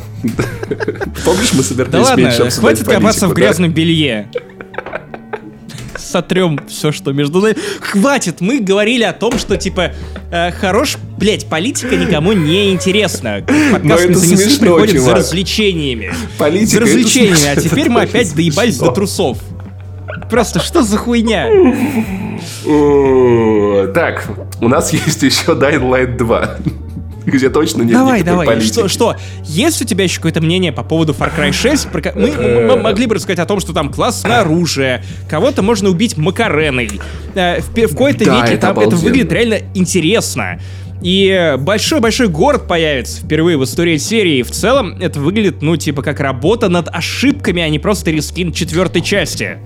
Помнишь, 1.25 1.51
мы 1.51 1.61
собирались 1.61 1.91
Да 1.91 2.01
ладно, 2.01 2.31
хватит 2.49 2.87
копаться 2.87 3.27
в 3.27 3.33
грязном 3.33 3.73
белье. 3.73 4.29
Сотрем 5.97 6.57
все, 6.69 6.93
что 6.93 7.11
между 7.11 7.41
нами. 7.41 7.57
Хватит, 7.81 8.39
мы 8.39 8.61
говорили 8.61 9.03
о 9.03 9.11
том, 9.11 9.37
что 9.37 9.57
типа 9.57 9.91
э, 10.31 10.51
хорош, 10.51 10.95
блять, 11.17 11.47
политика 11.47 11.97
никому 11.97 12.31
не 12.31 12.71
интересна. 12.71 13.43
Подкаст 13.71 14.05
это 14.05 14.19
смешно, 14.19 14.59
приходит 14.59 14.95
чувак. 14.95 15.09
за 15.09 15.15
развлечениями. 15.15 16.13
Политика 16.37 16.77
За 16.77 16.79
развлечениями, 16.79 17.47
а 17.47 17.55
теперь 17.59 17.89
мы 17.89 18.03
опять 18.03 18.33
доебались 18.33 18.77
до 18.77 18.91
трусов. 18.91 19.39
Просто 20.29 20.61
что 20.61 20.81
за 20.81 20.95
хуйня? 20.97 21.49
Так, 23.93 24.29
у 24.61 24.69
нас 24.69 24.93
есть 24.93 25.23
еще 25.23 25.51
Dying 25.51 25.89
Light 25.89 26.15
2 26.15 26.57
где 27.25 27.49
точно 27.49 27.83
нет 27.83 27.93
Давай, 27.93 28.23
давай, 28.23 28.45
политики. 28.45 28.71
что, 28.71 28.87
что, 28.87 29.15
есть 29.45 29.81
у 29.81 29.85
тебя 29.85 30.03
еще 30.03 30.17
какое-то 30.17 30.41
мнение 30.41 30.71
по 30.71 30.83
поводу 30.83 31.13
Far 31.13 31.31
Cry 31.35 31.51
6? 31.51 31.87
Мы, 32.15 32.31
мы 32.31 32.77
могли 32.77 33.05
бы 33.05 33.15
рассказать 33.15 33.39
о 33.39 33.45
том, 33.45 33.59
что 33.59 33.73
там 33.73 33.91
классное 33.91 34.41
оружие, 34.41 35.03
кого-то 35.29 35.61
можно 35.61 35.89
убить 35.89 36.17
макареной. 36.17 36.99
Э, 37.35 37.61
в, 37.61 37.69
в 37.69 37.89
какой-то 37.89 38.25
да, 38.25 38.41
веке 38.41 38.53
это 38.55 38.67
там 38.67 38.79
это 38.79 38.95
выглядит 38.95 39.31
реально 39.31 39.59
интересно. 39.73 40.59
И 41.01 41.55
большой-большой 41.59 42.29
город 42.29 42.67
появится 42.67 43.21
впервые 43.21 43.57
в 43.57 43.63
истории 43.65 43.97
серии. 43.97 44.37
И 44.37 44.43
в 44.43 44.51
целом 44.51 44.97
это 45.01 45.19
выглядит, 45.19 45.61
ну, 45.61 45.75
типа, 45.75 46.01
как 46.01 46.21
работа 46.21 46.69
над 46.69 46.87
ошибками, 46.87 47.61
а 47.61 47.67
не 47.67 47.77
просто 47.77 48.11
рескин 48.11 48.53
четвертой 48.53 49.01
части. 49.01 49.57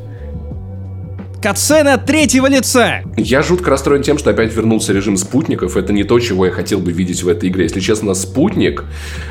Катсцена 1.47 1.93
от 1.93 2.05
третьего 2.05 2.47
лица! 2.47 3.03
Я 3.15 3.41
жутко 3.41 3.69
расстроен 3.69 4.03
тем, 4.03 4.17
что 4.17 4.31
опять 4.31 4.53
вернулся 4.53 4.91
режим 4.91 5.15
спутников. 5.15 5.77
Это 5.77 5.93
не 5.93 6.03
то, 6.03 6.19
чего 6.19 6.45
я 6.45 6.51
хотел 6.51 6.79
бы 6.79 6.91
видеть 6.91 7.23
в 7.23 7.29
этой 7.29 7.47
игре. 7.47 7.63
Если 7.63 7.79
честно, 7.79 8.13
спутник, 8.15 8.83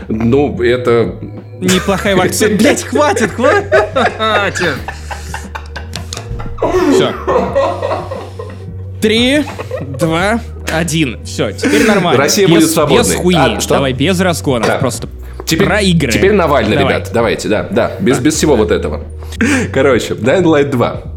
ну, 0.08 0.62
это... 0.62 1.14
Неплохая 1.60 2.16
вакцина. 2.16 2.56
Блять, 2.56 2.84
хватит, 2.84 3.32
хватит! 3.32 4.78
Все. 6.94 7.12
Три, 9.02 9.44
два, 9.98 10.40
один. 10.72 11.22
Все, 11.22 11.52
теперь 11.52 11.86
нормально. 11.86 12.18
Россия 12.18 12.46
без, 12.48 12.54
будет 12.54 12.70
свободной. 12.70 13.12
Без 13.12 13.14
хуйни. 13.14 13.56
А, 13.58 13.60
что? 13.60 13.74
Давай, 13.74 13.92
без 13.92 14.18
разгонов. 14.18 14.66
Да. 14.66 14.78
Просто 14.78 15.06
теперь, 15.44 15.66
про 15.66 15.82
игры. 15.82 16.10
Теперь 16.10 16.32
Навальный, 16.32 16.78
Давай. 16.78 16.94
ребят. 16.94 17.10
Давайте, 17.12 17.48
да, 17.50 17.68
да. 17.70 17.92
Без, 18.00 18.20
без 18.20 18.36
всего 18.36 18.56
вот 18.56 18.70
этого. 18.70 19.04
Короче, 19.70 20.14
Dying 20.14 20.44
Light 20.44 20.70
2. 20.70 21.15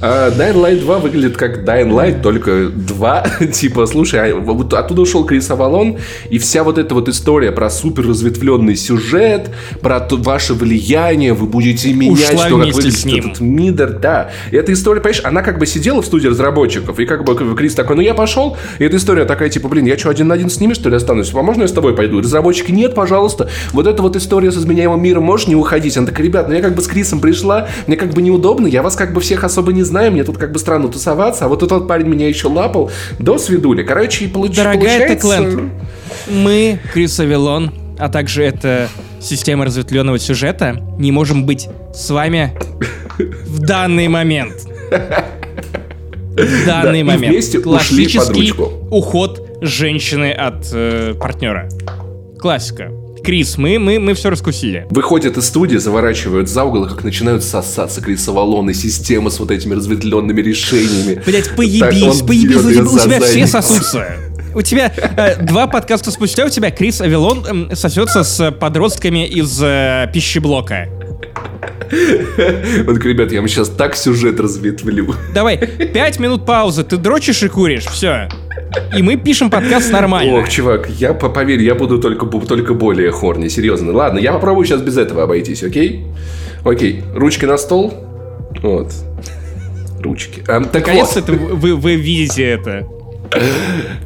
Uh, 0.00 0.32
Dying 0.38 0.54
Light 0.54 0.80
2 0.80 0.98
выглядит 0.98 1.36
как 1.36 1.64
Dying 1.64 1.90
Light, 1.90 2.22
только 2.22 2.68
2. 2.68 3.26
типа, 3.52 3.86
слушай, 3.86 4.30
а, 4.30 4.36
вот 4.36 4.72
оттуда 4.72 5.02
ушел 5.02 5.24
Крис 5.24 5.50
Авалон, 5.50 5.96
и 6.30 6.38
вся 6.38 6.62
вот 6.62 6.78
эта 6.78 6.94
вот 6.94 7.08
история 7.08 7.50
про 7.50 7.68
супер 7.68 8.06
разветвленный 8.06 8.76
сюжет, 8.76 9.50
про 9.80 9.98
то, 9.98 10.16
ваше 10.16 10.54
влияние, 10.54 11.34
вы 11.34 11.46
будете 11.46 11.92
менять, 11.92 12.34
Ушла 12.34 12.46
что 12.46 12.58
как 12.58 12.74
выглядит 12.74 13.06
этот 13.06 13.40
мидер, 13.40 13.98
да. 14.00 14.30
И 14.52 14.56
эта 14.56 14.72
история, 14.72 15.00
понимаешь, 15.00 15.24
она 15.24 15.42
как 15.42 15.58
бы 15.58 15.66
сидела 15.66 16.00
в 16.00 16.06
студии 16.06 16.28
разработчиков, 16.28 16.96
и 17.00 17.04
как 17.04 17.24
бы 17.24 17.56
Крис 17.56 17.74
такой, 17.74 17.96
ну 17.96 18.02
я 18.02 18.14
пошел, 18.14 18.56
и 18.78 18.84
эта 18.84 18.98
история 18.98 19.24
такая, 19.24 19.48
типа, 19.48 19.68
блин, 19.68 19.84
я 19.86 19.98
что, 19.98 20.10
один 20.10 20.28
на 20.28 20.34
один 20.34 20.48
с 20.48 20.60
ними, 20.60 20.74
что 20.74 20.90
ли, 20.90 20.94
останусь? 20.94 21.34
А 21.34 21.42
можно 21.42 21.62
я 21.62 21.68
с 21.68 21.72
тобой 21.72 21.96
пойду? 21.96 22.20
Разработчики, 22.20 22.70
нет, 22.70 22.94
пожалуйста. 22.94 23.48
Вот 23.72 23.88
эта 23.88 24.00
вот 24.00 24.14
история 24.14 24.52
с 24.52 24.56
изменяемым 24.56 25.02
миром, 25.02 25.24
можешь 25.24 25.48
не 25.48 25.56
уходить? 25.56 25.96
Она 25.96 26.06
такая, 26.06 26.24
ребят, 26.24 26.46
ну 26.46 26.54
я 26.54 26.60
как 26.60 26.76
бы 26.76 26.82
с 26.82 26.86
Крисом 26.86 27.18
пришла, 27.20 27.66
мне 27.88 27.96
как 27.96 28.10
бы 28.10 28.22
неудобно, 28.22 28.68
я 28.68 28.84
вас 28.84 28.94
как 28.94 29.12
бы 29.12 29.20
всех 29.20 29.42
особо 29.42 29.72
не 29.72 29.87
знаю, 29.88 30.12
мне 30.12 30.24
тут 30.24 30.38
как 30.38 30.52
бы 30.52 30.58
странно 30.58 30.88
тусоваться, 30.88 31.46
а 31.46 31.48
вот 31.48 31.62
этот 31.62 31.88
парень 31.88 32.06
меня 32.06 32.28
еще 32.28 32.48
лапал 32.48 32.90
до 33.18 33.38
свидули. 33.38 33.82
Короче, 33.82 34.26
и 34.26 34.28
получ... 34.28 34.54
Дорогая 34.54 35.16
получается... 35.16 35.70
мы, 36.28 36.78
Крис 36.92 37.18
Авилон, 37.18 37.72
а 37.98 38.08
также 38.08 38.44
это 38.44 38.88
система 39.20 39.64
разветвленного 39.64 40.18
сюжета, 40.18 40.80
не 40.98 41.10
можем 41.10 41.46
быть 41.46 41.68
с 41.92 42.10
вами 42.10 42.56
в 43.18 43.58
данный 43.60 44.08
момент. 44.08 44.54
В 44.90 46.66
данный 46.66 47.02
да, 47.02 47.12
момент. 47.12 47.44
Классический 47.62 48.54
уход 48.90 49.58
женщины 49.60 50.30
от 50.30 50.70
э, 50.72 51.14
партнера. 51.18 51.68
Классика. 52.38 52.92
Крис, 53.28 53.58
мы, 53.58 53.78
мы, 53.78 53.98
мы 53.98 54.14
все 54.14 54.30
раскусили. 54.30 54.86
Выходят 54.88 55.36
из 55.36 55.44
студии, 55.44 55.76
заворачивают 55.76 56.48
за 56.48 56.64
угол, 56.64 56.86
как 56.86 57.04
начинают 57.04 57.44
сосаться 57.44 58.00
и 58.70 58.72
система 58.72 59.28
с 59.28 59.38
вот 59.38 59.50
этими 59.50 59.74
разветвленными 59.74 60.40
решениями. 60.40 61.20
Блять, 61.26 61.54
поебись, 61.54 62.22
поебись, 62.22 62.56
у 62.56 62.70
тебя, 62.70 62.84
у 62.84 62.98
тебя 62.98 63.20
все 63.20 63.46
сосутся. 63.46 64.16
У 64.54 64.62
тебя 64.62 64.90
э, 64.96 65.42
два 65.42 65.66
подкаста 65.66 66.10
спустя 66.10 66.46
у 66.46 66.48
тебя 66.48 66.70
Крис 66.70 67.02
Авилон 67.02 67.68
э, 67.70 67.76
сосется 67.76 68.24
с 68.24 68.50
подростками 68.50 69.26
из 69.26 69.60
э, 69.62 70.10
пищеблока. 70.10 70.88
Вот, 71.90 73.04
ребят, 73.04 73.30
я 73.30 73.40
вам 73.40 73.48
сейчас 73.48 73.68
так 73.68 73.94
сюжет 73.94 74.40
разветвлю. 74.40 75.14
Давай, 75.34 75.58
пять 75.58 76.18
минут 76.18 76.46
паузы, 76.46 76.82
ты 76.82 76.96
дрочишь 76.96 77.42
и 77.42 77.48
куришь, 77.48 77.84
все. 77.84 78.30
И 78.96 79.02
мы 79.02 79.16
пишем 79.16 79.50
подкаст 79.50 79.92
нормально. 79.92 80.38
Ох, 80.38 80.48
чувак, 80.48 80.88
я, 80.90 81.14
поверь, 81.14 81.62
я 81.62 81.74
буду 81.74 81.98
только, 81.98 82.26
только 82.26 82.74
более 82.74 83.10
хорни, 83.10 83.48
серьезно. 83.48 83.92
Ладно, 83.92 84.18
я 84.18 84.32
попробую 84.32 84.66
сейчас 84.66 84.80
без 84.80 84.96
этого 84.96 85.24
обойтись, 85.24 85.62
окей? 85.62 86.04
Окей, 86.64 87.02
ручки 87.14 87.44
на 87.44 87.58
стол. 87.58 87.94
Вот. 88.62 88.92
ручки. 90.00 90.42
А, 90.48 90.60
так 90.64 90.86
Наконец-то 90.86 91.20
вот. 91.32 91.58
вы, 91.58 91.76
вы 91.76 91.96
видите 91.96 92.44
это. 92.44 92.86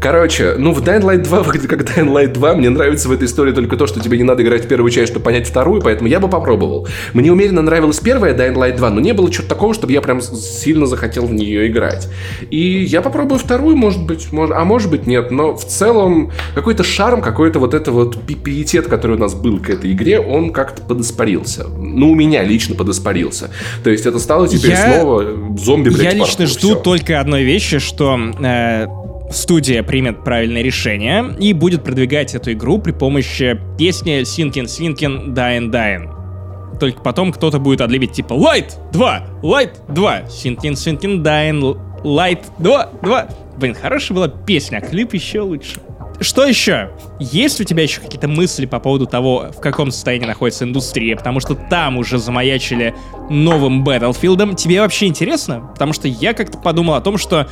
Короче, 0.01 0.55
ну 0.59 0.73
в 0.73 0.83
Dying 0.83 1.03
Light 1.03 1.19
2 1.23 1.43
выглядит 1.43 1.71
как 1.71 1.83
Dying 1.83 2.13
Light 2.13 2.33
2. 2.33 2.55
Мне 2.55 2.71
нравится 2.71 3.09
в 3.09 3.13
этой 3.13 3.27
истории 3.27 3.53
только 3.53 3.77
то, 3.77 3.87
что 3.87 4.01
тебе 4.01 4.19
не 4.19 4.25
надо 4.25 4.43
играть 4.43 4.65
в 4.65 4.69
первую 4.69 4.91
часть, 4.91 5.13
чтобы 5.13 5.25
понять 5.25 5.47
вторую, 5.47 5.81
поэтому 5.81 6.09
я 6.09 6.19
бы 6.21 6.29
попробовал. 6.29 6.89
Мне 7.15 7.31
умеренно 7.31 7.63
нравилась 7.63 8.01
первая 8.01 8.35
Dying 8.35 8.55
Light 8.55 8.77
2, 8.77 8.91
но 8.91 9.01
не 9.01 9.13
было 9.13 9.31
чего-то 9.31 9.49
такого, 9.51 9.75
чтобы 9.75 9.93
я 9.93 10.01
прям 10.01 10.21
сильно 10.21 10.87
захотел 10.87 11.27
в 11.27 11.33
нее 11.33 11.69
играть. 11.69 12.09
И 12.51 12.83
я 12.83 13.01
попробую 13.03 13.39
вторую, 13.39 13.77
может 13.77 14.05
быть, 14.05 14.33
может, 14.33 14.57
а 14.57 14.65
может 14.65 14.91
быть 14.91 15.07
нет, 15.07 15.31
но 15.31 15.55
в 15.57 15.65
целом 15.65 16.33
какой-то 16.55 16.83
шарм, 16.83 17.23
какой-то 17.23 17.59
вот 17.59 17.75
это 17.75 17.93
вот 17.93 18.19
пиетет, 18.25 18.87
который 18.89 19.17
у 19.17 19.21
нас 19.21 19.35
был 19.35 19.61
к 19.61 19.71
этой 19.71 19.93
игре, 19.93 20.19
он 20.21 20.53
как-то 20.53 20.83
подоспорился. 20.83 21.67
Ну, 21.69 22.11
у 22.11 22.15
меня 22.15 22.43
лично 22.43 22.75
подоспорился. 22.75 23.51
То 23.85 23.91
есть 23.91 24.05
это 24.07 24.19
стало 24.19 24.49
теперь 24.49 24.71
Я- 24.73 24.95
снова 24.99 25.25
зомби, 25.57 25.91
блядь, 25.91 26.03
Я 26.03 26.11
лично 26.15 26.45
паркур, 26.45 26.47
жду 26.47 26.69
всё. 26.71 26.75
только 26.77 27.21
одной 27.21 27.45
вещи, 27.45 27.79
что 27.79 28.19
э, 28.43 28.87
студия 29.33 29.83
примет 29.83 30.25
правильное 30.25 30.63
решение 30.63 31.35
и 31.39 31.53
будет 31.53 31.85
продвигать 31.85 32.35
эту 32.35 32.53
игру 32.53 32.79
при 32.79 32.93
помощи 32.93 33.59
песни 33.79 34.21
Sinkin 34.23 34.65
Sinkin 34.65 35.35
Dying 35.35 35.71
Dying. 35.71 36.79
Только 36.79 37.01
потом 37.03 37.33
кто-то 37.33 37.59
будет 37.59 37.81
отлепить 37.81 38.13
типа 38.13 38.35
Light 38.35 38.73
2, 38.93 39.27
Light 39.43 39.73
2, 39.89 40.21
Sinkin 40.23 40.73
Sinkin 40.73 41.23
Dying 41.23 41.79
Light 42.03 42.45
2, 42.59 42.91
2. 43.03 43.29
Блин, 43.59 43.75
хорошая 43.75 44.17
была 44.17 44.29
песня, 44.29 44.79
а 44.79 44.81
клип 44.81 45.15
еще 45.15 45.41
лучше. 45.41 45.81
Что 46.21 46.45
еще? 46.45 46.91
Есть 47.19 47.61
у 47.61 47.65
тебя 47.65 47.83
еще 47.83 48.01
какие-то 48.01 48.29
мысли 48.29 48.67
по 48.67 48.79
поводу 48.79 49.07
того, 49.07 49.47
в 49.57 49.61
каком 49.61 49.91
состоянии 49.91 50.27
находится 50.27 50.65
индустрия? 50.65 51.17
Потому 51.17 51.41
что 51.41 51.55
там 51.55 51.99
уже 51.99 52.19
замаячили 52.19 52.95
новым 53.29 53.85
Battlefield. 53.85 54.55
Тебе 54.55 54.81
вообще 54.81 55.07
интересно? 55.07 55.71
Потому 55.73 55.93
что 55.93 56.07
я 56.07 56.33
как-то 56.33 56.59
подумал 56.59 56.95
о 56.95 57.01
том, 57.01 57.19
что 57.19 57.49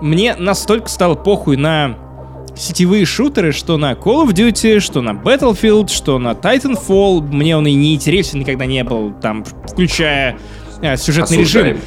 мне 0.00 0.34
настолько 0.36 0.88
стало 0.88 1.14
похуй 1.14 1.56
на 1.56 1.96
сетевые 2.56 3.04
шутеры, 3.04 3.52
что 3.52 3.76
на 3.76 3.92
Call 3.92 4.26
of 4.26 4.32
Duty, 4.32 4.80
что 4.80 5.00
на 5.00 5.10
Battlefield, 5.10 5.90
что 5.92 6.18
на 6.18 6.32
Titanfall. 6.32 7.22
Мне 7.22 7.56
он 7.56 7.66
и 7.66 7.74
не 7.74 7.94
интересен 7.94 8.40
никогда 8.40 8.66
не 8.66 8.84
был, 8.84 9.12
там, 9.12 9.44
включая 9.44 10.38
э, 10.80 10.96
сюжетный 10.96 11.38
Осуждаем. 11.42 11.66
режим. 11.66 11.80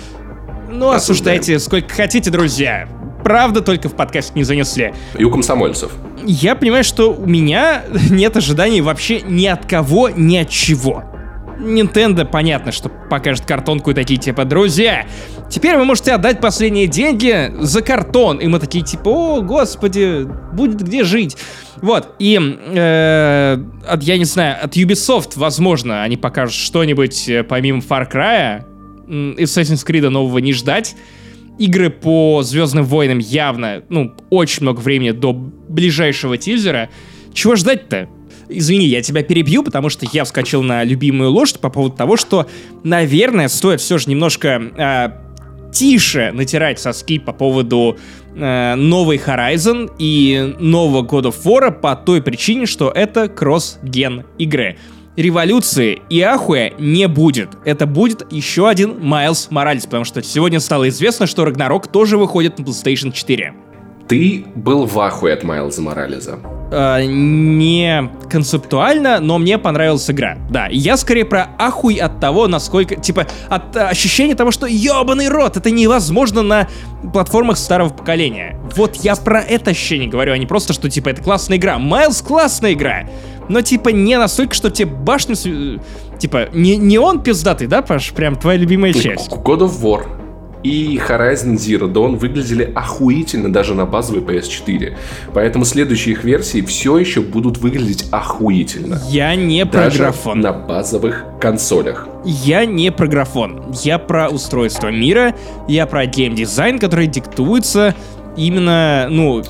Ну, 0.69 0.89
осуждайте 0.91 1.59
сколько 1.59 1.93
хотите, 1.93 2.29
друзья. 2.29 2.89
Правда, 3.23 3.61
только 3.61 3.89
в 3.89 3.95
подкаст 3.95 4.35
не 4.35 4.43
занесли. 4.43 4.93
И 5.17 5.23
у 5.23 5.31
комсомольцев. 5.31 5.91
Я 6.25 6.55
понимаю, 6.55 6.83
что 6.83 7.13
у 7.13 7.25
меня 7.25 7.83
нет 8.09 8.35
ожиданий 8.37 8.81
вообще 8.81 9.21
ни 9.21 9.45
от 9.45 9.65
кого, 9.65 10.09
ни 10.09 10.37
от 10.37 10.49
чего. 10.49 11.03
Nintendo, 11.59 12.25
понятно, 12.25 12.71
что 12.71 12.89
покажет 12.89 13.45
картонку 13.45 13.91
и 13.91 13.93
такие 13.93 14.19
типа, 14.19 14.45
друзья, 14.45 15.05
теперь 15.49 15.77
вы 15.77 15.85
можете 15.85 16.13
отдать 16.13 16.39
последние 16.39 16.87
деньги 16.87 17.51
за 17.59 17.81
картон. 17.81 18.37
И 18.37 18.47
мы 18.47 18.59
такие 18.59 18.83
типа, 18.83 19.09
о, 19.09 19.41
господи, 19.41 20.27
будет 20.53 20.81
где 20.81 21.03
жить. 21.03 21.37
Вот, 21.81 22.15
и 22.19 22.39
э, 22.39 23.57
от, 23.87 24.03
я 24.03 24.17
не 24.17 24.25
знаю, 24.25 24.57
от 24.63 24.75
Ubisoft, 24.75 25.33
возможно, 25.35 26.03
они 26.03 26.17
покажут 26.17 26.55
что-нибудь 26.55 27.29
э, 27.29 27.43
помимо 27.43 27.79
Far 27.79 28.11
Cry, 28.11 28.63
м, 29.07 29.35
Assassin's 29.37 29.85
Creed 29.85 30.07
нового 30.09 30.39
не 30.39 30.53
ждать. 30.53 30.95
Игры 31.59 31.89
по 31.89 32.41
Звездным 32.43 32.85
войнам 32.85 33.19
явно, 33.19 33.83
ну, 33.89 34.13
очень 34.29 34.63
много 34.63 34.79
времени 34.79 35.11
до 35.11 35.33
ближайшего 35.33 36.37
тизера. 36.37 36.89
Чего 37.33 37.55
ждать-то? 37.55 38.09
Извини, 38.49 38.85
я 38.85 39.01
тебя 39.01 39.23
перебью, 39.23 39.63
потому 39.63 39.89
что 39.89 40.05
я 40.11 40.23
вскочил 40.23 40.63
на 40.63 40.83
любимую 40.83 41.31
лошадь 41.31 41.59
по 41.59 41.69
поводу 41.69 41.95
того, 41.95 42.17
что, 42.17 42.47
наверное, 42.83 43.49
стоит 43.49 43.81
все 43.81 43.97
же 43.97 44.09
немножко 44.09 44.61
а, 44.77 45.21
тише 45.71 46.31
натирать 46.33 46.79
соски 46.79 47.19
по 47.19 47.33
поводу 47.33 47.97
э, 48.35 48.75
новой 48.75 49.17
Horizon 49.17 49.91
и 49.99 50.55
нового 50.59 51.05
God 51.05 51.31
of 51.31 51.35
War 51.43 51.71
по 51.71 51.95
той 51.95 52.21
причине, 52.21 52.65
что 52.65 52.89
это 52.89 53.27
кросс-ген 53.27 54.25
игры. 54.37 54.77
Революции 55.15 56.01
и 56.09 56.21
ахуя 56.21 56.73
не 56.77 57.07
будет. 57.07 57.49
Это 57.65 57.87
будет 57.87 58.31
еще 58.31 58.69
один 58.69 58.99
Майлз 58.99 59.49
Моралес, 59.49 59.85
потому 59.85 60.05
что 60.05 60.21
сегодня 60.21 60.59
стало 60.59 60.89
известно, 60.89 61.25
что 61.25 61.43
Рагнарок 61.43 61.87
тоже 61.87 62.17
выходит 62.17 62.59
на 62.59 62.63
PlayStation 62.63 63.11
4. 63.11 63.53
Ты 64.07 64.45
был 64.55 64.85
в 64.85 64.99
ахуе 64.99 65.33
от 65.33 65.43
Майлза 65.43 65.81
Морализа. 65.81 66.39
Э, 66.71 67.03
не 67.05 68.09
концептуально, 68.29 69.19
но 69.19 69.37
мне 69.37 69.57
понравилась 69.57 70.09
игра. 70.09 70.37
Да, 70.49 70.67
я 70.69 70.97
скорее 70.97 71.25
про 71.25 71.49
ахуй 71.57 71.95
от 71.95 72.19
того, 72.19 72.47
насколько, 72.47 72.95
типа, 72.95 73.27
от 73.49 73.75
э, 73.75 73.79
ощущения 73.81 74.35
того, 74.35 74.51
что 74.51 74.65
ебаный 74.65 75.29
рот, 75.29 75.57
это 75.57 75.71
невозможно 75.71 76.41
на 76.41 76.67
платформах 77.13 77.57
старого 77.57 77.89
поколения. 77.89 78.59
Вот 78.75 78.95
я 78.97 79.15
про 79.15 79.41
это 79.41 79.71
ощущение 79.71 80.09
говорю, 80.09 80.33
а 80.33 80.37
не 80.37 80.45
просто, 80.45 80.73
что, 80.73 80.89
типа, 80.89 81.09
это 81.09 81.21
классная 81.21 81.57
игра. 81.57 81.77
Майлз 81.77 82.21
классная 82.21 82.73
игра, 82.73 83.09
но, 83.49 83.61
типа, 83.61 83.89
не 83.89 84.17
настолько, 84.17 84.53
что 84.53 84.69
тебе 84.69 84.89
башню... 84.91 85.35
э, 85.45 85.77
Типа, 86.17 86.47
не, 86.51 86.77
не 86.77 86.97
он 86.97 87.21
пиздатый, 87.21 87.67
да, 87.67 87.83
Паш? 87.83 88.11
Прям 88.11 88.35
твоя 88.35 88.57
любимая 88.57 88.91
часть. 88.91 89.31
God 89.31 89.59
of 89.59 89.81
War 89.81 90.05
и 90.63 90.97
Horizon 90.97 91.55
Zero 91.55 91.91
Dawn 91.91 92.17
выглядели 92.17 92.71
охуительно 92.75 93.51
даже 93.51 93.73
на 93.73 93.85
базовой 93.85 94.21
PS4. 94.21 94.93
Поэтому 95.33 95.65
следующие 95.65 96.13
их 96.13 96.23
версии 96.23 96.61
все 96.61 96.97
еще 96.97 97.21
будут 97.21 97.57
выглядеть 97.57 98.05
охуительно. 98.11 98.99
Я 99.09 99.35
не 99.35 99.65
про 99.65 99.85
Даже 99.85 99.99
графон. 99.99 100.41
на 100.41 100.53
базовых 100.53 101.25
консолях. 101.39 102.07
Я 102.25 102.65
не 102.65 102.91
про 102.91 103.07
графон. 103.07 103.73
Я 103.83 103.99
про 103.99 104.29
устройство 104.29 104.87
мира, 104.89 105.35
я 105.67 105.85
про 105.85 106.05
геймдизайн, 106.05 106.79
который 106.79 107.07
диктуется 107.07 107.95
именно, 108.35 109.07
ну, 109.09 109.43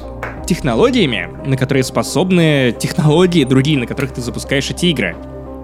технологиями, 0.45 1.29
на 1.45 1.57
которые 1.57 1.83
способны 1.83 2.73
технологии 2.77 3.43
другие, 3.43 3.77
на 3.77 3.85
которых 3.85 4.13
ты 4.13 4.21
запускаешь 4.21 4.69
эти 4.69 4.87
игры. 4.87 5.15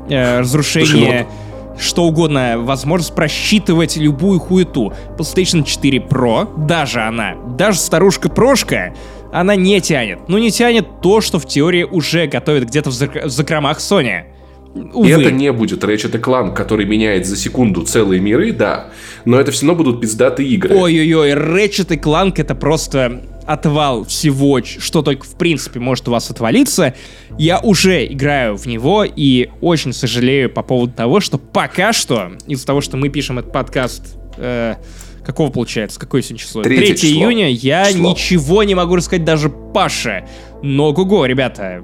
Э, 0.10 0.40
разрушение, 0.42 1.28
что 1.78 2.04
угодно, 2.04 2.56
возможность 2.58 3.16
просчитывать 3.16 3.98
любую 3.98 4.40
хуету. 4.40 4.94
PlayStation 5.18 5.64
4 5.64 6.00
Pro, 6.00 6.66
даже 6.68 7.02
она, 7.02 7.36
даже 7.58 7.80
старушка-прошка, 7.80 8.94
она 9.32 9.56
не 9.56 9.82
тянет. 9.82 10.20
Ну, 10.28 10.38
не 10.38 10.52
тянет 10.52 11.02
то, 11.02 11.22
что 11.22 11.40
в 11.40 11.46
теории 11.48 11.84
уже 11.84 12.28
готовят 12.28 12.66
где-то 12.66 12.92
в, 12.92 12.94
зак- 12.94 13.26
в 13.26 13.30
закромах 13.30 13.80
Sony. 13.80 14.26
Увы. 14.94 15.08
И 15.08 15.12
это 15.12 15.32
не 15.32 15.52
будет 15.52 15.84
Ratchet 15.84 16.20
Clank, 16.20 16.54
который 16.56 16.86
меняет 16.86 17.28
за 17.28 17.36
секунду 17.38 17.84
целые 17.84 18.20
миры, 18.20 18.52
да. 18.52 18.88
Но 19.24 19.40
это 19.40 19.52
все 19.52 19.68
равно 19.68 19.84
будут 19.84 20.02
пиздатые 20.02 20.50
игры. 20.50 20.76
Ой-ой-ой, 20.76 21.32
Ratchet 21.34 21.90
Clank 22.00 22.34
это 22.38 22.56
просто 22.56 23.22
отвал 23.46 24.06
всего, 24.06 24.62
что 24.64 25.02
только 25.02 25.26
в 25.26 25.36
принципе 25.38 25.80
может 25.80 26.08
у 26.08 26.12
вас 26.12 26.30
отвалиться. 26.30 26.94
Я 27.38 27.60
уже 27.60 28.06
играю 28.06 28.56
в 28.58 28.66
него 28.66 29.04
и 29.04 29.50
очень 29.62 29.94
сожалею 29.94 30.50
по 30.50 30.64
поводу 30.64 30.94
того, 30.94 31.20
что 31.20 31.38
пока 31.38 31.94
что, 31.94 32.34
из-за 32.48 32.66
того, 32.66 32.82
что 32.82 32.98
мы 32.98 33.10
пишем 33.10 33.40
этот 33.40 33.52
подкаст... 33.52 34.18
э, 34.38 34.76
Какого 35.26 35.50
получается? 35.52 36.00
Какое 36.00 36.22
сегодня 36.22 36.40
число? 36.40 36.64
Третье 36.64 36.96
3 36.96 36.98
число. 36.98 37.08
июня. 37.10 37.50
Я 37.50 37.86
Число. 37.86 38.10
ничего 38.12 38.64
не 38.64 38.76
могу 38.76 38.98
рассказать 38.98 39.24
даже 39.24 39.50
Паше. 39.50 40.28
Но 40.62 40.92
го 40.92 41.26
ребята, 41.26 41.82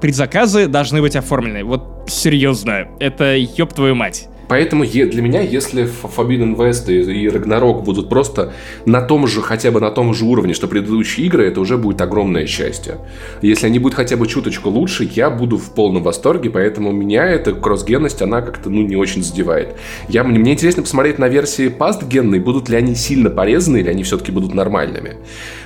предзаказы 0.00 0.68
должны 0.68 1.00
быть 1.00 1.16
оформлены. 1.16 1.64
Вот 1.64 2.08
серьезно, 2.08 2.86
это 3.00 3.36
ёб 3.36 3.72
твою 3.72 3.94
мать. 3.96 4.28
Поэтому 4.48 4.84
для 4.84 5.22
меня, 5.22 5.40
если 5.40 5.84
Forbidden 5.84 6.56
West 6.56 6.92
и, 6.92 7.26
Ragnarok 7.26 7.82
будут 7.82 8.08
просто 8.08 8.52
на 8.86 9.00
том 9.00 9.26
же, 9.26 9.40
хотя 9.40 9.70
бы 9.70 9.80
на 9.80 9.90
том 9.90 10.14
же 10.14 10.24
уровне, 10.24 10.54
что 10.54 10.68
предыдущие 10.68 11.26
игры, 11.26 11.46
это 11.46 11.60
уже 11.60 11.78
будет 11.78 12.00
огромное 12.00 12.46
счастье. 12.46 12.98
Если 13.40 13.66
они 13.66 13.78
будут 13.78 13.96
хотя 13.96 14.16
бы 14.16 14.26
чуточку 14.26 14.70
лучше, 14.70 15.08
я 15.14 15.30
буду 15.30 15.56
в 15.58 15.74
полном 15.74 16.02
восторге, 16.02 16.50
поэтому 16.50 16.92
меня 16.92 17.26
эта 17.26 17.52
кроссгенность, 17.52 18.22
она 18.22 18.42
как-то, 18.42 18.70
ну, 18.70 18.82
не 18.82 18.96
очень 18.96 19.22
задевает. 19.22 19.76
Я, 20.08 20.24
мне, 20.24 20.38
мне 20.38 20.52
интересно 20.52 20.82
посмотреть 20.82 21.18
на 21.18 21.28
версии 21.28 21.68
пастгенные, 21.68 22.40
будут 22.40 22.68
ли 22.68 22.76
они 22.76 22.94
сильно 22.94 23.30
порезаны, 23.30 23.78
или 23.78 23.88
они 23.88 24.02
все-таки 24.02 24.32
будут 24.32 24.54
нормальными. 24.54 25.16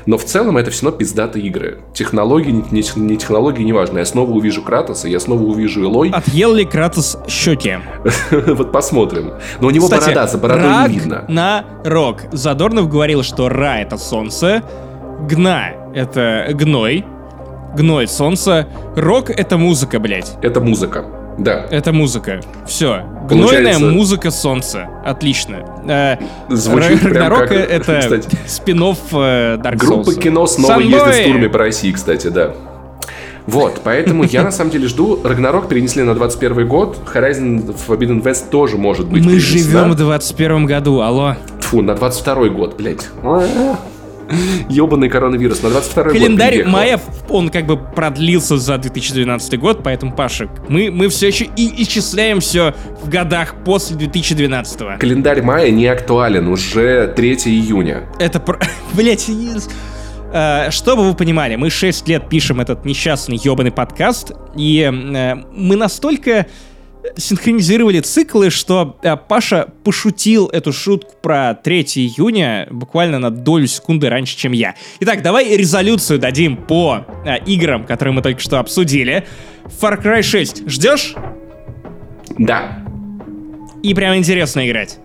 Но 0.06 0.16
в 0.18 0.24
целом 0.24 0.56
это 0.56 0.70
все 0.70 0.84
равно 0.86 0.98
пиздатые 0.98 1.44
игры. 1.46 1.80
Технологии, 1.92 2.50
не, 2.52 2.64
не, 2.70 2.82
тех- 2.82 2.96
не 2.96 3.16
технологии, 3.16 3.62
неважно. 3.64 3.98
Я 3.98 4.04
снова 4.04 4.30
увижу 4.30 4.62
Кратоса, 4.62 5.08
я 5.08 5.18
снова 5.20 5.42
увижу 5.42 5.82
Элой. 5.82 6.10
Отъел 6.10 6.54
ли 6.54 6.64
Кратос 6.64 7.18
щеки? 7.28 7.78
Вот 8.46 8.70
посмотрим. 8.72 9.32
Но 9.60 9.66
у 9.66 9.70
него 9.70 9.88
борода, 9.88 10.26
за 10.28 10.38
бородой 10.38 10.88
не 10.88 10.94
видно. 10.94 11.24
на 11.28 11.64
рок. 11.84 12.22
Задорнов 12.32 12.88
говорил, 12.88 13.22
что 13.22 13.48
Ра— 13.48 13.78
это 13.80 13.98
солнце, 13.98 14.62
Гна— 15.28 15.70
это 15.94 16.48
гной, 16.52 17.04
гной— 17.76 18.06
солнце, 18.08 18.68
рок— 18.94 19.30
это 19.30 19.56
музыка, 19.58 19.98
блядь. 19.98 20.32
Это 20.42 20.60
музыка. 20.60 21.04
Да. 21.38 21.66
Это 21.70 21.92
музыка. 21.92 22.40
Все. 22.66 23.02
Гнойная 23.28 23.78
музыка 23.78 24.30
солнца. 24.30 24.86
Отлично. 25.04 25.58
Э, 25.86 26.16
Звучит 26.48 27.00
прям 27.00 27.12
Рагнарок 27.12 27.48
как, 27.48 27.52
это 27.58 27.98
кстати. 28.00 28.28
спин-офф 28.46 28.98
э, 29.12 29.56
Dark 29.58 29.76
Группа 29.76 30.10
Souls. 30.10 30.20
кино 30.20 30.46
снова 30.46 30.74
Со 30.74 30.80
ездит 30.80 31.02
в 31.02 31.24
турме 31.24 31.48
по 31.48 31.58
России, 31.58 31.92
кстати, 31.92 32.28
да. 32.28 32.52
Вот, 33.46 33.80
поэтому 33.84 34.24
я 34.24 34.42
на 34.42 34.50
самом 34.50 34.70
деле 34.72 34.88
жду. 34.88 35.20
Рагнарок 35.22 35.68
перенесли 35.68 36.02
на 36.02 36.14
21 36.14 36.66
год. 36.66 36.98
Horizon 37.14 37.76
Forbidden 37.86 38.22
West 38.22 38.48
тоже 38.50 38.76
может 38.76 39.06
быть 39.06 39.24
Мы 39.24 39.32
перенесена. 39.32 39.70
живем 39.70 39.90
в 39.92 39.94
21 39.96 40.66
году, 40.66 41.00
алло. 41.00 41.36
Фу, 41.60 41.82
на 41.82 41.94
22 41.94 42.48
год, 42.48 42.76
блядь. 42.76 43.08
Ебаный 44.68 45.08
коронавирус 45.08 45.62
на 45.62 45.70
22 45.70 46.02
год 46.04 46.12
Календарь 46.12 46.50
приехал. 46.50 46.70
мая, 46.70 47.00
он 47.28 47.48
как 47.50 47.66
бы 47.66 47.76
продлился 47.76 48.56
за 48.56 48.78
2012 48.78 49.58
год, 49.58 49.80
поэтому, 49.82 50.12
Паша, 50.12 50.48
мы, 50.68 50.90
мы 50.90 51.08
все 51.08 51.28
еще 51.28 51.44
и 51.56 51.82
исчисляем 51.82 52.40
все 52.40 52.74
в 53.02 53.08
годах 53.08 53.54
после 53.64 53.96
2012. 53.96 54.98
Календарь 54.98 55.42
мая 55.42 55.70
не 55.70 55.86
актуален, 55.86 56.48
уже 56.48 57.12
3 57.14 57.34
июня. 57.46 58.04
Это, 58.18 58.40
про... 58.40 58.58
блять, 58.94 59.30
э, 60.32 60.70
чтобы 60.70 61.08
вы 61.08 61.14
понимали, 61.14 61.56
мы 61.56 61.70
6 61.70 62.08
лет 62.08 62.28
пишем 62.28 62.60
этот 62.60 62.84
несчастный 62.84 63.36
ебаный 63.36 63.72
подкаст, 63.72 64.32
и 64.56 64.80
э, 64.80 65.34
мы 65.52 65.76
настолько 65.76 66.46
синхронизировали 67.16 68.00
циклы, 68.00 68.50
что 68.50 68.98
э, 69.02 69.16
Паша 69.16 69.68
пошутил 69.84 70.46
эту 70.48 70.72
шутку 70.72 71.14
про 71.22 71.54
3 71.54 71.82
июня 71.82 72.66
буквально 72.70 73.18
на 73.18 73.30
долю 73.30 73.66
секунды 73.66 74.08
раньше, 74.08 74.36
чем 74.36 74.52
я. 74.52 74.74
Итак, 75.00 75.22
давай 75.22 75.56
резолюцию 75.56 76.18
дадим 76.18 76.56
по 76.56 77.04
э, 77.24 77.38
играм, 77.46 77.84
которые 77.84 78.14
мы 78.14 78.22
только 78.22 78.40
что 78.40 78.58
обсудили. 78.58 79.26
Far 79.80 80.02
Cry 80.02 80.22
6 80.22 80.68
ждешь? 80.68 81.14
Да. 82.38 82.78
И 83.82 83.94
прям 83.94 84.16
интересно 84.16 84.66
играть. 84.68 84.98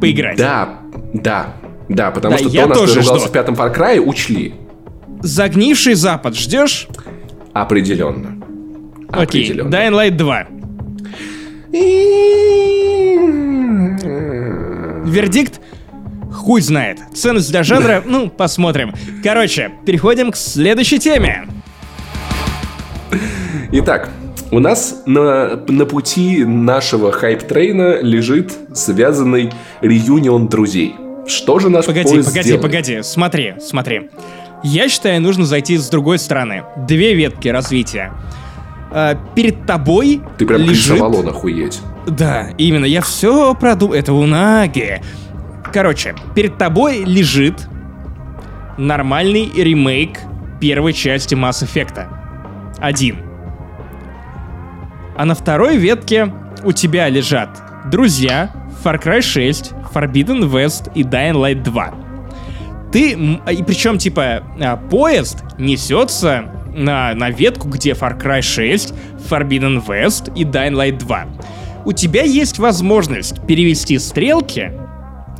Поиграть. 0.00 0.36
Да, 0.38 0.80
да, 1.14 1.54
да, 1.88 2.10
потому 2.10 2.34
Да, 2.34 2.38
что 2.38 2.48
я 2.48 2.66
то, 2.66 2.74
что 2.74 2.80
тоже 2.86 3.00
ругался 3.00 3.20
жду. 3.20 3.28
в 3.28 3.32
пятом 3.32 3.54
Far 3.54 3.74
Cry, 3.76 3.98
учли. 3.98 4.54
Загнивший 5.20 5.94
Запад 5.94 6.34
ждешь? 6.36 6.88
Определенно. 7.52 8.42
Окей. 9.10 9.44
Определенно. 9.44 9.74
Dying 9.74 9.92
Light 9.92 10.10
2. 10.12 10.46
Вердикт? 15.04 15.60
Хуй 16.32 16.60
знает. 16.60 16.98
Ценность 17.14 17.50
для 17.50 17.62
жанра? 17.62 18.02
Ну, 18.04 18.28
посмотрим. 18.28 18.94
Короче, 19.22 19.70
переходим 19.86 20.30
к 20.32 20.36
следующей 20.36 20.98
теме. 20.98 21.46
Итак, 23.72 24.10
у 24.50 24.58
нас 24.58 25.02
на, 25.06 25.56
на 25.68 25.86
пути 25.86 26.44
нашего 26.44 27.10
хайп-трейна 27.10 28.00
лежит 28.02 28.52
связанный 28.74 29.50
реюнион 29.80 30.48
друзей. 30.48 30.94
Что 31.26 31.58
же 31.58 31.70
наш 31.70 31.86
Погоди, 31.86 32.08
поезд 32.10 32.28
погоди, 32.28 32.42
сделает? 32.48 32.62
погоди. 32.62 33.02
Смотри, 33.02 33.54
смотри. 33.60 34.10
Я 34.62 34.88
считаю, 34.88 35.20
нужно 35.20 35.44
зайти 35.46 35.76
с 35.76 35.88
другой 35.88 36.18
стороны. 36.18 36.64
Две 36.86 37.14
ветки 37.14 37.48
развития. 37.48 38.12
А, 38.94 39.14
перед 39.34 39.66
тобой 39.66 40.20
Ты 40.38 40.46
прям 40.46 40.60
лежит... 40.60 40.92
Крис 40.92 41.00
Авалон 41.00 41.28
охуеть. 41.28 41.80
Да, 42.06 42.50
именно, 42.58 42.84
я 42.84 43.00
все 43.00 43.54
продумал. 43.54 43.94
Это 43.94 44.12
Унаги. 44.12 45.00
Короче, 45.72 46.14
перед 46.34 46.58
тобой 46.58 47.04
лежит 47.04 47.68
нормальный 48.76 49.50
ремейк 49.54 50.18
первой 50.60 50.92
части 50.92 51.34
Mass 51.34 51.64
Effect. 51.64 52.06
Один. 52.78 53.18
А 55.16 55.24
на 55.24 55.34
второй 55.34 55.76
ветке 55.76 56.32
у 56.64 56.72
тебя 56.72 57.08
лежат 57.08 57.62
Друзья, 57.90 58.50
Far 58.84 59.02
Cry 59.02 59.20
6, 59.20 59.72
Forbidden 59.92 60.50
West 60.50 60.90
и 60.94 61.02
Dying 61.02 61.34
Light 61.34 61.62
2. 61.62 61.94
Ты, 62.92 63.12
и 63.12 63.62
причем, 63.62 63.98
типа, 63.98 64.42
а, 64.60 64.76
поезд 64.76 65.42
несется 65.58 66.44
на, 66.74 67.14
на 67.14 67.30
ветку, 67.30 67.68
где 67.68 67.92
Far 67.92 68.20
Cry 68.20 68.42
6, 68.42 68.94
Forbidden 69.30 69.84
West 69.86 70.32
и 70.34 70.44
Dying 70.44 70.72
Light 70.72 70.98
2. 70.98 71.26
У 71.84 71.92
тебя 71.92 72.22
есть 72.22 72.58
возможность 72.58 73.44
перевести 73.46 73.98
стрелки 73.98 74.72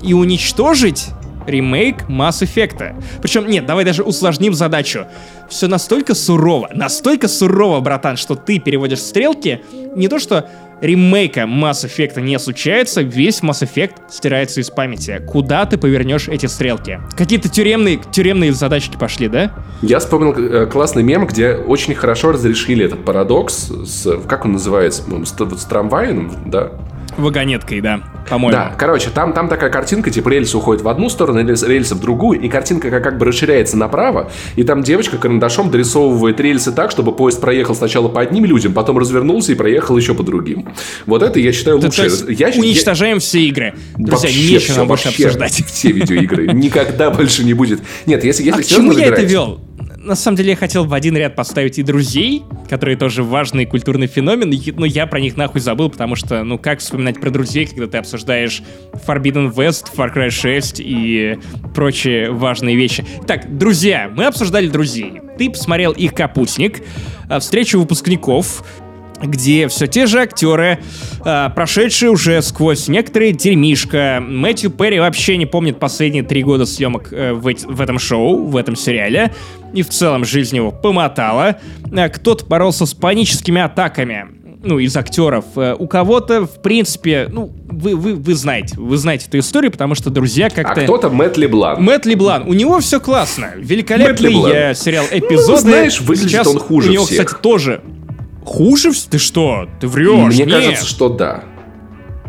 и 0.02 0.12
уничтожить 0.14 1.08
ремейк 1.46 2.08
Mass 2.08 2.42
Effect. 2.42 2.94
Причем, 3.20 3.48
нет, 3.48 3.66
давай 3.66 3.84
даже 3.84 4.02
усложним 4.02 4.54
задачу. 4.54 5.06
Все 5.48 5.66
настолько 5.68 6.14
сурово, 6.14 6.70
настолько 6.72 7.28
сурово, 7.28 7.80
братан, 7.80 8.16
что 8.16 8.34
ты 8.34 8.58
переводишь 8.58 9.00
стрелки, 9.00 9.62
не 9.94 10.08
то 10.08 10.18
что 10.18 10.48
ремейка 10.82 11.42
Mass 11.42 11.86
Effect 11.86 12.20
не 12.20 12.38
случается, 12.38 13.00
весь 13.00 13.40
Mass 13.40 13.62
Effect 13.62 13.92
стирается 14.10 14.60
из 14.60 14.68
памяти. 14.68 15.22
Куда 15.26 15.64
ты 15.64 15.78
повернешь 15.78 16.28
эти 16.28 16.46
стрелки? 16.46 17.00
Какие-то 17.16 17.48
тюремные, 17.48 18.00
тюремные 18.10 18.52
задачки 18.52 18.96
пошли, 18.98 19.28
да? 19.28 19.52
Я 19.80 20.00
вспомнил 20.00 20.32
э, 20.32 20.66
классный 20.66 21.02
мем, 21.02 21.26
где 21.26 21.54
очень 21.54 21.94
хорошо 21.94 22.32
разрешили 22.32 22.84
этот 22.84 23.04
парадокс 23.04 23.70
с... 23.84 24.18
Как 24.26 24.44
он 24.44 24.52
называется? 24.52 25.02
С, 25.24 25.30
с 25.30 25.64
трамваем, 25.64 26.32
да? 26.46 26.72
Вагонеткой, 27.16 27.80
да, 27.80 28.00
по-моему. 28.28 28.52
Да, 28.58 28.74
короче, 28.76 29.10
там, 29.10 29.32
там 29.32 29.48
такая 29.48 29.70
картинка, 29.70 30.10
типа 30.10 30.28
рельсы 30.30 30.56
уходят 30.56 30.82
в 30.82 30.88
одну 30.88 31.08
сторону, 31.08 31.40
рельс- 31.40 31.66
рельсы 31.66 31.94
в 31.94 32.00
другую, 32.00 32.40
и 32.40 32.48
картинка 32.48 32.90
как, 32.90 33.02
как 33.04 33.18
бы 33.18 33.26
расширяется 33.26 33.76
направо, 33.76 34.30
и 34.56 34.62
там 34.62 34.82
девочка 34.82 35.18
карандашом 35.18 35.70
дорисовывает 35.70 36.40
рельсы 36.40 36.72
так, 36.72 36.90
чтобы 36.90 37.14
поезд 37.14 37.40
проехал 37.40 37.74
сначала 37.74 38.08
по 38.08 38.20
одним 38.20 38.44
людям, 38.44 38.72
потом 38.72 38.98
развернулся 38.98 39.52
и 39.52 39.54
проехал 39.54 39.96
еще 39.96 40.14
по 40.14 40.22
другим. 40.22 40.68
Вот 41.06 41.22
это, 41.22 41.38
я 41.40 41.52
считаю, 41.52 41.78
лучше. 41.80 42.10
я, 42.28 42.48
я- 42.48 42.60
уничтожаем 42.60 43.18
все 43.20 43.40
игры. 43.42 43.74
Друзья, 43.96 44.28
Вообще 44.28 44.52
нечего 44.54 44.76
нам 44.78 44.88
больше 44.88 45.06
вообще 45.08 45.24
обсуждать. 45.26 45.52
Все 45.66 45.92
видеоигры. 45.92 46.46
Никогда 46.48 47.10
больше 47.12 47.44
не 47.44 47.54
будет. 47.54 47.80
Нет, 48.06 48.24
если, 48.24 48.42
если 48.44 48.60
А 48.60 48.62
к 48.64 48.66
чему 48.66 48.92
я 48.92 49.06
это 49.06 49.22
вел? 49.22 49.60
На 50.02 50.16
самом 50.16 50.36
деле 50.36 50.50
я 50.50 50.56
хотел 50.56 50.84
в 50.84 50.94
один 50.94 51.16
ряд 51.16 51.36
поставить 51.36 51.78
и 51.78 51.84
друзей, 51.84 52.42
которые 52.68 52.96
тоже 52.96 53.22
важный 53.22 53.66
культурный 53.66 54.08
феномен, 54.08 54.52
но 54.76 54.84
я 54.84 55.06
про 55.06 55.20
них 55.20 55.36
нахуй 55.36 55.60
забыл, 55.60 55.90
потому 55.90 56.16
что, 56.16 56.42
ну 56.42 56.58
как 56.58 56.80
вспоминать 56.80 57.20
про 57.20 57.30
друзей, 57.30 57.66
когда 57.66 57.86
ты 57.86 57.98
обсуждаешь 57.98 58.62
Forbidden 59.06 59.54
West, 59.54 59.86
Far 59.96 60.12
Cry 60.12 60.30
6 60.30 60.80
и 60.80 61.38
прочие 61.72 62.32
важные 62.32 62.74
вещи. 62.74 63.06
Так, 63.28 63.56
друзья, 63.56 64.10
мы 64.12 64.24
обсуждали 64.24 64.66
друзей. 64.66 65.20
Ты 65.38 65.50
посмотрел 65.50 65.92
их 65.92 66.14
капустник, 66.14 66.82
а, 67.28 67.38
встречу 67.38 67.78
выпускников, 67.78 68.64
где 69.22 69.68
все 69.68 69.86
те 69.86 70.06
же 70.06 70.20
актеры, 70.20 70.78
а, 71.24 71.50
прошедшие 71.50 72.10
уже 72.10 72.42
сквозь 72.42 72.88
некоторые 72.88 73.32
дерьмишко. 73.32 74.18
Мэтью 74.20 74.70
Перри 74.70 74.98
вообще 74.98 75.36
не 75.36 75.46
помнит 75.46 75.78
последние 75.78 76.22
три 76.22 76.42
года 76.42 76.66
съемок 76.66 77.12
э, 77.12 77.32
в, 77.32 77.80
этом 77.80 77.98
шоу, 77.98 78.44
в 78.46 78.56
этом 78.56 78.76
сериале. 78.76 79.32
И 79.72 79.82
в 79.82 79.88
целом 79.88 80.24
жизнь 80.24 80.56
его 80.56 80.70
помотала. 80.70 81.56
А, 81.96 82.08
Кто-то 82.08 82.44
боролся 82.46 82.86
с 82.86 82.94
паническими 82.94 83.60
атаками. 83.60 84.26
Ну, 84.64 84.78
из 84.78 84.96
актеров. 84.96 85.44
Э, 85.56 85.74
У 85.76 85.88
кого-то, 85.88 86.46
в 86.46 86.62
принципе, 86.62 87.26
ну, 87.28 87.52
вы, 87.68 87.96
вы, 87.96 88.14
вы 88.14 88.34
знаете, 88.34 88.76
вы 88.78 88.96
знаете 88.96 89.26
эту 89.26 89.40
историю, 89.40 89.72
потому 89.72 89.96
что 89.96 90.08
друзья 90.08 90.46
А 90.46 90.50
как-то... 90.50 90.82
кто-то 90.82 91.10
Мэтт 91.10 91.36
Леблан. 91.36 91.82
Мэтт 91.82 92.06
Леблан, 92.06 92.44
у 92.46 92.52
него 92.52 92.78
все 92.78 93.00
классно. 93.00 93.50
Великолепный 93.56 94.32
э, 94.52 94.74
сериал 94.74 95.04
эпизоды. 95.10 95.60
знаешь, 95.62 96.00
выглядит 96.00 96.30
Сейчас 96.30 96.46
он 96.46 96.60
хуже 96.60 96.90
У 96.90 96.92
него, 96.92 97.04
всех. 97.06 97.26
кстати, 97.26 97.42
тоже. 97.42 97.82
Хуже? 98.44 98.90
Ты 99.10 99.18
что? 99.18 99.68
Ты 99.80 99.88
врешь? 99.88 100.34
Мне 100.34 100.44
Нет. 100.44 100.64
кажется, 100.64 100.86
что 100.86 101.08
да. 101.08 101.44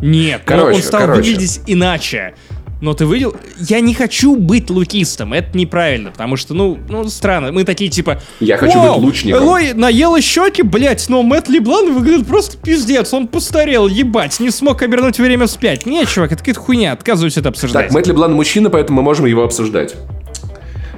Нет, 0.02 0.42
Короче, 0.46 0.76
он 0.76 0.82
стал 0.82 1.02
короче. 1.02 1.22
выглядеть 1.22 1.62
иначе. 1.66 2.36
Но 2.82 2.94
ты 2.94 3.06
видел? 3.06 3.34
Я 3.60 3.80
не 3.80 3.94
хочу 3.94 4.36
быть 4.36 4.70
лукистом, 4.70 5.32
это 5.32 5.58
неправильно, 5.58 6.12
потому 6.12 6.36
что, 6.36 6.54
ну, 6.54 6.78
ну, 6.90 7.06
странно. 7.08 7.54
Мы 7.54 7.64
такие, 7.64 7.90
типа... 7.90 8.22
Я 8.42 8.58
хочу 8.58 8.78
«Вау, 8.78 8.96
быть 8.96 9.04
лучником». 9.06 9.42
Элой 9.42 9.74
наела 9.74 10.20
щеки, 10.22 10.64
блять, 10.64 11.08
но 11.08 11.24
Мэтт 11.24 11.48
Леблан 11.48 11.94
выглядит 11.94 12.28
просто 12.28 12.58
пиздец. 12.58 13.14
Он 13.14 13.30
постарел, 13.30 13.88
ебать, 13.88 14.38
не 14.42 14.50
смог 14.52 14.82
обернуть 14.82 15.18
время 15.18 15.48
вспять. 15.48 15.86
Не, 15.86 16.06
чувак, 16.06 16.34
это 16.34 16.40
какая-то 16.40 16.60
хуйня, 16.60 16.92
отказываюсь 16.92 17.38
это 17.38 17.48
обсуждать. 17.48 17.86
Так, 17.86 17.94
Мэтт 17.94 18.08
Леблан 18.08 18.34
мужчина, 18.34 18.70
поэтому 18.70 18.98
мы 18.98 19.04
можем 19.04 19.28
его 19.28 19.44
обсуждать. 19.44 19.96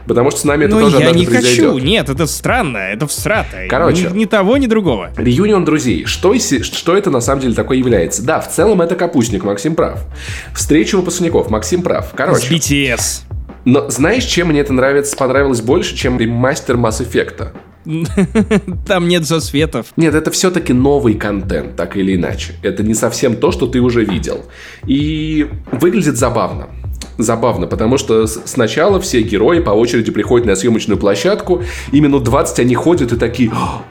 Потому 0.06 0.32
что 0.32 0.41
с 0.41 0.44
нами 0.44 0.65
это 0.65 0.76
но 0.76 0.82
тоже 0.82 0.99
я 0.99 1.11
не 1.11 1.26
хочу, 1.26 1.41
произойдет. 1.41 1.84
нет, 1.84 2.10
это 2.10 2.27
странно, 2.27 2.77
это 2.77 3.07
всрато. 3.07 3.68
Короче. 3.69 4.10
Ни, 4.11 4.19
ни 4.19 4.26
того, 4.26 4.57
ни 4.57 4.68
другого. 4.68 5.11
Реюнион 5.18 5.65
друзей. 5.65 6.06
Что, 6.06 6.34
что 6.38 6.95
это 6.98 7.10
на 7.10 7.22
самом 7.22 7.41
деле 7.41 7.53
такое 7.53 7.77
является? 7.77 8.23
Да, 8.23 8.40
в 8.40 8.52
целом 8.52 8.82
это 8.82 8.95
капустник, 8.95 9.44
Максим 9.44 9.76
прав. 9.76 10.06
Встреча 10.53 10.95
выпускников, 10.98 11.49
Максим 11.49 11.82
прав. 11.82 12.07
С 12.14 12.15
Короче, 12.15 12.53
BTS. 12.53 13.22
но 13.65 13.90
знаешь, 13.90 14.26
чем 14.26 14.49
мне 14.49 14.60
это 14.61 14.73
нравится, 14.73 15.15
понравилось 15.18 15.61
больше, 15.61 15.95
чем 15.95 16.19
ремастер 16.19 16.76
Mass 16.76 17.02
Effect? 17.06 17.49
Там 18.88 19.07
нет 19.07 19.26
засветов. 19.26 19.88
Нет, 19.95 20.15
это 20.15 20.32
все-таки 20.32 20.73
новый 20.73 21.14
контент, 21.14 21.76
так 21.76 21.98
или 21.98 22.15
иначе. 22.15 22.53
Это 22.64 22.82
не 22.84 22.94
совсем 22.95 23.36
то, 23.36 23.52
что 23.52 23.68
ты 23.68 23.80
уже 23.80 24.03
видел. 24.03 24.45
И 24.88 25.48
выглядит 25.72 26.18
забавно. 26.18 26.69
Забавно, 27.18 27.68
потому 27.68 27.98
что 27.98 28.28
сначала 28.28 29.00
все 29.00 29.22
герои 29.22 29.60
по 29.60 29.70
очереди 29.72 30.12
приходят 30.12 30.46
на 30.46 30.56
съемочную 30.56 30.98
площадку, 30.98 31.64
и 31.92 32.00
минут 32.02 32.24
20 32.24 32.60
они 32.60 32.76
ходят 32.76 33.14
и 33.14 33.16
такие 33.18 33.52
«О, 33.52 33.82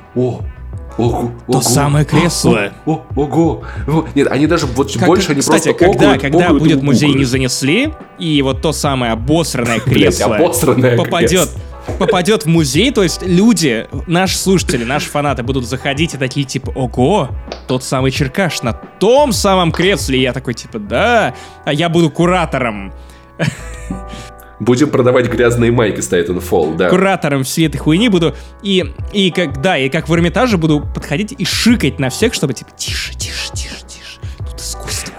ого, 0.98 1.30
ого, 1.48 1.60
самое 1.62 2.04
кресло». 2.04 2.70
О, 2.84 2.92
о, 2.92 3.20
ого, 3.22 3.62
о». 3.88 4.04
Нет, 4.14 4.28
они 4.30 4.46
даже 4.46 4.66
вот 4.66 4.92
Как- 4.92 5.06
больше 5.06 5.32
они 5.32 5.40
кстати, 5.40 5.72
просто 5.72 5.84
когда, 5.86 6.12
окают, 6.12 6.22
когда 6.22 6.38
окают 6.46 6.60
и 6.62 6.64
будет 6.64 6.82
музей 6.82 7.14
не 7.14 7.24
занесли, 7.24 7.92
и 8.18 8.42
вот 8.42 8.60
то 8.60 8.72
самое 8.72 9.12
обосранное 9.12 9.80
Блядь, 9.86 10.16
кресло 10.16 10.36
обосранное 10.36 10.96
попадет, 10.96 11.48
кресло. 11.50 11.60
попадет 11.98 12.42
в 12.44 12.46
музей, 12.46 12.90
то 12.92 13.02
есть 13.02 13.22
люди, 13.26 13.86
наши 14.06 14.36
слушатели, 14.36 14.84
наши 14.84 15.08
фанаты 15.08 15.42
будут 15.42 15.66
заходить 15.66 16.12
и 16.14 16.18
такие 16.18 16.44
типа, 16.44 16.70
ого, 16.74 17.30
тот 17.66 17.82
самый 17.82 18.10
черкаш 18.10 18.62
на 18.62 18.74
том 18.74 19.32
самом 19.32 19.72
кресле. 19.72 20.18
И 20.18 20.22
я 20.22 20.32
такой 20.34 20.52
типа, 20.54 20.78
да, 20.78 21.34
а 21.64 21.72
я 21.72 21.88
буду 21.88 22.10
куратором 22.10 22.92
Будем 24.60 24.90
продавать 24.90 25.26
грязные 25.28 25.72
майки 25.72 26.00
с 26.00 26.10
Titanfall, 26.10 26.76
да. 26.76 26.88
Куратором 26.88 27.42
всей 27.42 27.66
этой 27.66 27.78
хуйни 27.78 28.08
буду. 28.08 28.34
И, 28.62 28.84
и 29.12 29.30
как, 29.30 29.60
да, 29.60 29.76
и 29.76 29.88
как 29.88 30.08
в 30.08 30.14
Эрмитаже 30.14 30.58
буду 30.58 30.80
подходить 30.80 31.34
и 31.36 31.44
шикать 31.44 31.98
на 31.98 32.08
всех, 32.08 32.34
чтобы 32.34 32.54
типа, 32.54 32.70
тише, 32.76 33.14
тише, 33.14 33.52
тише, 33.52 33.84
тише. 33.86 34.20
Тут 34.38 34.60
искусство. 34.60 35.14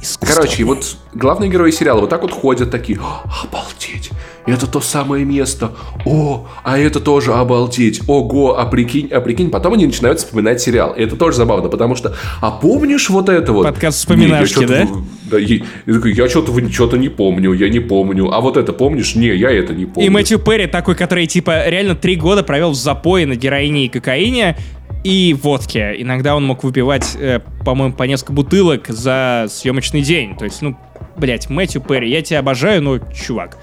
искусство 0.00 0.36
Короче, 0.36 0.62
и 0.62 0.64
вот 0.64 0.96
главные 1.14 1.50
герои 1.50 1.70
сериала 1.70 2.00
вот 2.00 2.10
так 2.10 2.22
вот 2.22 2.32
ходят 2.32 2.70
такие, 2.70 2.98
обалдеть, 3.42 4.10
это 4.46 4.66
то 4.66 4.80
самое 4.80 5.24
место, 5.24 5.72
о, 6.04 6.46
а 6.62 6.78
это 6.78 7.00
тоже 7.00 7.32
обалдеть, 7.32 8.02
ого, 8.06 8.58
а 8.58 8.66
прикинь, 8.66 9.08
а 9.10 9.20
прикинь, 9.20 9.50
потом 9.50 9.74
они 9.74 9.86
начинают 9.86 10.18
вспоминать 10.18 10.60
сериал, 10.60 10.92
и 10.92 11.02
это 11.02 11.16
тоже 11.16 11.36
забавно, 11.36 11.68
потому 11.68 11.94
что, 11.94 12.14
а 12.40 12.50
помнишь 12.50 13.08
вот 13.10 13.28
это 13.28 13.52
вот? 13.52 13.64
Подкаст 13.64 13.98
вспоминашки, 13.98 14.66
да? 14.66 14.86
Да, 15.30 15.38
я, 15.38 15.60
я 15.86 16.28
что-то 16.28 16.52
что 16.70 16.96
не 16.96 17.08
помню, 17.08 17.52
я 17.52 17.68
не 17.68 17.80
помню, 17.80 18.30
а 18.32 18.40
вот 18.40 18.56
это 18.56 18.72
помнишь? 18.72 19.14
Не, 19.14 19.34
я 19.34 19.50
это 19.50 19.74
не 19.74 19.86
помню. 19.86 20.06
И 20.06 20.10
Мэтью 20.10 20.38
Перри 20.38 20.66
такой, 20.66 20.94
который, 20.94 21.26
типа, 21.26 21.66
реально 21.68 21.94
три 21.94 22.16
года 22.16 22.42
провел 22.42 22.70
в 22.70 22.74
запое 22.74 23.26
на 23.26 23.36
героине 23.36 23.86
и 23.86 23.88
кокаине, 23.88 24.56
и 25.04 25.36
водке. 25.40 25.94
Иногда 25.98 26.34
он 26.34 26.44
мог 26.44 26.64
выпивать, 26.64 27.14
э, 27.18 27.40
по-моему, 27.64 27.94
по 27.94 28.04
несколько 28.04 28.32
бутылок 28.32 28.88
за 28.88 29.46
съемочный 29.50 30.00
день. 30.00 30.36
То 30.36 30.44
есть, 30.46 30.62
ну, 30.62 30.76
блять, 31.16 31.50
Мэтью 31.50 31.82
Перри, 31.82 32.10
я 32.10 32.22
тебя 32.22 32.40
обожаю, 32.40 32.82
но, 32.82 32.98
чувак, 32.98 33.58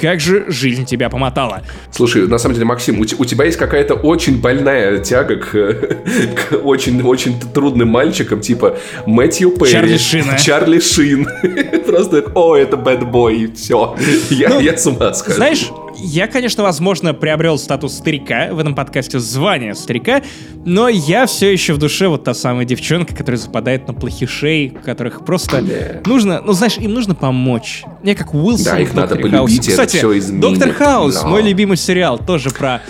как 0.00 0.20
же 0.20 0.44
жизнь 0.48 0.84
тебя 0.84 1.08
помотала. 1.08 1.62
Слушай, 1.90 2.26
на 2.26 2.38
самом 2.38 2.54
деле, 2.54 2.66
Максим, 2.66 3.00
у, 3.00 3.02
у 3.02 3.24
тебя 3.24 3.44
есть 3.44 3.58
какая-то 3.58 3.94
очень 3.94 4.40
больная 4.40 4.98
тяга 4.98 5.36
к, 5.36 5.50
к 6.50 6.56
очень, 6.62 7.02
очень 7.02 7.38
трудным 7.40 7.88
мальчикам, 7.88 8.40
типа 8.40 8.76
Мэтью 9.06 9.50
Перри. 9.50 9.72
Чарли 9.72 9.96
Шин. 9.96 10.24
Чарли 10.38 10.80
Шин. 10.80 11.28
Просто, 11.86 12.24
о, 12.34 12.56
это 12.56 12.76
boy, 12.76 13.54
все. 13.54 13.96
Я, 14.30 14.48
ну, 14.50 14.60
я 14.60 14.76
с 14.76 14.86
ума 14.86 15.12
схожу. 15.12 15.36
Знаешь, 15.36 15.70
я, 15.98 16.26
конечно, 16.26 16.62
возможно, 16.62 17.14
приобрел 17.14 17.58
статус 17.58 17.94
старика 17.94 18.48
в 18.52 18.58
этом 18.58 18.74
подкасте, 18.74 19.18
звание 19.18 19.74
старика, 19.74 20.22
но 20.64 20.88
я 20.88 21.26
все 21.26 21.52
еще 21.52 21.72
в 21.72 21.78
душе 21.78 22.08
вот 22.08 22.24
та 22.24 22.34
самая 22.34 22.64
девчонка, 22.64 23.14
которая 23.14 23.38
западает 23.38 23.86
на 23.88 23.94
плохишей, 23.94 24.70
которых 24.84 25.24
просто 25.24 25.58
yeah. 25.58 26.02
нужно, 26.06 26.40
ну, 26.44 26.52
знаешь, 26.52 26.78
им 26.78 26.92
нужно 26.94 27.14
помочь. 27.14 27.84
Я 28.02 28.14
как 28.14 28.34
Уилсон 28.34 28.64
Да, 28.64 28.78
их 28.78 28.94
надо 28.94 29.16
полюбить, 29.16 29.66
Хаусе. 29.66 29.70
Кстати. 29.70 30.30
Доктор 30.32 30.72
Хаус, 30.72 31.22
но... 31.22 31.28
мой 31.30 31.42
любимый 31.42 31.76
сериал, 31.76 32.18
тоже 32.18 32.50
про 32.50 32.82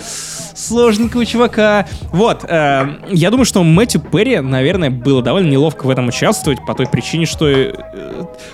сложненького 0.59 1.25
чувака. 1.25 1.87
Вот, 2.11 2.43
э, 2.47 2.87
я 3.09 3.31
думаю, 3.31 3.45
что 3.45 3.63
Мэтью 3.63 4.01
Перри, 4.01 4.39
наверное, 4.39 4.89
было 4.89 5.21
довольно 5.21 5.49
неловко 5.49 5.85
в 5.85 5.89
этом 5.89 6.07
участвовать 6.07 6.59
по 6.65 6.73
той 6.73 6.87
причине, 6.87 7.25
что... 7.25 7.47
Э, 7.47 7.73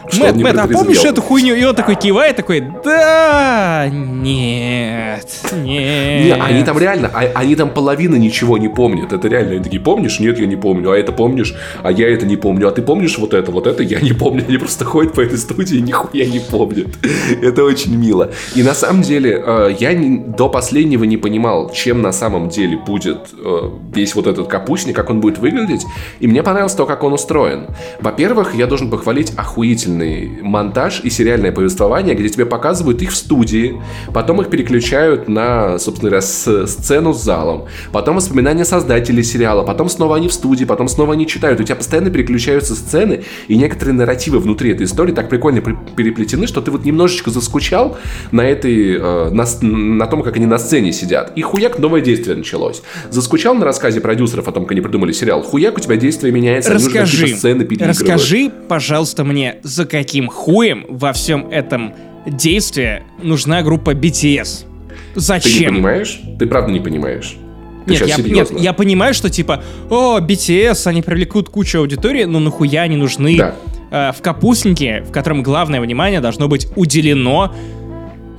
что 0.09 0.25
Мэтт, 0.25 0.37
Мэтт, 0.37 0.59
а 0.59 0.67
помнишь 0.67 1.03
эту 1.03 1.21
хуйню? 1.21 1.55
И 1.55 1.63
он 1.63 1.75
такой 1.75 1.95
кивает, 1.95 2.35
такой, 2.35 2.63
да, 2.83 3.87
нет, 3.91 5.25
нет. 5.53 6.25
Не, 6.25 6.33
они 6.33 6.63
там 6.63 6.77
реально, 6.77 7.09
а, 7.13 7.21
они 7.35 7.55
там 7.55 7.69
половина 7.69 8.15
ничего 8.15 8.57
не 8.57 8.69
помнят. 8.69 9.13
Это 9.13 9.27
реально, 9.27 9.53
они 9.53 9.63
такие, 9.63 9.81
помнишь? 9.81 10.19
Нет, 10.19 10.39
я 10.39 10.45
не 10.45 10.55
помню. 10.55 10.91
А 10.91 10.97
это 10.97 11.11
помнишь? 11.11 11.55
А 11.83 11.91
я 11.91 12.11
это 12.11 12.25
не 12.25 12.37
помню. 12.37 12.67
А 12.67 12.71
ты 12.71 12.81
помнишь 12.81 13.17
вот 13.17 13.33
это? 13.33 13.51
Вот 13.51 13.67
это 13.67 13.83
я 13.83 13.99
не 13.99 14.13
помню. 14.13 14.43
Они 14.47 14.57
просто 14.57 14.85
ходят 14.85 15.13
по 15.13 15.21
этой 15.21 15.37
студии 15.37 15.77
и 15.77 15.81
нихуя 15.81 16.25
не 16.25 16.39
помнят. 16.39 16.87
это 17.41 17.63
очень 17.63 17.95
мило. 17.95 18.31
И 18.55 18.63
на 18.63 18.73
самом 18.73 19.01
деле, 19.01 19.41
э, 19.45 19.75
я 19.79 19.95
до 19.95 20.49
последнего 20.49 21.03
не 21.03 21.17
понимал, 21.17 21.71
чем 21.71 21.94
чем 21.95 22.01
на 22.01 22.11
самом 22.11 22.49
деле 22.49 22.77
будет 22.77 23.29
э, 23.33 23.69
весь 23.93 24.15
вот 24.15 24.27
этот 24.27 24.47
капустник, 24.47 24.95
как 24.95 25.09
он 25.09 25.21
будет 25.21 25.37
выглядеть. 25.37 25.85
И 26.19 26.27
мне 26.27 26.43
понравилось 26.43 26.73
то, 26.73 26.85
как 26.85 27.03
он 27.03 27.13
устроен. 27.13 27.67
Во-первых, 28.01 28.53
я 28.53 28.67
должен 28.67 28.89
похвалить 28.89 29.33
охуительный 29.37 30.41
монтаж 30.41 31.01
и 31.03 31.09
сериальное 31.09 31.51
повествование, 31.53 32.15
где 32.15 32.27
тебе 32.27 32.45
показывают 32.45 33.01
их 33.01 33.11
в 33.11 33.15
студии, 33.15 33.81
потом 34.13 34.41
их 34.41 34.49
переключают 34.49 35.29
на, 35.29 35.79
собственно 35.79 36.09
говоря, 36.09 36.21
с, 36.21 36.67
сцену 36.67 37.13
с 37.13 37.23
залом, 37.23 37.65
потом 37.93 38.17
воспоминания 38.17 38.65
создателей 38.65 39.23
сериала, 39.23 39.63
потом 39.63 39.87
снова 39.89 40.17
они 40.17 40.27
в 40.27 40.33
студии, 40.33 40.65
потом 40.65 40.89
снова 40.89 41.13
они 41.13 41.27
читают. 41.27 41.61
У 41.61 41.63
тебя 41.63 41.75
постоянно 41.75 42.09
переключаются 42.09 42.75
сцены, 42.75 43.23
и 43.47 43.55
некоторые 43.55 43.95
нарративы 43.95 44.39
внутри 44.39 44.71
этой 44.71 44.85
истории 44.85 45.13
так 45.13 45.29
прикольно 45.29 45.61
переплетены, 45.61 46.47
что 46.47 46.61
ты 46.61 46.71
вот 46.71 46.83
немножечко 46.83 47.31
заскучал 47.31 47.97
на 48.31 48.41
этой, 48.41 48.97
э, 48.97 49.29
на, 49.29 49.45
на 49.61 50.07
том, 50.07 50.23
как 50.23 50.35
они 50.35 50.45
на 50.45 50.57
сцене 50.57 50.91
сидят. 50.91 51.31
И 51.35 51.41
хуяк 51.41 51.79
новое 51.85 52.01
действие 52.01 52.35
началось. 52.35 52.81
Заскучал 53.11 53.53
на 53.53 53.63
рассказе 53.63 54.01
продюсеров 54.01 54.47
о 54.47 54.51
том, 54.51 54.63
как 54.63 54.71
они 54.71 54.81
придумали 54.81 55.11
сериал? 55.11 55.43
Хуяк, 55.43 55.77
у 55.77 55.79
тебя 55.79 55.95
действие 55.97 56.33
меняется, 56.33 56.73
расскажи, 56.73 57.27
сцены 57.27 57.67
Расскажи, 57.79 58.51
пожалуйста, 58.67 59.23
мне, 59.23 59.57
за 59.63 59.85
каким 59.85 60.27
хуем 60.27 60.85
во 60.89 61.13
всем 61.13 61.47
этом 61.49 61.93
действии 62.25 63.03
нужна 63.21 63.61
группа 63.61 63.91
BTS? 63.91 64.65
Зачем? 65.13 65.51
Ты 65.51 65.59
не 65.59 65.65
понимаешь? 65.67 66.21
Ты 66.39 66.47
правда 66.47 66.71
не 66.71 66.79
понимаешь? 66.79 67.37
Ты 67.85 67.91
нет, 67.91 68.07
я, 68.07 68.17
нет, 68.17 68.51
я 68.59 68.73
понимаю, 68.73 69.13
что 69.13 69.29
типа, 69.29 69.63
о, 69.91 70.19
BTS, 70.19 70.87
они 70.87 71.03
привлекут 71.03 71.49
кучу 71.49 71.77
аудитории, 71.77 72.23
но 72.23 72.39
нахуя 72.39 72.81
они 72.81 72.95
нужны 72.95 73.37
да. 73.37 73.55
э, 73.91 74.11
в 74.11 74.23
капустнике, 74.23 75.03
в 75.07 75.11
котором 75.11 75.43
главное 75.43 75.79
внимание 75.79 76.19
должно 76.19 76.47
быть 76.47 76.67
уделено 76.75 77.53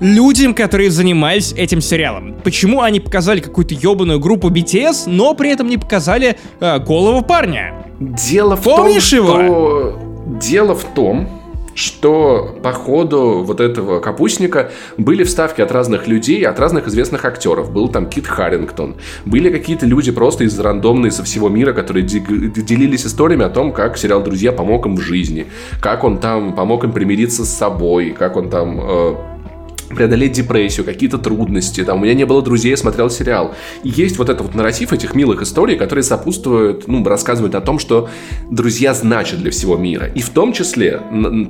людям, 0.00 0.54
которые 0.54 0.90
занимались 0.90 1.52
этим 1.52 1.80
сериалом. 1.80 2.36
Почему 2.44 2.82
они 2.82 3.00
показали 3.00 3.40
какую-то 3.40 3.74
ебаную 3.74 4.20
группу 4.20 4.50
BTS, 4.50 5.04
но 5.06 5.34
при 5.34 5.50
этом 5.50 5.68
не 5.68 5.78
показали 5.78 6.36
э, 6.60 6.78
голого 6.80 7.22
парня? 7.22 7.74
Дело 7.98 8.56
в 8.56 8.62
Помнишь 8.62 9.10
том, 9.10 9.18
его? 9.18 9.34
что... 9.34 10.02
Дело 10.40 10.74
в 10.74 10.84
том, 10.84 11.28
что 11.76 12.58
по 12.62 12.72
ходу 12.72 13.44
вот 13.44 13.60
этого 13.60 14.00
капустника 14.00 14.70
были 14.96 15.24
вставки 15.24 15.60
от 15.60 15.70
разных 15.70 16.08
людей, 16.08 16.44
от 16.44 16.58
разных 16.58 16.88
известных 16.88 17.24
актеров. 17.24 17.70
Был 17.70 17.88
там 17.88 18.08
Кит 18.08 18.26
Харрингтон. 18.26 18.96
Были 19.26 19.50
какие-то 19.50 19.86
люди 19.86 20.10
просто 20.10 20.44
из 20.44 20.58
рандомные 20.58 21.12
со 21.12 21.22
всего 21.22 21.48
мира, 21.48 21.72
которые 21.74 22.04
делились 22.04 23.06
историями 23.06 23.44
о 23.44 23.50
том, 23.50 23.72
как 23.72 23.98
сериал 23.98 24.22
«Друзья» 24.22 24.52
помог 24.52 24.86
им 24.86 24.96
в 24.96 25.00
жизни, 25.00 25.46
как 25.80 26.02
он 26.02 26.18
там 26.18 26.54
помог 26.54 26.84
им 26.84 26.92
примириться 26.92 27.44
с 27.44 27.50
собой, 27.50 28.16
как 28.18 28.36
он 28.36 28.48
там 28.48 28.80
э, 28.80 29.14
преодолеть 29.88 30.32
депрессию, 30.32 30.84
какие-то 30.84 31.18
трудности, 31.18 31.84
там, 31.84 32.00
у 32.00 32.04
меня 32.04 32.14
не 32.14 32.24
было 32.24 32.42
друзей, 32.42 32.70
я 32.70 32.76
смотрел 32.76 33.10
сериал. 33.10 33.54
И 33.82 33.88
есть 33.88 34.18
вот 34.18 34.28
этот 34.28 34.46
вот 34.46 34.54
нарратив 34.54 34.92
этих 34.92 35.14
милых 35.14 35.42
историй, 35.42 35.76
которые 35.76 36.02
сопутствуют, 36.02 36.88
ну, 36.88 37.04
рассказывают 37.04 37.54
о 37.54 37.60
том, 37.60 37.78
что 37.78 38.08
друзья 38.50 38.94
значат 38.94 39.40
для 39.40 39.50
всего 39.50 39.76
мира. 39.76 40.06
И 40.06 40.20
в 40.20 40.30
том 40.30 40.52
числе 40.52 41.00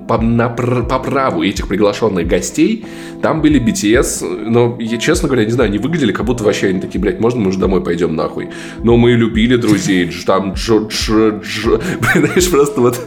по, 0.09 0.19
на, 0.19 0.49
по 0.49 0.99
праву 0.99 1.43
этих 1.43 1.69
приглашенных 1.69 2.27
гостей 2.27 2.85
там 3.23 3.43
были 3.43 3.61
BTS, 3.61 4.49
но, 4.49 4.77
я, 4.79 4.99
честно 4.99 5.29
говоря, 5.29 5.45
не 5.45 5.53
знаю, 5.53 5.69
они 5.69 5.79
выглядели, 5.79 6.13
как 6.13 6.27
будто 6.27 6.45
вообще 6.45 6.69
они 6.69 6.81
такие, 6.81 7.01
блядь, 7.01 7.21
можно 7.21 7.41
мы 7.41 7.49
уже 7.49 7.59
домой 7.59 7.83
пойдем 7.83 8.15
нахуй? 8.15 8.51
Но 8.83 8.97
мы 8.97 9.13
любили 9.13 9.57
друзей, 9.57 10.11
там 10.27 10.53
Джо, 10.53 10.89
Джо, 10.89 11.41
Джо, 11.43 11.81
знаешь, 12.15 12.51
просто 12.51 12.81
вот... 12.81 13.01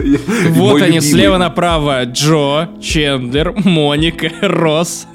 Вот 0.49 0.81
они, 0.81 1.01
слева 1.01 1.37
направо, 1.37 2.03
Джо, 2.05 2.69
Чендлер, 2.81 3.53
Моника, 3.63 4.31
Росс. 4.41 5.07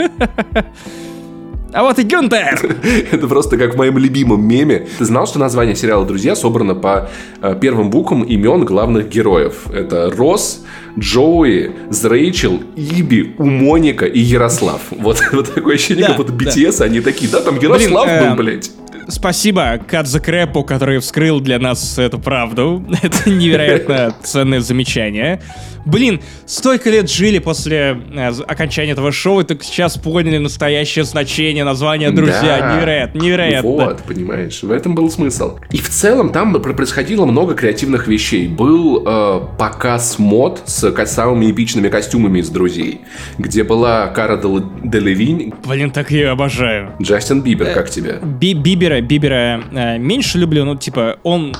А 1.74 1.82
вот 1.82 1.98
и 1.98 2.04
Гюнтер! 2.04 2.76
Это 3.10 3.26
просто 3.26 3.58
как 3.58 3.74
в 3.74 3.76
моем 3.76 3.98
любимом 3.98 4.46
меме. 4.46 4.86
Ты 4.96 5.04
знал, 5.04 5.26
что 5.26 5.40
название 5.40 5.74
сериала 5.74 6.06
«Друзья» 6.06 6.36
собрано 6.36 6.76
по 6.76 7.10
э, 7.42 7.58
первым 7.60 7.90
буквам 7.90 8.22
имен 8.22 8.64
главных 8.64 9.08
героев? 9.08 9.66
Это 9.74 10.08
Росс, 10.16 10.62
Джоуи, 10.96 11.72
Зрейчел, 11.90 12.62
Иби, 12.76 13.34
Умоника 13.38 14.06
и 14.06 14.20
Ярослав. 14.20 14.82
Вот, 14.90 15.20
вот 15.32 15.52
такое 15.52 15.74
ощущение, 15.74 16.06
да, 16.06 16.14
как 16.14 16.18
будто 16.18 16.32
BTS, 16.32 16.78
да. 16.78 16.84
они 16.84 17.00
такие, 17.00 17.28
да, 17.28 17.40
там 17.40 17.58
Ярослав 17.58 18.06
Блин, 18.06 18.20
был, 18.20 18.32
э, 18.32 18.36
блядь. 18.36 18.70
Спасибо 19.08 19.78
Кадзе 19.86 20.20
Крэпу, 20.20 20.64
который 20.64 20.98
вскрыл 21.00 21.40
для 21.40 21.58
нас 21.58 21.98
эту 21.98 22.18
правду. 22.18 22.84
Это 23.02 23.30
невероятно 23.30 24.14
ценное 24.22 24.60
замечание. 24.60 25.42
Блин, 25.84 26.20
столько 26.46 26.90
лет 26.90 27.10
жили 27.10 27.38
после 27.38 28.00
э, 28.12 28.32
окончания 28.46 28.92
этого 28.92 29.12
шоу, 29.12 29.40
и 29.40 29.44
только 29.44 29.64
сейчас 29.64 29.96
поняли 29.96 30.38
настоящее 30.38 31.04
значение 31.04 31.64
названия 31.64 32.10
«Друзья». 32.10 32.58
Да. 32.60 32.76
Невероятно, 32.76 33.18
невероятно. 33.18 33.70
Вот, 33.70 34.02
понимаешь, 34.02 34.62
в 34.62 34.70
этом 34.70 34.94
был 34.94 35.10
смысл. 35.10 35.58
И 35.70 35.78
в 35.78 35.88
целом 35.88 36.32
там 36.32 36.54
происходило 36.60 37.26
много 37.26 37.54
креативных 37.54 38.08
вещей. 38.08 38.48
Был 38.48 39.02
э, 39.06 39.40
показ 39.58 40.18
мод 40.18 40.62
с 40.66 40.90
самыми 41.06 41.50
эпичными 41.50 41.88
костюмами 41.88 42.40
из 42.40 42.48
«Друзей», 42.48 43.02
где 43.38 43.62
была 43.62 44.08
Кара 44.08 44.36
Делевинь. 44.36 45.52
Блин, 45.66 45.90
так 45.90 46.10
я 46.10 46.32
обожаю. 46.32 46.92
Джастин 47.00 47.42
Бибер, 47.42 47.72
как 47.72 47.90
тебе? 47.90 48.18
Би 48.22 48.54
Бибера, 48.54 49.00
Бибера 49.00 49.62
э, 49.72 49.98
меньше 49.98 50.38
люблю, 50.38 50.64
ну, 50.64 50.76
типа, 50.76 51.18
он 51.22 51.54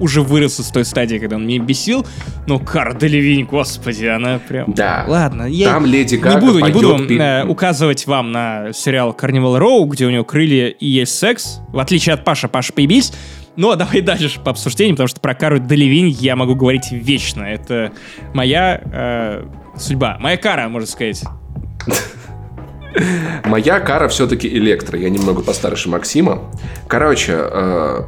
уже 0.00 0.22
вырос 0.22 0.58
из 0.60 0.68
той 0.68 0.84
стадии, 0.84 1.18
когда 1.18 1.36
он 1.36 1.46
меня 1.46 1.62
бесил, 1.62 2.06
но 2.46 2.58
Кара 2.58 2.94
Делевинь, 2.94 3.44
господи, 3.44 4.06
она 4.06 4.38
прям... 4.38 4.72
Да. 4.72 5.04
Ладно, 5.06 5.44
я 5.44 5.72
Там 5.72 5.86
Леди 5.86 6.16
Гага 6.16 6.40
не 6.40 6.46
буду, 6.46 6.66
не 6.66 6.72
буду 6.72 7.06
пи... 7.06 7.18
э, 7.18 7.44
указывать 7.44 8.06
вам 8.06 8.32
на 8.32 8.72
сериал 8.72 9.16
Carnival 9.18 9.58
Роу, 9.58 9.84
где 9.86 10.06
у 10.06 10.10
него 10.10 10.24
крылья 10.24 10.68
и 10.68 10.86
есть 10.86 11.16
секс, 11.18 11.60
в 11.68 11.78
отличие 11.78 12.14
от 12.14 12.24
Паша, 12.24 12.48
Паша 12.48 12.72
поебись, 12.72 13.12
но 13.56 13.76
давай 13.76 14.00
дальше 14.02 14.40
по 14.40 14.50
обсуждению, 14.50 14.94
потому 14.96 15.08
что 15.08 15.20
про 15.20 15.34
Кару 15.34 15.58
Делевинь 15.58 16.08
я 16.08 16.36
могу 16.36 16.54
говорить 16.54 16.90
вечно. 16.90 17.42
Это 17.44 17.92
моя 18.32 18.80
э, 18.84 19.44
судьба. 19.76 20.16
Моя 20.20 20.36
кара, 20.36 20.68
можно 20.68 20.88
сказать. 20.88 21.22
Моя 23.44 23.80
кара 23.80 24.08
все-таки 24.08 24.48
электро. 24.48 24.98
Я 24.98 25.10
немного 25.10 25.42
постарше 25.42 25.88
Максима. 25.88 26.50
Короче, 26.88 27.34
э, 27.36 28.02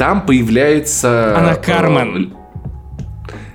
там 0.00 0.24
появляется... 0.24 1.36
Она 1.36 1.54
Кармен. 1.56 2.32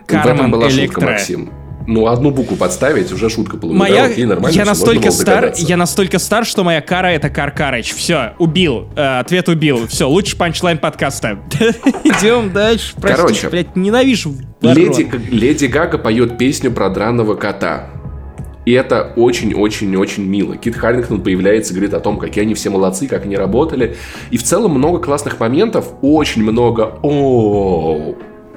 Э, 0.08 0.22
в 0.22 0.26
этом 0.28 0.52
была 0.52 0.70
шутка, 0.70 1.02
Максим. 1.02 1.52
Ну, 1.88 2.06
одну 2.06 2.30
букву 2.30 2.56
подставить, 2.56 3.12
уже 3.12 3.32
шутка 3.32 3.58
получилась. 3.58 3.90
Моя... 3.90 4.06
Окей, 4.06 4.26
нормально, 4.26 4.56
я 4.56 4.64
настолько 4.64 5.10
стар, 5.10 5.54
я 5.58 5.76
настолько 5.76 6.20
стар, 6.20 6.46
что 6.46 6.64
моя 6.64 6.82
кара 6.82 7.08
это 7.08 7.32
Кар 7.32 7.50
Карыч. 7.50 7.94
Все, 7.94 8.34
убил. 8.38 8.90
Э, 8.96 9.22
ответ 9.22 9.50
убил. 9.50 9.88
Все, 9.88 10.08
лучший 10.08 10.38
панчлайн 10.38 10.78
подкаста. 10.78 11.40
Идем 12.04 12.54
дальше. 12.54 12.94
Простите, 12.94 13.22
Короче, 13.24 13.50
блядь, 13.50 13.76
ненавижу. 13.76 14.36
Леди, 14.62 15.10
Леди 15.32 15.66
Гага 15.66 15.98
поет 15.98 16.38
песню 16.38 16.72
про 16.72 16.92
драного 16.92 17.34
кота. 17.34 17.90
И 18.66 18.72
это 18.72 19.14
очень-очень-очень 19.16 20.26
мило. 20.26 20.58
Кит 20.58 20.76
Харрингтон 20.76 21.22
появляется, 21.22 21.74
говорит 21.74 21.94
о 21.94 22.00
том, 22.00 22.18
какие 22.18 22.44
они 22.44 22.54
все 22.54 22.70
молодцы, 22.70 23.08
как 23.08 23.26
они 23.26 23.38
работали. 23.38 23.96
И 24.32 24.38
в 24.38 24.44
целом 24.44 24.72
много 24.72 25.00
классных 25.00 25.40
моментов, 25.40 25.94
очень 26.02 26.44
много 26.44 27.00
о 27.02 28.16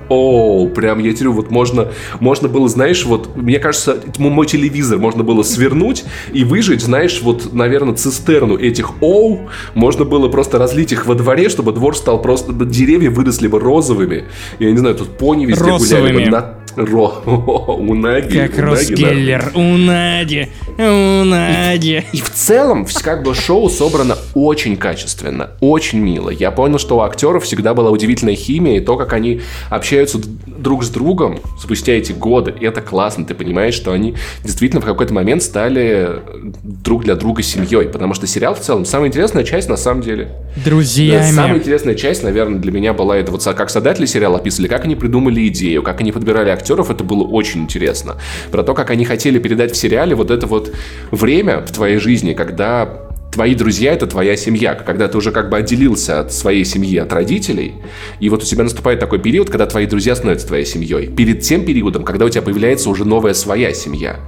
о, 0.08 0.66
прям, 0.68 1.00
я 1.00 1.12
тебе 1.12 1.28
вот 1.28 1.50
можно, 1.50 1.88
можно 2.20 2.48
было, 2.48 2.68
знаешь, 2.68 3.04
вот, 3.04 3.36
мне 3.36 3.58
кажется, 3.58 4.02
мой 4.18 4.46
телевизор 4.46 4.98
можно 4.98 5.22
было 5.22 5.42
свернуть 5.42 6.04
и 6.32 6.44
выжить, 6.44 6.80
знаешь, 6.80 7.20
вот, 7.22 7.52
наверное, 7.52 7.94
цистерну 7.94 8.56
этих 8.56 9.02
оу, 9.02 9.48
можно 9.74 10.04
было 10.04 10.28
просто 10.28 10.58
разлить 10.58 10.92
их 10.92 11.06
во 11.06 11.14
дворе, 11.14 11.48
чтобы 11.48 11.72
двор 11.72 11.96
стал 11.96 12.22
просто, 12.22 12.52
деревья 12.52 13.10
выросли 13.10 13.48
бы 13.48 13.58
розовыми. 13.58 14.24
Я 14.58 14.70
не 14.70 14.78
знаю, 14.78 14.94
тут 14.94 15.08
пони 15.18 15.44
везде 15.44 15.64
Росовыми. 15.64 16.12
гуляли 16.12 16.24
бы 16.24 16.30
на 16.30 16.54
Ро, 16.78 17.22
Унаги. 17.78 18.38
Как 18.38 18.58
Роскеллер. 18.58 19.52
Унаги. 19.54 20.48
Унаги. 20.78 22.04
И, 22.12 22.18
и 22.18 22.20
в 22.20 22.30
целом, 22.30 22.86
как 23.02 23.24
бы 23.24 23.34
шоу 23.34 23.68
собрано 23.68 24.16
очень 24.34 24.76
качественно, 24.76 25.50
очень 25.60 25.98
мило. 25.98 26.30
Я 26.30 26.50
понял, 26.50 26.78
что 26.78 26.98
у 26.98 27.00
актеров 27.00 27.44
всегда 27.44 27.74
была 27.74 27.90
удивительная 27.90 28.36
химия, 28.36 28.76
и 28.76 28.80
то, 28.80 28.96
как 28.96 29.12
они 29.12 29.40
общаются 29.70 30.18
друг 30.46 30.84
с 30.84 30.90
другом 30.90 31.40
спустя 31.58 31.92
эти 31.92 32.12
годы, 32.12 32.54
это 32.60 32.80
классно. 32.80 33.24
Ты 33.24 33.34
понимаешь, 33.34 33.74
что 33.74 33.92
они 33.92 34.14
действительно 34.44 34.80
в 34.80 34.84
какой-то 34.84 35.12
момент 35.12 35.42
стали 35.42 36.20
друг 36.62 37.04
для 37.04 37.16
друга 37.16 37.42
семьей, 37.42 37.88
потому 37.88 38.14
что 38.14 38.26
сериал 38.26 38.54
в 38.54 38.60
целом 38.60 38.84
самая 38.84 39.08
интересная 39.08 39.44
часть 39.44 39.68
на 39.68 39.76
самом 39.76 40.02
деле. 40.02 40.30
Друзьями. 40.64 41.32
Самая 41.32 41.58
интересная 41.58 41.94
часть, 41.94 42.22
наверное, 42.22 42.60
для 42.60 42.70
меня 42.70 42.92
была 42.92 43.16
это 43.16 43.32
вот 43.32 43.42
как 43.44 43.70
создатели 43.70 44.06
сериала 44.06 44.38
описывали, 44.38 44.68
как 44.68 44.84
они 44.84 44.94
придумали 44.94 45.48
идею, 45.48 45.82
как 45.82 46.00
они 46.00 46.12
подбирали 46.12 46.50
актеров, 46.50 46.67
актеров, 46.68 46.90
это 46.90 47.04
было 47.04 47.24
очень 47.24 47.62
интересно. 47.62 48.16
Про 48.50 48.62
то, 48.62 48.74
как 48.74 48.90
они 48.90 49.04
хотели 49.04 49.38
передать 49.38 49.72
в 49.72 49.76
сериале 49.76 50.14
вот 50.14 50.30
это 50.30 50.46
вот 50.46 50.74
время 51.10 51.60
в 51.60 51.72
твоей 51.72 51.98
жизни, 51.98 52.34
когда 52.34 53.08
твои 53.32 53.54
друзья— 53.54 53.92
это 53.94 54.06
твоя 54.06 54.36
семья, 54.36 54.74
когда 54.74 55.08
ты 55.08 55.16
уже 55.16 55.32
как 55.32 55.48
бы 55.48 55.56
отделился 55.56 56.20
от 56.20 56.32
своей 56.32 56.64
семьи, 56.64 56.98
от 56.98 57.12
родителей, 57.12 57.74
и 58.20 58.28
вот 58.28 58.42
у 58.42 58.46
тебя 58.46 58.64
наступает 58.64 59.00
такой 59.00 59.18
период, 59.18 59.48
когда 59.48 59.66
твои 59.66 59.86
друзья 59.86 60.14
становятся 60.14 60.46
твоей 60.46 60.66
семьей. 60.66 61.06
Перед 61.06 61.40
тем 61.40 61.64
периодом, 61.64 62.04
когда 62.04 62.24
у 62.24 62.28
тебя 62.28 62.42
появляется 62.42 62.90
уже 62.90 63.04
новая 63.04 63.34
своя 63.34 63.72
семья. 63.72 64.20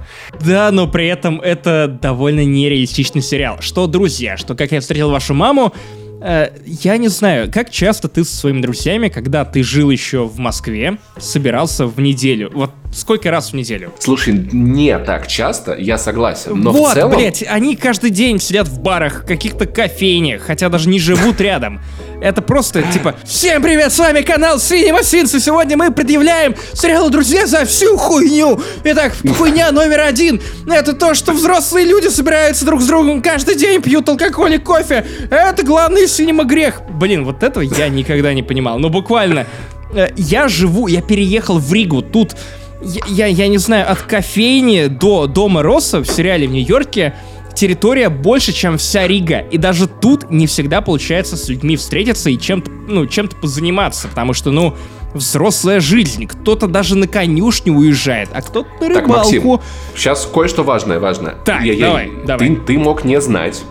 Да, 0.45 0.71
но 0.71 0.87
при 0.87 1.07
этом 1.07 1.41
это 1.41 1.99
довольно 2.01 2.45
нереалистичный 2.45 3.21
сериал. 3.21 3.57
Что 3.59 3.87
«Друзья», 3.87 4.37
что 4.37 4.55
«Как 4.55 4.71
я 4.71 4.79
встретил 4.79 5.09
вашу 5.09 5.33
маму», 5.33 5.73
я 6.21 6.97
не 6.97 7.07
знаю, 7.07 7.51
как 7.51 7.69
часто 7.69 8.07
ты 8.07 8.23
со 8.23 8.35
своими 8.35 8.61
друзьями, 8.61 9.09
когда 9.09 9.43
ты 9.43 9.63
жил 9.63 9.89
еще 9.89 10.25
в 10.27 10.37
Москве, 10.37 10.97
собирался 11.17 11.87
в 11.87 11.99
неделю? 11.99 12.51
Вот 12.53 12.71
сколько 12.93 13.31
раз 13.31 13.51
в 13.51 13.53
неделю? 13.53 13.93
Слушай, 13.99 14.33
не 14.51 14.97
так 14.99 15.27
часто, 15.27 15.75
я 15.75 15.97
согласен, 15.97 16.59
но 16.59 16.71
вот, 16.71 16.91
в 16.91 16.93
целом... 16.93 17.15
блядь, 17.15 17.43
они 17.47 17.75
каждый 17.75 18.09
день 18.09 18.39
сидят 18.39 18.67
в 18.67 18.79
барах, 18.79 19.25
каких-то 19.25 19.65
кофейнях, 19.65 20.41
хотя 20.41 20.69
даже 20.69 20.89
не 20.89 20.99
живут 20.99 21.39
рядом. 21.41 21.81
Это 22.21 22.41
просто 22.41 22.83
типа 22.83 23.15
«Всем 23.25 23.63
привет, 23.63 23.91
с 23.91 23.97
вами 23.97 24.21
канал 24.21 24.57
Cinema 24.57 25.01
Sins, 25.01 25.35
и 25.35 25.39
сегодня 25.39 25.75
мы 25.75 25.91
предъявляем 25.91 26.55
сериал 26.73 27.09
«Друзья» 27.09 27.47
за 27.47 27.65
всю 27.65 27.97
хуйню!» 27.97 28.61
Итак, 28.83 29.13
хуйня 29.37 29.71
номер 29.71 30.01
один— 30.01 30.41
это 30.69 30.93
то, 30.93 31.15
что 31.15 31.31
взрослые 31.31 31.85
люди 31.85 32.09
собираются 32.09 32.65
друг 32.65 32.81
с 32.81 32.87
другом 32.87 33.21
каждый 33.21 33.55
день, 33.55 33.81
пьют 33.81 34.07
алкоголь 34.07 34.55
и 34.55 34.57
кофе. 34.59 35.05
Это 35.31 35.63
главный 35.63 36.07
синема 36.07 36.43
грех. 36.43 36.81
Блин, 36.89 37.25
вот 37.25 37.41
этого 37.41 37.63
я 37.63 37.89
никогда 37.89 38.33
не 38.33 38.43
понимал. 38.43 38.77
Ну, 38.77 38.89
буквально. 38.89 39.47
Э, 39.93 40.09
я 40.15 40.47
живу, 40.47 40.87
я 40.87 41.01
переехал 41.01 41.59
в 41.59 41.73
Ригу, 41.73 42.01
тут 42.01 42.35
я, 42.81 43.01
я, 43.07 43.27
я 43.27 43.47
не 43.47 43.57
знаю, 43.57 43.89
от 43.91 44.01
кофейни 44.01 44.87
до 44.87 45.27
дома 45.27 45.63
Росса 45.63 45.99
в 45.99 46.07
сериале 46.07 46.47
в 46.47 46.51
Нью-Йорке 46.51 47.15
территория 47.53 48.09
больше, 48.09 48.53
чем 48.53 48.77
вся 48.77 49.07
Рига. 49.07 49.39
И 49.39 49.57
даже 49.57 49.87
тут 49.87 50.29
не 50.31 50.47
всегда 50.47 50.81
получается 50.81 51.37
с 51.37 51.47
людьми 51.49 51.75
встретиться 51.75 52.29
и 52.29 52.37
чем-то, 52.37 52.71
ну, 52.71 53.05
чем-то 53.05 53.35
позаниматься, 53.35 54.07
потому 54.07 54.33
что, 54.33 54.51
ну, 54.51 54.75
взрослая 55.13 55.79
жизнь. 55.79 56.25
Кто-то 56.27 56.67
даже 56.67 56.95
на 56.95 57.07
конюшню 57.07 57.73
уезжает, 57.73 58.29
а 58.33 58.41
кто-то 58.41 58.69
на 58.79 58.87
рыбалку. 58.87 58.93
Так, 58.93 59.07
Максим, 59.07 59.59
сейчас 59.95 60.25
кое-что 60.25 60.63
важное, 60.63 60.99
важное. 60.99 61.35
Так, 61.45 61.63
я, 61.63 61.85
давай, 61.85 62.07
я, 62.07 62.25
давай. 62.25 62.47
Ты, 62.47 62.55
ты 62.55 62.79
мог 62.79 63.03
не 63.03 63.19
знать. 63.21 63.61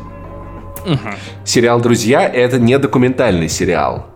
Угу. 0.86 0.98
Сериал 1.44 1.80
«Друзья»— 1.80 2.26
это 2.32 2.58
не 2.58 2.78
документальный 2.78 3.48
сериал. 3.48 4.06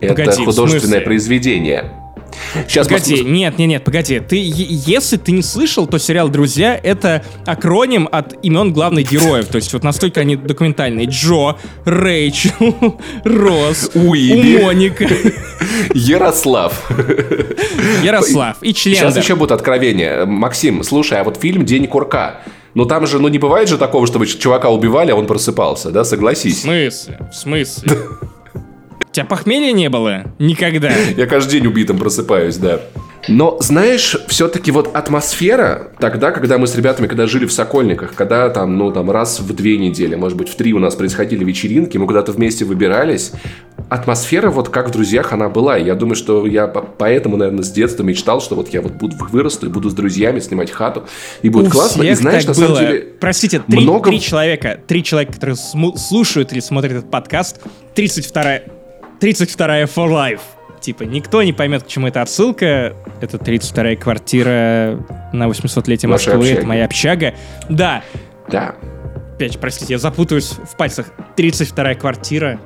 Погоди, 0.00 0.22
это 0.22 0.44
художественное 0.44 1.00
произведение. 1.00 1.92
Сейчас 2.68 2.86
погоди, 2.86 3.12
послуш... 3.12 3.30
нет, 3.30 3.58
нет, 3.58 3.68
нет, 3.68 3.84
погоди. 3.84 4.20
Ты, 4.20 4.36
если 4.36 5.16
ты 5.16 5.32
не 5.32 5.42
слышал, 5.42 5.86
то 5.86 5.98
сериал 5.98 6.28
«Друзья»— 6.28 6.78
это 6.82 7.24
акроним 7.44 8.08
от 8.10 8.34
имен 8.44 8.72
главных 8.72 9.10
героев. 9.10 9.46
То 9.46 9.56
есть 9.56 9.72
вот 9.72 9.82
настолько 9.82 10.20
они 10.20 10.36
документальные. 10.36 11.06
Джо, 11.06 11.56
Рэйчел, 11.84 13.00
Рос, 13.24 13.90
Уиби, 13.94 14.62
Моника. 14.62 15.06
Ярослав. 15.94 16.90
Ярослав 18.02 18.56
и 18.62 18.72
член. 18.74 18.96
Сейчас 18.96 19.16
еще 19.16 19.36
будут 19.36 19.52
откровения. 19.52 20.24
Максим, 20.26 20.82
слушай, 20.82 21.20
а 21.20 21.24
вот 21.24 21.38
фильм 21.38 21.64
«День 21.64 21.86
курка», 21.86 22.40
ну 22.74 22.84
там 22.84 23.06
же, 23.06 23.18
ну 23.18 23.28
не 23.28 23.38
бывает 23.38 23.70
же 23.70 23.78
такого, 23.78 24.06
чтобы 24.06 24.26
чувака 24.26 24.68
убивали, 24.68 25.10
а 25.10 25.14
он 25.14 25.26
просыпался, 25.26 25.90
да? 25.90 26.04
Согласись. 26.04 26.58
В 26.58 26.60
смысле? 26.60 27.18
В 27.32 27.34
смысле? 27.34 27.98
тебя 29.16 29.24
похмелья 29.26 29.72
не 29.72 29.88
было? 29.88 30.24
Никогда. 30.38 30.92
Я 31.16 31.26
каждый 31.26 31.52
день 31.52 31.66
убитым 31.66 31.98
просыпаюсь, 31.98 32.56
да. 32.56 32.80
Но, 33.28 33.56
знаешь, 33.60 34.16
все-таки 34.28 34.70
вот 34.70 34.94
атмосфера 34.94 35.90
тогда, 35.98 36.30
когда 36.30 36.58
мы 36.58 36.66
с 36.66 36.76
ребятами, 36.76 37.08
когда 37.08 37.26
жили 37.26 37.46
в 37.46 37.52
Сокольниках, 37.52 38.14
когда 38.14 38.48
там, 38.50 38.76
ну, 38.76 38.92
там 38.92 39.10
раз 39.10 39.40
в 39.40 39.52
две 39.52 39.78
недели, 39.78 40.14
может 40.14 40.38
быть, 40.38 40.48
в 40.48 40.54
три 40.54 40.72
у 40.72 40.78
нас 40.78 40.94
происходили 40.94 41.42
вечеринки, 41.42 41.98
мы 41.98 42.06
куда-то 42.06 42.30
вместе 42.30 42.64
выбирались, 42.64 43.32
атмосфера 43.88 44.50
вот 44.50 44.68
как 44.68 44.88
в 44.88 44.92
«Друзьях» 44.92 45.32
она 45.32 45.48
была. 45.48 45.76
И 45.78 45.84
я 45.84 45.94
думаю, 45.94 46.14
что 46.14 46.46
я 46.46 46.68
поэтому, 46.68 47.36
наверное, 47.36 47.64
с 47.64 47.70
детства 47.72 48.04
мечтал, 48.04 48.40
что 48.40 48.54
вот 48.54 48.68
я 48.68 48.80
вот 48.80 48.92
буду 48.92 49.16
вырасту 49.30 49.66
и 49.66 49.68
буду 49.70 49.90
с 49.90 49.94
друзьями 49.94 50.38
снимать 50.38 50.70
хату, 50.70 51.04
и 51.42 51.48
будет 51.48 51.68
у 51.68 51.70
классно. 51.70 52.02
И 52.04 52.14
знаешь, 52.14 52.44
на 52.44 52.54
было. 52.54 52.66
самом 52.66 52.78
деле... 52.78 53.06
Простите, 53.18 53.60
три, 53.60 53.80
много... 53.80 54.10
три 54.10 54.20
человека, 54.20 54.78
три 54.86 55.02
человека, 55.02 55.32
которые 55.32 55.56
слушают 55.56 56.52
или 56.52 56.60
смотрят 56.60 56.92
этот 56.92 57.10
подкаст, 57.10 57.60
32 57.94 58.75
32 59.20 59.82
For 59.84 60.08
Life. 60.08 60.40
Типа, 60.80 61.02
никто 61.04 61.42
не 61.42 61.52
поймет, 61.52 61.82
к 61.82 61.86
чему 61.86 62.06
это 62.06 62.22
отсылка. 62.22 62.94
Это 63.20 63.38
32-я 63.38 63.96
квартира 63.96 65.04
на 65.32 65.48
800-летие 65.48 66.08
Москвы. 66.08 66.48
Это 66.48 66.66
моя 66.66 66.84
общага. 66.84 67.34
Да. 67.68 68.02
Да. 68.48 68.76
Опять, 69.34 69.58
простите, 69.58 69.94
я 69.94 69.98
запутаюсь 69.98 70.52
в 70.52 70.76
пальцах. 70.76 71.06
32-я 71.36 71.94
квартира. 71.94 72.60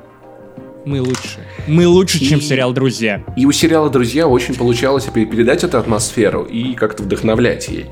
Мы 0.85 1.01
лучше. 1.01 1.39
Мы 1.67 1.87
лучше, 1.87 2.17
и, 2.17 2.27
чем 2.27 2.41
сериал 2.41 2.73
«Друзья». 2.73 3.23
И 3.35 3.45
у 3.45 3.51
сериала 3.51 3.89
«Друзья» 3.89 4.27
очень 4.27 4.55
получалось 4.55 5.05
передать 5.05 5.63
эту 5.63 5.77
атмосферу 5.77 6.43
и 6.43 6.73
как-то 6.73 7.03
вдохновлять 7.03 7.67
ей. 7.67 7.91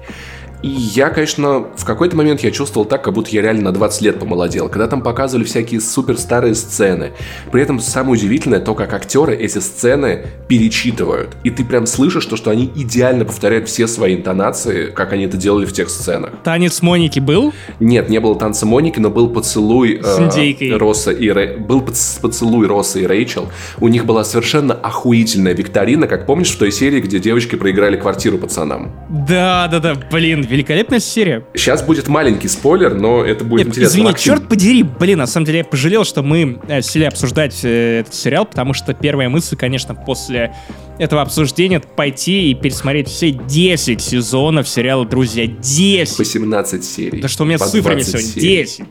И 0.62 0.68
я, 0.68 1.10
конечно, 1.10 1.68
в 1.76 1.86
какой-то 1.86 2.18
момент 2.18 2.42
я 2.42 2.52
чувствовал 2.52 2.86
так, 2.86 3.04
как 3.04 3.14
будто 3.14 3.30
я 3.32 3.42
реально 3.42 3.64
на 3.64 3.72
20 3.72 4.02
лет 4.02 4.20
помолодел, 4.20 4.68
когда 4.68 4.88
там 4.88 5.02
показывали 5.02 5.46
всякие 5.46 5.80
супер 5.80 6.18
старые 6.18 6.54
сцены. 6.56 7.12
При 7.52 7.62
этом 7.62 7.80
самое 7.80 8.14
удивительное 8.14 8.60
то, 8.60 8.76
как 8.76 8.94
актеры 8.94 9.36
эти 9.36 9.60
сцены 9.60 10.26
перечитывают. 10.48 11.38
И 11.44 11.50
ты 11.50 11.64
прям 11.64 11.86
слышишь 11.86 12.26
то, 12.26 12.36
что 12.36 12.52
они 12.52 12.70
идеально 12.76 13.24
повторяют 13.24 13.70
все 13.70 13.88
свои 13.88 14.16
интонации, 14.16 14.88
как 14.88 15.14
они 15.14 15.26
это 15.26 15.38
делали 15.38 15.66
в 15.66 15.72
тех 15.72 15.90
сценах. 15.90 16.32
Танец 16.44 16.82
Моники 16.82 17.20
был? 17.20 17.54
Нет, 17.80 18.10
не 18.10 18.20
было 18.20 18.36
танца 18.36 18.66
Моники, 18.66 19.00
но 19.00 19.10
был 19.10 19.30
поцелуй 19.30 20.02
э, 20.04 20.78
Росса 20.78 21.12
и 21.12 21.30
Рэй... 21.30 21.58
был 21.58 21.82
поцелуй 21.82 22.68
Росса 22.68 23.00
и 23.00 23.06
Рэйчел. 23.06 23.50
У 23.80 23.88
них 23.88 24.06
была 24.06 24.24
совершенно 24.24 24.74
охуительная 24.74 25.54
викторина, 25.54 26.08
как 26.08 26.26
помнишь 26.26 26.52
в 26.52 26.58
той 26.58 26.72
серии, 26.72 27.00
где 27.00 27.20
девочки 27.20 27.56
проиграли 27.56 27.96
квартиру 27.96 28.38
пацанам. 28.38 28.92
Да, 29.10 29.68
да, 29.72 29.80
да, 29.80 29.96
блин, 30.12 30.49
великолепная 30.50 31.00
серия. 31.00 31.46
Сейчас 31.54 31.84
будет 31.84 32.08
маленький 32.08 32.48
спойлер, 32.48 32.96
но 32.96 33.24
это 33.24 33.44
будет 33.44 33.60
Нет, 33.60 33.68
интересно. 33.70 33.92
Извини, 33.94 34.08
Максим. 34.10 34.34
черт 34.34 34.50
подери, 34.50 34.84
блин, 34.84 35.20
на 35.20 35.28
самом 35.28 35.46
деле 35.46 35.60
я 35.60 35.64
пожалел, 35.64 36.04
что 36.04 36.24
мы 36.24 36.60
э, 36.68 36.82
сели 36.82 37.04
обсуждать 37.06 37.60
э, 37.64 38.00
этот 38.00 38.14
сериал, 38.14 38.46
потому 38.46 38.74
что 38.74 38.94
первая 38.94 39.30
мысль, 39.30 39.56
конечно, 39.56 39.94
после 39.96 40.54
этого 40.98 41.22
обсуждения 41.22 41.80
пойти 41.80 42.52
и 42.52 42.56
пересмотреть 42.56 43.08
все 43.08 43.32
10 43.32 44.02
сезонов 44.02 44.68
сериала 44.68 45.06
«Друзья». 45.06 45.46
10! 45.48 46.18
18 46.18 46.84
серий. 46.84 47.22
Да 47.22 47.28
что 47.28 47.44
у 47.44 47.46
меня 47.46 47.60
По 47.60 47.66
с 47.66 47.72
цифрами 47.72 48.02
20 48.02 48.12
сегодня? 48.12 48.30
серий. 48.30 48.56
10. 48.64 48.84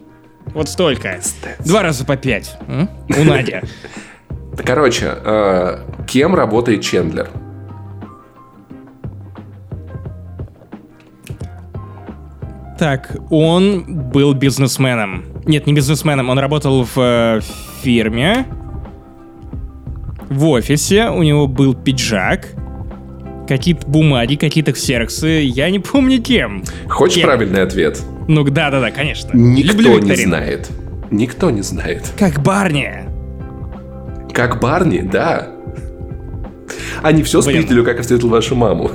Вот 0.55 0.69
столько. 0.69 1.21
Два 1.65 1.83
раза 1.83 2.05
по 2.05 2.17
5. 2.17 2.59
У 3.19 3.25
Нади. 3.25 3.57
Короче, 4.65 5.15
э, 5.25 5.79
кем 6.07 6.35
работает 6.35 6.83
Чендлер? 6.83 7.29
Так, 12.79 13.17
он 13.31 13.85
был 14.11 14.35
бизнесменом. 14.35 15.25
Нет, 15.45 15.67
не 15.67 15.73
бизнесменом, 15.73 16.31
он 16.31 16.39
работал 16.39 16.85
в 16.85 16.97
э, 16.97 17.41
фирме, 17.83 18.47
в 20.29 20.47
офисе, 20.47 21.09
у 21.09 21.23
него 21.25 21.49
был 21.49 21.75
пиджак, 21.75 22.49
какие-то 23.49 23.87
бумаги, 23.89 24.37
какие-то 24.37 24.73
ксероксы, 24.73 25.41
я 25.43 25.71
не 25.71 25.81
помню 25.81 26.23
кем. 26.23 26.63
Хочешь 26.89 27.17
Кем? 27.17 27.25
правильный 27.25 27.63
ответ? 27.63 28.01
Ну 28.29 28.45
да-да-да, 28.45 28.91
конечно. 28.93 29.31
Никто 29.35 29.73
Люблю 29.73 29.99
не 29.99 30.15
знает. 30.15 30.71
Никто 31.11 31.51
не 31.51 31.63
знает. 31.63 32.13
Как 32.19 32.43
Барни. 32.43 33.09
Как 34.33 34.61
Барни, 34.61 35.01
да. 35.01 35.49
Они 37.03 37.23
все 37.23 37.43
Блин. 37.43 37.63
спиздили, 37.63 37.83
как 37.83 37.97
я 37.97 38.03
встретил 38.03 38.29
вашу 38.29 38.55
маму. 38.55 38.91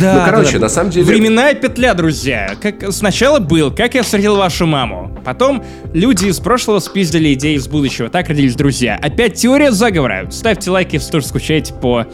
Да, 0.00 0.14
ну, 0.14 0.30
короче, 0.30 0.52
да, 0.52 0.58
да. 0.58 0.64
на 0.64 0.68
самом 0.68 0.90
деле... 0.90 1.06
Временная 1.06 1.54
петля, 1.54 1.94
друзья. 1.94 2.52
Как 2.60 2.92
сначала 2.92 3.38
был, 3.38 3.70
как 3.70 3.94
я 3.94 4.02
встретил 4.02 4.36
вашу 4.36 4.66
маму. 4.66 5.18
Потом 5.24 5.64
люди 5.92 6.26
из 6.26 6.38
прошлого 6.40 6.78
спиздили 6.78 7.34
идеи 7.34 7.56
из 7.56 7.68
будущего. 7.68 8.08
Так 8.08 8.28
родились 8.28 8.54
друзья. 8.54 8.98
Опять 9.00 9.34
теория 9.34 9.72
заговора. 9.72 10.28
Ставьте 10.30 10.70
лайки, 10.70 10.94
если 10.94 11.10
тоже 11.10 11.26
скучаете 11.26 11.74
по 11.74 12.06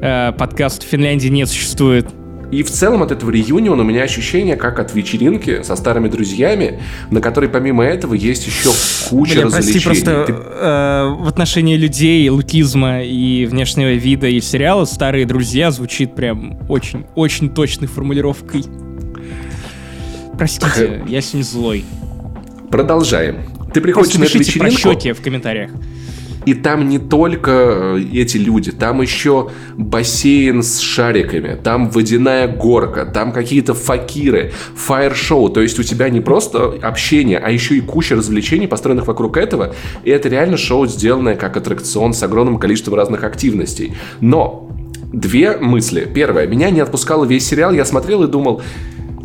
э, 0.00 0.32
подкасту 0.32 0.86
«Финляндии 0.86 1.28
не 1.28 1.46
существует». 1.46 2.06
И 2.50 2.62
в 2.64 2.70
целом 2.70 3.02
от 3.02 3.12
этого 3.12 3.30
реюниона 3.30 3.82
у 3.82 3.86
меня 3.86 4.02
ощущение, 4.02 4.56
как 4.56 4.78
от 4.80 4.92
вечеринки 4.94 5.62
со 5.62 5.76
старыми 5.76 6.08
друзьями, 6.08 6.80
на 7.10 7.20
которой 7.20 7.48
помимо 7.48 7.84
этого 7.84 8.14
есть 8.14 8.46
еще 8.46 8.70
куча 9.08 9.34
Бля, 9.34 9.42
прости, 9.42 9.58
развлечений. 9.58 9.84
просто 9.84 10.24
Ты- 10.26 10.32
э, 10.32 11.08
в 11.20 11.28
отношении 11.28 11.76
людей, 11.76 12.28
лукизма 12.28 13.02
и 13.04 13.46
внешнего 13.46 13.92
вида 13.92 14.26
и 14.26 14.40
сериала 14.40 14.84
«Старые 14.84 15.26
друзья» 15.26 15.70
звучит 15.70 16.14
прям 16.16 16.58
очень-очень 16.68 17.50
точной 17.50 17.86
формулировкой. 17.86 18.64
Простите, 20.36 21.02
я 21.06 21.20
сегодня 21.20 21.44
злой. 21.44 21.84
Продолжаем. 22.70 23.42
Ты 23.72 23.80
приходишь 23.80 24.14
Просто 24.14 24.20
на 24.20 24.24
эту 24.24 24.38
вечеринку, 24.38 24.80
просчете 24.82 25.12
в 25.12 25.20
комментариях. 25.20 25.70
И 26.46 26.54
там 26.54 26.88
не 26.88 26.98
только 26.98 27.50
э, 27.50 28.04
эти 28.12 28.36
люди, 28.36 28.72
там 28.72 29.02
еще 29.02 29.50
бассейн 29.76 30.62
с 30.62 30.80
шариками, 30.80 31.58
там 31.62 31.90
водяная 31.90 32.48
горка, 32.48 33.04
там 33.04 33.32
какие-то 33.32 33.74
факиры, 33.74 34.52
фаер-шоу. 34.74 35.50
То 35.50 35.60
есть 35.60 35.78
у 35.78 35.82
тебя 35.82 36.08
не 36.08 36.20
просто 36.20 36.78
общение, 36.82 37.38
а 37.38 37.50
еще 37.50 37.76
и 37.76 37.80
куча 37.80 38.16
развлечений, 38.16 38.66
построенных 38.66 39.06
вокруг 39.06 39.36
этого. 39.36 39.74
И 40.04 40.10
это 40.10 40.28
реально 40.28 40.56
шоу, 40.56 40.86
сделанное 40.86 41.36
как 41.36 41.56
аттракцион 41.56 42.14
с 42.14 42.22
огромным 42.22 42.58
количеством 42.58 42.94
разных 42.94 43.24
активностей. 43.24 43.94
Но 44.20 44.70
две 45.12 45.56
мысли. 45.56 46.08
Первая. 46.12 46.46
Меня 46.46 46.70
не 46.70 46.80
отпускало 46.80 47.24
весь 47.24 47.46
сериал. 47.46 47.72
Я 47.72 47.84
смотрел 47.84 48.22
и 48.24 48.28
думал, 48.28 48.62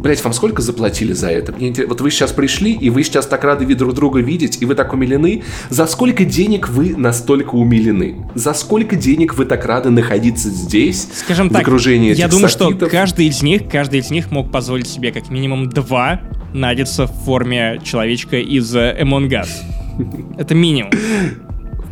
Блять, 0.06 0.24
вам 0.24 0.34
сколько 0.34 0.62
заплатили 0.62 1.14
за 1.14 1.32
это? 1.32 1.52
Мне 1.52 1.70
интерес- 1.70 1.90
Вот 1.90 2.00
вы 2.00 2.12
сейчас 2.12 2.32
пришли, 2.32 2.74
и 2.74 2.92
вы 2.92 3.04
сейчас 3.04 3.26
так 3.26 3.44
рады 3.44 3.66
друг 3.74 3.96
друга 3.96 4.20
видеть, 4.20 4.62
и 4.62 4.66
вы 4.66 4.76
так 4.76 4.94
умилены. 4.94 5.42
За 5.72 5.88
сколько 5.88 6.26
денег 6.26 6.70
вы 6.70 6.96
настолько 6.96 7.56
умилены? 7.56 8.18
За 8.36 8.54
сколько 8.54 8.96
денег 8.96 9.34
вы 9.34 9.46
так 9.46 9.66
рады 9.66 9.90
находиться 9.90 10.50
здесь? 10.50 11.08
Скажем 11.12 11.50
в 11.50 11.54
так, 11.54 11.64
окружении 11.64 12.14
я 12.14 12.28
думаю, 12.28 12.50
что 12.50 12.66
софитов? 12.66 12.92
каждый 12.92 13.26
из 13.26 13.42
них, 13.42 13.68
каждый 13.68 13.98
из 13.98 14.12
них 14.12 14.30
мог 14.30 14.52
позволить 14.52 14.86
себе 14.86 15.12
как 15.12 15.32
минимум 15.32 15.70
два 15.72 16.22
надеться 16.54 17.08
в 17.08 17.12
форме 17.26 17.82
человечка 17.84 18.38
из 18.38 18.76
э, 18.76 18.96
Among 19.02 19.28
Us. 19.30 19.50
Это 20.38 20.54
минимум. 20.54 20.92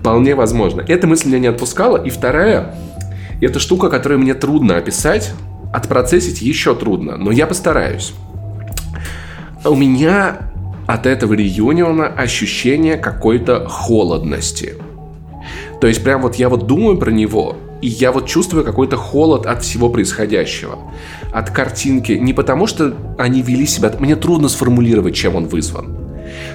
Вполне 0.02 0.36
возможно. 0.36 0.86
Эта 0.88 1.08
мысль 1.08 1.30
меня 1.30 1.40
не 1.40 1.48
отпускала. 1.48 1.98
И 1.98 2.12
вторая, 2.12 2.76
это 3.42 3.58
штука, 3.58 3.90
которую 3.90 4.20
мне 4.20 4.36
трудно 4.36 4.78
описать, 4.78 5.34
отпроцессить 5.74 6.42
еще 6.42 6.76
трудно, 6.76 7.18
но 7.18 7.32
я 7.32 7.48
постараюсь. 7.48 8.14
У 9.66 9.76
меня 9.76 10.52
от 10.88 11.06
этого 11.06 11.34
реюниона 11.34 12.08
ощущение 12.08 12.98
какой-то 12.98 13.68
холодности. 13.68 14.76
То 15.82 15.88
есть 15.88 16.04
прям 16.04 16.22
вот 16.22 16.36
я 16.36 16.50
вот 16.50 16.68
думаю 16.68 16.98
про 16.98 17.12
него, 17.12 17.58
и 17.82 17.88
я 17.88 18.12
вот 18.12 18.28
чувствую 18.28 18.64
какой-то 18.64 18.96
холод 18.96 19.46
от 19.46 19.64
всего 19.64 19.90
происходящего. 19.90 20.80
От 21.34 21.50
картинки. 21.50 22.14
Не 22.14 22.34
потому, 22.34 22.68
что 22.68 22.96
они 23.18 23.42
вели 23.42 23.66
себя... 23.66 23.92
Мне 24.00 24.16
трудно 24.16 24.48
сформулировать, 24.48 25.16
чем 25.16 25.36
он 25.36 25.48
вызван. 25.48 25.98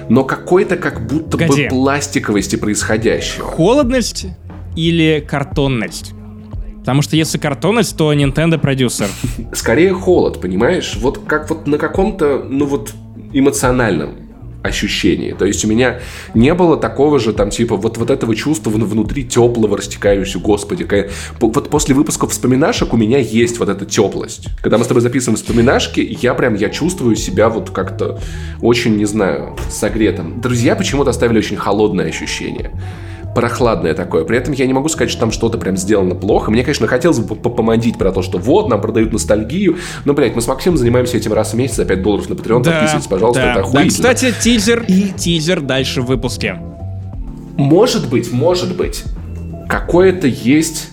Но 0.09 0.23
какой-то 0.23 0.75
как 0.75 1.05
будто 1.05 1.37
Погоди. 1.37 1.63
бы 1.63 1.69
пластиковости 1.69 2.55
происходящего. 2.55 3.45
Холодность 3.45 4.25
или 4.75 5.23
картонность? 5.27 6.13
Потому 6.89 7.03
что 7.03 7.15
если 7.15 7.37
картонность, 7.37 7.95
то 7.95 8.11
Nintendo 8.11 8.57
продюсер. 8.57 9.09
Скорее 9.53 9.93
холод, 9.93 10.41
понимаешь? 10.41 10.97
Вот 10.99 11.19
как 11.27 11.47
вот 11.51 11.67
на 11.67 11.77
каком-то, 11.77 12.43
ну 12.49 12.65
вот, 12.65 12.93
эмоциональном 13.31 14.15
ощущении. 14.63 15.33
То 15.33 15.45
есть 15.45 15.63
у 15.63 15.67
меня 15.67 15.99
не 16.33 16.51
было 16.55 16.77
такого 16.77 17.19
же 17.19 17.31
там 17.33 17.51
типа 17.51 17.75
вот, 17.75 17.99
вот 17.99 18.09
этого 18.09 18.35
чувства 18.35 18.71
вн- 18.71 18.85
внутри 18.85 19.23
теплого, 19.23 19.77
растекающего, 19.77 20.41
господи. 20.41 20.83
ка- 20.83 21.09
по- 21.39 21.49
Вот 21.49 21.69
после 21.69 21.93
выпуска 21.93 22.27
вспоминашек 22.27 22.91
у 22.91 22.97
меня 22.97 23.19
есть 23.19 23.59
вот 23.59 23.69
эта 23.69 23.85
теплость. 23.85 24.47
Когда 24.63 24.79
мы 24.79 24.83
с 24.83 24.87
тобой 24.87 25.01
записываем 25.03 25.37
вспоминашки, 25.37 26.17
я 26.21 26.33
прям, 26.33 26.55
я 26.55 26.69
чувствую 26.69 27.15
себя 27.17 27.49
вот 27.49 27.69
как-то 27.69 28.19
очень, 28.61 28.97
не 28.97 29.05
знаю, 29.05 29.55
согретым. 29.69 30.41
Друзья 30.41 30.75
почему-то 30.75 31.11
оставили 31.11 31.37
очень 31.37 31.55
холодное 31.55 32.07
ощущение 32.07 32.71
прохладное 33.35 33.93
такое. 33.93 34.23
При 34.25 34.37
этом 34.37 34.53
я 34.53 34.65
не 34.67 34.73
могу 34.73 34.89
сказать, 34.89 35.09
что 35.11 35.19
там 35.21 35.31
что-то 35.31 35.57
прям 35.57 35.77
сделано 35.77 36.15
плохо. 36.15 36.51
Мне, 36.51 36.63
конечно, 36.63 36.87
хотелось 36.87 37.19
бы 37.19 37.35
п- 37.35 37.49
помодить 37.49 37.97
про 37.97 38.11
то, 38.11 38.21
что 38.21 38.37
вот, 38.37 38.69
нам 38.69 38.81
продают 38.81 39.13
ностальгию. 39.13 39.77
Но, 40.05 40.13
блядь, 40.13 40.35
мы 40.35 40.41
с 40.41 40.47
Максимом 40.47 40.77
занимаемся 40.77 41.17
этим 41.17 41.33
раз 41.33 41.53
в 41.53 41.55
месяц 41.55 41.75
за 41.75 41.85
5 41.85 42.01
долларов 42.01 42.29
на 42.29 42.33
Patreon. 42.33 42.63
Подписывайтесь, 42.63 43.07
пожалуйста, 43.07 43.41
да. 43.43 43.51
это 43.51 43.59
Да, 43.61 43.67
охуительно. 43.67 43.89
кстати, 43.89 44.33
тизер, 44.41 44.85
тизер 45.17 45.61
дальше 45.61 46.01
в 46.01 46.05
выпуске. 46.05 46.59
Может 47.57 48.09
быть, 48.09 48.31
может 48.31 48.75
быть, 48.75 49.03
какое-то 49.67 50.27
есть 50.27 50.89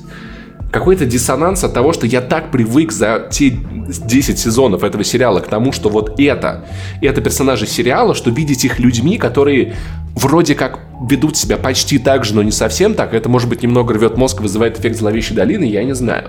какой-то 0.78 1.06
диссонанс 1.06 1.64
от 1.64 1.72
того, 1.72 1.92
что 1.94 2.06
я 2.06 2.20
так 2.20 2.50
привык 2.50 2.92
за 2.92 3.28
те 3.30 3.50
10 3.50 4.38
сезонов 4.38 4.84
этого 4.84 5.04
сериала 5.04 5.40
к 5.40 5.46
тому, 5.48 5.72
что 5.72 5.88
вот 5.88 6.20
это, 6.20 6.66
это 7.00 7.22
персонажи 7.22 7.66
сериала, 7.66 8.14
что 8.14 8.28
видеть 8.30 8.64
их 8.66 8.78
людьми, 8.78 9.16
которые 9.16 9.74
вроде 10.14 10.54
как 10.54 10.80
ведут 11.08 11.36
себя 11.38 11.56
почти 11.56 11.98
так 11.98 12.24
же, 12.26 12.34
но 12.34 12.42
не 12.42 12.50
совсем 12.50 12.94
так, 12.94 13.14
это, 13.14 13.28
может 13.30 13.48
быть, 13.48 13.62
немного 13.62 13.94
рвет 13.94 14.18
мозг, 14.18 14.42
вызывает 14.42 14.78
эффект 14.78 14.98
зловещей 14.98 15.34
долины, 15.34 15.64
я 15.64 15.82
не 15.82 15.94
знаю. 15.94 16.28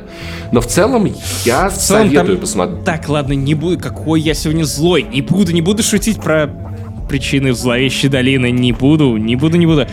Но 0.54 0.62
в 0.62 0.68
целом 0.68 1.06
я 1.44 1.68
В 1.70 1.78
целом, 1.78 2.04
советую 2.06 2.38
там- 2.38 2.42
посмотреть. 2.42 2.84
Так, 2.86 3.10
ладно, 3.10 3.34
не 3.34 3.54
буду. 3.54 3.78
Какой 3.80 4.22
я 4.22 4.34
сегодня 4.34 4.64
злой. 4.64 5.04
Не 5.04 5.22
буду, 5.22 5.52
не 5.52 5.62
буду 5.62 5.84
шутить 5.84 6.22
про 6.22 6.50
причины 7.10 7.54
зловещей 7.54 8.10
долины. 8.10 8.50
Не 8.52 8.72
буду, 8.72 9.18
не 9.18 9.36
буду, 9.36 9.58
не 9.58 9.66
буду. 9.66 9.88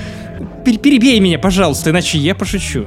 Пер- 0.64 0.78
Перебей 0.78 1.18
меня, 1.20 1.38
пожалуйста, 1.38 1.90
иначе 1.90 2.18
я 2.18 2.34
пошучу. 2.34 2.86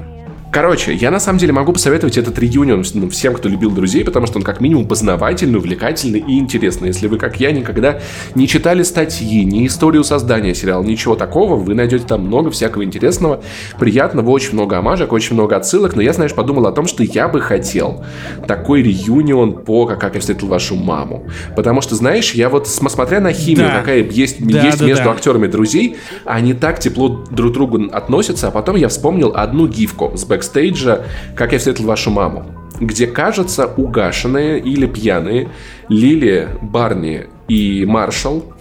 Короче, 0.58 0.92
я 0.92 1.12
на 1.12 1.20
самом 1.20 1.38
деле 1.38 1.54
могу 1.54 1.72
посоветовать 1.72 2.18
этот 2.18 2.40
реюнион 2.40 2.84
ну, 2.96 3.10
всем, 3.12 3.36
кто 3.36 3.48
любил 3.48 3.70
друзей, 3.70 4.04
потому 4.04 4.26
что 4.26 4.40
он 4.40 4.44
как 4.44 4.60
минимум 4.60 4.88
познавательный, 4.88 5.60
увлекательный 5.60 6.18
и 6.18 6.40
интересный. 6.40 6.88
Если 6.88 7.06
вы, 7.06 7.20
как 7.20 7.40
я, 7.40 7.52
никогда 7.52 8.00
не 8.34 8.48
читали 8.48 8.82
статьи, 8.82 9.46
ни 9.46 9.68
историю 9.68 10.04
создания 10.04 10.56
сериала, 10.56 10.82
ничего 10.82 11.16
такого, 11.16 11.58
вы 11.58 11.76
найдете 11.76 12.08
там 12.08 12.22
много 12.26 12.50
всякого 12.50 12.84
интересного, 12.84 13.44
приятного, 13.78 14.32
очень 14.32 14.54
много 14.54 14.80
омажек, 14.80 15.14
очень 15.14 15.36
много 15.36 15.56
отсылок, 15.56 15.96
но 15.96 16.02
я, 16.02 16.12
знаешь, 16.12 16.34
подумал 16.34 16.66
о 16.66 16.72
том, 16.72 16.88
что 16.88 17.04
я 17.04 17.28
бы 17.28 17.40
хотел 17.40 18.04
такой 18.48 18.82
реюнион 18.82 19.64
по 19.64 19.86
«Как, 19.86 20.16
я 20.16 20.20
встретил 20.22 20.48
вашу 20.48 20.76
маму». 20.76 21.28
Потому 21.56 21.82
что, 21.82 21.94
знаешь, 21.94 22.34
я 22.34 22.50
вот, 22.50 22.68
см- 22.68 22.92
смотря 22.92 23.20
на 23.20 23.32
химию, 23.32 23.68
Да. 23.68 23.78
какая 23.82 24.02
есть, 24.02 24.44
Да, 24.44 24.66
есть 24.66 24.80
да, 24.80 24.86
между 24.88 25.04
да. 25.04 25.12
актерами 25.12 25.46
друзей, 25.46 25.98
они 26.26 26.56
так 26.56 26.80
тепло 26.80 27.10
друг 27.30 27.52
к 27.52 27.54
другу 27.54 27.80
относятся, 27.92 28.48
а 28.48 28.52
потом 28.52 28.76
я 28.76 28.88
вспомнил 28.88 29.34
одну 29.36 29.68
гифку 29.68 30.14
с 30.16 30.26
бэкстейджа 30.48 31.03
«Как 31.36 31.53
я 31.53 31.60
встретил 31.60 31.86
вашу 31.86 32.11
маму», 32.11 32.45
где, 32.80 33.07
кажется, 33.07 33.65
угашенные 33.65 34.60
или 34.60 34.86
пьяные 34.86 35.49
Лили, 35.90 36.49
Барни 36.61 37.28
и 37.48 37.84
Маршall 37.84 38.53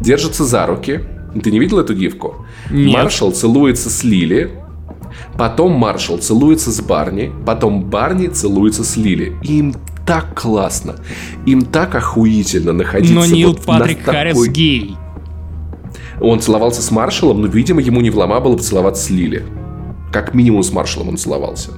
держатся 0.00 0.44
за 0.44 0.66
руки. 0.66 1.00
Ты 1.42 1.50
не 1.50 1.58
видел 1.58 1.78
эту 1.78 1.94
гифку? 1.94 2.46
Нет. 2.70 3.06
Маршall 3.06 3.32
целуется 3.32 3.90
с 3.90 4.02
Лили, 4.04 4.50
потом 5.38 5.82
Маршall 5.82 6.18
целуется 6.18 6.70
с 6.70 6.80
Барни, 6.80 7.32
потом 7.46 7.84
Барни 7.84 8.28
целуется 8.28 8.84
с 8.84 8.96
Лили. 8.96 9.36
И 9.42 9.58
им 9.58 9.74
так 10.06 10.40
классно, 10.40 10.96
им 11.46 11.62
так 11.62 11.94
охуительно 11.94 12.72
находиться 12.72 13.14
Но 13.14 13.24
Нил 13.26 13.52
вот 13.52 13.66
на 13.66 13.78
Патрик 13.78 14.04
Харрис 14.04 14.34
такой- 14.34 14.48
гей. 14.48 14.96
он 16.20 16.40
целовался 16.40 16.82
с 16.82 16.90
Маршалом, 16.90 17.40
но, 17.40 17.46
видимо, 17.46 17.80
ему 17.80 18.00
не 18.00 18.10
влома 18.10 18.40
было 18.40 18.56
поцеловаться 18.56 19.04
с 19.04 19.10
Лили. 19.10 19.44
Как 20.14 20.32
минимум 20.32 20.62
с 20.62 20.70
Маршалом 20.72 21.08
он 21.08 21.16
целовался. 21.16 21.72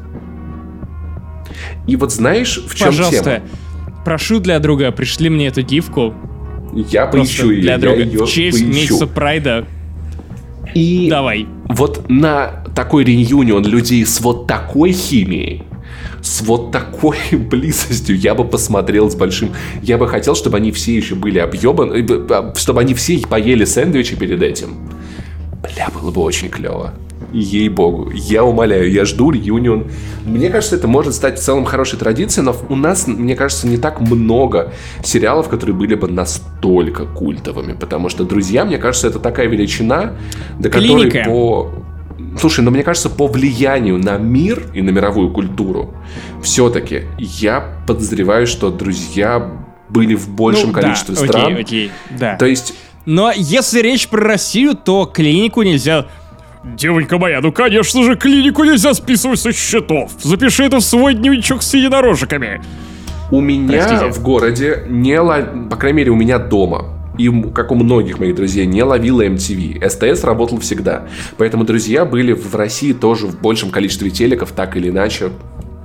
И 1.87 1.97
вот 1.97 2.13
знаешь, 2.13 2.59
в 2.59 2.75
чем 2.75 2.89
Пожалуйста, 2.89 3.43
тема? 3.87 3.95
прошу 4.05 4.41
для 4.41 4.59
друга, 4.59 4.93
пришли 4.93 5.31
мне 5.31 5.47
эту 5.47 5.63
гифку. 5.63 6.13
Я 6.75 7.07
Просто 7.07 7.29
поищу 7.35 7.51
ее, 7.51 7.63
для 7.63 7.73
я 7.73 7.79
друга. 7.79 8.03
ее 8.03 8.27
В 8.27 8.29
честь 8.29 8.59
поищу. 8.59 8.75
месяца 8.75 9.07
Прайда. 9.07 9.65
И 10.75 11.07
Давай. 11.09 11.47
вот 11.71 12.11
на 12.11 12.63
такой 12.75 13.05
реюнион 13.05 13.65
людей 13.65 14.05
с 14.05 14.21
вот 14.21 14.47
такой 14.47 14.93
химией, 14.93 15.63
с 16.21 16.43
вот 16.43 16.73
такой 16.73 17.17
близостью 17.33 18.19
я 18.19 18.35
бы 18.35 18.45
посмотрел 18.45 19.11
с 19.11 19.15
большим... 19.15 19.53
Я 19.81 19.97
бы 19.97 20.07
хотел, 20.09 20.35
чтобы 20.35 20.59
они 20.59 20.73
все 20.73 20.95
еще 20.95 21.15
были 21.15 21.39
объебаны, 21.39 22.05
э, 22.07 22.53
чтобы 22.55 22.81
они 22.83 22.93
все 22.93 23.19
поели 23.21 23.65
сэндвичи 23.65 24.15
перед 24.15 24.43
этим. 24.43 24.75
Бля, 25.63 25.89
было 25.99 26.11
бы 26.11 26.21
очень 26.21 26.51
клево. 26.51 26.93
Ей-богу, 27.33 28.11
я 28.15 28.45
умоляю, 28.45 28.91
я 28.91 29.05
жду 29.05 29.31
реюнион. 29.31 29.91
Мне 30.25 30.49
кажется, 30.49 30.77
это 30.77 30.89
может 30.89 31.15
стать 31.15 31.39
в 31.39 31.43
целом 31.43 31.65
хорошей 31.65 31.99
традицией, 31.99 32.45
но 32.45 32.57
у 32.69 32.77
нас, 32.77 33.07
мне 33.07 33.35
кажется, 33.35 33.67
не 33.67 33.77
так 33.77 34.01
много 34.01 34.73
сериалов, 35.03 35.49
которые 35.49 35.75
были 35.75 35.95
бы 35.95 36.09
настолько 36.09 37.05
культовыми, 37.05 37.73
потому 37.75 38.09
что 38.09 38.25
«Друзья», 38.25 38.65
мне 38.65 38.79
кажется, 38.79 39.09
это 39.09 39.19
такая 39.19 39.47
величина, 39.49 40.13
до 40.59 40.71
которой 40.71 41.11
Клиника. 41.11 41.29
по... 41.29 41.71
Слушай, 42.39 42.65
но 42.65 42.71
мне 42.71 42.83
кажется, 42.83 43.11
по 43.11 43.27
влиянию 43.27 43.99
на 43.99 44.17
мир 44.19 44.71
и 44.75 44.83
на 44.83 44.91
мировую 44.91 45.31
культуру, 45.31 45.95
все-таки 46.43 47.03
я 47.19 47.77
подозреваю, 47.87 48.47
что 48.47 48.71
«Друзья» 48.71 49.53
были 49.89 50.15
в 50.15 50.29
большем 50.29 50.69
Ну, 50.69 50.75
да, 50.75 50.81
количестве 50.81 51.15
окей, 51.15 51.29
стран. 51.29 51.57
окей, 51.57 51.91
да. 52.19 52.37
То 52.37 52.47
есть 52.47 52.75
Но 53.05 53.31
если 53.35 53.81
речь 53.81 54.09
про 54.09 54.21
Россию, 54.21 54.75
то 54.75 55.07
клинику 55.07 55.63
нельзя... 55.63 56.07
Девонька 56.75 57.19
моя, 57.19 57.41
ну 57.41 57.53
конечно 57.53 58.03
же, 58.03 58.17
клинику 58.17 58.65
нельзя 58.65 58.93
списывать 58.93 59.39
со 59.39 59.53
счетов. 59.53 60.13
Запиши 60.21 60.65
это 60.65 60.79
в 60.79 60.83
свой 60.83 61.15
дневничок 61.15 61.63
с 61.63 61.73
единорожиками. 61.75 62.61
У 63.31 63.41
меня 63.41 63.85
Простите. 63.85 64.11
в 64.11 64.23
городе 64.23 64.85
не 64.89 65.19
лов... 65.21 65.45
по 65.71 65.77
крайней 65.77 65.99
мере, 65.99 66.11
у 66.11 66.17
меня 66.17 66.39
дома 66.39 66.97
и 67.19 67.31
как 67.55 67.73
у 67.73 67.75
многих 67.75 68.19
моих 68.19 68.35
друзей, 68.35 68.67
не 68.67 68.83
ловила 68.83 69.25
MTV. 69.25 69.89
СТС 69.89 70.25
работал 70.25 70.59
всегда. 70.61 71.07
Поэтому 71.39 71.65
друзья 71.65 72.05
были 72.05 72.33
в 72.33 72.55
России 72.55 72.93
тоже 72.93 73.27
в 73.27 73.41
большем 73.41 73.71
количестве 73.71 74.11
телеков, 74.11 74.53
так 74.53 74.77
или 74.77 74.91
иначе. 74.91 75.31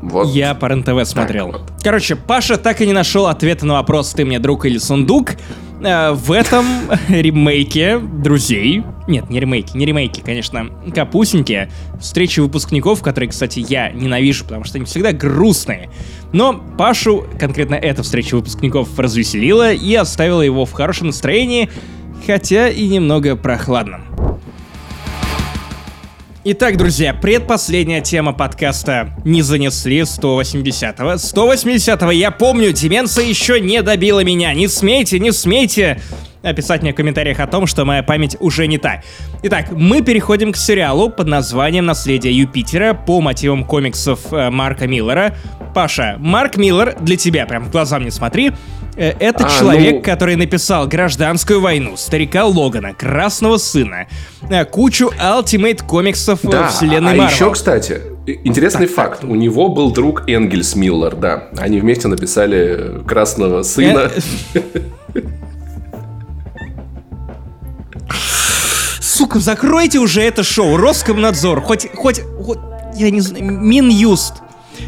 Вот. 0.02 0.28
Я 0.28 0.56
по 0.56 0.66
РЕН-ТВ 0.66 1.08
смотрел. 1.08 1.48
вот. 1.52 1.62
Короче, 1.84 2.16
Паша 2.16 2.58
так 2.58 2.82
и 2.82 2.88
не 2.88 2.94
нашел 2.94 3.28
ответа 3.28 3.66
на 3.66 3.76
вопрос 3.76 4.14
«Ты 4.14 4.26
мне 4.26 4.40
друг 4.40 4.66
или 4.66 4.78
сундук?» 4.78 5.32
Э, 5.84 6.12
В 6.12 6.32
этом 6.32 6.66
ремейке 7.10 8.00
«Друзей» 8.00 8.84
Нет, 9.08 9.30
не 9.30 9.40
ремейки, 9.40 9.76
не 9.76 9.86
ремейки, 9.86 10.22
конечно. 10.22 10.70
Капустники 10.94 11.70
Встречи 12.00 12.40
выпускников, 12.40 13.02
которые, 13.02 13.30
кстати, 13.30 13.66
я 13.68 13.92
ненавижу 13.92 14.44
Потому 14.44 14.64
что 14.64 14.78
они 14.78 14.86
всегда 14.86 15.12
грустные. 15.12 15.90
Но 16.34 16.54
Пашу, 16.78 17.26
конкретно 17.40 17.76
эта 17.76 18.04
встреча 18.04 18.36
выпускников 18.36 18.98
развеселила 18.98 19.74
И 19.74 19.94
оставила 19.96 20.42
его 20.42 20.66
в 20.66 20.72
хорошем 20.72 21.08
настроении 21.08 21.70
Хотя 22.26 22.70
и 22.70 22.88
немного 22.88 23.36
прохладном 23.36 24.31
Итак, 26.44 26.76
друзья, 26.76 27.14
предпоследняя 27.14 28.02
тема 28.02 28.34
подкаста 28.34 29.14
не 29.24 29.44
занесли 29.44 30.00
180-го. 30.00 31.12
180-го, 31.12 32.10
я 32.10 32.32
помню, 32.32 32.72
деменция 32.72 33.26
еще 33.26 33.62
не 33.62 33.84
добила 33.84 34.24
меня. 34.24 34.52
Не 34.56 34.68
смейте, 34.68 35.20
не 35.20 35.32
смейте 35.34 36.02
описать 36.44 36.82
мне 36.82 36.94
в 36.94 36.96
комментариях 36.96 37.40
о 37.40 37.48
том, 37.48 37.68
что 37.68 37.86
моя 37.86 38.04
память 38.04 38.36
уже 38.40 38.68
не 38.68 38.78
та. 38.78 39.02
Итак, 39.44 39.68
мы 39.72 40.02
переходим 40.02 40.52
к 40.52 40.58
сериалу 40.58 41.10
под 41.10 41.28
названием 41.28 41.86
«Наследие 41.86 42.36
Юпитера» 42.38 42.94
по 42.94 43.22
мотивам 43.22 43.64
комиксов 43.64 44.20
э, 44.32 44.50
Марка 44.50 44.88
Миллера. 44.88 45.36
Паша, 45.74 46.16
Марк 46.20 46.58
Миллер, 46.58 46.96
для 47.00 47.16
тебя, 47.16 47.46
прям 47.46 47.66
в 47.66 47.72
глаза 47.72 48.00
мне 48.00 48.12
смотри, 48.12 48.52
э, 48.98 49.14
это 49.20 49.46
А, 49.46 49.50
человек, 49.60 49.94
ну- 49.96 50.02
который 50.02 50.36
написал 50.36 50.88
«Гражданскую 50.88 51.62
войну», 51.62 51.96
«Старика 51.96 52.46
Логана», 52.46 52.94
«Красного 52.94 53.58
сына», 53.58 54.08
э, 54.50 54.66
кучу 54.66 55.08
ультимейт 55.10 55.84
комиксов 55.84 56.40
Да, 56.44 56.68
вселенной 56.70 57.14
а 57.14 57.16
Марвел. 57.16 57.26
еще, 57.36 57.52
кстати, 57.52 58.02
интересный 58.44 58.88
факт. 58.88 59.24
У 59.24 59.36
него 59.36 59.70
был 59.70 59.92
друг 59.92 60.28
Энгельс 60.28 60.76
Миллер, 60.76 61.16
да. 61.16 61.50
Они 61.58 61.80
вместе 61.80 62.08
написали 62.08 63.02
«Красного 63.08 63.62
сына». 63.64 64.10
Сука, 69.22 69.40
закройте 69.40 70.00
уже 70.00 70.24
это 70.24 70.42
шоу, 70.42 70.78
Роскомнадзор, 70.78 71.62
хоть, 71.62 71.88
хоть, 71.94 72.22
хоть, 72.44 72.58
я 72.96 73.12
не 73.12 73.22
знаю, 73.22 73.46
Минюст. 73.46 74.41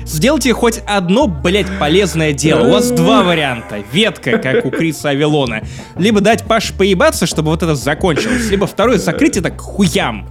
Сделайте 0.06 0.54
хоть 0.54 0.82
одно, 0.86 1.28
блядь, 1.28 1.68
полезное 1.80 2.34
дело. 2.34 2.68
У 2.68 2.72
вас 2.72 2.92
два 2.92 3.24
варианта. 3.24 3.78
Ветка, 3.92 4.38
как 4.38 4.66
у 4.66 4.70
Криса 4.72 5.10
Авилона. 5.10 5.62
Либо 5.98 6.20
дать 6.22 6.44
Паше 6.44 6.74
поебаться, 6.74 7.26
чтобы 7.26 7.52
вот 7.52 7.64
это 7.64 7.76
закончилось. 7.76 8.50
Либо 8.50 8.68
второе, 8.68 8.98
закрыть 8.98 9.38
это 9.38 9.50
к 9.50 9.60
хуям. 9.62 10.28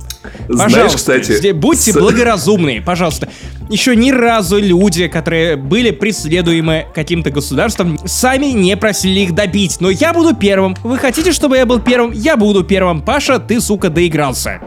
Знаешь, 0.49 0.73
Пожалуйста, 0.73 0.99
кстати, 0.99 1.33
сде- 1.33 1.53
будьте 1.53 1.93
с- 1.93 1.97
благоразумные, 1.97 2.81
пожалуйста. 2.81 3.29
Еще 3.69 3.97
ни 3.97 4.11
разу 4.13 4.61
люди, 4.61 5.09
которые 5.09 5.57
были 5.57 5.91
преследуемы 5.91 6.87
каким-то 6.95 7.31
государством, 7.31 7.99
сами 8.07 8.47
не 8.47 8.77
просили 8.77 9.21
их 9.21 9.35
добить. 9.35 9.79
Но 9.81 9.91
я 9.91 10.13
буду 10.13 10.37
первым. 10.37 10.77
Вы 10.85 10.99
хотите, 10.99 11.33
чтобы 11.33 11.57
я 11.57 11.67
был 11.67 11.81
первым? 11.81 12.13
Я 12.13 12.37
буду 12.37 12.63
первым. 12.63 13.01
Паша, 13.03 13.39
ты, 13.41 13.61
сука, 13.61 13.89
доигрался. 13.91 14.61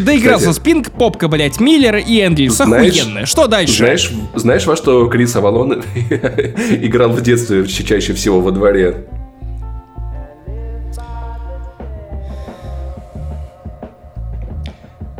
Доигрался 0.00 0.48
Кстати, 0.50 0.56
с 0.56 0.58
Пинк, 0.60 0.90
Попка, 0.92 1.28
блядь, 1.28 1.60
Миллер 1.60 1.96
и. 1.96 2.48
Знаешь- 2.48 3.00
Охуенно. 3.00 3.26
Что 3.26 3.46
дальше? 3.46 3.76
Знаешь, 3.78 4.12
знаешь, 4.34 4.66
во 4.66 4.76
что 4.76 5.06
Крис 5.08 5.34
Авалон 5.36 5.82
играл 6.10 7.10
в 7.10 7.20
детстве 7.22 7.66
ча- 7.66 7.82
чаще 7.84 8.12
всего 8.14 8.40
во 8.40 8.50
дворе? 8.50 9.06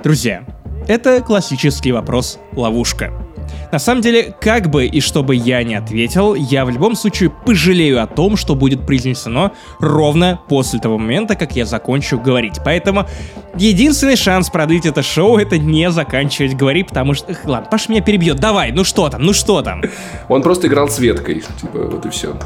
Друзья, 0.02 0.44
это 0.88 1.20
классический 1.20 1.92
вопрос 1.92 2.38
ловушка. 2.52 3.12
На 3.72 3.78
самом 3.78 4.02
деле, 4.02 4.34
как 4.38 4.68
бы 4.68 4.84
и 4.84 5.00
что 5.00 5.22
бы 5.22 5.34
я 5.34 5.62
ни 5.64 5.72
ответил, 5.72 6.34
я 6.34 6.66
в 6.66 6.70
любом 6.70 6.94
случае 6.94 7.30
пожалею 7.30 8.02
о 8.02 8.06
том, 8.06 8.36
что 8.36 8.54
будет 8.54 8.84
произнесено 8.86 9.52
ровно 9.80 10.38
после 10.46 10.78
того 10.78 10.98
момента, 10.98 11.36
как 11.36 11.56
я 11.56 11.64
закончу 11.64 12.20
говорить. 12.20 12.58
Поэтому 12.62 13.06
единственный 13.56 14.16
шанс 14.16 14.50
продлить 14.50 14.84
это 14.84 15.02
шоу— 15.02 15.36
это 15.38 15.56
не 15.56 15.90
заканчивать 15.90 16.54
говорить, 16.54 16.88
потому 16.88 17.14
что... 17.14 17.32
Эх, 17.32 17.46
ладно, 17.46 17.66
Паша 17.70 17.90
меня 17.90 18.02
перебьет. 18.02 18.36
Давай, 18.36 18.72
ну 18.72 18.84
что 18.84 19.08
там, 19.08 19.22
ну 19.22 19.32
что 19.32 19.62
там? 19.62 19.82
Он 20.28 20.42
просто 20.42 20.66
играл 20.66 20.90
с 20.90 20.98
веткой. 20.98 21.42
Типа, 21.58 21.78
вот 21.78 22.04
и 22.04 22.10
все. 22.10 22.36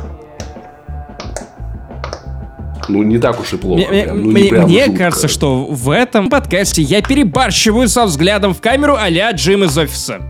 Ну, 2.89 3.03
не 3.03 3.19
так 3.19 3.41
уж 3.41 3.53
и 3.53 3.57
плохо. 3.57 3.89
Мне, 3.89 4.05
прям. 4.05 4.23
Ну, 4.23 4.31
мне- 4.31 4.43
не 4.43 4.49
прям 4.49 4.65
мне 4.67 4.85
жутко. 4.85 4.99
кажется, 4.99 5.27
что 5.27 5.65
в 5.65 5.91
этом 5.91 6.29
подкасте 6.29 6.83
я 6.83 7.03
перебарщиваю 7.03 7.89
со 7.89 8.05
взглядом 8.05 8.55
в 8.55 8.61
камеру 8.61 8.95
а-ля 8.97 9.33
Джим 9.33 9.65
из 9.65 9.77
офиса. 9.77 10.21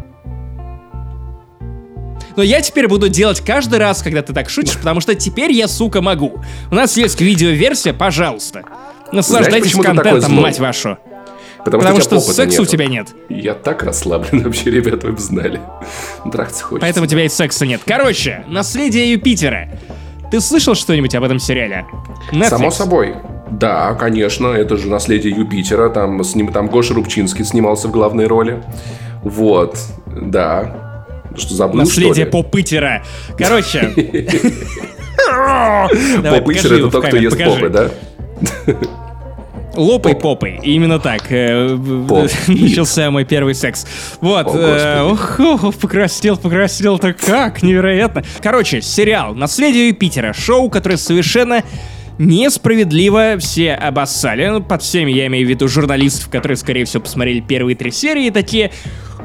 Но 2.36 2.42
я 2.42 2.60
теперь 2.60 2.86
буду 2.88 3.08
делать 3.08 3.40
каждый 3.40 3.78
раз, 3.78 4.02
когда 4.02 4.22
ты 4.22 4.32
так 4.32 4.50
шутишь, 4.50 4.76
потому 4.76 5.00
что 5.00 5.14
теперь 5.14 5.52
я, 5.52 5.68
сука, 5.68 6.02
могу. 6.02 6.42
У 6.70 6.74
нас 6.74 6.96
есть 6.96 7.20
видеоверсия, 7.20 7.92
пожалуйста. 7.92 8.62
Наслаждайтесь 9.12 9.72
такой 9.72 9.86
контентом, 9.86 10.32
мать 10.32 10.58
вашу. 10.58 10.98
Потому, 11.64 11.82
Потому 11.82 12.00
что, 12.00 12.20
что 12.20 12.30
у 12.30 12.32
секса 12.32 12.60
у 12.60 12.64
нету. 12.64 12.72
тебя 12.72 12.86
нет. 12.86 13.08
Я 13.28 13.54
так 13.54 13.82
расслаблен 13.82 14.42
вообще, 14.44 14.70
ребята, 14.70 15.08
вы 15.08 15.14
бы 15.14 15.18
знали. 15.18 15.60
Трахаться 16.30 16.62
хочется. 16.62 16.80
Поэтому 16.80 17.06
у 17.06 17.08
тебя 17.08 17.24
и 17.24 17.28
секса 17.28 17.66
нет. 17.66 17.80
Короче, 17.84 18.44
наследие 18.46 19.10
Юпитера. 19.10 19.68
Ты 20.30 20.40
слышал 20.40 20.76
что-нибудь 20.76 21.14
об 21.16 21.24
этом 21.24 21.40
сериале? 21.40 21.84
Netflix. 22.30 22.48
Само 22.50 22.70
собой. 22.70 23.16
Да, 23.50 23.94
конечно, 23.94 24.48
это 24.48 24.76
же 24.76 24.88
наследие 24.88 25.34
Юпитера. 25.34 25.88
Там, 25.88 26.22
с 26.22 26.36
ним, 26.36 26.52
там 26.52 26.68
Гоша 26.68 26.94
Рубчинский 26.94 27.44
снимался 27.44 27.88
в 27.88 27.90
главной 27.90 28.28
роли. 28.28 28.62
Вот, 29.22 29.76
да. 30.06 30.85
Что 31.36 31.54
забыл, 31.54 31.80
Наследие? 31.80 32.26
Попытера. 32.26 33.04
Короче. 33.38 33.92
Попытер 36.22 36.72
это 36.74 36.90
тот, 36.90 37.06
кто 37.06 37.16
ест 37.16 37.38
попы, 37.38 37.68
да? 37.68 37.90
Лопай 39.76 40.14
попой. 40.14 40.58
Именно 40.62 40.98
так. 40.98 41.30
э, 41.30 41.76
Поп. 42.08 42.30
Начался 42.48 43.10
мой 43.10 43.24
первый 43.24 43.54
секс. 43.54 43.86
Вот. 44.20 44.46
О, 44.46 44.56
э. 44.56 45.02
Ох, 45.02 45.38
ох, 45.38 45.74
покраснел, 45.74 46.38
покраснел-то 46.38 47.12
как, 47.12 47.62
невероятно. 47.62 48.24
Короче, 48.42 48.80
сериал 48.80 49.34
«Наследие 49.34 49.88
Юпитера». 49.88 50.32
Шоу, 50.32 50.70
которое 50.70 50.96
совершенно 50.96 51.62
несправедливо 52.18 53.36
все 53.38 53.74
обоссали. 53.74 54.46
Ну, 54.46 54.62
под 54.62 54.82
всеми 54.82 55.12
я 55.12 55.26
имею 55.26 55.46
в 55.46 55.50
виду 55.50 55.68
журналистов, 55.68 56.30
которые, 56.30 56.56
скорее 56.56 56.86
всего, 56.86 57.02
посмотрели 57.02 57.40
первые 57.40 57.76
три 57.76 57.90
серии 57.90 58.26
и 58.26 58.30
такие... 58.30 58.70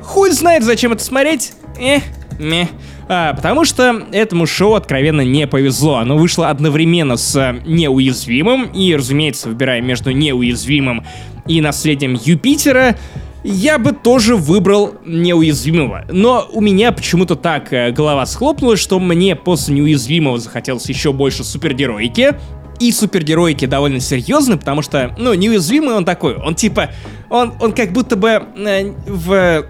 Хуй 0.01 0.31
знает, 0.31 0.63
зачем 0.63 0.91
это 0.93 1.03
смотреть. 1.03 1.53
Э, 1.79 1.99
мeh. 2.39 2.67
А, 3.07 3.33
потому 3.33 3.65
что 3.65 4.03
этому 4.13 4.45
шоу 4.45 4.75
откровенно 4.75 5.21
не 5.21 5.45
повезло. 5.45 5.97
Оно 5.97 6.17
вышло 6.17 6.49
одновременно 6.49 7.17
с 7.17 7.35
э, 7.35 7.61
неуязвимым, 7.65 8.65
и, 8.73 8.95
разумеется, 8.95 9.49
выбирая 9.49 9.81
между 9.81 10.11
неуязвимым 10.11 11.05
и 11.45 11.59
наследием 11.59 12.17
Юпитера, 12.23 12.95
я 13.43 13.79
бы 13.79 13.91
тоже 13.91 14.35
выбрал 14.35 14.95
неуязвимого. 15.05 16.05
Но 16.09 16.47
у 16.53 16.61
меня 16.61 16.91
почему-то 16.91 17.35
так 17.35 17.73
э, 17.73 17.91
голова 17.91 18.25
схлопнулась, 18.25 18.79
что 18.79 18.99
мне 18.99 19.35
после 19.35 19.75
неуязвимого 19.75 20.39
захотелось 20.39 20.87
еще 20.87 21.11
больше 21.11 21.43
супергероики. 21.43 22.35
И 22.79 22.91
супергероики 22.91 23.65
довольно 23.65 23.99
серьезны, 23.99 24.57
потому 24.57 24.81
что, 24.81 25.13
ну, 25.19 25.33
неуязвимый 25.33 25.95
он 25.95 26.05
такой. 26.05 26.35
Он 26.35 26.55
типа, 26.55 26.89
он, 27.29 27.53
он 27.59 27.73
как 27.73 27.91
будто 27.91 28.15
бы 28.15 28.41
э, 28.55 28.91
в 29.05 29.65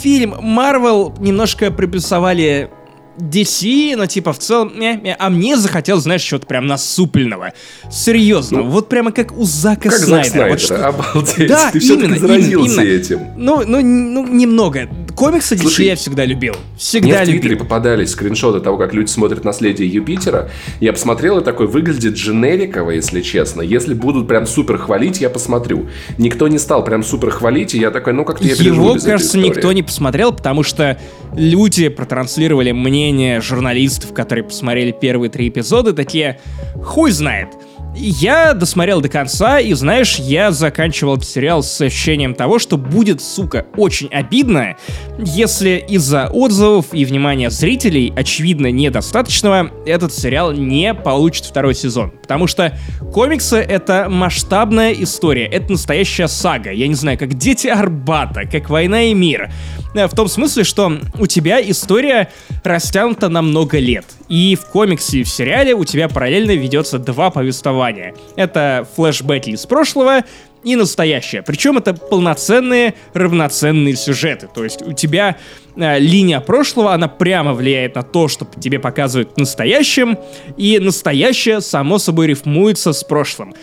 фильм 0.00 0.34
Марвел 0.40 1.14
немножко 1.18 1.70
приплюсовали 1.70 2.70
DC, 3.18 3.96
но 3.96 4.06
типа 4.06 4.32
в 4.32 4.38
целом, 4.38 4.72
не, 4.78 4.96
не, 4.96 5.14
а 5.14 5.30
мне 5.30 5.56
захотелось, 5.56 6.04
знаешь, 6.04 6.22
чего-то 6.22 6.46
прям 6.46 6.66
насупленного. 6.66 7.52
Серьезно, 7.90 8.58
ну, 8.58 8.68
вот 8.68 8.88
прямо 8.88 9.12
как 9.12 9.36
у 9.36 9.44
Зака 9.44 9.90
как 9.90 9.98
Снайдера. 9.98 10.22
Зак 10.22 10.26
Снайдера, 10.26 10.50
вот 10.50 10.60
что... 10.60 10.88
обалдеть. 10.88 11.48
Да, 11.48 11.70
Ты 11.72 11.78
именно, 11.78 12.18
заразился 12.18 12.82
именно, 12.82 12.94
этим. 12.94 13.20
Ну, 13.36 13.62
ну, 13.66 13.80
ну, 13.80 14.26
немного. 14.26 14.88
Комиксы 15.16 15.56
DC 15.56 15.62
Слушай, 15.62 15.86
я 15.86 15.96
всегда 15.96 16.24
любил. 16.24 16.54
Всегда 16.76 17.08
Мне 17.08 17.16
в 17.16 17.24
Твиттере 17.24 17.50
любил. 17.50 17.64
попадались 17.64 18.10
скриншоты 18.10 18.60
того, 18.60 18.76
как 18.76 18.94
люди 18.94 19.10
смотрят 19.10 19.44
«Наследие 19.44 19.88
Юпитера». 19.88 20.50
Я 20.80 20.92
посмотрел 20.92 21.38
и 21.38 21.44
такой, 21.44 21.66
выглядит 21.66 22.14
дженериково, 22.14 22.92
если 22.92 23.20
честно. 23.20 23.62
Если 23.62 23.94
будут 23.94 24.28
прям 24.28 24.46
супер 24.46 24.78
хвалить, 24.78 25.20
я 25.20 25.28
посмотрю. 25.28 25.88
Никто 26.18 26.46
не 26.46 26.58
стал 26.58 26.84
прям 26.84 27.02
супер 27.02 27.30
хвалить, 27.30 27.74
и 27.74 27.78
я 27.78 27.90
такой, 27.90 28.12
ну 28.12 28.24
как-то 28.24 28.44
я 28.44 28.54
Его, 28.54 28.96
кажется, 29.02 29.38
никто 29.38 29.72
не 29.72 29.82
посмотрел, 29.82 30.32
потому 30.32 30.62
что 30.62 30.98
люди 31.34 31.88
протранслировали 31.88 32.72
мнение 33.12 33.40
журналистов, 33.40 34.12
которые 34.12 34.44
посмотрели 34.44 34.92
первые 34.92 35.30
три 35.30 35.48
эпизода, 35.48 35.94
такие, 35.94 36.38
хуй 36.84 37.10
знает. 37.10 37.48
Я 37.94 38.52
досмотрел 38.52 39.00
до 39.00 39.08
конца, 39.08 39.58
и 39.58 39.72
знаешь, 39.72 40.16
я 40.16 40.52
заканчивал 40.52 41.16
этот 41.16 41.28
сериал 41.28 41.62
с 41.62 41.80
ощущением 41.80 42.34
того, 42.34 42.58
что 42.58 42.76
будет, 42.76 43.22
сука, 43.22 43.66
очень 43.76 44.08
обидно, 44.08 44.76
если 45.18 45.84
из-за 45.88 46.28
отзывов 46.28 46.86
и 46.92 47.04
внимания 47.04 47.50
зрителей, 47.50 48.12
очевидно, 48.14 48.70
недостаточного, 48.70 49.70
этот 49.86 50.12
сериал 50.12 50.52
не 50.52 50.92
получит 50.94 51.46
второй 51.46 51.74
сезон. 51.74 52.10
Потому 52.10 52.46
что 52.46 52.78
комиксы— 53.12 53.56
это 53.56 54.08
масштабная 54.08 54.92
история, 54.92 55.46
это 55.46 55.72
настоящая 55.72 56.28
сага. 56.28 56.70
Я 56.70 56.86
не 56.88 56.94
знаю, 56.94 57.18
как 57.18 57.34
«Дети 57.34 57.68
Арбата», 57.68 58.42
как 58.44 58.68
«Война 58.68 59.04
и 59.04 59.14
мир». 59.14 59.50
Э, 59.94 60.06
В 60.06 60.14
том 60.14 60.28
смысле, 60.28 60.64
что 60.64 60.92
у 61.18 61.26
тебя 61.26 61.60
история 61.60 62.30
растянута 62.64 63.28
на 63.28 63.42
много 63.42 63.78
лет. 63.78 64.04
И 64.28 64.56
в 64.56 64.66
комиксе, 64.66 65.18
и 65.18 65.24
в 65.24 65.28
сериале 65.28 65.74
у 65.74 65.84
тебя 65.84 66.08
параллельно 66.08 66.52
ведется 66.52 66.98
два 66.98 67.30
повествования. 67.30 68.14
Это 68.36 68.86
флешбеки 68.96 69.50
из 69.50 69.66
прошлого 69.66 70.24
и 70.64 70.76
настоящее. 70.76 71.42
Причем 71.42 71.78
это 71.78 71.94
полноценные, 71.94 72.94
равноценные 73.14 73.96
сюжеты. 73.96 74.48
То 74.52 74.64
есть 74.64 74.82
у 74.82 74.92
тебя 74.92 75.36
э, 75.76 75.98
линия 75.98 76.40
прошлого, 76.40 76.92
она 76.92 77.08
прямо 77.08 77.54
влияет 77.54 77.94
на 77.94 78.02
то, 78.02 78.28
что 78.28 78.46
тебе 78.60 78.78
показывают 78.78 79.34
в 79.34 79.38
настоящем, 79.38 80.18
и 80.56 80.78
настоящее, 80.78 81.60
само 81.60 81.98
собой, 81.98 82.26
рифмуется 82.26 82.92
с 82.92 83.04
прошлым. 83.04 83.54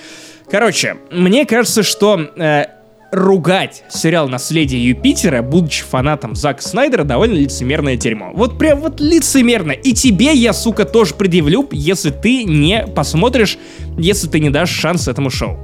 Короче, 0.49 0.97
мне 1.11 1.45
кажется, 1.45 1.83
что 1.83 2.19
э, 2.35 2.65
ругать 3.15 3.83
сериал 3.89 4.27
«Наследие 4.27 4.87
Юпитера», 4.87 5.41
будучи 5.41 5.83
фанатом 5.83 6.35
Зака 6.35 6.61
Снайдера, 6.61 7.03
довольно 7.03 7.33
лицемерное 7.33 7.95
дерьмо. 7.95 8.31
Вот 8.33 8.57
прям 8.59 8.81
вот 8.81 8.99
лицемерно. 8.99 9.71
И 9.71 9.93
тебе 9.93 10.33
я, 10.33 10.53
сука, 10.53 10.85
тоже 10.85 11.15
предъявлю, 11.15 11.67
если 11.71 12.11
ты 12.11 12.43
не 12.43 12.85
посмотришь, 12.87 13.57
если 13.97 14.27
ты 14.27 14.39
не 14.39 14.49
дашь 14.49 14.69
шанс 14.69 15.07
этому 15.07 15.29
шоу. 15.29 15.57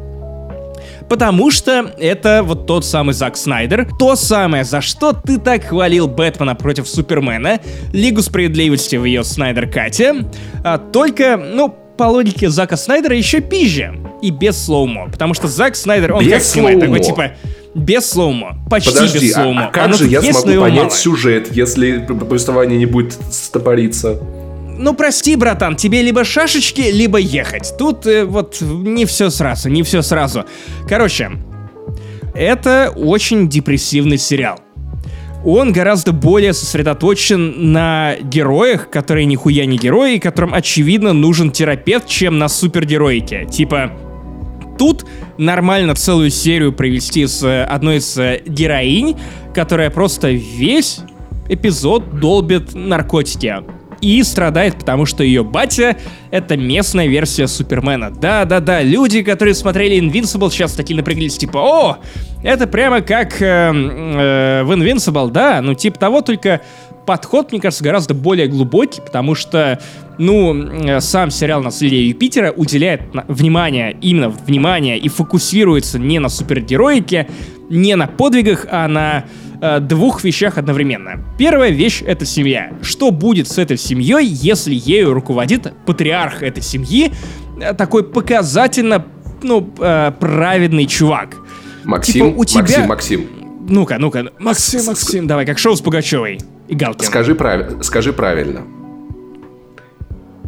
Потому 1.09 1.51
что 1.51 1.93
это 1.99 2.41
вот 2.41 2.67
тот 2.67 2.85
самый 2.85 3.13
Зак 3.13 3.35
Снайдер, 3.35 3.89
то 3.99 4.15
самое, 4.15 4.63
за 4.63 4.79
что 4.79 5.11
ты 5.11 5.39
так 5.39 5.65
хвалил 5.65 6.07
Бэтмена 6.07 6.55
против 6.55 6.87
Супермена, 6.87 7.59
Лигу 7.91 8.21
Справедливости 8.21 8.95
в 8.95 9.03
ее 9.03 9.25
Снайдер-кате, 9.25 10.25
а 10.63 10.77
только, 10.77 11.35
ну, 11.35 11.75
по 12.01 12.05
логике 12.05 12.49
Зака 12.49 12.77
Снайдера 12.77 13.15
еще 13.15 13.41
пизже. 13.41 13.93
И 14.23 14.31
без 14.31 14.57
слоумо. 14.57 15.07
Потому 15.11 15.35
что 15.35 15.47
Зак 15.47 15.75
Снайдер, 15.75 16.13
он 16.13 16.25
Без 16.25 16.31
как 16.31 16.41
снимает, 16.41 16.79
такой 16.79 16.99
типа 16.99 17.33
без 17.75 18.09
слоумо. 18.09 18.57
Почти 18.71 18.91
Подожди, 18.91 19.19
без 19.19 19.37
а, 19.37 19.41
слоумо. 19.43 19.67
а 19.67 19.71
как 19.71 19.85
Оно 19.85 19.93
же 19.93 20.07
я 20.07 20.19
есть, 20.19 20.39
смогу 20.39 20.61
понять 20.61 20.77
мало. 20.85 20.89
сюжет, 20.89 21.55
если 21.55 21.99
повествование 21.99 22.79
не 22.79 22.87
будет 22.87 23.13
стопориться? 23.29 24.19
Ну 24.79 24.95
прости, 24.95 25.35
братан, 25.35 25.75
тебе 25.75 26.01
либо 26.01 26.23
шашечки, 26.23 26.81
либо 26.81 27.19
ехать. 27.19 27.75
Тут 27.77 28.07
э, 28.07 28.25
вот 28.25 28.57
не 28.61 29.05
все 29.05 29.29
сразу, 29.29 29.69
не 29.69 29.83
все 29.83 30.01
сразу. 30.01 30.45
Короче, 30.89 31.29
это 32.33 32.91
очень 32.95 33.47
депрессивный 33.47 34.17
сериал. 34.17 34.59
Он 35.43 35.71
гораздо 35.71 36.11
более 36.11 36.53
сосредоточен 36.53 37.71
на 37.71 38.15
героях, 38.21 38.89
которые 38.89 39.25
нихуя 39.25 39.65
не 39.65 39.77
герои, 39.77 40.17
которым, 40.17 40.53
очевидно, 40.53 41.13
нужен 41.13 41.51
терапевт, 41.51 42.07
чем 42.07 42.37
на 42.37 42.47
супергероике. 42.47 43.45
Типа, 43.45 43.91
тут 44.77 45.05
нормально 45.37 45.95
целую 45.95 46.29
серию 46.29 46.73
провести 46.73 47.25
с 47.25 47.43
э, 47.43 47.63
одной 47.63 47.97
из 47.97 48.17
э, 48.17 48.41
героинь, 48.45 49.17
которая 49.55 49.89
просто 49.89 50.29
весь 50.29 50.99
эпизод 51.49 52.19
долбит 52.19 52.75
наркотики. 52.75 53.63
И 53.99 54.23
страдает, 54.23 54.79
потому 54.79 55.05
что 55.05 55.23
ее 55.23 55.43
батя— 55.43 55.97
это 56.31 56.57
местная 56.57 57.05
версия 57.05 57.47
Супермена. 57.47 58.09
Да-да-да, 58.09 58.81
люди, 58.81 59.21
которые 59.21 59.53
смотрели 59.53 59.99
Invincible, 59.99 60.49
сейчас 60.49 60.73
такие 60.73 60.95
напряглись, 60.95 61.37
типа, 61.37 61.57
о, 61.57 61.97
это 62.43 62.67
прямо 62.67 63.01
как 63.01 63.41
э, 63.41 63.45
э, 63.45 64.63
в 64.63 64.71
Invincible, 64.71 65.31
да, 65.31 65.61
ну 65.61 65.73
типа 65.73 65.99
того, 65.99 66.21
только 66.21 66.61
подход, 67.05 67.51
мне 67.51 67.59
кажется, 67.59 67.83
гораздо 67.83 68.13
более 68.13 68.47
глубокий, 68.47 69.01
потому 69.01 69.35
что, 69.35 69.79
ну, 70.17 70.53
э, 70.55 71.01
сам 71.01 71.31
сериал 71.31 71.61
«Наследие 71.61 72.07
Юпитера» 72.09 72.51
уделяет 72.51 73.13
на- 73.13 73.25
внимание, 73.27 73.97
именно 74.01 74.29
внимание, 74.29 74.97
и 74.97 75.09
фокусируется 75.09 75.99
не 75.99 76.19
на 76.19 76.29
супергероике, 76.29 77.27
не 77.69 77.95
на 77.95 78.07
подвигах, 78.07 78.65
а 78.69 78.87
на 78.87 79.25
э, 79.61 79.79
двух 79.79 80.23
вещах 80.23 80.57
одновременно. 80.57 81.23
Первая 81.37 81.71
вещь— 81.71 82.01
это 82.05 82.25
семья. 82.25 82.71
Что 82.81 83.11
будет 83.11 83.47
с 83.47 83.57
этой 83.57 83.77
семьей, 83.77 84.25
если 84.25 84.73
ею 84.73 85.13
руководит 85.13 85.73
патриарх 85.85 86.43
этой 86.43 86.63
семьи, 86.63 87.11
э, 87.61 87.73
такой 87.73 88.03
показательно, 88.03 89.05
ну, 89.43 89.71
э, 89.79 90.11
праведный 90.19 90.85
чувак? 90.85 91.37
Максим, 91.83 92.13
Типа, 92.29 92.39
у 92.39 92.45
тебя- 92.45 92.59
Максим, 92.61 92.85
Максим, 92.87 93.27
Ну-ка, 93.67 93.97
ну-ка, 93.99 94.31
Максим, 94.39 94.85
Максим, 94.85 95.27
давай, 95.27 95.45
как 95.45 95.57
шоу 95.59 95.75
с 95.75 95.81
Пугачевой 95.81 96.39
и 96.67 96.75
Галкиным. 96.75 97.05
скажи, 97.07 97.33
прави- 97.35 97.81
скажи 97.83 98.11
правильно. 98.13 98.63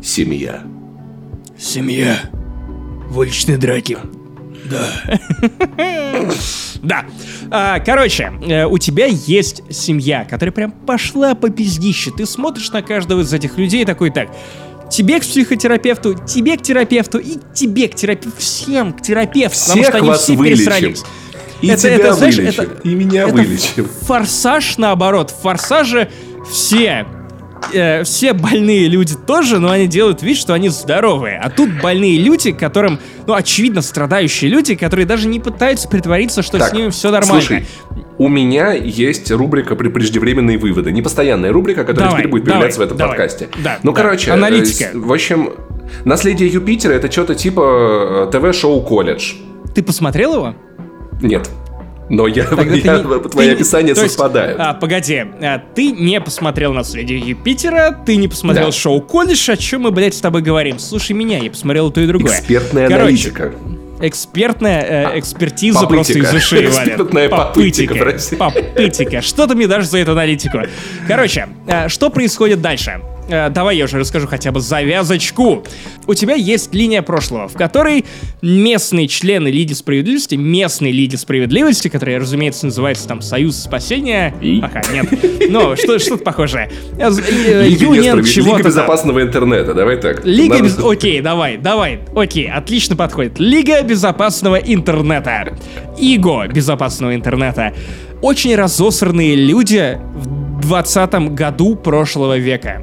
Семья. 0.01 0.63
Семья. 1.57 2.17
В 3.09 3.17
уличной 3.19 3.57
драке. 3.57 3.97
Да. 4.69 4.87
Да. 6.81 7.05
А, 7.49 7.79
короче, 7.79 8.29
э, 8.45 8.65
у 8.65 8.77
тебя 8.77 9.05
есть 9.05 9.63
семья, 9.69 10.25
которая 10.29 10.51
прям 10.51 10.71
пошла 10.73 11.33
по 11.33 11.49
пиздище. 11.49 12.11
Ты 12.11 12.25
смотришь 12.25 12.71
на 12.73 12.81
каждого 12.81 13.21
из 13.21 13.31
этих 13.31 13.57
людей 13.57 13.85
такой 13.85 14.09
так. 14.11 14.27
Тебе 14.93 15.19
к 15.19 15.23
психотерапевту, 15.23 16.13
тебе 16.13 16.55
к 16.57 16.61
терапевту 16.61 17.17
и 17.17 17.37
тебе 17.55 17.87
к 17.87 17.95
терапевту. 17.95 18.31
Всем 18.37 18.93
к 18.93 19.01
терапевту. 19.01 19.57
потому 19.59 19.81
Всех 19.83 19.87
что 19.95 19.97
они 20.05 20.13
все 20.13 20.33
вылечим. 20.35 20.57
пересрались. 20.57 21.03
И 21.61 21.67
Это- 21.67 21.81
тебя 21.81 21.91
это, 21.95 22.13
знаешь, 22.13 22.35
вылечим, 22.35 22.61
это- 22.61 22.79
и 22.87 22.93
меня 22.93 23.23
это 23.23 23.33
вылечим. 23.33 23.89
Форсаж 24.01 24.77
наоборот. 24.77 25.31
В 25.31 25.41
форсаже 25.41 26.09
все 26.51 27.07
э, 27.73 28.03
все 28.03 28.33
больные 28.33 28.87
люди 28.87 29.15
тоже, 29.15 29.59
но 29.59 29.69
они 29.71 29.87
делают 29.87 30.21
вид, 30.21 30.37
что 30.37 30.53
они 30.53 30.69
здоровые. 30.69 31.39
А 31.43 31.49
тут 31.49 31.69
больные 31.81 32.17
люди, 32.19 32.51
которым, 32.51 32.99
ну, 33.27 33.33
очевидно, 33.33 33.81
страдающие 33.81 34.49
люди, 34.49 34.75
которые 34.75 35.05
даже 35.05 35.27
не 35.27 35.39
пытаются 35.39 35.87
притвориться, 35.87 36.41
что 36.41 36.57
Так, 36.57 36.69
с 36.69 36.73
ними 36.73 36.89
все 36.89 37.11
нормально. 37.11 37.41
Слушай, 37.41 37.65
у 38.17 38.27
меня 38.27 38.73
есть 38.73 39.31
рубрика 39.31 39.75
при 39.75 39.89
преждевременные 39.89 40.57
выводы. 40.57 40.91
Непостоянная 40.91 41.51
рубрика, 41.51 41.83
которая 41.83 42.09
Давай, 42.09 42.21
теперь 42.21 42.31
будет 42.31 42.43
давай, 42.45 42.57
появляться 42.59 42.79
в 42.79 42.83
этом 42.83 42.97
давай. 42.97 43.17
подкасте. 43.17 43.49
Да, 43.63 43.79
ну, 43.83 43.91
да. 43.91 44.01
короче, 44.01 44.29
э, 44.31 44.33
Аналитика. 44.33 44.89
с- 44.91 44.95
в 44.95 45.11
общем, 45.11 45.49
наследие 46.05 46.49
Юпитера 46.49 46.93
это 46.93 47.11
что-то 47.11 47.35
типа 47.35 48.29
э, 48.31 48.31
ТВ-шоу 48.31 48.81
колледж. 48.81 49.33
Ты 49.75 49.83
посмотрел 49.83 50.35
его? 50.35 50.55
Нет. 51.21 51.49
Но 52.09 52.27
я, 52.27 52.43
Тогда 52.43 52.63
ты 52.73 52.79
я- 52.79 52.97
не- 52.97 53.29
твои 53.29 53.47
ты- 53.47 53.53
описания 53.53 53.93
то 53.95 54.01
есть, 54.03 54.15
совпадают. 54.15 54.59
а, 54.59 54.73
погоди, 54.73 55.23
а, 55.41 55.61
ты 55.73 55.91
не 55.91 56.19
посмотрел 56.19 56.73
«Наследие 56.73 57.17
Юпитера», 57.19 57.97
ты 58.05 58.17
не 58.17 58.27
посмотрел 58.27 58.67
Да. 58.67 58.71
шоу 58.73 59.01
«Колледж», 59.01 59.49
о 59.49 59.55
чем 59.57 59.81
мы, 59.83 59.91
блядь, 59.91 60.13
с 60.13 60.19
тобой 60.21 60.41
говорим? 60.41 60.79
Слушай 60.79 61.13
меня, 61.13 61.37
я 61.39 61.49
посмотрел 61.49 61.91
то 61.91 62.01
и 62.01 62.05
другое. 62.07 62.31
Экспертная 62.39 62.87
Короче, 62.87 63.01
аналитика. 63.03 63.51
Экспертная 64.01 65.13
э, 65.15 65.19
экспертиза 65.19 65.79
попытика. 65.81 65.95
просто 65.95 66.19
из 66.19 66.33
ушей 66.33 66.67
валит. 66.67 66.87
Экспертная 66.89 67.29
попытика, 67.29 67.95
прости. 67.95 68.35
Попытика. 68.35 69.21
Что 69.21 69.47
ты 69.47 69.55
мне 69.55 69.67
дашь 69.67 69.85
за 69.85 69.99
эту 69.99 70.11
аналитику? 70.11 70.59
Короче, 71.07 71.47
э, 71.67 71.87
что 71.87 72.09
происходит 72.09 72.61
дальше? 72.61 72.99
Э, 73.27 73.49
давай 73.49 73.77
я 73.77 73.85
уже 73.85 73.99
расскажу 73.99 74.27
хотя 74.27 74.51
бы 74.51 74.59
завязочку. 74.59 75.63
У 76.07 76.13
тебя 76.13 76.35
есть 76.35 76.73
линия 76.73 77.01
прошлого, 77.01 77.47
в 77.47 77.53
которой 77.53 78.05
местные 78.41 79.07
члены 79.07 79.47
Лиги 79.49 79.73
Справедливости, 79.73 80.35
местные 80.35 80.91
Лиги 80.91 81.15
Справедливости, 81.15 81.87
которые, 81.87 82.17
разумеется, 82.17 82.65
называются 82.65 83.07
там 83.07 83.21
Союз 83.21 83.57
Спасения. 83.57 84.33
И? 84.41 84.59
Пока 84.61 84.81
нет. 84.91 85.07
Но 85.49 85.75
что, 85.75 85.99
что-то 85.99 86.23
похожее. 86.23 86.71
Э, 86.97 87.09
Лига, 87.09 87.85
Юнион 87.85 88.23
чего-то 88.23 88.57
Лига 88.57 88.69
безопасного 88.69 89.21
интернета, 89.21 89.73
давай 89.73 89.97
так. 89.97 90.25
Лига 90.25 90.61
без... 90.61 90.77
Окей, 90.77 91.21
давай, 91.21 91.57
давай. 91.57 91.99
Окей, 92.15 92.49
отлично 92.49 92.95
подходит. 92.95 93.39
Лига 93.39 93.81
безопасного 93.81 94.57
интернета. 94.57 95.57
ИГО 95.97 96.47
безопасного 96.47 97.15
интернета. 97.15 97.73
Очень 98.21 98.55
разосранные 98.55 99.35
люди 99.35 99.99
в 100.15 100.61
20 100.61 101.33
году 101.35 101.75
прошлого 101.75 102.37
века. 102.37 102.81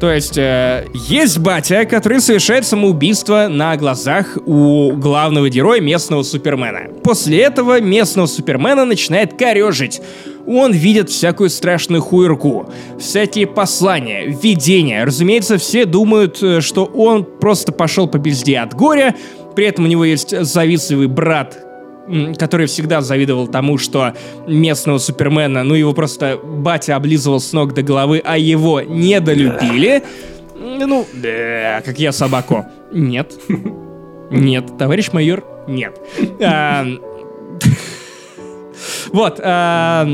То 0.00 0.12
есть, 0.12 0.38
э, 0.38 0.86
есть 0.94 1.38
батя, 1.38 1.84
который 1.84 2.20
совершает 2.20 2.64
самоубийство 2.64 3.48
на 3.48 3.76
глазах 3.76 4.38
у 4.46 4.92
главного 4.92 5.48
героя 5.50 5.80
местного 5.80 6.22
Супермена. 6.22 6.88
После 7.02 7.40
этого 7.40 7.80
местного 7.80 8.26
Супермена 8.26 8.84
начинает 8.84 9.36
корежить. 9.36 10.00
Он 10.46 10.72
видит 10.72 11.10
всякую 11.10 11.50
страшную 11.50 12.00
хуйрку, 12.00 12.70
всякие 12.98 13.46
послания, 13.46 14.26
видения. 14.26 15.04
Разумеется, 15.04 15.58
все 15.58 15.84
думают, 15.84 16.42
э, 16.42 16.60
что 16.60 16.84
он 16.84 17.24
просто 17.24 17.72
пошел 17.72 18.06
по 18.06 18.18
безде 18.18 18.58
от 18.58 18.74
горя. 18.74 19.16
При 19.56 19.66
этом 19.66 19.86
у 19.86 19.88
него 19.88 20.04
есть 20.04 20.30
завистливый 20.30 21.08
брат, 21.08 21.58
который 22.38 22.66
всегда 22.66 23.00
завидовал 23.00 23.48
тому, 23.48 23.78
что 23.78 24.14
местного 24.46 24.98
Супермена, 24.98 25.64
ну 25.64 25.74
его 25.74 25.92
просто 25.92 26.38
батя 26.42 26.96
облизывал 26.96 27.40
с 27.40 27.52
ног 27.52 27.74
до 27.74 27.82
головы, 27.82 28.22
а 28.24 28.38
его 28.38 28.80
недолюбили. 28.80 30.02
Ну, 30.56 31.06
как 31.84 31.98
я 31.98 32.12
собаку. 32.12 32.66
Нет. 32.92 33.32
Нет, 34.30 34.76
товарищ 34.78 35.10
майор, 35.12 35.44
нет. 35.66 35.98
А, 36.42 36.86
Вот, 39.12 39.40
а, 39.42 40.06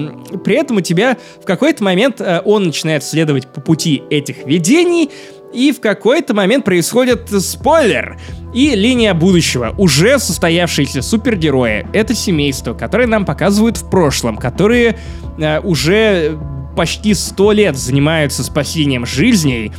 при 0.45 0.57
этом 0.57 0.79
у 0.79 0.81
тебя 0.81 1.19
в 1.43 1.45
какой-то 1.45 1.83
момент 1.83 2.21
а, 2.21 2.41
он 2.45 2.65
начинает 2.65 3.03
следовать 3.05 3.47
по 3.53 3.61
пути 3.61 4.03
этих 4.11 4.47
видений, 4.47 5.11
и 5.53 5.73
в 5.73 5.81
какой-то 5.81 6.35
момент 6.35 6.65
происходит 6.65 7.29
спойлер. 7.43 8.19
И 8.55 8.75
линия 8.75 9.15
будущего. 9.15 9.75
Уже 9.77 10.19
состоявшиеся 10.19 11.03
супергерои. 11.03 11.87
Это 11.93 12.15
семейство, 12.15 12.73
которое 12.73 13.07
нам 13.07 13.25
показывают 13.25 13.77
в 13.77 13.91
прошлом, 13.91 14.37
которые 14.37 14.97
э, 15.39 15.61
уже 15.61 16.39
почти 16.77 17.15
сто 17.15 17.53
лет 17.53 17.77
занимаются 17.77 18.45
спасением 18.45 19.07
жизней. 19.07 19.73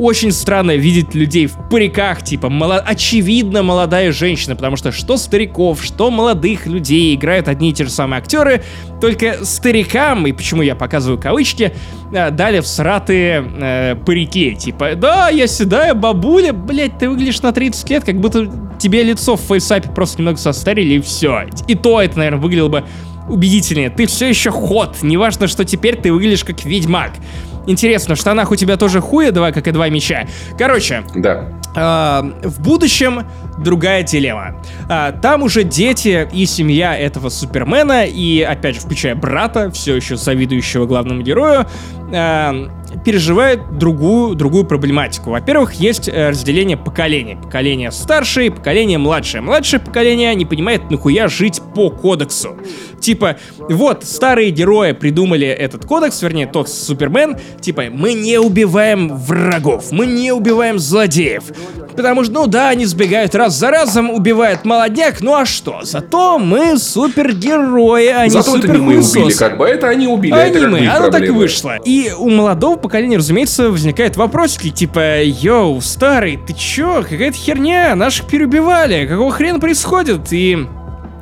Очень 0.00 0.32
странно 0.32 0.76
видеть 0.76 1.14
людей 1.14 1.44
в 1.46 1.58
париках, 1.68 2.22
типа, 2.22 2.46
моло- 2.46 2.78
очевидно 2.78 3.62
молодая 3.62 4.12
женщина, 4.12 4.56
потому 4.56 4.76
что 4.76 4.92
что 4.92 5.18
стариков, 5.18 5.84
что 5.84 6.10
молодых 6.10 6.64
людей 6.66 7.14
играют 7.14 7.48
одни 7.48 7.68
и 7.68 7.72
те 7.74 7.84
же 7.84 7.90
самые 7.90 8.20
актеры, 8.20 8.62
только 8.98 9.44
старикам, 9.44 10.26
и 10.26 10.32
почему 10.32 10.62
я 10.62 10.74
показываю 10.74 11.20
кавычки, 11.20 11.74
э, 12.14 12.30
дали 12.30 12.60
всратые 12.60 13.44
э, 13.60 13.96
парики, 14.06 14.54
типа, 14.54 14.94
да, 14.94 15.28
я 15.28 15.46
седая 15.46 15.92
бабуля, 15.92 16.54
блять, 16.54 16.96
ты 16.96 17.06
выглядишь 17.10 17.42
на 17.42 17.52
30 17.52 17.90
лет, 17.90 18.04
как 18.04 18.18
будто 18.20 18.50
тебе 18.78 19.02
лицо 19.02 19.36
в 19.36 19.40
фейсапе 19.42 19.90
просто 19.90 20.20
немного 20.20 20.38
состарили, 20.38 20.94
и 20.94 21.00
все. 21.02 21.42
И 21.68 21.74
то 21.74 22.00
это, 22.00 22.16
наверное, 22.16 22.40
выглядело 22.40 22.68
бы 22.68 22.84
убедительнее. 23.28 23.90
Ты 23.90 24.06
все 24.06 24.30
еще 24.30 24.50
ход. 24.50 24.96
Неважно, 25.02 25.46
что 25.46 25.66
теперь 25.66 25.96
ты 25.96 26.10
выглядишь 26.10 26.42
как 26.42 26.64
ведьмак. 26.64 27.12
Интересно, 27.66 28.14
в 28.14 28.18
штанах 28.18 28.50
у 28.50 28.56
тебя 28.56 28.76
тоже 28.76 29.00
хуя 29.00 29.30
два, 29.32 29.52
как 29.52 29.66
и 29.68 29.70
два 29.70 29.88
меча. 29.88 30.26
Короче, 30.58 31.04
Да. 31.14 31.48
а, 31.76 32.22
в 32.42 32.60
будущем 32.62 33.22
другая 33.58 34.02
дилемма. 34.02 34.56
А, 34.88 35.12
там 35.12 35.42
уже 35.42 35.62
дети 35.64 36.26
и 36.32 36.46
семья 36.46 36.96
этого 36.96 37.28
Супермена, 37.28 38.06
и, 38.06 38.40
опять 38.40 38.76
же, 38.76 38.80
включая 38.80 39.14
брата, 39.14 39.70
все 39.70 39.94
еще 39.94 40.16
завидующего 40.16 40.86
главному 40.86 41.22
герою, 41.22 41.66
а, 42.12 42.54
переживают 43.04 43.78
другую, 43.78 44.34
другую 44.34 44.64
проблематику. 44.64 45.30
Во-первых, 45.30 45.74
есть 45.74 46.08
э, 46.08 46.30
разделение 46.30 46.76
поколений. 46.76 47.36
Поколение 47.36 47.92
старшее 47.92 48.48
и 48.48 48.50
поколение 48.50 48.98
младшее. 48.98 49.42
Младшее 49.42 49.78
поколение 49.78 50.34
не 50.34 50.44
понимает, 50.44 50.90
нахуя 50.90 51.28
жить 51.28 51.62
по 51.72 51.90
кодексу. 51.90 52.56
Типа, 53.00 53.36
вот, 53.58 54.02
старые 54.04 54.50
герои 54.50 54.90
придумали 54.90 55.46
этот 55.46 55.84
кодекс, 55.84 56.20
вернее, 56.20 56.46
тот 56.48 56.68
Супермен, 56.68 57.36
типа, 57.60 57.84
мы 57.90 58.14
не 58.14 58.38
убиваем 58.38 59.16
врагов, 59.16 59.92
мы 59.92 60.06
не 60.06 60.32
убиваем 60.32 60.78
злодеев. 60.78 61.44
Потому 61.96 62.24
что, 62.24 62.32
ну 62.32 62.46
да, 62.46 62.68
они 62.68 62.86
сбегают 62.86 63.34
раз 63.34 63.54
за 63.58 63.70
разом, 63.70 64.10
убивают 64.10 64.64
молодняк, 64.64 65.20
ну 65.20 65.34
а 65.34 65.44
что? 65.44 65.80
Зато 65.82 66.38
мы 66.38 66.78
супергерои, 66.78 68.06
а 68.06 68.24
не 68.24 68.30
Зато 68.30 68.58
это 68.58 68.68
не 68.68 68.78
мы 68.78 68.98
убили, 68.98 69.32
как 69.32 69.58
бы. 69.58 69.66
Это 69.66 69.88
они 69.88 70.06
убили, 70.06 70.32
а 70.32 70.38
это 70.38 70.60
не 70.60 70.66
мы, 70.66 70.86
оно 70.86 71.10
так 71.10 71.22
и 71.22 71.30
вышло. 71.30 71.76
И 71.84 72.12
у 72.16 72.30
молодого 72.30 72.76
поколения, 72.76 73.18
разумеется, 73.18 73.70
возникают 73.70 74.16
вопросики, 74.16 74.70
типа, 74.70 75.22
йоу, 75.22 75.80
старый, 75.80 76.38
ты 76.46 76.54
чё, 76.54 77.02
какая-то 77.02 77.36
херня, 77.36 77.94
наших 77.94 78.26
переубивали, 78.26 79.06
какого 79.06 79.30
хрена 79.32 79.58
происходит? 79.60 80.32
И 80.32 80.66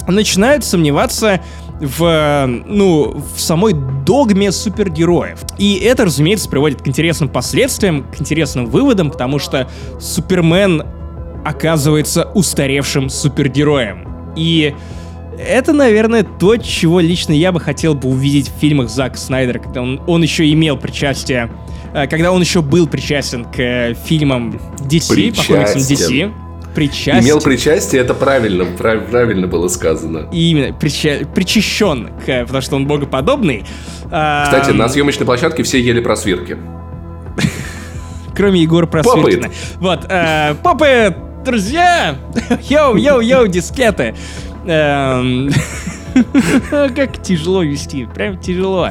начинают 0.06 0.64
сомневаться 0.64 1.40
в, 1.80 2.46
ну, 2.66 3.22
в 3.34 3.40
самой 3.40 3.74
догме 4.04 4.52
супергероев. 4.52 5.40
И 5.58 5.76
это, 5.76 6.04
разумеется, 6.04 6.48
приводит 6.48 6.82
к 6.82 6.88
интересным 6.88 7.28
последствиям, 7.28 8.04
к 8.04 8.20
интересным 8.20 8.66
выводам, 8.66 9.10
потому 9.10 9.38
что 9.38 9.68
Супермен 10.00 10.82
оказывается 11.44 12.24
устаревшим 12.34 13.08
супергероем. 13.08 14.32
И 14.36 14.74
это, 15.38 15.72
наверное, 15.72 16.24
то, 16.24 16.56
чего 16.56 17.00
лично 17.00 17.32
я 17.32 17.52
бы 17.52 17.60
хотел 17.60 17.94
бы 17.94 18.08
увидеть 18.08 18.50
в 18.50 18.58
фильмах 18.60 18.90
Зака 18.90 19.16
Снайдера, 19.16 19.60
когда 19.60 19.82
он, 19.82 20.00
он 20.06 20.22
еще 20.22 20.50
имел 20.50 20.76
причастие, 20.76 21.50
э, 21.94 22.06
когда 22.08 22.32
он 22.32 22.40
еще 22.40 22.60
был 22.60 22.88
причастен 22.88 23.44
к 23.44 23.58
э, 23.58 23.94
фильмам 23.94 24.60
DC, 24.78 25.36
по 25.36 25.44
комиксам 25.44 25.80
DC. 25.80 26.47
Причастен. 26.78 27.18
Имел 27.24 27.40
причастие, 27.40 28.00
это 28.02 28.14
правильно, 28.14 28.64
прав- 28.64 29.06
правильно 29.10 29.48
было 29.48 29.66
сказано. 29.66 30.28
И 30.30 30.52
именно 30.52 30.68
прича- 30.78 31.26
причащен, 31.34 32.10
к, 32.24 32.42
потому 32.44 32.62
что 32.62 32.76
он 32.76 32.86
богоподобный. 32.86 33.64
А, 34.12 34.44
Кстати, 34.44 34.70
на 34.70 34.88
съемочной 34.88 35.26
площадке 35.26 35.64
все 35.64 35.80
ели 35.80 36.00
просвирки. 36.00 36.56
Кроме 38.36 38.62
Егора 38.62 38.86
Просвиркина. 38.86 39.50
Вот, 39.80 40.06
э, 40.08 40.54
попы, 40.62 41.16
друзья! 41.44 42.14
Йоу-йоу-йоу, 42.68 43.48
дискеты! 43.48 44.14
Как 46.70 47.22
тяжело 47.22 47.62
вести, 47.62 48.06
прям 48.14 48.38
тяжело. 48.38 48.90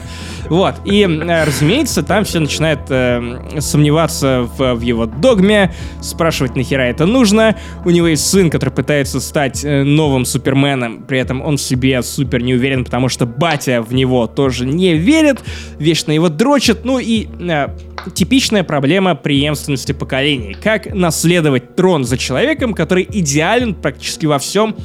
Вот, 0.49 0.75
и, 0.85 1.05
разумеется, 1.05 2.03
там 2.03 2.23
все 2.23 2.39
начинают 2.39 2.81
э, 2.89 3.59
сомневаться 3.59 4.49
в, 4.57 4.75
в 4.75 4.81
его 4.81 5.05
догме, 5.05 5.73
спрашивать, 6.01 6.55
нахера 6.55 6.83
это 6.83 7.05
нужно. 7.05 7.57
У 7.83 7.89
него 7.89 8.07
есть 8.07 8.27
сын, 8.29 8.49
который 8.49 8.69
пытается 8.69 9.19
стать 9.19 9.65
э, 9.65 9.83
новым 9.83 10.25
Суперменом, 10.25 11.03
при 11.03 11.19
этом 11.19 11.41
он 11.41 11.57
в 11.57 11.61
себе 11.61 12.01
супер 12.01 12.41
не 12.41 12.53
уверен, 12.53 12.85
потому 12.85 13.09
что 13.09 13.25
батя 13.25 13.81
в 13.81 13.93
него 13.93 14.27
тоже 14.27 14.65
не 14.65 14.95
верит, 14.95 15.43
вечно 15.79 16.11
его 16.11 16.29
дрочит. 16.29 16.85
Ну 16.85 16.99
и 16.99 17.27
э, 17.39 17.67
типичная 18.13 18.63
проблема 18.63 19.15
преемственности 19.15 19.91
поколений. 19.91 20.55
Как 20.61 20.93
наследовать 20.93 21.75
трон 21.75 22.05
за 22.05 22.17
человеком, 22.17 22.73
который 22.73 23.07
идеален 23.09 23.73
практически 23.73 24.25
во 24.25 24.39
всем, 24.39 24.75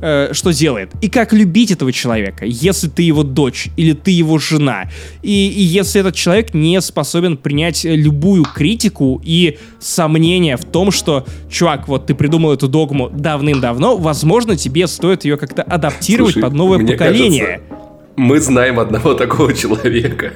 э, 0.00 0.30
что 0.32 0.52
делает. 0.52 0.90
И 1.00 1.08
как 1.08 1.32
любить 1.32 1.70
этого 1.70 1.92
человека, 1.92 2.44
если 2.44 2.88
ты 2.88 3.02
его 3.02 3.22
дочь 3.22 3.68
или 3.76 3.92
ты 3.92 4.10
его 4.10 4.38
жена. 4.38 4.90
И, 5.22 5.48
и 5.48 5.62
если 5.62 6.00
этот 6.00 6.14
человек 6.14 6.54
не 6.54 6.80
способен 6.80 7.36
принять 7.36 7.84
любую 7.84 8.44
критику 8.44 9.20
и 9.24 9.58
сомнения 9.78 10.56
в 10.56 10.64
том, 10.64 10.90
что, 10.90 11.26
чувак, 11.50 11.88
вот 11.88 12.06
ты 12.06 12.14
придумал 12.14 12.52
эту 12.52 12.68
догму 12.68 13.08
давным-давно, 13.10 13.96
возможно, 13.96 14.56
тебе 14.56 14.86
стоит 14.86 15.24
ее 15.24 15.36
как-то 15.36 15.62
адаптировать 15.62 16.32
Слушай, 16.32 16.42
под 16.42 16.52
новое 16.54 16.78
поколение. 16.86 17.46
кажется, 17.46 17.76
Мы 18.16 18.40
знаем 18.40 18.80
одного 18.80 19.14
такого 19.14 19.52
человека. 19.52 20.32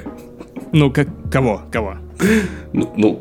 Ну, 0.73 0.91
как 0.91 1.09
кого? 1.31 1.62
Кого? 1.70 1.99
Ну, 2.73 2.93
ну, 2.97 3.15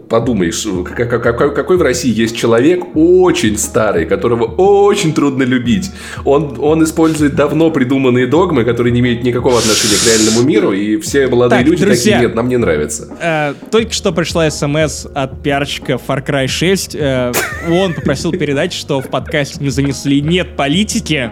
как- 0.83 1.21
какой, 1.21 1.53
какой 1.53 1.77
в 1.77 1.81
России 1.81 2.11
есть 2.13 2.35
человек 2.35 2.83
очень 2.95 3.57
старый, 3.57 4.05
которого 4.05 4.45
очень 4.45 5.13
трудно 5.13 5.43
любить. 5.43 5.91
Он, 6.25 6.57
он 6.59 6.83
использует 6.83 7.35
давно 7.35 7.69
придуманные 7.71 8.27
догмы, 8.27 8.63
которые 8.63 8.91
не 8.91 8.99
имеют 8.99 9.23
никакого 9.23 9.59
отношения 9.59 9.95
к 9.95 10.07
реальному 10.07 10.47
миру, 10.47 10.71
и 10.73 10.97
все 10.97 11.27
молодые 11.27 11.59
Так, 11.59 11.67
люди 11.67 11.85
друзья. 11.85 12.13
такие, 12.13 12.27
нет, 12.27 12.35
нам 12.35 12.49
не 12.49 12.57
нравится. 12.57 13.07
Э, 13.19 13.53
только 13.71 13.93
что 13.93 14.11
пришла 14.11 14.49
смс 14.49 15.05
от 15.13 15.41
пиарщика 15.41 15.93
Far 15.93 16.25
Cry 16.25 16.47
6. 16.47 16.95
Э, 16.95 17.31
он 17.69 17.93
попросил 17.93 18.31
передать, 18.31 18.73
что 18.73 19.01
в 19.01 19.09
подкасте 19.09 19.57
мы 19.59 19.71
занесли 19.71 20.21
«нет 20.21 20.55
политики», 20.55 21.31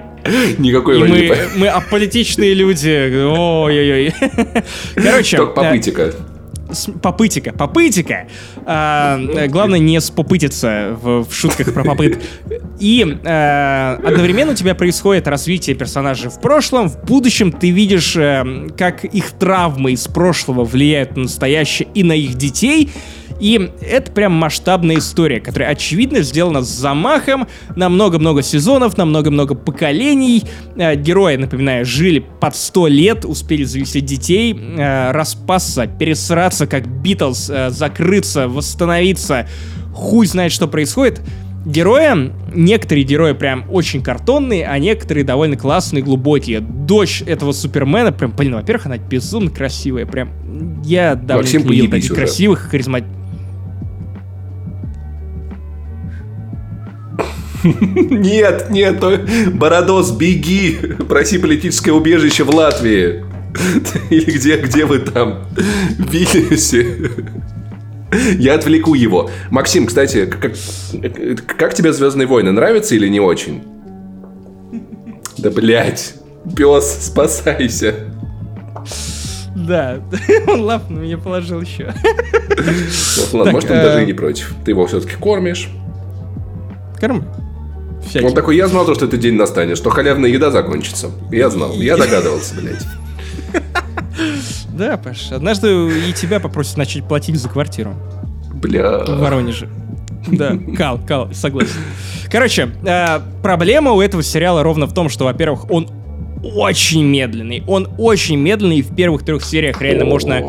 Никакой 0.60 1.00
и 1.00 1.02
не 1.02 1.08
мы, 1.08 1.38
мы 1.56 1.68
аполитичные 1.68 2.54
люди. 2.54 3.24
Ой-ой-ой. 3.26 4.14
Короче, 4.96 5.38
Только 5.38 5.62
э, 5.62 6.12
попытика. 7.02 7.54
попытика, 7.54 7.82
попытика. 7.82 8.28
А, 8.66 9.20
главное 9.48 9.80
не 9.80 10.00
спопытиться 10.02 10.98
в, 11.02 11.24
в 11.24 11.34
шутках 11.34 11.74
про 11.74 11.84
попыт. 11.84 12.20
И 12.80 13.18
а, 13.26 14.00
одновременно 14.04 14.52
у 14.52 14.56
тебя 14.56 14.76
происходит 14.76 15.28
развитие 15.28 15.76
персонажей 15.76 16.30
в 16.30 16.40
прошлом, 16.40 16.90
в 16.90 17.04
будущем 17.04 17.52
ты 17.52 17.72
видишь, 17.72 18.16
а, 18.18 18.68
как 18.78 19.06
их 19.06 19.32
травмы 19.32 19.94
из 19.94 20.08
прошлого 20.08 20.64
влияют 20.64 21.16
на 21.16 21.24
настоящее 21.24 21.88
и 21.94 22.04
на 22.04 22.14
их 22.14 22.36
детей. 22.36 22.92
И 23.42 23.72
это 23.82 24.12
прям 24.12 24.34
масштабная 24.34 25.00
история, 25.00 25.42
которая, 25.42 25.70
очевидно, 25.70 26.22
сделана 26.22 26.62
с 26.62 26.68
замахом 26.68 27.48
на 27.76 27.90
много-много 27.90 28.44
сезонов, 28.44 28.98
на 29.00 29.06
много-много 29.06 29.56
поколений. 29.56 30.44
Э, 30.76 30.96
герои, 30.96 31.38
напоминаю, 31.38 31.84
жили 31.84 32.24
под 32.40 32.56
100 32.56 32.88
лет, 32.88 33.26
успели 33.26 33.64
завести 33.64 34.00
детей, 34.00 34.54
э, 34.54 35.12
распасться, 35.12 35.88
пересраться, 35.88 36.68
как 36.68 36.88
Битлз, 36.88 37.50
э, 37.50 37.70
закрыться, 37.72 38.48
восстановиться. 38.48 39.48
Хуй 39.92 40.28
знает, 40.28 40.52
что 40.52 40.68
происходит. 40.68 41.22
Герои, 41.66 42.32
некоторые 42.54 43.04
герои 43.04 43.34
прям 43.34 43.66
очень 43.72 44.04
картонные, 44.04 44.68
а 44.68 44.78
некоторые 44.78 45.24
довольно 45.24 45.58
классные, 45.58 46.04
глубокие. 46.04 46.60
Дочь 46.60 47.24
этого 47.26 47.54
Супермена, 47.54 48.12
прям, 48.12 48.34
блин, 48.36 48.54
во-первых, 48.54 48.86
она 48.86 48.98
безумно 48.98 49.50
красивая, 49.50 50.06
прям, 50.06 50.84
я 50.84 51.16
давно 51.16 51.48
не 51.48 51.58
видел 51.58 51.90
таких 51.90 52.14
красивых, 52.14 52.70
харизматичных 52.70 53.21
Нет, 57.64 58.70
нет, 58.70 59.00
Бородос, 59.54 60.12
беги! 60.12 60.80
Проси 61.08 61.38
политическое 61.38 61.92
убежище 61.92 62.44
в 62.44 62.54
Латвии. 62.54 63.24
Или 64.10 64.32
где, 64.32 64.58
где 64.58 64.86
вы 64.86 65.00
там? 65.00 65.46
В 65.98 66.14
Я 68.38 68.56
отвлеку 68.56 68.94
его. 68.94 69.30
Максим, 69.50 69.86
кстати, 69.86 70.26
как, 70.26 70.54
как 71.58 71.74
тебе 71.74 71.94
Звездные 71.94 72.28
войны? 72.28 72.52
Нравится 72.52 72.96
или 72.96 73.08
не 73.08 73.20
очень? 73.20 73.64
Да 75.38 75.50
блять, 75.50 76.16
пес, 76.56 77.06
спасайся. 77.08 77.96
Да, 79.56 80.02
он 80.48 80.62
лап 80.62 80.90
на 80.90 81.00
меня 81.00 81.18
положил 81.18 81.62
еще. 81.62 81.94
Ладно, 83.34 83.52
может, 83.52 83.70
он 83.70 83.78
даже 83.78 84.04
и 84.04 84.06
не 84.06 84.14
против. 84.14 84.54
Ты 84.66 84.72
его 84.72 84.88
все-таки 84.88 85.16
кормишь. 85.16 85.70
Кормлю 87.00 87.24
всяким. 88.06 88.28
Он 88.28 88.34
такой, 88.34 88.56
я 88.58 88.68
знал, 88.68 88.86
то, 88.86 88.96
что 88.96 89.06
этот 89.06 89.20
день 89.20 89.36
настанет, 89.36 89.78
что 89.78 89.90
халявная 89.90 90.30
еда 90.30 90.52
закончится. 90.52 91.12
Я 91.32 91.50
знал, 91.50 91.74
я 91.74 91.98
догадывался, 91.98 92.56
блядь. 92.56 92.86
Да, 94.74 94.98
Паш, 94.98 95.32
однажды 95.32 95.90
и 96.10 96.14
тебя 96.14 96.40
попросят 96.40 96.78
начать 96.78 97.04
платить 97.08 97.36
за 97.36 97.50
квартиру. 97.50 97.94
Бля. 98.54 99.00
В 99.00 99.20
Воронеже. 99.20 99.70
Да, 100.28 100.58
кал, 100.78 101.00
кал, 101.06 101.34
согласен. 101.34 101.82
Короче, 102.32 102.70
э, 102.86 103.20
проблема 103.44 103.92
у 103.92 104.02
этого 104.02 104.24
сериала 104.24 104.64
ровно 104.64 104.88
в 104.88 104.94
том, 104.94 105.10
что, 105.10 105.26
во-первых, 105.26 105.70
он 105.70 105.90
очень 106.44 107.04
медленный. 107.04 107.64
Он 107.68 107.90
очень 107.98 108.38
медленный, 108.38 108.78
и 108.78 108.82
в 108.82 108.96
первых 108.96 109.24
трех 109.24 109.44
сериях 109.44 109.82
реально 109.82 110.06
можно 110.06 110.42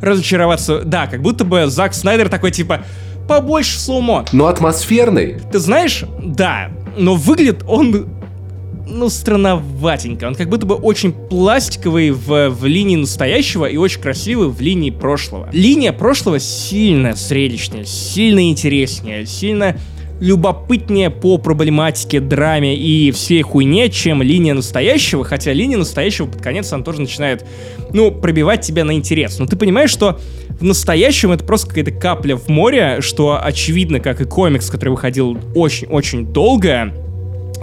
разочароваться. 0.00 0.82
Да, 0.82 1.06
как 1.06 1.22
будто 1.22 1.44
бы 1.44 1.66
Зак 1.66 1.94
Снайдер 1.94 2.28
такой, 2.28 2.50
типа, 2.50 2.80
побольше 3.28 3.78
сумо. 3.78 4.24
Но 4.32 4.46
атмосферный. 4.46 5.38
Ты 5.52 5.58
знаешь, 5.58 6.04
да, 6.22 6.70
но 6.98 7.14
выглядит 7.14 7.64
он 7.66 8.08
ну, 8.90 9.08
странноватенько. 9.08 10.26
Он 10.26 10.34
как 10.34 10.48
будто 10.48 10.66
бы 10.66 10.74
очень 10.74 11.12
пластиковый 11.12 12.10
в, 12.10 12.50
в 12.50 12.64
линии 12.66 12.96
настоящего 12.96 13.66
и 13.66 13.76
очень 13.76 14.00
красивый 14.00 14.48
в 14.48 14.60
линии 14.60 14.90
прошлого. 14.90 15.48
Линия 15.52 15.92
прошлого 15.92 16.38
сильно 16.40 17.14
зрелищнее, 17.14 17.84
сильно 17.84 18.48
интереснее, 18.48 19.26
сильно 19.26 19.76
любопытнее 20.20 21.10
по 21.10 21.38
проблематике, 21.38 22.20
драме 22.20 22.76
и 22.76 23.12
всей 23.12 23.42
хуйне, 23.42 23.88
чем 23.88 24.20
линия 24.20 24.54
настоящего, 24.54 25.24
хотя 25.24 25.52
линия 25.52 25.76
настоящего 25.76 26.26
под 26.26 26.42
конец 26.42 26.72
она 26.72 26.82
тоже 26.82 27.02
начинает, 27.02 27.46
ну, 27.92 28.10
пробивать 28.10 28.62
тебя 28.62 28.84
на 28.84 28.92
интерес. 28.92 29.38
Но 29.38 29.46
ты 29.46 29.56
понимаешь, 29.56 29.90
что 29.90 30.18
в 30.58 30.64
настоящем 30.64 31.32
это 31.32 31.44
просто 31.44 31.68
какая-то 31.68 31.92
капля 31.92 32.36
в 32.36 32.48
море, 32.48 33.00
что 33.00 33.40
очевидно, 33.42 34.00
как 34.00 34.20
и 34.20 34.24
комикс, 34.24 34.70
который 34.70 34.90
выходил 34.90 35.38
очень-очень 35.54 36.26
долго, 36.26 36.92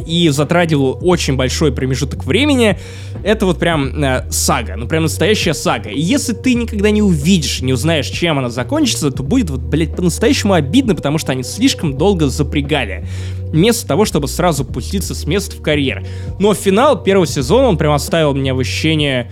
и 0.06 0.30
затрагивал 0.30 1.00
очень 1.02 1.36
большой 1.36 1.72
промежуток 1.72 2.26
времени, 2.26 2.78
это 3.24 3.46
вот 3.46 3.60
прям 3.60 4.04
э, 4.04 4.26
сага, 4.30 4.76
ну 4.76 4.88
прям 4.88 5.04
настоящая 5.04 5.54
сага. 5.54 5.90
И 5.90 6.00
если 6.00 6.34
ты 6.34 6.54
никогда 6.54 6.92
не 6.92 7.02
увидишь, 7.02 7.62
не 7.62 7.74
узнаешь, 7.74 8.08
чем 8.08 8.38
она 8.38 8.50
закончится, 8.50 9.12
то 9.12 9.24
будет 9.24 9.50
вот, 9.50 9.62
блядь, 9.62 9.96
по-настоящему 9.96 10.54
обидно, 10.54 10.96
потому 10.96 11.18
что 11.18 11.32
они 11.32 11.44
слишком 11.44 11.98
долго 11.98 12.28
запрягали. 12.28 13.08
Вместо 13.52 13.88
того, 13.88 14.06
чтобы 14.06 14.28
сразу 14.28 14.66
пуститься 14.66 15.16
с 15.16 15.26
места 15.26 15.56
в 15.56 15.62
карьер. 15.62 16.06
Но 16.40 16.54
финал 16.54 17.02
первого 17.02 17.26
сезона, 17.26 17.68
он 17.68 17.78
прям 17.78 17.94
оставил 17.94 18.34
меня 18.34 18.54
в 18.54 18.60
ощущении, 18.60 19.32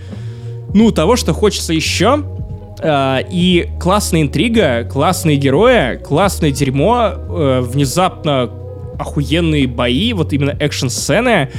ну, 0.72 0.90
того, 0.92 1.16
что 1.16 1.34
хочется 1.34 1.74
еще. 1.74 2.24
Uh, 2.84 3.26
и 3.30 3.70
классная 3.80 4.20
интрига, 4.20 4.84
классные 4.84 5.38
герои, 5.38 5.96
классное 5.96 6.50
дерьмо, 6.50 7.14
uh, 7.14 7.60
внезапно 7.62 8.50
охуенные 8.98 9.66
бои, 9.66 10.12
вот 10.12 10.34
именно 10.34 10.54
экшн-сцены, 10.60 11.50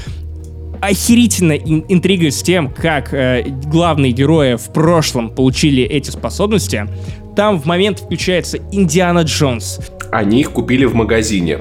охерительно 0.82 1.54
ин- 1.54 1.84
интрига 1.90 2.30
с 2.30 2.42
тем, 2.44 2.70
как 2.70 3.14
э, 3.14 3.44
главные 3.66 4.12
герои 4.12 4.56
в 4.56 4.72
прошлом 4.72 5.30
получили 5.30 5.84
эти 5.84 6.12
способности. 6.12 6.88
Там 7.36 7.60
в 7.60 7.66
момент 7.66 8.00
включается 8.00 8.60
Индиана 8.72 9.22
Джонс. 9.22 9.80
Они 10.12 10.42
их 10.42 10.52
купили 10.52 10.86
в 10.86 10.94
магазине. 10.94 11.60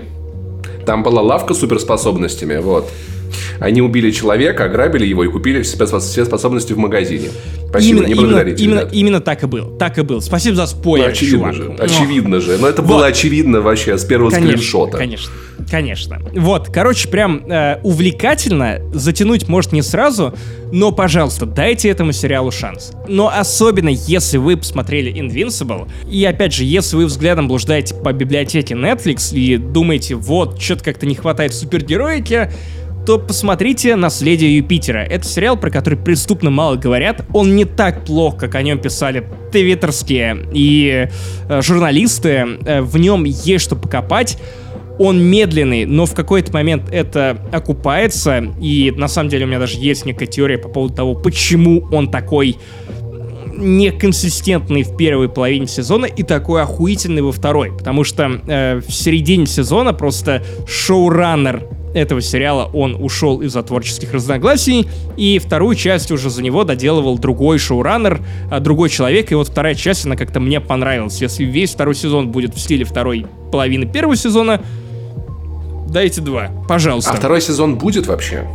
Там 0.87 1.03
была 1.03 1.23
лавка 1.23 1.55
с 1.55 1.61
суперспособностями, 1.61 2.59
вот. 2.59 2.91
Они 3.61 3.83
убили 3.83 4.11
человека, 4.11 4.65
ограбили 4.65 5.07
его 5.07 5.25
и 5.25 5.29
купили 5.29 5.63
все 5.63 6.25
способности 6.25 6.73
в 6.73 6.79
магазине. 6.79 7.29
Спасибо, 7.69 7.99
именно, 7.99 8.07
не 8.07 8.15
благодарите. 8.15 8.65
Именно, 8.65 8.81
именно, 8.81 8.91
именно 8.93 9.21
так 9.21 9.43
и 9.43 9.47
был. 9.47 9.77
Так 9.79 9.99
и 9.99 10.03
был. 10.03 10.21
Спасибо 10.21 10.55
за 10.55 10.67
спойлер, 10.67 11.07
ну, 11.07 11.13
очевидно 11.13 11.53
чувак. 11.53 11.55
Же, 11.55 11.77
очевидно 11.83 12.41
же. 12.41 12.59
Но 12.59 12.69
это 12.69 12.83
вот. 12.83 12.89
было 12.89 13.07
очевидно 13.07 13.61
вообще 13.61 13.99
с 13.99 14.05
первого 14.05 14.31
конечно, 14.31 14.53
скриншота. 14.53 14.99
Конечно. 14.99 15.33
Конечно. 15.71 16.21
Вот, 16.35 16.69
короче, 16.69 17.09
прям 17.09 17.51
э, 17.51 17.81
увлекательно. 17.83 18.81
Затянуть 18.93 19.49
может 19.49 19.73
не 19.73 19.83
сразу, 19.83 20.35
но, 20.73 20.93
пожалуйста, 20.93 21.47
дайте 21.47 21.89
этому 21.89 22.13
сериалу 22.13 22.51
шанс. 22.51 22.93
Но 23.09 23.29
особенно, 23.29 23.89
если 23.89 24.39
вы 24.39 24.57
посмотрели 24.57 25.13
Invincible, 25.13 25.89
и 26.09 26.25
опять 26.25 26.53
же, 26.53 26.65
если 26.65 26.97
вы 26.97 27.07
взглядом 27.07 27.49
блуждаете 27.49 27.95
по 27.95 28.13
библиотеке 28.13 28.75
Netflix 28.75 29.35
и 29.37 29.57
думаете, 29.57 30.15
вот, 30.15 30.61
что-то 30.61 30.85
как-то 30.85 31.07
не 31.07 31.15
хватает 31.15 31.55
супергероики, 31.55 32.51
то 33.05 33.19
посмотрите 33.19 33.97
«Наследие 33.97 34.57
Юпитера». 34.57 35.01
Это 35.01 35.27
сериал, 35.27 35.59
про 35.59 35.71
который 35.71 35.99
преступно 35.99 36.51
мало 36.51 36.77
говорят. 36.77 37.25
Он 37.35 37.55
не 37.55 37.67
так 37.67 38.05
плох, 38.05 38.37
как 38.37 38.55
о 38.55 38.63
нем 38.63 38.79
писали 38.79 39.27
твиттерские 39.53 40.47
и 40.53 41.09
э, 41.49 41.63
журналисты. 41.63 42.59
Э, 42.65 42.81
в 42.81 42.97
нем 42.97 43.25
есть 43.25 43.65
что 43.65 43.77
покопать. 43.77 44.39
Он 44.99 45.23
медленный, 45.23 45.85
но 45.85 46.07
в 46.07 46.15
какой-то 46.15 46.53
момент 46.53 46.85
это 46.91 47.39
окупается. 47.53 48.55
И 48.61 48.93
на 48.97 49.09
самом 49.09 49.29
деле 49.29 49.45
у 49.45 49.49
меня 49.49 49.59
даже 49.59 49.79
есть 49.79 50.07
некая 50.07 50.27
теория 50.27 50.57
по 50.57 50.69
поводу 50.69 50.95
того, 50.95 51.15
почему 51.15 51.87
он 51.93 52.11
такой 52.11 52.57
неконсистентный 53.57 54.83
в 54.83 54.97
первой 54.97 55.29
половине 55.29 55.67
сезона 55.67 56.07
и 56.07 56.23
такой 56.23 56.63
охуительный 56.63 57.23
во 57.23 57.33
второй. 57.33 57.71
Потому 57.77 58.03
что 58.05 58.41
э, 58.47 58.81
в 58.81 58.91
середине 58.91 59.47
сезона 59.47 59.93
просто 59.93 60.43
шоураннер 60.67 61.69
этого 61.95 62.21
сериала 62.21 62.69
он 62.73 62.97
ушел 62.99 63.41
из-за 63.41 63.63
творческих 63.63 64.13
разногласий, 64.13 64.89
и 65.17 65.39
вторую 65.39 65.77
часть 65.77 66.11
уже 66.11 66.29
за 66.29 66.43
него 66.43 66.65
доделывал 66.65 67.19
другой 67.19 67.59
шоураннер, 67.59 68.21
а, 68.51 68.61
другой 68.61 68.91
человек, 68.91 69.33
и 69.33 69.35
вот 69.35 69.49
вторая 69.49 69.75
часть, 69.75 70.05
она 70.05 70.17
как-то 70.17 70.41
мне 70.41 70.61
понравилась. 70.61 71.21
Если 71.23 71.45
весь 71.45 71.73
второй 71.73 71.95
сезон 71.95 72.31
будет 72.31 72.55
в 72.55 72.59
стиле 72.59 72.85
второй 72.85 73.27
половины 73.51 73.87
первого 73.87 74.17
сезона, 74.17 74.61
дайте 75.89 76.21
два, 76.21 76.51
пожалуйста. 76.69 77.13
А 77.13 77.15
второй 77.15 77.41
сезон 77.41 77.77
будет 77.77 78.07
вообще? 78.07 78.47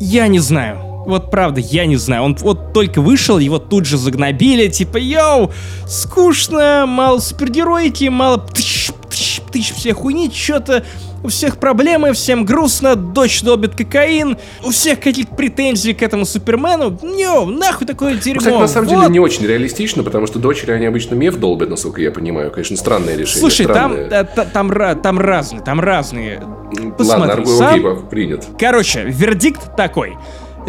Я 0.00 0.26
не 0.26 0.40
знаю. 0.40 0.78
Вот 1.06 1.30
правда, 1.30 1.60
я 1.60 1.86
не 1.86 1.96
знаю. 1.96 2.22
Он 2.22 2.36
вот 2.40 2.74
только 2.74 3.00
вышел, 3.00 3.38
его 3.38 3.58
тут 3.58 3.86
же 3.86 3.96
загнобили, 3.96 4.68
типа, 4.68 4.98
йоу, 4.98 5.52
скучно, 5.86 6.84
мало 6.86 7.18
супергероики, 7.20 8.08
мало 8.08 8.38
тыщ, 8.38 8.90
тыщ, 9.08 9.37
тыщ, 9.50 9.72
все 9.72 9.94
хуйни, 9.94 10.30
что-то 10.32 10.84
у 11.22 11.28
всех 11.28 11.58
проблемы, 11.58 12.12
всем 12.12 12.44
грустно, 12.44 12.94
дочь 12.94 13.42
долбит 13.42 13.74
кокаин, 13.74 14.36
у 14.64 14.70
всех 14.70 15.00
каких-то 15.00 15.34
претензий 15.34 15.94
к 15.94 16.02
этому 16.02 16.24
Супермену. 16.24 16.98
Нё, 17.02 17.44
нахуй 17.46 17.86
такое 17.86 18.14
дерьмо. 18.14 18.40
Кстати, 18.40 18.58
на 18.58 18.68
самом 18.68 18.88
вот. 18.88 19.00
деле 19.00 19.12
не 19.12 19.20
очень 19.20 19.44
реалистично, 19.46 20.02
потому 20.02 20.26
что 20.26 20.38
дочери, 20.38 20.72
они 20.72 20.86
обычно 20.86 21.14
меф 21.14 21.36
долбят, 21.36 21.70
насколько 21.70 22.00
я 22.00 22.10
понимаю. 22.10 22.50
Конечно, 22.50 22.76
странное 22.76 23.16
решение. 23.16 23.40
Слушай, 23.40 23.64
странное. 23.66 24.08
там, 24.08 24.26
э, 24.26 24.28
там, 24.34 24.70
там, 24.70 25.00
там 25.02 25.18
разные, 25.18 25.62
там 25.62 25.80
разные. 25.80 26.42
Посмотри 26.96 27.28
Ладно, 27.30 27.46
сам. 27.46 27.68
окей, 27.68 28.06
принят. 28.10 28.46
Короче, 28.58 29.04
вердикт 29.06 29.74
такой. 29.76 30.16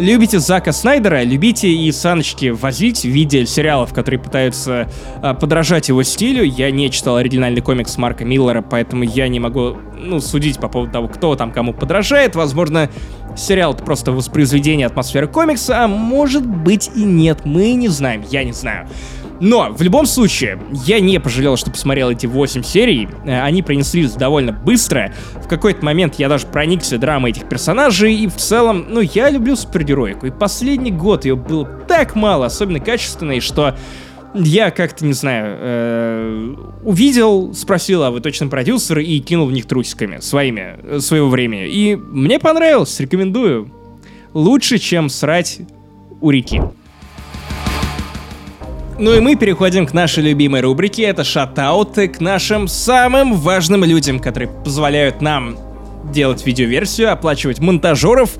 Любите 0.00 0.38
Зака 0.38 0.72
Снайдера, 0.72 1.22
любите 1.22 1.68
и 1.68 1.92
саночки 1.92 2.50
возить 2.50 3.02
в 3.02 3.08
виде 3.08 3.46
сериалов, 3.46 3.92
которые 3.92 4.20
пытаются 4.20 4.90
а, 5.22 5.34
подражать 5.34 5.88
его 5.88 6.02
стилю. 6.02 6.42
Я 6.42 6.70
не 6.70 6.90
читал 6.90 7.16
оригинальный 7.16 7.60
комикс 7.60 7.96
Марка 7.96 8.24
Миллера, 8.24 8.62
поэтому 8.62 9.04
я 9.04 9.28
не 9.28 9.38
могу 9.38 9.76
ну, 9.96 10.20
судить 10.20 10.58
по 10.58 10.68
поводу 10.68 10.92
того, 10.92 11.08
кто 11.08 11.36
там 11.36 11.52
кому 11.52 11.72
подражает. 11.72 12.34
Возможно, 12.34 12.90
сериал 13.36 13.74
это 13.74 13.84
просто 13.84 14.12
воспроизведение 14.12 14.86
атмосферы 14.86 15.28
комикса, 15.28 15.84
а 15.84 15.88
может 15.88 16.46
быть 16.46 16.90
и 16.94 17.04
нет. 17.04 17.44
Мы 17.44 17.72
не 17.72 17.88
знаем, 17.88 18.24
я 18.30 18.44
не 18.44 18.52
знаю. 18.52 18.88
Но, 19.40 19.72
в 19.72 19.80
любом 19.80 20.04
случае, 20.04 20.60
я 20.84 21.00
не 21.00 21.18
пожалел, 21.18 21.56
что 21.56 21.70
посмотрел 21.70 22.10
эти 22.10 22.26
8 22.26 22.62
серий. 22.62 23.08
Э, 23.24 23.40
они 23.40 23.62
принеслись 23.62 24.12
довольно 24.12 24.52
быстро. 24.52 25.14
В 25.42 25.48
какой-то 25.48 25.84
момент 25.84 26.16
я 26.16 26.28
даже 26.28 26.46
проникся 26.46 26.98
драмой 26.98 27.30
этих 27.30 27.48
персонажей, 27.48 28.14
и 28.14 28.26
в 28.26 28.36
целом, 28.36 28.86
ну, 28.90 29.00
я 29.00 29.30
люблю 29.30 29.56
супергероику. 29.56 30.26
И 30.26 30.30
последний 30.30 30.90
год 30.90 31.24
ее 31.24 31.36
было 31.36 31.66
так 31.88 32.14
мало, 32.14 32.46
особенно 32.46 32.80
качественной, 32.80 33.40
что 33.40 33.74
я 34.34 34.70
как-то, 34.70 35.04
не 35.06 35.14
знаю, 35.14 35.56
э, 35.58 36.54
увидел, 36.84 37.54
спросил, 37.54 38.02
а 38.04 38.10
вы 38.10 38.20
точно 38.20 38.48
продюсер, 38.48 38.98
и 38.98 39.18
кинул 39.20 39.46
в 39.46 39.52
них 39.52 39.66
трусиками 39.66 40.18
своими, 40.20 40.78
э, 40.82 41.00
своего 41.00 41.28
времени. 41.28 41.66
И 41.66 41.96
мне 41.96 42.38
понравилось, 42.38 43.00
рекомендую. 43.00 43.72
Лучше, 44.34 44.78
чем 44.78 45.08
срать 45.08 45.60
у 46.20 46.30
реки. 46.30 46.60
Ну 49.00 49.14
и 49.14 49.20
мы 49.20 49.34
переходим 49.34 49.86
к 49.86 49.94
нашей 49.94 50.22
любимой 50.22 50.60
рубрике, 50.60 51.04
это 51.04 51.24
шатауты 51.24 52.06
к 52.06 52.20
нашим 52.20 52.68
самым 52.68 53.32
важным 53.32 53.82
людям, 53.82 54.20
которые 54.20 54.50
позволяют 54.50 55.22
нам 55.22 55.56
делать 56.12 56.44
видеоверсию, 56.44 57.10
оплачивать 57.10 57.60
монтажеров 57.60 58.32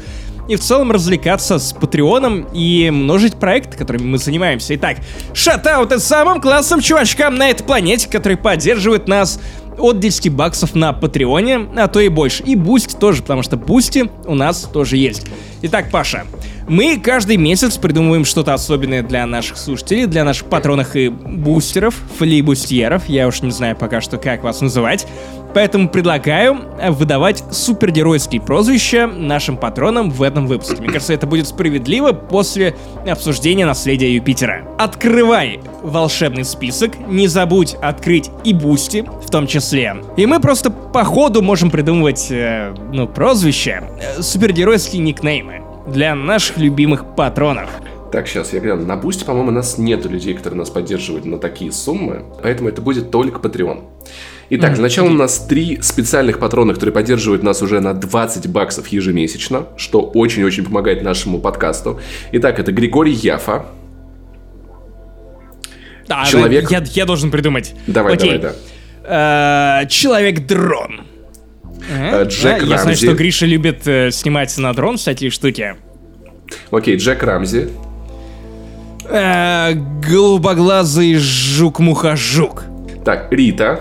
и 0.51 0.57
в 0.57 0.61
целом 0.61 0.93
развлекаться 0.93 1.59
с 1.59 1.73
Патреоном 1.73 2.47
и 2.53 2.91
множить 2.91 3.37
проекты, 3.37 3.79
которыми 3.79 4.03
мы 4.03 4.19
занимаемся. 4.19 4.75
Итак, 4.75 4.99
шатауты 5.33 5.99
самым 5.99 6.43
классным 6.43 6.83
чувачкам 6.83 7.37
на 7.37 7.49
этой 7.49 7.65
планете, 7.65 8.11
которые 8.11 8.37
поддерживают 8.37 9.09
нас 9.09 9.41
от 9.79 9.99
10 9.99 10.31
баксов 10.31 10.75
на 10.75 10.93
Патреоне, 10.93 11.69
а 11.75 11.89
то 11.89 12.01
и 12.01 12.09
больше. 12.09 12.43
И 12.43 12.55
Boosty 12.55 12.95
тоже, 12.97 13.23
потому 13.23 13.43
что 13.43 13.57
Boosty 13.57 14.11
у 14.27 14.35
нас 14.35 14.69
тоже 14.71 14.99
есть. 14.99 15.27
Итак, 15.63 15.91
Паша, 15.91 16.27
мы 16.69 16.99
каждый 16.99 17.37
месяц 17.37 17.77
придумываем 17.77 18.25
что-то 18.25 18.55
особенное 18.55 19.03
для 19.03 19.27
наших 19.27 19.57
слушателей, 19.57 20.07
для 20.07 20.25
наших 20.25 20.49
патронов 20.49 20.95
и 20.97 21.09
бустеров, 21.09 21.95
флибустьеров, 22.19 23.09
я 23.09 23.27
уж 23.27 23.43
не 23.43 23.51
знаю 23.51 23.77
пока 23.77 24.01
что, 24.01 24.19
как 24.19 24.43
вас 24.43 24.61
называть. 24.61 25.07
Поэтому 25.55 25.89
предлагаю 25.89 26.59
выдавать 26.91 27.43
супергеройские 27.51 28.41
прозвища 28.41 29.07
нашим 29.09 29.57
патронам 29.57 30.11
в 30.11 30.23
этом 30.23 30.47
выпуске. 30.47 30.77
Мне 30.77 30.93
кажется, 30.93 31.13
это 31.13 31.27
будет 31.27 31.49
справедливо 31.49 32.13
после 32.13 32.77
обсуждения 33.07 33.67
наследия 33.67 34.15
Юпитера. 34.15 34.63
Открывай 34.79 35.61
волшебный 35.83 36.45
список, 36.45 36.93
не 37.09 37.27
забудь 37.27 37.75
открыть 37.83 38.31
и 38.45 38.53
Boosty 38.53 39.05
в 39.27 39.31
том 39.31 39.47
числе. 39.47 39.97
И 40.17 40.27
мы 40.27 40.41
просто 40.41 40.71
по 40.71 41.05
ходу 41.05 41.43
можем 41.43 41.71
придумывать, 41.71 42.29
э, 42.31 42.75
ну, 42.93 43.09
прозвища, 43.09 43.89
э, 44.01 44.23
супергеройские 44.23 45.03
никнеймы 45.03 45.63
для 45.91 46.15
наших 46.15 46.59
любимых 46.59 47.15
патронов. 47.17 47.71
Так, 48.13 48.27
сейчас 48.27 48.53
я 48.53 48.61
гляну. 48.61 48.85
На 48.85 48.97
Boosty, 48.97 49.25
по-моему, 49.25 49.51
у 49.51 49.53
нас 49.53 49.79
нету 49.79 50.09
людей, 50.09 50.35
которые 50.35 50.59
нас 50.59 50.71
поддерживают 50.71 51.25
на 51.25 51.39
такие 51.39 51.71
суммы, 51.71 52.25
поэтому 52.43 52.69
это 52.69 52.83
будет 52.83 53.11
только 53.11 53.39
Patreon. 53.39 53.85
Итак, 54.53 54.71
mm-hmm. 54.71 54.75
для 54.75 54.83
начала 54.83 55.07
у 55.07 55.13
нас 55.13 55.47
три 55.47 55.81
специальных 55.81 56.41
патрона, 56.41 56.75
которые 56.75 56.93
поддерживают 56.93 57.45
нас 57.45 57.63
уже 57.63 57.79
на 57.79 57.95
20 57.95 58.49
баксов 58.49 58.89
ежемесячно, 58.89 59.69
что 59.77 60.01
очень-очень 60.01 60.65
помогает 60.65 61.03
нашему 61.03 61.39
подкасту. 61.39 62.01
Итак, 62.33 62.59
это 62.59 62.73
Григорий 62.73 63.13
Яфа. 63.13 63.67
А, 66.09 66.27
Человек... 66.27 66.69
Я, 66.69 66.83
я 66.85 67.07
должен 67.07 67.31
придумать. 67.31 67.75
Давай, 67.87 68.15
Окей. 68.15 68.39
давай, 68.39 68.55
да. 69.05 69.83
Э, 69.83 69.87
Человек-дрон. 69.87 71.03
Э, 71.91 72.25
Джек 72.25 72.63
Я 72.63 72.79
знаю, 72.79 72.97
что 72.97 73.15
Гриша 73.15 73.47
любит 73.47 73.87
э, 73.87 74.11
снимать 74.11 74.57
на 74.59 74.73
дрон 74.73 74.97
всякие 74.97 75.31
штуки. 75.31 75.77
Окей, 76.71 76.97
Джек 76.97 77.23
Рамзи. 77.23 77.69
Э, 79.09 79.73
голубоглазый 79.75 81.15
жук-муха-жук. 81.15 82.65
Так, 83.05 83.33
Рита. 83.33 83.81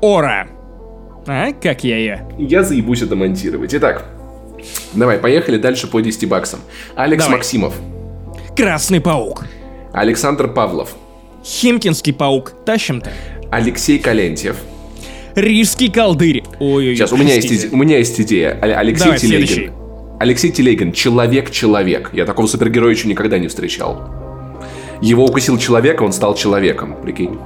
Ора. 0.00 0.48
А, 1.26 1.52
как 1.52 1.84
я 1.84 1.96
ее? 1.96 2.28
Я 2.38 2.62
заебусь 2.62 3.02
это 3.02 3.16
монтировать. 3.16 3.74
Итак, 3.74 4.04
давай, 4.92 5.18
поехали 5.18 5.56
дальше 5.56 5.86
по 5.86 6.00
10 6.00 6.28
баксам. 6.28 6.60
Алекс 6.94 7.24
давай. 7.24 7.38
Максимов. 7.38 7.74
Красный 8.56 9.00
паук. 9.00 9.44
Александр 9.92 10.48
Павлов. 10.48 10.94
Химкинский 11.44 12.12
паук. 12.12 12.52
Тащим-то. 12.64 13.12
Алексей 13.50 13.98
Калентьев. 13.98 14.56
Рижский 15.34 15.90
колдырь. 15.90 16.42
Ой, 16.58 16.94
Сейчас, 16.94 17.12
у 17.12 17.16
меня, 17.16 17.34
есть, 17.34 17.72
у 17.72 17.76
меня 17.76 17.98
есть 17.98 18.20
идея. 18.20 18.58
Алексей 18.60 19.04
Давай, 19.04 19.18
Телегин. 19.18 19.46
Следующий. 19.46 19.70
Алексей 20.20 20.50
Телегин, 20.52 20.92
человек-человек. 20.92 22.10
Я 22.12 22.24
такого 22.26 22.46
супергероя 22.46 22.92
еще 22.92 23.08
никогда 23.08 23.38
не 23.38 23.48
встречал. 23.48 24.08
Его 25.00 25.24
укусил 25.24 25.58
человек, 25.58 26.00
он 26.00 26.12
стал 26.12 26.34
человеком, 26.36 26.96
прикинь. 27.02 27.38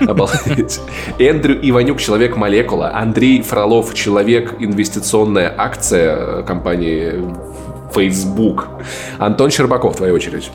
Обалдеть. 0.00 0.80
Эндрю 1.18 1.58
Иванюк, 1.62 2.00
человек-молекула. 2.00 2.94
Андрей 2.94 3.40
Фролов, 3.42 3.94
человек, 3.94 4.56
инвестиционная 4.58 5.54
акция 5.56 6.42
компании 6.42 7.24
Facebook. 7.94 8.68
Антон 9.18 9.50
Щербаков, 9.50 9.96
твоя 9.96 10.12
очередь. 10.12 10.50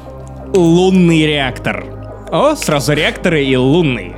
Лунный 0.54 1.26
реактор. 1.26 1.86
О, 2.32 2.56
сразу 2.56 2.94
реакторы 2.94 3.44
и 3.44 3.56
лунный. 3.56 4.14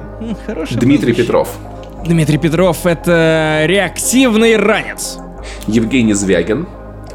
Хороший 0.45 0.77
Дмитрий 0.77 1.13
прозвище. 1.13 1.23
Петров. 1.23 1.57
Дмитрий 2.05 2.37
Петров— 2.37 2.77
это 2.85 3.63
реактивный 3.65 4.57
ранец. 4.57 5.19
Евгений 5.67 6.13
Звягин. 6.13 6.67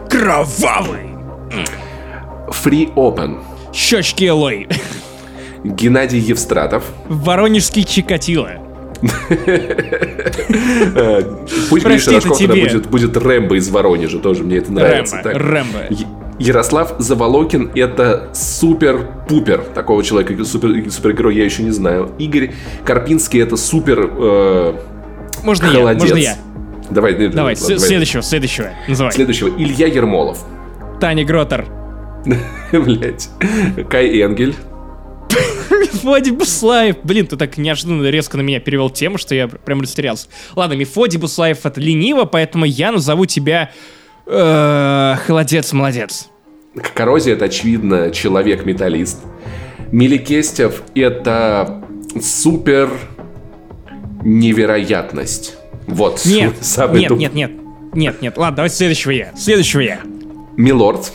Кровавый. 0.09 1.11
Free 2.49 2.93
Open. 2.95 3.41
Щечки 3.73 4.25
Элой. 4.25 4.69
Геннадий 5.65 6.21
Евстратов. 6.21 6.85
Воронежский 7.09 7.85
Чикатило. 7.85 8.51
Пусть 11.69 11.85
Гриша 11.85 12.13
Рожков 12.13 12.41
будет, 12.41 12.87
будет 12.87 13.17
Рэмбо 13.17 13.57
из 13.57 13.69
Воронежа, 13.69 14.19
тоже 14.19 14.45
мне 14.45 14.59
это 14.59 14.73
нравится. 14.73 15.21
Рэмбо, 15.23 15.39
Рэмбо. 15.39 16.26
Ярослав 16.39 16.97
Заволокин 16.99 17.71
это 17.75 18.29
супер-пупер. 18.35 19.63
Такого 19.75 20.03
человека, 20.03 20.45
супер, 20.45 20.91
супергерой 20.91 21.37
я 21.37 21.45
еще 21.45 21.63
не 21.63 21.71
знаю. 21.71 22.13
Игорь 22.19 22.53
Карпинский 22.85 23.41
это 23.41 23.57
супер 23.57 24.11
э, 24.13 24.75
Можно 25.43 25.69
холодец. 25.69 26.03
я, 26.03 26.09
можно 26.09 26.17
я. 26.17 26.37
Давай, 26.91 27.15
давай, 27.15 27.29
давай, 27.29 27.57
следующего, 27.57 28.23
следующего. 28.23 28.71
Называй. 28.87 29.13
Следующего. 29.13 29.49
Илья 29.49 29.87
Ермолов. 29.87 30.45
Таня 31.01 31.25
Гротер. 31.25 31.67
Блять. 32.73 33.31
Кай 33.89 34.21
Энгель. 34.23 34.55
Мефодий 35.71 36.33
Буслаев. 36.33 36.97
Блин, 37.03 37.27
ты 37.27 37.37
так 37.37 37.57
неожиданно 37.57 38.09
резко 38.09 38.37
на 38.37 38.43
меня 38.43 38.61
перевел 38.61 38.91
тему, 38.91 39.19
что 39.19 39.35
я 39.35 39.49
прям 39.49 39.81
растерялся. 39.81 40.29
Ладно, 40.55 40.75
Мефодий 40.75 41.19
Буслаев 41.19 41.65
это 41.65 41.81
лениво, 41.81 42.25
поэтому 42.25 42.65
я 42.65 42.93
назову 42.93 43.27
тебя 43.27 43.71
холодец, 44.27 45.73
молодец. 45.73 46.29
Коррозия 46.95 47.35
это, 47.35 47.47
очевидно, 47.47 48.11
человек-металлист. 48.11 49.21
Миликестев 49.93 50.83
это 50.95 51.85
супер 52.21 52.91
невероятность. 54.23 55.57
Вот. 55.87 56.23
Нет, 56.27 56.55
нет, 56.93 57.11
нет, 57.11 57.35
нет, 57.35 57.51
нет, 57.95 58.23
нет. 58.23 58.37
Ладно, 58.37 58.57
давайте 58.57 58.77
следующего 58.77 59.13
я. 59.13 59.33
Следующего 59.37 59.81
я. 59.81 60.01
Милорд. 60.57 61.13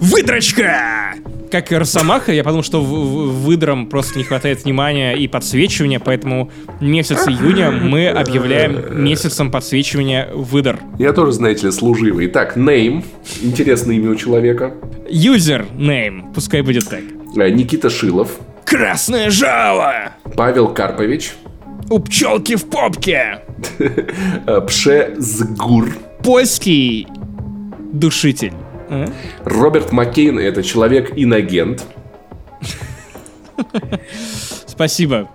Выдрочка! 0.00 1.14
Как 1.50 1.72
и 1.72 1.76
Росомаха, 1.76 2.32
я 2.32 2.42
подумал, 2.42 2.64
что 2.64 2.82
выдрам 2.82 3.86
просто 3.86 4.18
не 4.18 4.24
хватает 4.24 4.64
внимания 4.64 5.14
и 5.14 5.28
подсвечивания, 5.28 6.00
поэтому 6.00 6.50
месяц 6.80 7.28
июня 7.28 7.70
мы 7.70 8.08
объявляем 8.08 9.02
месяцем 9.02 9.50
подсвечивания 9.50 10.28
выдр. 10.34 10.80
Я 10.98 11.12
тоже, 11.12 11.32
знаете 11.32 11.66
ли, 11.66 11.72
служивый. 11.72 12.26
Итак, 12.26 12.56
name. 12.56 13.04
Интересное 13.42 13.96
имя 13.96 14.10
у 14.10 14.16
человека. 14.16 14.74
User 15.08 15.64
name. 15.76 16.32
Пускай 16.34 16.62
будет 16.62 16.88
так. 16.88 17.02
Э, 17.36 17.48
Никита 17.50 17.90
Шилов. 17.90 18.32
Красное 18.64 19.30
жало! 19.30 20.12
Павел 20.36 20.68
Карпович. 20.74 21.34
У 21.88 22.00
пчелки 22.00 22.56
в 22.56 22.68
попке! 22.68 23.40
Э, 24.46 24.60
Пше 24.66 25.14
Згур. 25.18 25.96
Польский 26.22 27.06
душитель. 27.92 28.52
Роберт 29.44 29.92
Маккейн— 29.92 30.38
это 30.40 30.62
человек-инагент. 30.62 31.84
Спасибо. 34.66 35.28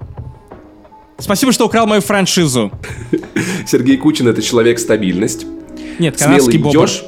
Спасибо, 1.17 1.51
что 1.51 1.65
украл 1.65 1.87
мою 1.87 2.01
франшизу. 2.01 2.71
Сергей 3.67 3.97
Кучин— 3.97 4.27
это 4.29 4.41
человек-стабильность. 4.41 5.45
Нет, 5.99 6.17
канадский 6.17 6.59
Смелый 6.59 6.73
Ёж, 6.73 7.03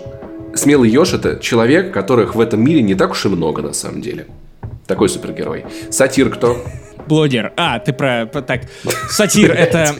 Смелый 0.55 0.89
еж 0.89 1.13
это 1.13 1.39
человек, 1.39 1.91
которых 1.91 2.35
в 2.35 2.39
этом 2.39 2.63
мире 2.63 2.83
не 2.83 2.93
так 2.93 3.11
уж 3.11 3.25
и 3.25 3.29
много 3.29 3.61
на 3.63 3.73
самом 3.73 4.01
деле. 4.01 4.27
Такой 4.85 5.09
супергерой. 5.09 5.65
Сатир 5.89 6.29
кто? 6.29 6.63
Блогер. 7.07 7.53
А, 7.57 7.79
ты 7.79 7.93
про... 7.93 8.25
про- 8.25 8.41
так, 8.41 8.61
сатир— 9.09 9.51
это 9.57 9.95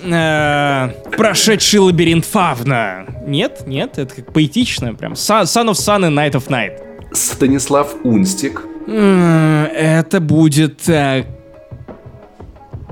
э, 1.05 1.11
прошедший 1.17 1.79
лабиринт 1.79 2.25
Фавна. 2.25 3.05
Нет? 3.27 3.63
Нет? 3.67 3.97
Это 3.97 4.15
как 4.15 4.33
поэтично 4.33 4.93
прям. 4.95 5.13
Sun 5.13 5.43
Son 5.43 5.69
of 5.69 5.73
Sun 5.73 6.07
и 6.07 6.15
Night 6.15 6.33
of 6.33 6.47
Night. 6.49 6.79
Станислав 7.13 7.95
Унстик. 8.03 8.63
Это 8.87 10.19
будет 10.19 10.87
э, 10.89 11.25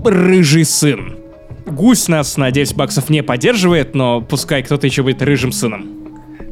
рыжий 0.03 0.65
сын. 0.65 1.17
Гусь 1.65 2.07
нас 2.07 2.37
на 2.37 2.51
10 2.51 2.75
баксов 2.75 3.09
не 3.09 3.23
поддерживает, 3.23 3.93
но 3.95 4.21
пускай 4.21 4.63
кто-то 4.63 4.87
еще 4.87 5.03
будет 5.03 5.21
рыжим 5.21 5.51
сыном. 5.51 6.00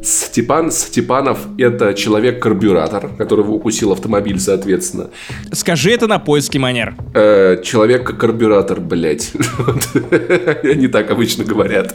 Степан 0.01 0.71
Степанов– 0.71 1.39
это 1.57 1.93
человек-карбюратор, 1.93 3.09
которого 3.17 3.51
укусил 3.51 3.91
автомобиль, 3.91 4.39
соответственно. 4.39 5.09
Скажи 5.51 5.91
это 5.91 6.07
на 6.07 6.19
поиске 6.19 6.57
манер. 6.57 6.95
Э, 7.13 7.61
Человек-карбюратор, 7.63 8.80
блять. 8.80 9.31
Они 10.63 10.88
так 10.88 11.11
обычно 11.11 11.43
говорят. 11.43 11.93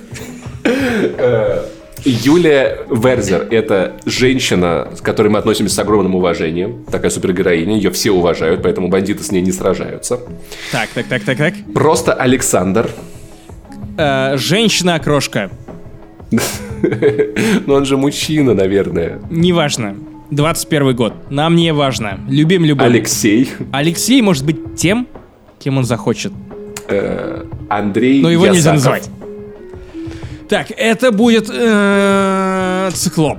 Э, 0.64 1.64
Юлия 2.04 2.80
Верзер– 2.90 3.46
это 3.50 3.96
женщина, 4.04 4.88
с 4.94 5.00
которой 5.00 5.28
мы 5.28 5.38
относимся 5.38 5.74
с 5.74 5.78
огромным 5.78 6.14
уважением. 6.14 6.84
Такая 6.90 7.10
супергероиня, 7.10 7.76
ее 7.76 7.90
все 7.90 8.10
уважают, 8.10 8.62
поэтому 8.62 8.88
бандиты 8.88 9.24
с 9.24 9.32
ней 9.32 9.40
не 9.40 9.52
сражаются. 9.52 10.20
Так, 10.70 10.90
так, 10.94 11.06
так, 11.06 11.24
так, 11.24 11.38
так. 11.38 11.54
Просто 11.72 12.12
Александр. 12.12 12.90
Э, 13.96 14.36
Женщина-окрошка. 14.36 15.50
Но 17.66 17.74
он 17.74 17.84
же 17.84 17.96
мужчина, 17.96 18.54
наверное. 18.54 19.20
Неважно. 19.30 19.96
21 20.30 20.96
год. 20.96 21.14
Нам 21.30 21.56
не 21.56 21.72
важно. 21.72 22.20
Любим 22.28 22.64
любовь. 22.64 22.86
Алексей. 22.86 23.50
Алексей 23.72 24.20
может 24.22 24.44
быть 24.44 24.74
тем, 24.76 25.06
кем 25.58 25.78
он 25.78 25.84
захочет. 25.84 26.32
Э, 26.88 27.44
Андрей 27.68 28.20
Но 28.22 28.30
его 28.30 28.46
нельзя 28.46 28.72
называть. 28.72 29.08
Так, 30.48 30.66
это 30.76 31.10
будет 31.10 31.50
э, 31.52 32.90
циклоп. 32.92 33.38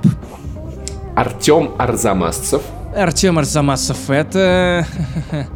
Артем 1.15 1.71
Арзамасцев. 1.77 2.61
Артем 2.95 3.37
Арзамасов, 3.37 4.09
это 4.09 4.87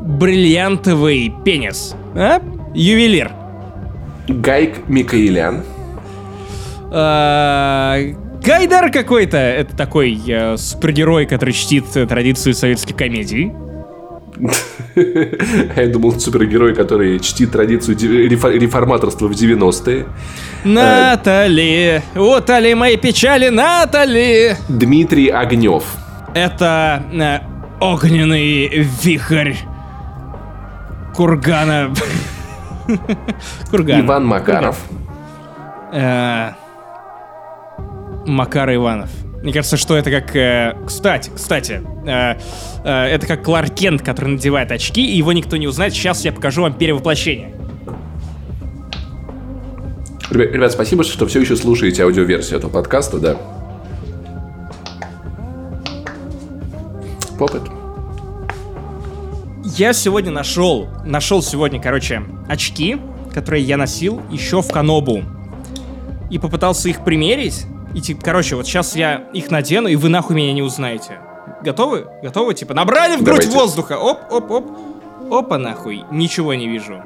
бриллиантовый 0.00 1.32
пенис. 1.44 1.94
А? 2.14 2.40
Ювелир. 2.74 3.32
Гайк 4.28 4.88
Микаэлян. 4.88 5.62
А, 6.92 7.98
Гайдар 8.42 8.90
какой-то. 8.90 9.36
Это 9.38 9.76
такой 9.76 10.20
э, 10.28 10.56
супергерой, 10.56 11.26
который 11.26 11.52
чтит 11.52 11.84
э, 11.96 12.06
традицию 12.06 12.54
советской 12.54 12.92
комедии. 12.94 13.52
Я 15.76 15.86
думал, 15.88 16.18
супергерой, 16.20 16.74
который 16.74 17.18
чтит 17.20 17.52
традицию 17.52 17.96
ди- 17.96 18.28
рефо- 18.28 18.52
реформаторства 18.56 19.26
в 19.28 19.32
90-е. 19.32 20.06
Натали, 20.64 22.02
утоли 22.14 22.74
мои 22.74 22.96
печали, 22.96 23.48
Натали. 23.48 24.56
Дмитрий 24.68 25.28
Огнев. 25.28 25.84
Это 26.34 27.02
э, 27.12 27.38
огненный 27.80 28.68
вихрь 29.02 29.54
кургана. 31.14 31.90
Кургана. 33.70 34.00
Иван 34.00 34.26
Макаров. 34.26 34.78
Э, 35.92 36.50
Макар 38.26 38.74
Иванов. 38.74 39.10
Мне 39.42 39.52
кажется, 39.52 39.76
что 39.76 39.96
это 39.96 40.10
как... 40.10 40.34
э, 40.34 40.76
кстати, 40.86 41.30
кстати, 41.34 41.80
э, 42.06 42.38
э, 42.84 43.14
это 43.14 43.26
как 43.26 43.44
Кларк 43.44 43.74
Кент, 43.74 44.02
который 44.02 44.30
надевает 44.30 44.72
очки, 44.72 45.04
и 45.04 45.16
его 45.16 45.32
никто 45.32 45.56
не 45.56 45.68
узнает. 45.68 45.92
Сейчас 45.92 46.24
я 46.24 46.32
покажу 46.32 46.62
вам 46.62 46.74
перевоплощение. 46.74 47.54
Ребят, 50.30 50.52
ребят, 50.52 50.72
спасибо, 50.72 51.04
что 51.04 51.26
все 51.26 51.40
еще 51.40 51.56
слушаете 51.56 52.02
аудиоверсию 52.02 52.58
этого 52.58 52.70
подкаста, 52.70 53.18
да. 53.20 53.36
Попыт. 57.38 57.62
Я 59.76 59.92
сегодня 59.92 60.32
нашел, 60.32 60.88
нашел 61.04 61.42
сегодня, 61.42 61.80
короче, 61.80 62.22
очки, 62.48 62.96
которые 63.32 63.62
я 63.62 63.76
носил 63.76 64.22
еще 64.30 64.62
в 64.62 64.68
Канобу. 64.72 65.22
И 66.30 66.38
попытался 66.38 66.88
их 66.88 67.04
примерить. 67.04 67.66
И, 67.96 68.00
типа, 68.02 68.20
короче, 68.22 68.56
вот 68.56 68.66
сейчас 68.66 68.94
я 68.94 69.22
их 69.32 69.50
надену, 69.50 69.88
и 69.88 69.96
вы 69.96 70.10
нахуй 70.10 70.36
меня 70.36 70.52
не 70.52 70.60
узнаете. 70.60 71.18
Готовы? 71.62 72.06
Готовы? 72.22 72.52
Типа, 72.52 72.74
набрали 72.74 73.16
в 73.16 73.22
грудь 73.22 73.38
Давайте. 73.40 73.56
воздуха. 73.58 73.96
Оп, 73.98 74.18
оп, 74.30 74.50
оп. 74.50 74.70
Опа, 75.32 75.56
нахуй. 75.56 76.04
Ничего 76.10 76.52
не 76.52 76.68
вижу. 76.68 77.02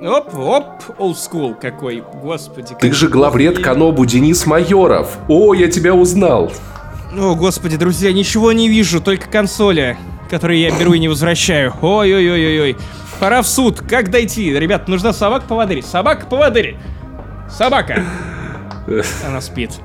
Оп, 0.00 0.34
оп, 0.34 0.64
old 0.98 1.16
school 1.16 1.54
какой. 1.54 2.02
Господи. 2.22 2.68
Ты 2.80 2.88
как- 2.88 2.94
же 2.94 3.08
главред 3.08 3.58
Канобу 3.62 4.06
Денис 4.06 4.46
Майоров. 4.46 5.18
О, 5.28 5.52
я 5.52 5.68
тебя 5.70 5.94
узнал. 5.94 6.50
О, 7.14 7.34
господи, 7.34 7.76
друзья, 7.76 8.10
ничего 8.10 8.52
не 8.52 8.70
вижу, 8.70 9.02
только 9.02 9.28
консоли, 9.28 9.98
которые 10.30 10.62
я 10.62 10.70
беру 10.78 10.94
и 10.94 10.98
не 10.98 11.08
возвращаю. 11.08 11.74
Ой-ой-ой-ой-ой. 11.82 12.76
Пора 13.20 13.42
в 13.42 13.46
суд. 13.46 13.80
Как 13.80 14.10
дойти? 14.10 14.50
Ребят, 14.58 14.88
нужна 14.88 15.12
собака-поводырь. 15.12 15.82
Собака-поводырь. 15.82 16.76
Собака. 17.50 18.02
Она 19.26 19.40
спит. 19.40 19.70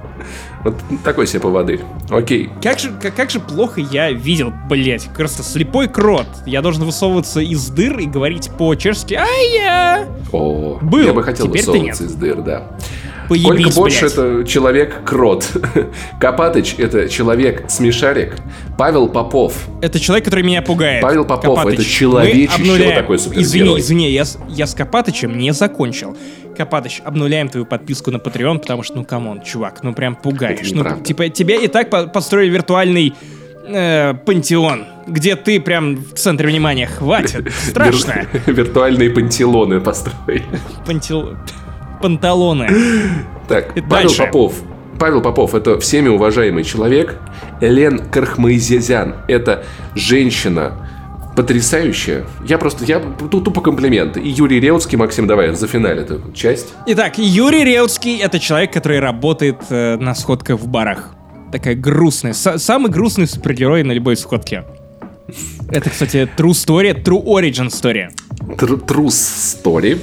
Вот 0.66 0.76
такой 1.06 1.26
себе 1.26 1.40
поводырь. 1.40 1.80
Окей. 2.10 2.50
Как 2.62 2.80
же, 2.80 2.92
как, 3.02 3.16
как 3.16 3.30
же 3.30 3.40
плохо 3.40 3.80
я 3.80 4.12
видел, 4.12 4.52
блять, 4.70 5.08
просто 5.16 5.42
слепой 5.42 5.88
крот. 5.88 6.28
Я 6.46 6.62
должен 6.62 6.84
высовываться 6.84 7.40
из 7.40 7.70
дыр 7.70 7.98
и 7.98 8.06
говорить 8.06 8.52
по-чешски 8.58 9.14
«Ай-я!» 9.14 10.08
О, 10.34 10.78
Был, 10.82 11.06
я 11.06 11.14
бы 11.14 11.24
хотел 11.24 11.48
теперь 11.48 11.62
высовываться 11.62 12.04
из 12.04 12.14
дыр, 12.16 12.42
да. 12.42 12.68
Поебись, 13.30 13.76
больше 13.76 14.02
блядь. 14.02 14.14
это 14.14 14.44
человек-крот. 14.44 15.46
Копатыч 16.20 16.76
это 16.80 17.08
человек-смешарик. 17.08 18.36
Павел 18.76 19.08
Попов. 19.08 19.54
Это 19.82 20.00
человек, 20.00 20.26
который 20.26 20.44
меня 20.44 20.64
пугает. 20.64 21.02
Павел 21.02 21.26
Попов, 21.26 21.64
это 21.64 21.86
человечище, 21.86 22.86
вот 22.86 22.96
такой 22.96 23.20
супергерой. 23.20 23.44
Извини, 23.44 23.80
извини, 23.80 24.12
я, 24.12 24.24
я 24.50 24.66
с 24.66 24.74
Копатычем 24.74 25.38
не 25.38 25.54
закончил. 25.54 26.18
Копатыч, 26.60 27.02
обнуляем 27.06 27.48
твою 27.48 27.66
подписку 27.66 28.12
на 28.12 28.18
Patreon, 28.18 28.60
потому 28.60 28.84
что, 28.84 28.98
ну, 28.98 29.06
come 29.06 29.27
on, 29.27 29.42
чувак, 29.42 29.80
ну, 29.82 29.94
прям 29.94 30.14
пугаешь. 30.18 30.70
Ну, 30.74 30.84
типа, 31.02 31.30
тебе 31.30 31.64
и 31.64 31.70
так 31.70 31.90
по- 31.90 32.08
построили 32.08 32.50
виртуальный 32.50 33.14
э, 33.66 34.14
пантеон, 34.26 34.84
где 35.08 35.38
ты 35.38 35.62
прям 35.62 35.96
в 35.96 36.16
центре 36.16 36.50
внимания. 36.50 36.86
Хватит, 36.86 37.50
страшно. 37.54 38.26
Вир- 38.46 38.54
Виртуальные 38.56 39.10
пантелоны 39.12 39.80
построили. 39.80 40.44
Пантел... 40.86 41.38
Панталоны. 42.02 42.68
Так, 43.48 43.74
Павел 43.76 43.88
дальше. 43.90 44.18
Попов. 44.26 44.56
Павел 45.00 45.22
Попов 45.22 45.56
это 45.56 45.80
всеми 45.80 46.10
уважаемый 46.10 46.66
человек. 46.66 47.18
Элен 47.62 48.00
Кархмаизезян 48.10 49.16
это 49.30 49.64
женщина 49.96 50.74
потрясающая. 51.40 52.26
Я 52.46 52.58
просто, 52.58 52.84
я 52.84 53.00
тупо 53.00 53.62
комплименты. 53.62 54.20
И 54.20 54.28
Юрий 54.30 54.60
Реутский, 54.60 54.98
Максим, 54.98 55.26
давай, 55.26 55.56
за 55.56 55.68
финаль 55.68 56.00
эту 56.00 56.22
часть. 56.34 56.74
Итак, 56.88 57.18
Юрий 57.18 57.64
Реутский— 57.64 58.18
это 58.22 58.40
человек, 58.40 58.74
который 58.74 59.00
работает 59.00 59.56
э, 59.70 59.96
на 59.96 60.16
сходках 60.16 60.60
в 60.60 60.68
барах. 60.68 61.12
Такая 61.54 61.76
грустная. 61.76 62.34
Са- 62.34 62.58
самый 62.58 62.92
грустный 62.92 63.26
супергерой 63.26 63.84
на 63.84 63.94
любой 63.94 64.18
сходке. 64.18 64.66
Это, 65.72 65.90
кстати, 65.90 66.28
true 66.38 66.52
story, 66.52 66.94
true 67.04 67.24
origin 67.24 67.68
story. 67.70 68.10
Тр- 68.58 68.86
Трус 68.86 69.16
Story. 69.16 69.98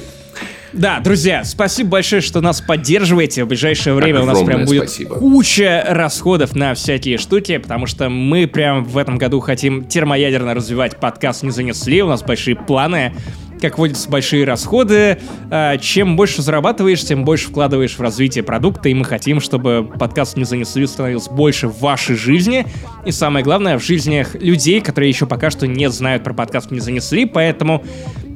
Да, 0.77 0.99
друзья, 0.99 1.43
спасибо 1.43 1.89
большое, 1.89 2.21
что 2.21 2.39
нас 2.39 2.61
поддерживаете. 2.61 3.43
В 3.43 3.47
ближайшее 3.47 3.95
время 3.95 4.21
у 4.21 4.25
нас 4.25 4.37
прям 4.37 4.61
Огромное 4.61 4.67
будет 4.67 4.89
спасибо. 4.89 5.15
куча 5.15 5.83
расходов 5.87 6.55
на 6.55 6.75
всякие 6.75 7.17
штуки, 7.17 7.57
потому 7.57 7.87
что 7.87 8.09
мы 8.09 8.45
прям 8.45 8.85
в 8.85 8.97
этом 8.97 9.17
году 9.17 9.39
хотим 9.39 9.85
термоядерно 9.85 10.53
развивать 10.53 10.97
подкаст 10.97 11.41
«Не 11.41 11.49
занесли». 11.49 12.03
У 12.03 12.07
нас 12.07 12.21
большие 12.21 12.55
планы. 12.55 13.13
Как 13.59 13.79
водится, 13.79 14.07
большие 14.07 14.45
расходы. 14.45 15.17
А, 15.49 15.77
Чем 15.77 16.15
больше 16.15 16.43
зарабатываешь, 16.43 17.03
тем 17.03 17.25
больше 17.25 17.47
вкладываешь 17.47 17.97
в 17.97 17.99
развитие 17.99 18.43
продукта, 18.43 18.89
и 18.89 18.93
мы 18.93 19.03
хотим, 19.03 19.41
чтобы 19.41 19.83
подкаст 19.97 20.37
«Не 20.37 20.43
занесли» 20.43 20.85
становился 20.85 21.31
больше 21.31 21.67
в 21.67 21.79
вашей 21.79 22.15
жизни, 22.15 22.67
и 23.03 23.11
самое 23.11 23.43
главное, 23.43 23.79
в 23.79 23.83
жизнях 23.83 24.35
людей, 24.35 24.79
которые 24.79 25.09
еще 25.09 25.25
пока 25.25 25.49
что 25.49 25.65
не 25.65 25.89
знают 25.89 26.23
про 26.23 26.35
подкаст 26.35 26.69
«Не 26.69 26.81
занесли», 26.81 27.25
поэтому 27.25 27.83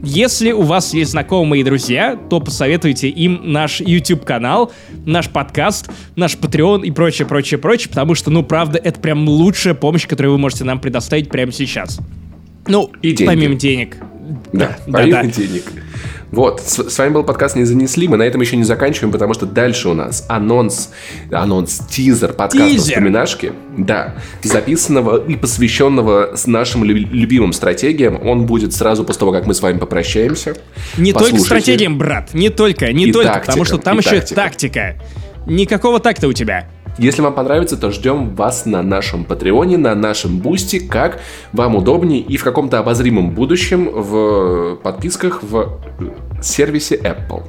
если 0.04 0.52
у 0.52 0.62
вас 0.62 0.94
есть 0.94 1.12
знакомые 1.12 1.62
и 1.62 1.64
друзья, 1.64 2.16
то 2.30 2.40
посоветуйте 2.40 3.08
им 3.10 3.42
наш 3.44 3.82
YouTube-канал, 3.82 4.72
наш 5.06 5.30
подкаст, 5.30 5.90
наш 6.16 6.36
Patreon 6.36 6.84
и 6.84 6.92
прочее, 6.92 7.28
прочее, 7.28 7.58
прочее, 7.60 7.90
потому 7.90 8.16
что, 8.16 8.32
ну, 8.32 8.44
правда, 8.44 8.80
это 8.84 9.00
прям 9.00 9.28
лучшая 9.28 9.74
помощь, 9.74 10.08
которую 10.08 10.34
вы 10.34 10.38
можете 10.40 10.64
нам 10.64 10.80
предоставить 10.80 11.30
прямо 11.30 11.52
сейчас. 11.52 12.00
Ну, 12.68 12.92
И 13.02 13.12
деньги. 13.12 13.26
помимо 13.26 13.56
денег. 13.56 13.98
Да, 14.54 14.78
да, 14.88 15.00
помимо 15.00 15.24
да. 15.24 15.30
денег. 15.30 15.64
Вот, 16.32 16.62
с, 16.62 16.90
с 16.90 16.98
вами 16.98 17.12
был 17.12 17.24
подкаст 17.24 17.58
«Не 17.58 17.66
занесли». 17.66 18.08
Мы 18.08 18.16
на 18.16 18.24
этом 18.24 18.40
еще 18.40 18.56
не 18.56 18.64
заканчиваем, 18.64 19.12
потому 19.12 19.34
что 19.34 19.46
дальше 19.46 19.90
у 19.90 19.94
нас 19.94 20.26
анонс, 20.30 20.90
анонс, 21.30 21.82
тизер 21.90 22.32
подкаста 22.34 22.70
Тизер. 22.70 22.94
«Вспоминашки». 22.94 23.52
Да, 23.78 24.16
записанного 24.42 25.22
и 25.26 25.36
посвященного 25.36 26.34
нашим 26.46 26.86
лю- 26.86 26.96
любимым 27.12 27.52
стратегиям. 27.52 28.18
Он 28.26 28.46
будет 28.46 28.74
сразу 28.74 29.04
после 29.04 29.20
того, 29.20 29.32
как 29.34 29.46
мы 29.46 29.54
с 29.54 29.62
вами 29.62 29.78
попрощаемся. 29.78 30.56
Не 30.98 31.12
только 31.12 31.32
Послушайте. 31.32 31.46
стратегиям, 31.64 31.98
брат, 31.98 32.34
не 32.34 32.50
только, 32.50 32.92
не 32.94 33.06
И 33.08 33.12
только, 33.12 33.28
тактика, 33.28 33.46
потому 33.48 33.66
что 33.66 33.78
там 33.78 33.98
еще 33.98 34.20
тактика. 34.22 34.36
тактика. 34.36 34.96
Никакого 35.48 36.00
такта 36.00 36.28
у 36.28 36.34
тебя. 36.34 36.70
Если 36.98 37.22
вам 37.22 37.34
понравится, 37.34 37.78
то 37.78 37.92
ждем 37.92 38.36
вас 38.36 38.66
на 38.66 38.82
нашем 38.82 39.24
Патреоне, 39.24 39.78
на 39.78 39.96
нашем 39.96 40.40
Boosty, 40.40 40.80
как 40.80 41.22
вам 41.54 41.76
удобнее 41.76 42.22
и 42.22 42.38
в 42.38 42.44
каком-то 42.44 42.80
обозримом 42.80 43.32
будущем 43.32 43.90
в 43.90 44.76
подписках 44.78 45.42
в 45.42 45.80
сервисе 46.42 46.96
Apple. 46.98 47.44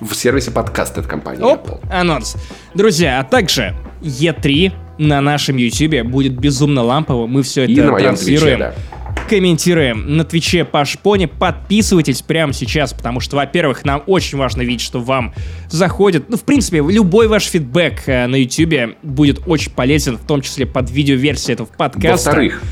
В 0.00 0.14
сервисе 0.14 0.50
подкасты 0.50 1.00
от 1.00 1.06
компании 1.06 1.42
Оп, 1.42 1.68
Apple. 1.68 1.80
анонс. 1.90 2.36
Друзья, 2.74 3.18
а 3.18 3.24
также 3.24 3.74
E3 4.02 4.72
на 4.98 5.20
нашем 5.20 5.56
YouTube 5.56 6.06
будет 6.06 6.38
безумно 6.38 6.82
лампово. 6.82 7.26
Мы 7.26 7.42
все 7.42 7.62
это 7.62 7.72
И 7.72 7.80
на 7.80 7.92
моем 7.92 8.04
транслируем. 8.04 8.58
Твиче, 8.58 8.74
да. 8.76 9.05
Комментируем 9.26 10.16
на 10.16 10.24
Твиче 10.24 10.64
Паш 10.64 10.98
Пони. 10.98 11.26
Подписывайтесь 11.26 12.22
прямо 12.22 12.52
сейчас, 12.52 12.92
потому 12.92 13.20
что, 13.20 13.36
во-первых, 13.36 13.84
нам 13.84 14.02
очень 14.06 14.38
важно 14.38 14.62
видеть, 14.62 14.80
что 14.80 15.00
вам 15.00 15.34
заходит. 15.68 16.28
Ну, 16.28 16.36
в 16.36 16.44
принципе, 16.44 16.78
любой 16.78 17.28
ваш 17.28 17.44
фидбэк 17.44 18.02
э, 18.06 18.26
на 18.26 18.36
Ютубе 18.36 18.96
будет 19.02 19.40
очень 19.46 19.72
полезен, 19.72 20.16
в 20.16 20.26
том 20.26 20.40
числе 20.40 20.66
под 20.66 20.90
видеоверсией 20.90 21.54
этого 21.54 21.66
подкаста. 21.66 22.30
Во-вторых, 22.30 22.62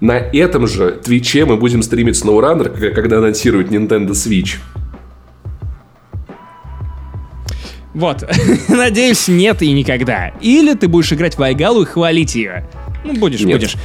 на 0.00 0.12
этом 0.12 0.66
же 0.66 0.92
Твиче 0.92 1.44
мы 1.44 1.56
будем 1.56 1.82
стримить 1.82 2.22
SnowRunner, 2.22 2.90
когда 2.92 3.18
анонсируют 3.18 3.70
Nintendo 3.70 4.10
Switch. 4.10 4.56
Вот. 7.94 8.24
Надеюсь, 8.68 9.26
нет 9.26 9.60
и 9.62 9.72
никогда. 9.72 10.28
Или 10.40 10.74
ты 10.74 10.86
будешь 10.86 11.12
играть 11.12 11.36
в 11.36 11.42
Айгалу 11.42 11.82
и 11.82 11.84
хвалить 11.84 12.36
ее. 12.36 12.68
Ну, 13.04 13.14
будешь, 13.14 13.40
Нет. 13.40 13.58
будешь. 13.58 13.76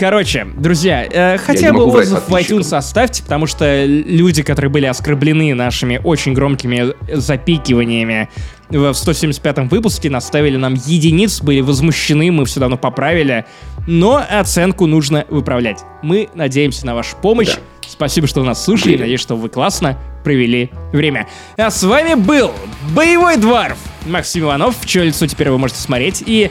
Короче, 0.00 0.46
друзья, 0.56 1.04
э, 1.04 1.36
хотя 1.36 1.74
бы 1.74 1.84
отзыв 1.84 2.26
в 2.26 2.34
iTunes 2.34 2.74
оставьте, 2.74 3.22
потому 3.22 3.46
что 3.46 3.84
люди, 3.84 4.42
которые 4.42 4.70
были 4.70 4.86
оскорблены 4.86 5.54
нашими 5.54 6.00
очень 6.02 6.32
громкими 6.32 6.94
запикиваниями 7.14 8.30
в 8.70 8.92
175-м 8.92 9.68
выпуске, 9.68 10.08
наставили 10.08 10.56
нам 10.56 10.72
единиц, 10.72 11.42
были 11.42 11.60
возмущены, 11.60 12.32
мы 12.32 12.46
все 12.46 12.60
давно 12.60 12.78
поправили, 12.78 13.44
но 13.86 14.24
оценку 14.26 14.86
нужно 14.86 15.26
выправлять. 15.28 15.80
Мы 16.02 16.30
надеемся 16.34 16.86
на 16.86 16.94
вашу 16.94 17.18
помощь. 17.18 17.56
Да. 17.56 17.60
Спасибо, 17.86 18.26
что 18.26 18.42
нас 18.42 18.64
слушали. 18.64 18.92
Верим. 18.92 19.00
Надеюсь, 19.02 19.20
что 19.20 19.36
вы 19.36 19.50
классно 19.50 19.98
провели 20.24 20.70
время. 20.92 21.28
А 21.58 21.70
с 21.70 21.82
вами 21.82 22.14
был 22.14 22.52
Боевой 22.94 23.36
Дворф 23.36 23.76
Максим 24.06 24.44
Иванов, 24.44 24.76
в 24.80 24.86
чье 24.86 25.04
лицо 25.04 25.26
теперь 25.26 25.50
вы 25.50 25.58
можете 25.58 25.80
смотреть, 25.80 26.22
и 26.24 26.50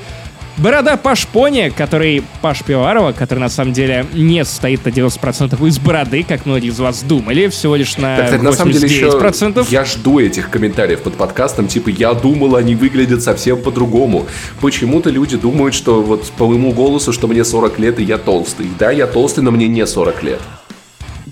Борода 0.62 0.98
Паш 0.98 1.26
Пони, 1.28 1.72
который 1.76 2.22
Паш 2.42 2.64
Пиварова, 2.66 3.14
который 3.14 3.40
на 3.40 3.50
самом 3.50 3.72
деле 3.72 4.06
не 4.14 4.44
состоит 4.44 4.84
на 4.84 4.90
90% 4.90 5.66
из 5.66 5.80
бороды, 5.80 6.26
как 6.28 6.46
многие 6.46 6.68
из 6.68 6.80
вас 6.80 7.02
думали, 7.02 7.48
всего 7.48 7.78
лишь 7.78 7.96
на 7.96 8.18
Так, 8.18 8.26
кстати, 8.26 8.42
на 8.42 8.52
самом 8.52 8.74
деле 8.74 8.88
еще 8.88 9.06
89%. 9.06 9.68
я 9.70 9.86
жду 9.86 10.20
этих 10.20 10.50
комментариев 10.50 11.02
под 11.02 11.14
подкастом, 11.14 11.70
типа, 11.70 11.90
я 11.90 12.14
думал, 12.14 12.58
они 12.58 12.76
выглядят 12.76 13.24
совсем 13.24 13.62
по-другому. 13.62 14.28
Почему-то 14.60 15.10
люди 15.10 15.38
думают, 15.38 15.74
что 15.74 16.02
вот 16.02 16.30
по 16.32 16.46
моему 16.46 16.74
голосу, 16.74 17.14
что 17.14 17.30
мне 17.30 17.46
40 17.46 17.80
лет 17.80 18.00
и 18.00 18.04
я 18.04 18.18
толстый. 18.18 18.68
Да, 18.78 18.92
я 18.92 19.08
толстый, 19.08 19.40
но 19.40 19.52
мне 19.52 19.70
не 19.70 19.88
40 19.88 20.24
лет. 20.24 20.42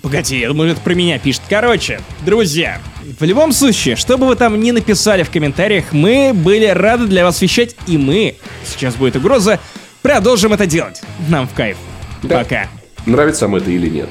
Погоди, 0.02 0.38
я 0.38 0.48
думаю, 0.48 0.72
это 0.72 0.80
про 0.80 0.94
меня 0.94 1.18
пишет. 1.18 1.42
Короче, 1.48 2.00
друзья, 2.24 2.80
в 3.18 3.24
любом 3.24 3.52
случае, 3.52 3.96
что 3.96 4.18
бы 4.18 4.26
вы 4.26 4.36
там 4.36 4.60
ни 4.60 4.70
написали 4.70 5.22
в 5.22 5.30
комментариях, 5.30 5.92
мы 5.92 6.32
были 6.34 6.66
рады 6.66 7.06
для 7.06 7.24
вас 7.24 7.40
вещать, 7.40 7.74
и 7.86 7.98
мы, 7.98 8.36
сейчас 8.64 8.94
будет 8.94 9.16
угроза, 9.16 9.58
продолжим 10.02 10.52
это 10.52 10.66
делать. 10.66 11.02
Нам 11.28 11.48
в 11.48 11.54
кайф. 11.54 11.76
Да. 12.22 12.38
Пока. 12.38 12.68
Нравится 13.06 13.46
вам 13.46 13.56
это 13.56 13.70
или 13.70 13.88
нет? 13.88 14.10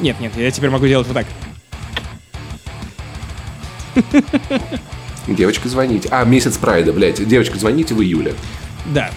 Нет, 0.00 0.18
нет, 0.20 0.32
я 0.36 0.50
теперь 0.50 0.70
могу 0.70 0.86
делать 0.86 1.06
вот 1.08 1.14
так. 1.14 1.26
Девочка, 5.26 5.68
звоните. 5.68 6.08
А, 6.10 6.24
месяц 6.24 6.56
прайда, 6.56 6.92
блядь. 6.92 7.26
Девочка, 7.26 7.58
звоните 7.58 7.94
в 7.94 8.02
июле. 8.02 8.34
Да. 8.86 9.10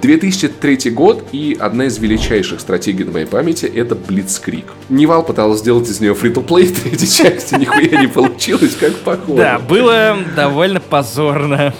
2003 0.00 0.90
год, 0.90 1.24
и 1.32 1.56
одна 1.58 1.86
из 1.86 1.98
величайших 1.98 2.60
стратегий 2.60 3.04
на 3.04 3.12
моей 3.12 3.26
памяти— 3.26 3.66
это 3.74 3.94
Blitzkrieg. 3.94 4.64
Невал 4.88 5.22
пыталась 5.22 5.60
сделать 5.60 5.88
из 5.88 6.00
нее 6.00 6.14
фри-то-плей 6.14 6.68
третьей 6.82 7.08
части, 7.08 7.54
нихуя 7.54 8.00
не 8.00 8.06
получилось, 8.06 8.76
как 8.76 8.94
похоже. 8.96 9.38
Да, 9.38 9.58
было 9.58 10.16
довольно 10.34 10.80
позорно. 10.80 11.74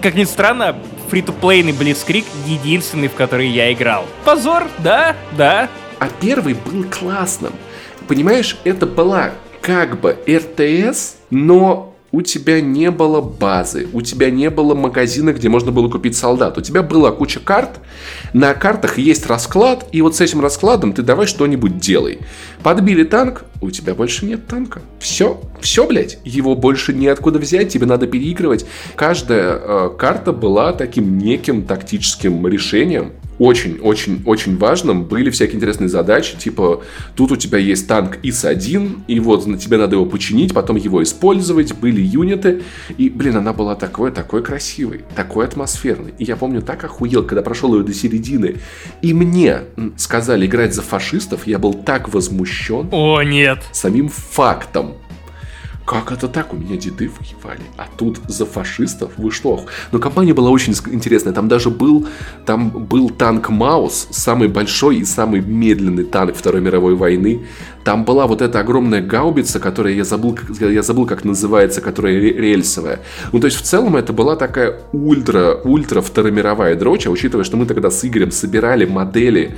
Как 0.00 0.14
ни 0.14 0.24
странно, 0.24 0.76
фри-то-плейный 1.10 1.72
Blitzkrieg 1.72 2.24
единственный, 2.46 3.08
в 3.08 3.14
который 3.14 3.48
я 3.48 3.72
играл. 3.72 4.06
Позор, 4.24 4.68
да, 4.78 5.16
да. 5.36 5.68
А 5.98 6.08
первый 6.20 6.54
был 6.54 6.84
классным. 6.84 7.52
Понимаешь, 8.06 8.56
это 8.64 8.86
была 8.86 9.32
как 9.60 10.00
бы 10.00 10.16
РТС, 10.26 11.16
но 11.30 11.94
у 12.10 12.22
тебя 12.22 12.60
не 12.60 12.90
было 12.90 13.20
базы, 13.20 13.86
у 13.92 14.00
тебя 14.00 14.30
не 14.30 14.48
было 14.48 14.74
магазина, 14.74 15.32
где 15.32 15.48
можно 15.48 15.72
было 15.72 15.88
купить 15.90 16.16
солдат. 16.16 16.56
У 16.56 16.62
тебя 16.62 16.82
была 16.82 17.12
куча 17.12 17.38
карт, 17.38 17.80
на 18.32 18.54
картах 18.54 18.98
есть 18.98 19.26
расклад, 19.26 19.86
и 19.92 20.00
вот 20.00 20.16
с 20.16 20.20
этим 20.20 20.40
раскладом 20.40 20.94
ты 20.94 21.02
давай 21.02 21.26
что-нибудь 21.26 21.78
делай. 21.78 22.20
Подбили 22.62 23.04
танк, 23.04 23.44
у 23.60 23.70
тебя 23.70 23.94
больше 23.94 24.24
нет 24.24 24.46
танка. 24.46 24.80
Все, 24.98 25.40
все, 25.60 25.86
блядь, 25.86 26.18
его 26.24 26.54
больше 26.54 26.94
неоткуда 26.94 27.38
взять, 27.38 27.70
тебе 27.70 27.86
надо 27.86 28.06
переигрывать. 28.06 28.64
Каждая 28.96 29.58
э, 29.58 29.90
карта 29.98 30.32
была 30.32 30.72
таким 30.72 31.18
неким 31.18 31.64
тактическим 31.64 32.46
решением, 32.46 33.12
очень-очень-очень 33.38 34.56
важным 34.56 35.04
были 35.04 35.30
всякие 35.30 35.56
интересные 35.56 35.88
задачи, 35.88 36.36
типа 36.36 36.82
тут 37.14 37.32
у 37.32 37.36
тебя 37.36 37.58
есть 37.58 37.86
танк 37.86 38.18
ИС-1, 38.22 39.02
и 39.06 39.20
вот 39.20 39.46
на 39.46 39.58
тебе 39.58 39.76
надо 39.78 39.96
его 39.96 40.06
починить, 40.06 40.54
потом 40.54 40.76
его 40.76 41.02
использовать, 41.02 41.74
были 41.74 42.00
юниты, 42.00 42.62
и, 42.96 43.08
блин, 43.08 43.36
она 43.36 43.52
была 43.52 43.74
такой, 43.74 44.10
такой 44.10 44.42
красивой, 44.42 45.02
такой 45.14 45.46
атмосферной. 45.46 46.14
И 46.18 46.24
я 46.24 46.36
помню, 46.36 46.62
так 46.62 46.84
охуел, 46.84 47.24
когда 47.24 47.42
прошел 47.42 47.74
ее 47.76 47.84
до 47.84 47.94
середины, 47.94 48.56
и 49.02 49.14
мне 49.14 49.60
сказали 49.96 50.46
играть 50.46 50.74
за 50.74 50.82
фашистов, 50.82 51.46
я 51.46 51.58
был 51.58 51.74
так 51.74 52.12
возмущен 52.12 52.88
О, 52.92 53.22
нет. 53.22 53.62
самим 53.72 54.08
фактом. 54.08 54.94
Как 55.88 56.12
это 56.12 56.28
так? 56.28 56.52
У 56.52 56.56
меня 56.58 56.76
деды 56.76 57.08
воевали. 57.08 57.62
А 57.78 57.86
тут 57.96 58.20
за 58.28 58.44
фашистов? 58.44 59.12
Вы 59.16 59.30
что? 59.30 59.64
Но 59.90 59.98
компания 59.98 60.34
была 60.34 60.50
очень 60.50 60.74
интересная. 60.92 61.32
Там 61.32 61.48
даже 61.48 61.70
был, 61.70 62.06
там 62.44 62.68
был 62.68 63.08
танк 63.08 63.48
Маус, 63.48 64.08
самый 64.10 64.48
большой 64.48 64.96
и 64.98 65.04
самый 65.06 65.40
медленный 65.40 66.04
танк 66.04 66.36
Второй 66.36 66.60
мировой 66.60 66.94
войны. 66.94 67.46
Там 67.84 68.04
была 68.04 68.26
вот 68.26 68.42
эта 68.42 68.60
огромная 68.60 69.00
гаубица, 69.00 69.60
которая 69.60 69.94
я 69.94 70.04
забыл, 70.04 70.38
я 70.60 70.82
забыл, 70.82 71.06
как 71.06 71.24
называется, 71.24 71.80
которая 71.80 72.20
ре- 72.20 72.34
рельсовая. 72.34 73.00
Ну, 73.32 73.40
то 73.40 73.46
есть, 73.46 73.56
в 73.56 73.62
целом, 73.62 73.96
это 73.96 74.12
была 74.12 74.36
такая 74.36 74.80
ультра, 74.92 75.58
ультра 75.64 76.02
второмировая 76.02 76.74
дрочь, 76.76 77.06
а 77.06 77.10
учитывая, 77.10 77.44
что 77.44 77.56
мы 77.56 77.64
тогда 77.64 77.90
с 77.90 78.04
Игорем 78.04 78.30
собирали 78.30 78.84
модели 78.84 79.56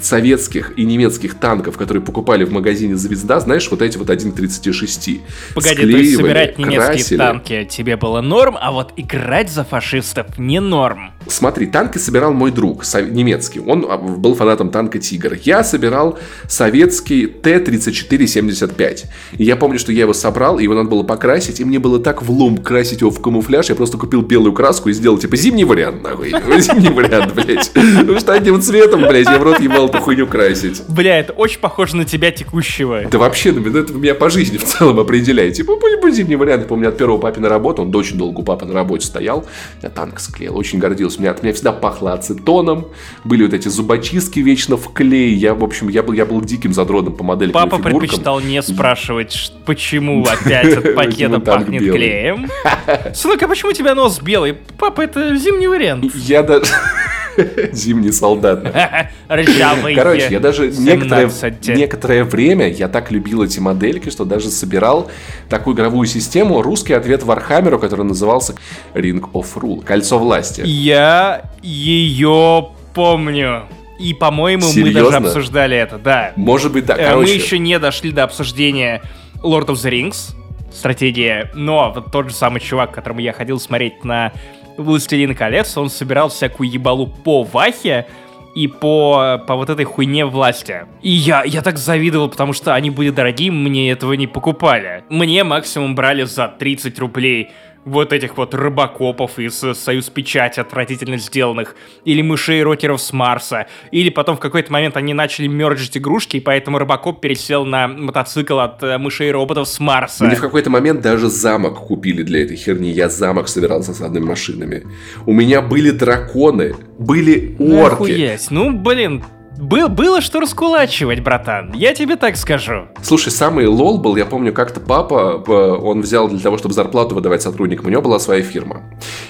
советских 0.00 0.76
и 0.76 0.84
немецких 0.84 1.34
танков, 1.34 1.76
которые 1.76 2.02
покупали 2.02 2.44
в 2.44 2.52
магазине 2.52 2.96
«Звезда», 2.96 3.40
знаешь, 3.40 3.70
вот 3.70 3.82
эти 3.82 3.96
вот 3.96 4.10
1.36. 4.10 5.20
Погоди, 5.54 5.74
то 5.74 5.86
есть 5.86 6.16
собирать 6.16 6.58
немецкие 6.58 6.86
красили. 6.86 7.18
танки 7.18 7.68
тебе 7.70 7.96
было 7.96 8.20
норм, 8.20 8.56
а 8.60 8.72
вот 8.72 8.92
играть 8.96 9.50
за 9.50 9.64
фашистов 9.64 10.38
не 10.38 10.60
норм. 10.60 11.12
Смотри, 11.26 11.66
танки 11.66 11.98
собирал 11.98 12.32
мой 12.32 12.50
друг, 12.50 12.84
немецкий. 12.84 13.60
Он 13.60 13.86
а, 13.88 13.96
был 13.96 14.34
фанатом 14.34 14.70
танка 14.70 14.98
«Тигр». 14.98 15.38
Я 15.42 15.64
собирал 15.64 16.18
советский 16.48 17.26
Т-34-75. 17.26 19.04
И 19.38 19.44
я 19.44 19.56
помню, 19.56 19.78
что 19.78 19.92
я 19.92 20.02
его 20.02 20.12
собрал, 20.12 20.58
и 20.58 20.64
его 20.64 20.74
надо 20.74 20.90
было 20.90 21.02
покрасить, 21.02 21.60
и 21.60 21.64
мне 21.64 21.78
было 21.78 21.98
так 21.98 22.22
влом 22.22 22.58
красить 22.58 23.00
его 23.00 23.10
в 23.10 23.20
камуфляж, 23.20 23.70
я 23.70 23.74
просто 23.74 23.96
купил 23.96 24.22
белую 24.22 24.52
краску 24.52 24.90
и 24.90 24.92
сделал, 24.92 25.18
типа, 25.18 25.36
зимний 25.36 25.64
вариант, 25.64 26.02
нахуй. 26.02 26.30
Зимний 26.60 26.90
вариант, 26.90 27.34
блядь. 27.34 27.70
Потому 27.72 28.18
что 28.18 28.32
одним 28.32 28.60
цветом, 28.60 29.02
блядь, 29.02 29.26
я 29.26 29.38
в 29.38 29.42
рот 29.42 29.60
ебал 29.60 29.83
эту 29.86 29.98
хуйню 29.98 30.26
красить. 30.26 30.82
Бля, 30.88 31.18
это 31.18 31.32
очень 31.32 31.60
похоже 31.60 31.96
на 31.96 32.04
тебя 32.04 32.30
текущего. 32.30 33.02
Да 33.10 33.18
вообще, 33.18 33.52
ну, 33.52 33.66
это 33.78 33.92
меня 33.92 34.14
по 34.14 34.30
жизни 34.30 34.56
в 34.56 34.64
целом 34.64 34.98
определяет. 35.00 35.54
Типа, 35.54 35.76
будь 35.76 36.14
зимний 36.14 36.36
вариант. 36.36 36.68
Помню, 36.68 36.88
от 36.88 36.98
первого 36.98 37.18
папы 37.18 37.40
на 37.40 37.48
работу, 37.48 37.82
он 37.82 37.94
очень 37.94 38.16
долго 38.16 38.40
у 38.40 38.42
папы 38.42 38.66
на 38.66 38.74
работе 38.74 39.06
стоял, 39.06 39.46
я 39.82 39.90
танк 39.90 40.20
склеил, 40.20 40.56
очень 40.56 40.78
гордился. 40.78 41.20
Меня, 41.20 41.32
от 41.32 41.42
меня 41.42 41.52
всегда 41.52 41.72
пахло 41.72 42.12
ацетоном, 42.12 42.88
были 43.24 43.44
вот 43.44 43.54
эти 43.54 43.68
зубочистки 43.68 44.40
вечно 44.40 44.76
в 44.76 44.92
клей. 44.92 45.34
Я, 45.34 45.54
в 45.54 45.64
общем, 45.64 45.88
я 45.88 46.02
был, 46.02 46.12
я 46.12 46.24
был 46.24 46.40
диким 46.40 46.72
задротом 46.72 47.14
по 47.14 47.24
модели 47.24 47.52
Папа 47.52 47.78
предпочитал 47.78 48.40
не 48.40 48.62
спрашивать, 48.62 49.52
почему 49.66 50.24
опять 50.30 50.76
от 50.76 50.94
пакета 50.94 51.40
пахнет 51.40 51.82
клеем. 51.82 52.48
Сынок, 53.14 53.42
а 53.42 53.48
почему 53.48 53.70
у 53.70 53.74
тебя 53.74 53.94
нос 53.94 54.20
белый? 54.20 54.54
Папа, 54.78 55.02
это 55.02 55.36
зимний 55.36 55.68
вариант. 55.68 56.14
Я 56.14 56.42
даже... 56.42 56.66
Зимний 57.72 58.12
солдат. 58.12 58.62
Короче, 59.28 60.28
я 60.30 60.40
даже 60.40 60.68
некоторое, 60.70 61.28
17. 61.30 61.68
некоторое 61.76 62.24
время 62.24 62.68
я 62.68 62.88
так 62.88 63.10
любил 63.10 63.42
эти 63.42 63.58
модельки, 63.60 64.10
что 64.10 64.24
даже 64.24 64.50
собирал 64.50 65.10
такую 65.48 65.76
игровую 65.76 66.06
систему, 66.06 66.62
русский 66.62 66.92
ответ 66.94 67.22
Вархаммеру, 67.22 67.78
который 67.78 68.04
назывался 68.04 68.54
Ring 68.94 69.22
of 69.32 69.46
Rule, 69.54 69.84
Кольцо 69.84 70.18
власти. 70.18 70.62
Я 70.64 71.50
ее 71.62 72.70
помню. 72.94 73.64
И, 73.98 74.12
по-моему, 74.12 74.66
мы 74.74 74.92
даже 74.92 75.16
обсуждали 75.16 75.76
это, 75.76 75.98
да. 75.98 76.32
Может 76.36 76.72
быть, 76.72 76.84
да, 76.84 76.94
Э, 76.94 77.10
короче. 77.10 77.32
Мы 77.32 77.38
еще 77.38 77.58
не 77.58 77.78
дошли 77.78 78.10
до 78.10 78.24
обсуждения 78.24 79.02
Lord 79.42 79.66
of 79.66 79.74
the 79.74 79.90
Rings, 79.90 80.34
стратегия, 80.72 81.50
но 81.54 81.92
вот 81.94 82.10
тот 82.10 82.28
же 82.28 82.34
самый 82.34 82.60
чувак, 82.60 82.92
которому 82.92 83.20
я 83.20 83.32
ходил 83.32 83.60
смотреть 83.60 84.04
на 84.04 84.32
Властелин 84.76 85.34
колец, 85.34 85.76
он 85.76 85.90
собирал 85.90 86.28
всякую 86.28 86.70
ебалу 86.70 87.06
по 87.06 87.42
Вахе 87.44 88.06
и 88.54 88.68
по, 88.68 89.42
по 89.46 89.56
вот 89.56 89.70
этой 89.70 89.84
хуйне 89.84 90.24
власти. 90.26 90.86
И 91.02 91.10
я, 91.10 91.42
я 91.44 91.62
так 91.62 91.76
завидовал, 91.76 92.28
потому 92.28 92.52
что 92.52 92.74
они 92.74 92.90
были 92.90 93.10
дорогие, 93.10 93.50
мне 93.50 93.90
этого 93.90 94.12
не 94.14 94.26
покупали. 94.26 95.04
Мне 95.08 95.44
максимум 95.44 95.94
брали 95.94 96.22
за 96.22 96.48
30 96.48 96.98
рублей 96.98 97.50
вот 97.84 98.12
этих 98.12 98.36
вот 98.36 98.54
рыбакопов 98.54 99.38
из 99.38 99.62
э, 99.62 99.74
Союз 99.74 100.08
Печати 100.10 100.60
отвратительно 100.60 101.18
сделанных, 101.18 101.76
или 102.04 102.22
мышей 102.22 102.62
рокеров 102.62 103.00
с 103.00 103.12
Марса, 103.12 103.66
или 103.90 104.10
потом 104.10 104.36
в 104.36 104.40
какой-то 104.40 104.72
момент 104.72 104.96
они 104.96 105.14
начали 105.14 105.46
мерджить 105.46 105.96
игрушки, 105.96 106.38
и 106.38 106.40
поэтому 106.40 106.78
рыбакоп 106.78 107.20
пересел 107.20 107.64
на 107.64 107.88
мотоцикл 107.88 108.58
от 108.58 108.82
э, 108.82 108.98
мышей 108.98 109.30
роботов 109.30 109.68
с 109.68 109.78
Марса. 109.80 110.24
Мне 110.24 110.36
в 110.36 110.40
какой-то 110.40 110.70
момент 110.70 111.00
даже 111.00 111.28
замок 111.28 111.78
купили 111.86 112.22
для 112.22 112.42
этой 112.42 112.56
херни. 112.56 112.90
Я 112.90 113.08
замок 113.08 113.48
собирал 113.48 113.82
с 113.82 113.88
осадными 113.88 114.24
машинами. 114.24 114.86
У 115.26 115.32
меня 115.32 115.60
были 115.60 115.90
драконы, 115.90 116.74
были 116.98 117.56
орки. 117.58 117.94
Охуеть. 117.94 118.50
Ну, 118.50 118.72
блин, 118.72 119.22
был, 119.58 119.88
было 119.88 120.20
что 120.20 120.40
раскулачивать, 120.40 121.20
братан. 121.20 121.72
Я 121.74 121.94
тебе 121.94 122.16
так 122.16 122.36
скажу. 122.36 122.88
Слушай, 123.02 123.30
самый 123.30 123.66
лол 123.66 123.98
был, 123.98 124.16
я 124.16 124.24
помню, 124.26 124.52
как-то 124.52 124.80
папа, 124.80 125.42
э, 125.46 125.50
он 125.52 126.00
взял 126.00 126.28
для 126.28 126.38
того, 126.40 126.58
чтобы 126.58 126.74
зарплату 126.74 127.14
выдавать 127.14 127.42
сотрудникам, 127.42 127.86
у 127.86 127.90
него 127.90 128.02
была 128.02 128.18
своя 128.18 128.42
фирма. 128.42 128.82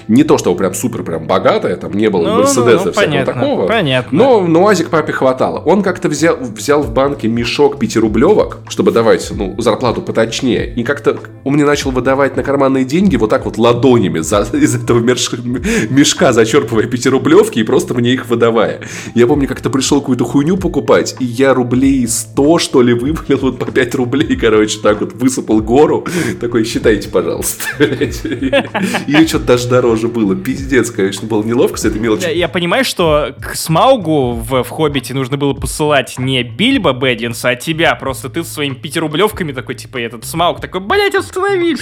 Не 0.07 0.23
то, 0.23 0.37
чтобы 0.37 0.57
прям 0.57 0.73
супер 0.73 1.03
прям 1.03 1.27
богатая, 1.27 1.75
там 1.75 1.93
не 1.93 2.09
было 2.09 2.27
Ну, 2.27 2.37
Мерседеса 2.39 2.61
ну, 2.63 2.71
ну, 2.85 2.91
всякого 2.91 2.93
понятно, 3.05 3.33
такого. 3.33 3.67
понятно. 3.67 4.17
Но, 4.17 4.41
но 4.41 4.63
УАЗик 4.63 4.89
папе 4.89 5.13
хватало. 5.13 5.59
Он 5.59 5.83
как-то 5.83 6.09
взял, 6.09 6.37
взял 6.37 6.81
в 6.81 6.91
банке 6.93 7.27
мешок 7.27 7.77
пятирублевок, 7.79 8.59
чтобы 8.67 8.91
давать, 8.91 9.29
ну, 9.31 9.55
зарплату 9.61 10.01
поточнее, 10.01 10.73
и 10.73 10.83
как-то 10.83 11.17
он 11.43 11.53
мне 11.53 11.65
начал 11.65 11.91
выдавать 11.91 12.35
на 12.35 12.43
карманные 12.43 12.83
деньги 12.85 13.15
вот 13.15 13.29
так 13.29 13.45
вот 13.45 13.57
ладонями 13.57 14.19
за- 14.19 14.47
из 14.53 14.75
этого 14.75 14.99
мерш- 14.99 15.89
мешка, 15.89 16.33
зачерпывая 16.33 16.87
пятирублевки 16.87 17.59
и 17.59 17.63
просто 17.63 17.93
мне 17.93 18.11
их 18.13 18.27
выдавая. 18.27 18.81
Я 19.13 19.27
помню, 19.27 19.47
как-то 19.47 19.69
пришел 19.69 20.01
какую-то 20.15 20.31
хуйню 20.31 20.57
покупать, 20.57 21.15
и 21.19 21.25
я 21.25 21.53
рублей 21.53 22.07
100, 22.07 22.59
что 22.59 22.81
ли, 22.81 22.93
вывалил 22.93 23.37
вот 23.39 23.59
по 23.59 23.65
5 23.65 23.95
рублей, 23.95 24.35
короче, 24.35 24.79
так 24.79 25.01
вот 25.01 25.13
высыпал 25.13 25.59
гору. 25.61 26.05
Такой, 26.39 26.63
считайте, 26.63 27.09
пожалуйста. 27.09 27.65
И 27.79 29.27
что-то 29.27 29.45
даже 29.45 29.67
дороже 29.67 30.07
было. 30.07 30.35
Пиздец, 30.35 30.91
конечно, 30.91 31.27
было 31.27 31.43
неловко 31.43 31.77
с 31.77 31.85
этой 31.85 31.99
мелочью. 31.99 32.35
я 32.35 32.47
понимаю, 32.47 32.85
что 32.85 33.35
к 33.41 33.55
Смаугу 33.55 34.33
в, 34.33 34.63
Хоббите 34.63 35.13
нужно 35.13 35.37
было 35.37 35.53
посылать 35.53 36.15
не 36.17 36.43
Бильбо 36.43 36.93
Бэггинса, 36.93 37.49
а 37.49 37.55
тебя. 37.55 37.95
Просто 37.95 38.29
ты 38.29 38.43
своими 38.43 38.75
пятирублевками 38.75 39.51
такой, 39.51 39.75
типа, 39.75 39.97
этот 39.97 40.25
Смауг 40.25 40.61
такой, 40.61 40.81
блять, 40.81 41.15
остановись! 41.15 41.81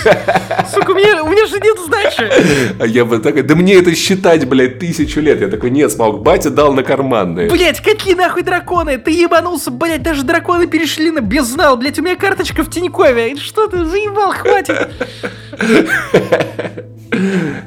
Сука, 0.74 0.92
у 0.92 0.96
меня, 0.96 1.24
у 1.24 1.30
меня 1.30 1.46
же 1.46 1.60
нет 1.60 1.78
сдачи! 1.86 2.30
А 2.80 2.86
я 2.86 3.06
бы 3.06 3.20
такой, 3.20 3.44
да 3.44 3.56
мне 3.56 3.76
это 3.76 3.94
считать, 3.96 4.48
блядь, 4.48 4.80
тысячу 4.80 5.20
лет. 5.20 5.42
Я 5.42 5.48
такой, 5.48 5.70
нет, 5.70 5.92
Смаук, 5.92 6.22
батя 6.22 6.50
дал 6.50 6.74
на 6.74 6.84
карманные. 6.84 7.50
Блять, 7.50 7.82
какие 7.82 8.16
нахуй 8.24 8.44
драконы? 8.44 8.98
Ты 8.98 9.12
ебанулся, 9.12 9.70
блять, 9.72 10.02
даже 10.02 10.24
драконы 10.24 10.68
перешли 10.68 11.12
на 11.12 11.20
беззнал. 11.22 11.78
Блять, 11.78 12.00
у 12.00 12.02
меня 12.02 12.16
карточка 12.16 12.64
в 12.64 12.70
Тинькове. 12.70 13.36
Что 13.36 13.68
ты 13.68 13.86
заебал, 13.86 14.32
хватит. 14.32 14.90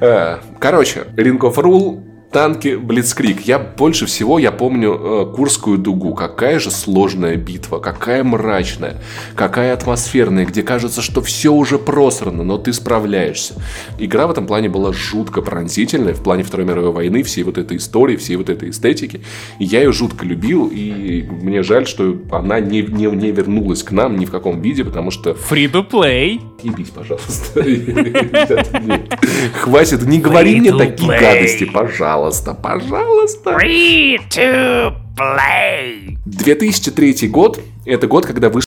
А, 0.01 0.41
Короче, 0.59 1.07
Ring 1.17 1.39
of 1.39 1.57
Rule, 1.57 2.03
танки, 2.37 2.77
Блицкрик. 2.77 3.41
Я 3.49 3.59
больше 3.59 4.05
всего, 4.05 4.39
я 4.39 4.53
помню 4.53 4.93
э, 4.93 5.33
Курскую 5.35 5.79
дугу. 5.79 6.13
Какая 6.13 6.59
же 6.59 6.71
сложная 6.71 7.37
битва, 7.37 7.79
какая 7.79 8.25
мрачная, 8.25 9.01
какая 9.35 9.73
атмосферная, 9.73 10.45
где 10.45 10.63
кажется, 10.63 11.01
что 11.01 11.23
все 11.23 11.51
уже 11.51 11.79
просрано, 11.79 12.45
но 12.45 12.59
ты 12.59 12.75
справляешься. 12.75 13.55
Игра 13.99 14.27
в 14.27 14.33
этом 14.33 14.47
плане 14.47 14.69
была 14.69 14.93
жутко 14.93 15.41
пронзительная, 15.41 16.13
в 16.13 16.23
плане 16.23 16.43
Второй 16.43 16.67
мировой 16.67 16.93
войны, 16.93 17.23
всей 17.23 17.43
вот 17.43 17.57
этой 17.57 17.79
истории, 17.79 18.17
всей 18.17 18.37
вот 18.37 18.51
этой 18.51 18.69
эстетики. 18.69 19.23
И 19.59 19.65
я 19.65 19.81
ее 19.81 19.93
жутко 19.93 20.27
любил, 20.27 20.71
и 20.71 21.23
мне 21.23 21.63
жаль, 21.63 21.87
что 21.87 22.19
она 22.31 22.61
не, 22.61 22.83
не, 22.83 23.07
не 23.07 23.31
вернулась 23.31 23.83
к 23.83 23.93
нам 23.93 24.19
ни 24.19 24.27
в 24.27 24.31
каком 24.31 24.61
виде, 24.61 24.85
потому 24.85 25.11
что 25.11 25.31
Free 25.31 25.73
to 25.73 25.89
play. 25.89 26.39
Ебись, 26.63 26.91
пожалуйста. 26.91 27.63
Хватит, 29.61 30.03
не 30.03 30.21
говори 30.21 30.61
мне 30.61 30.73
такие 30.73 31.19
гадости, 31.19 31.65
пожалуйста, 31.65 32.26
пожалуйста. 32.55 33.51
Free 33.51 34.19
to 34.31 34.95
play. 35.17 36.17
2003 36.27 37.29
год– 37.29 37.61
это 37.85 38.07
год, 38.07 38.27
когда 38.27 38.49
вышла 38.49 38.66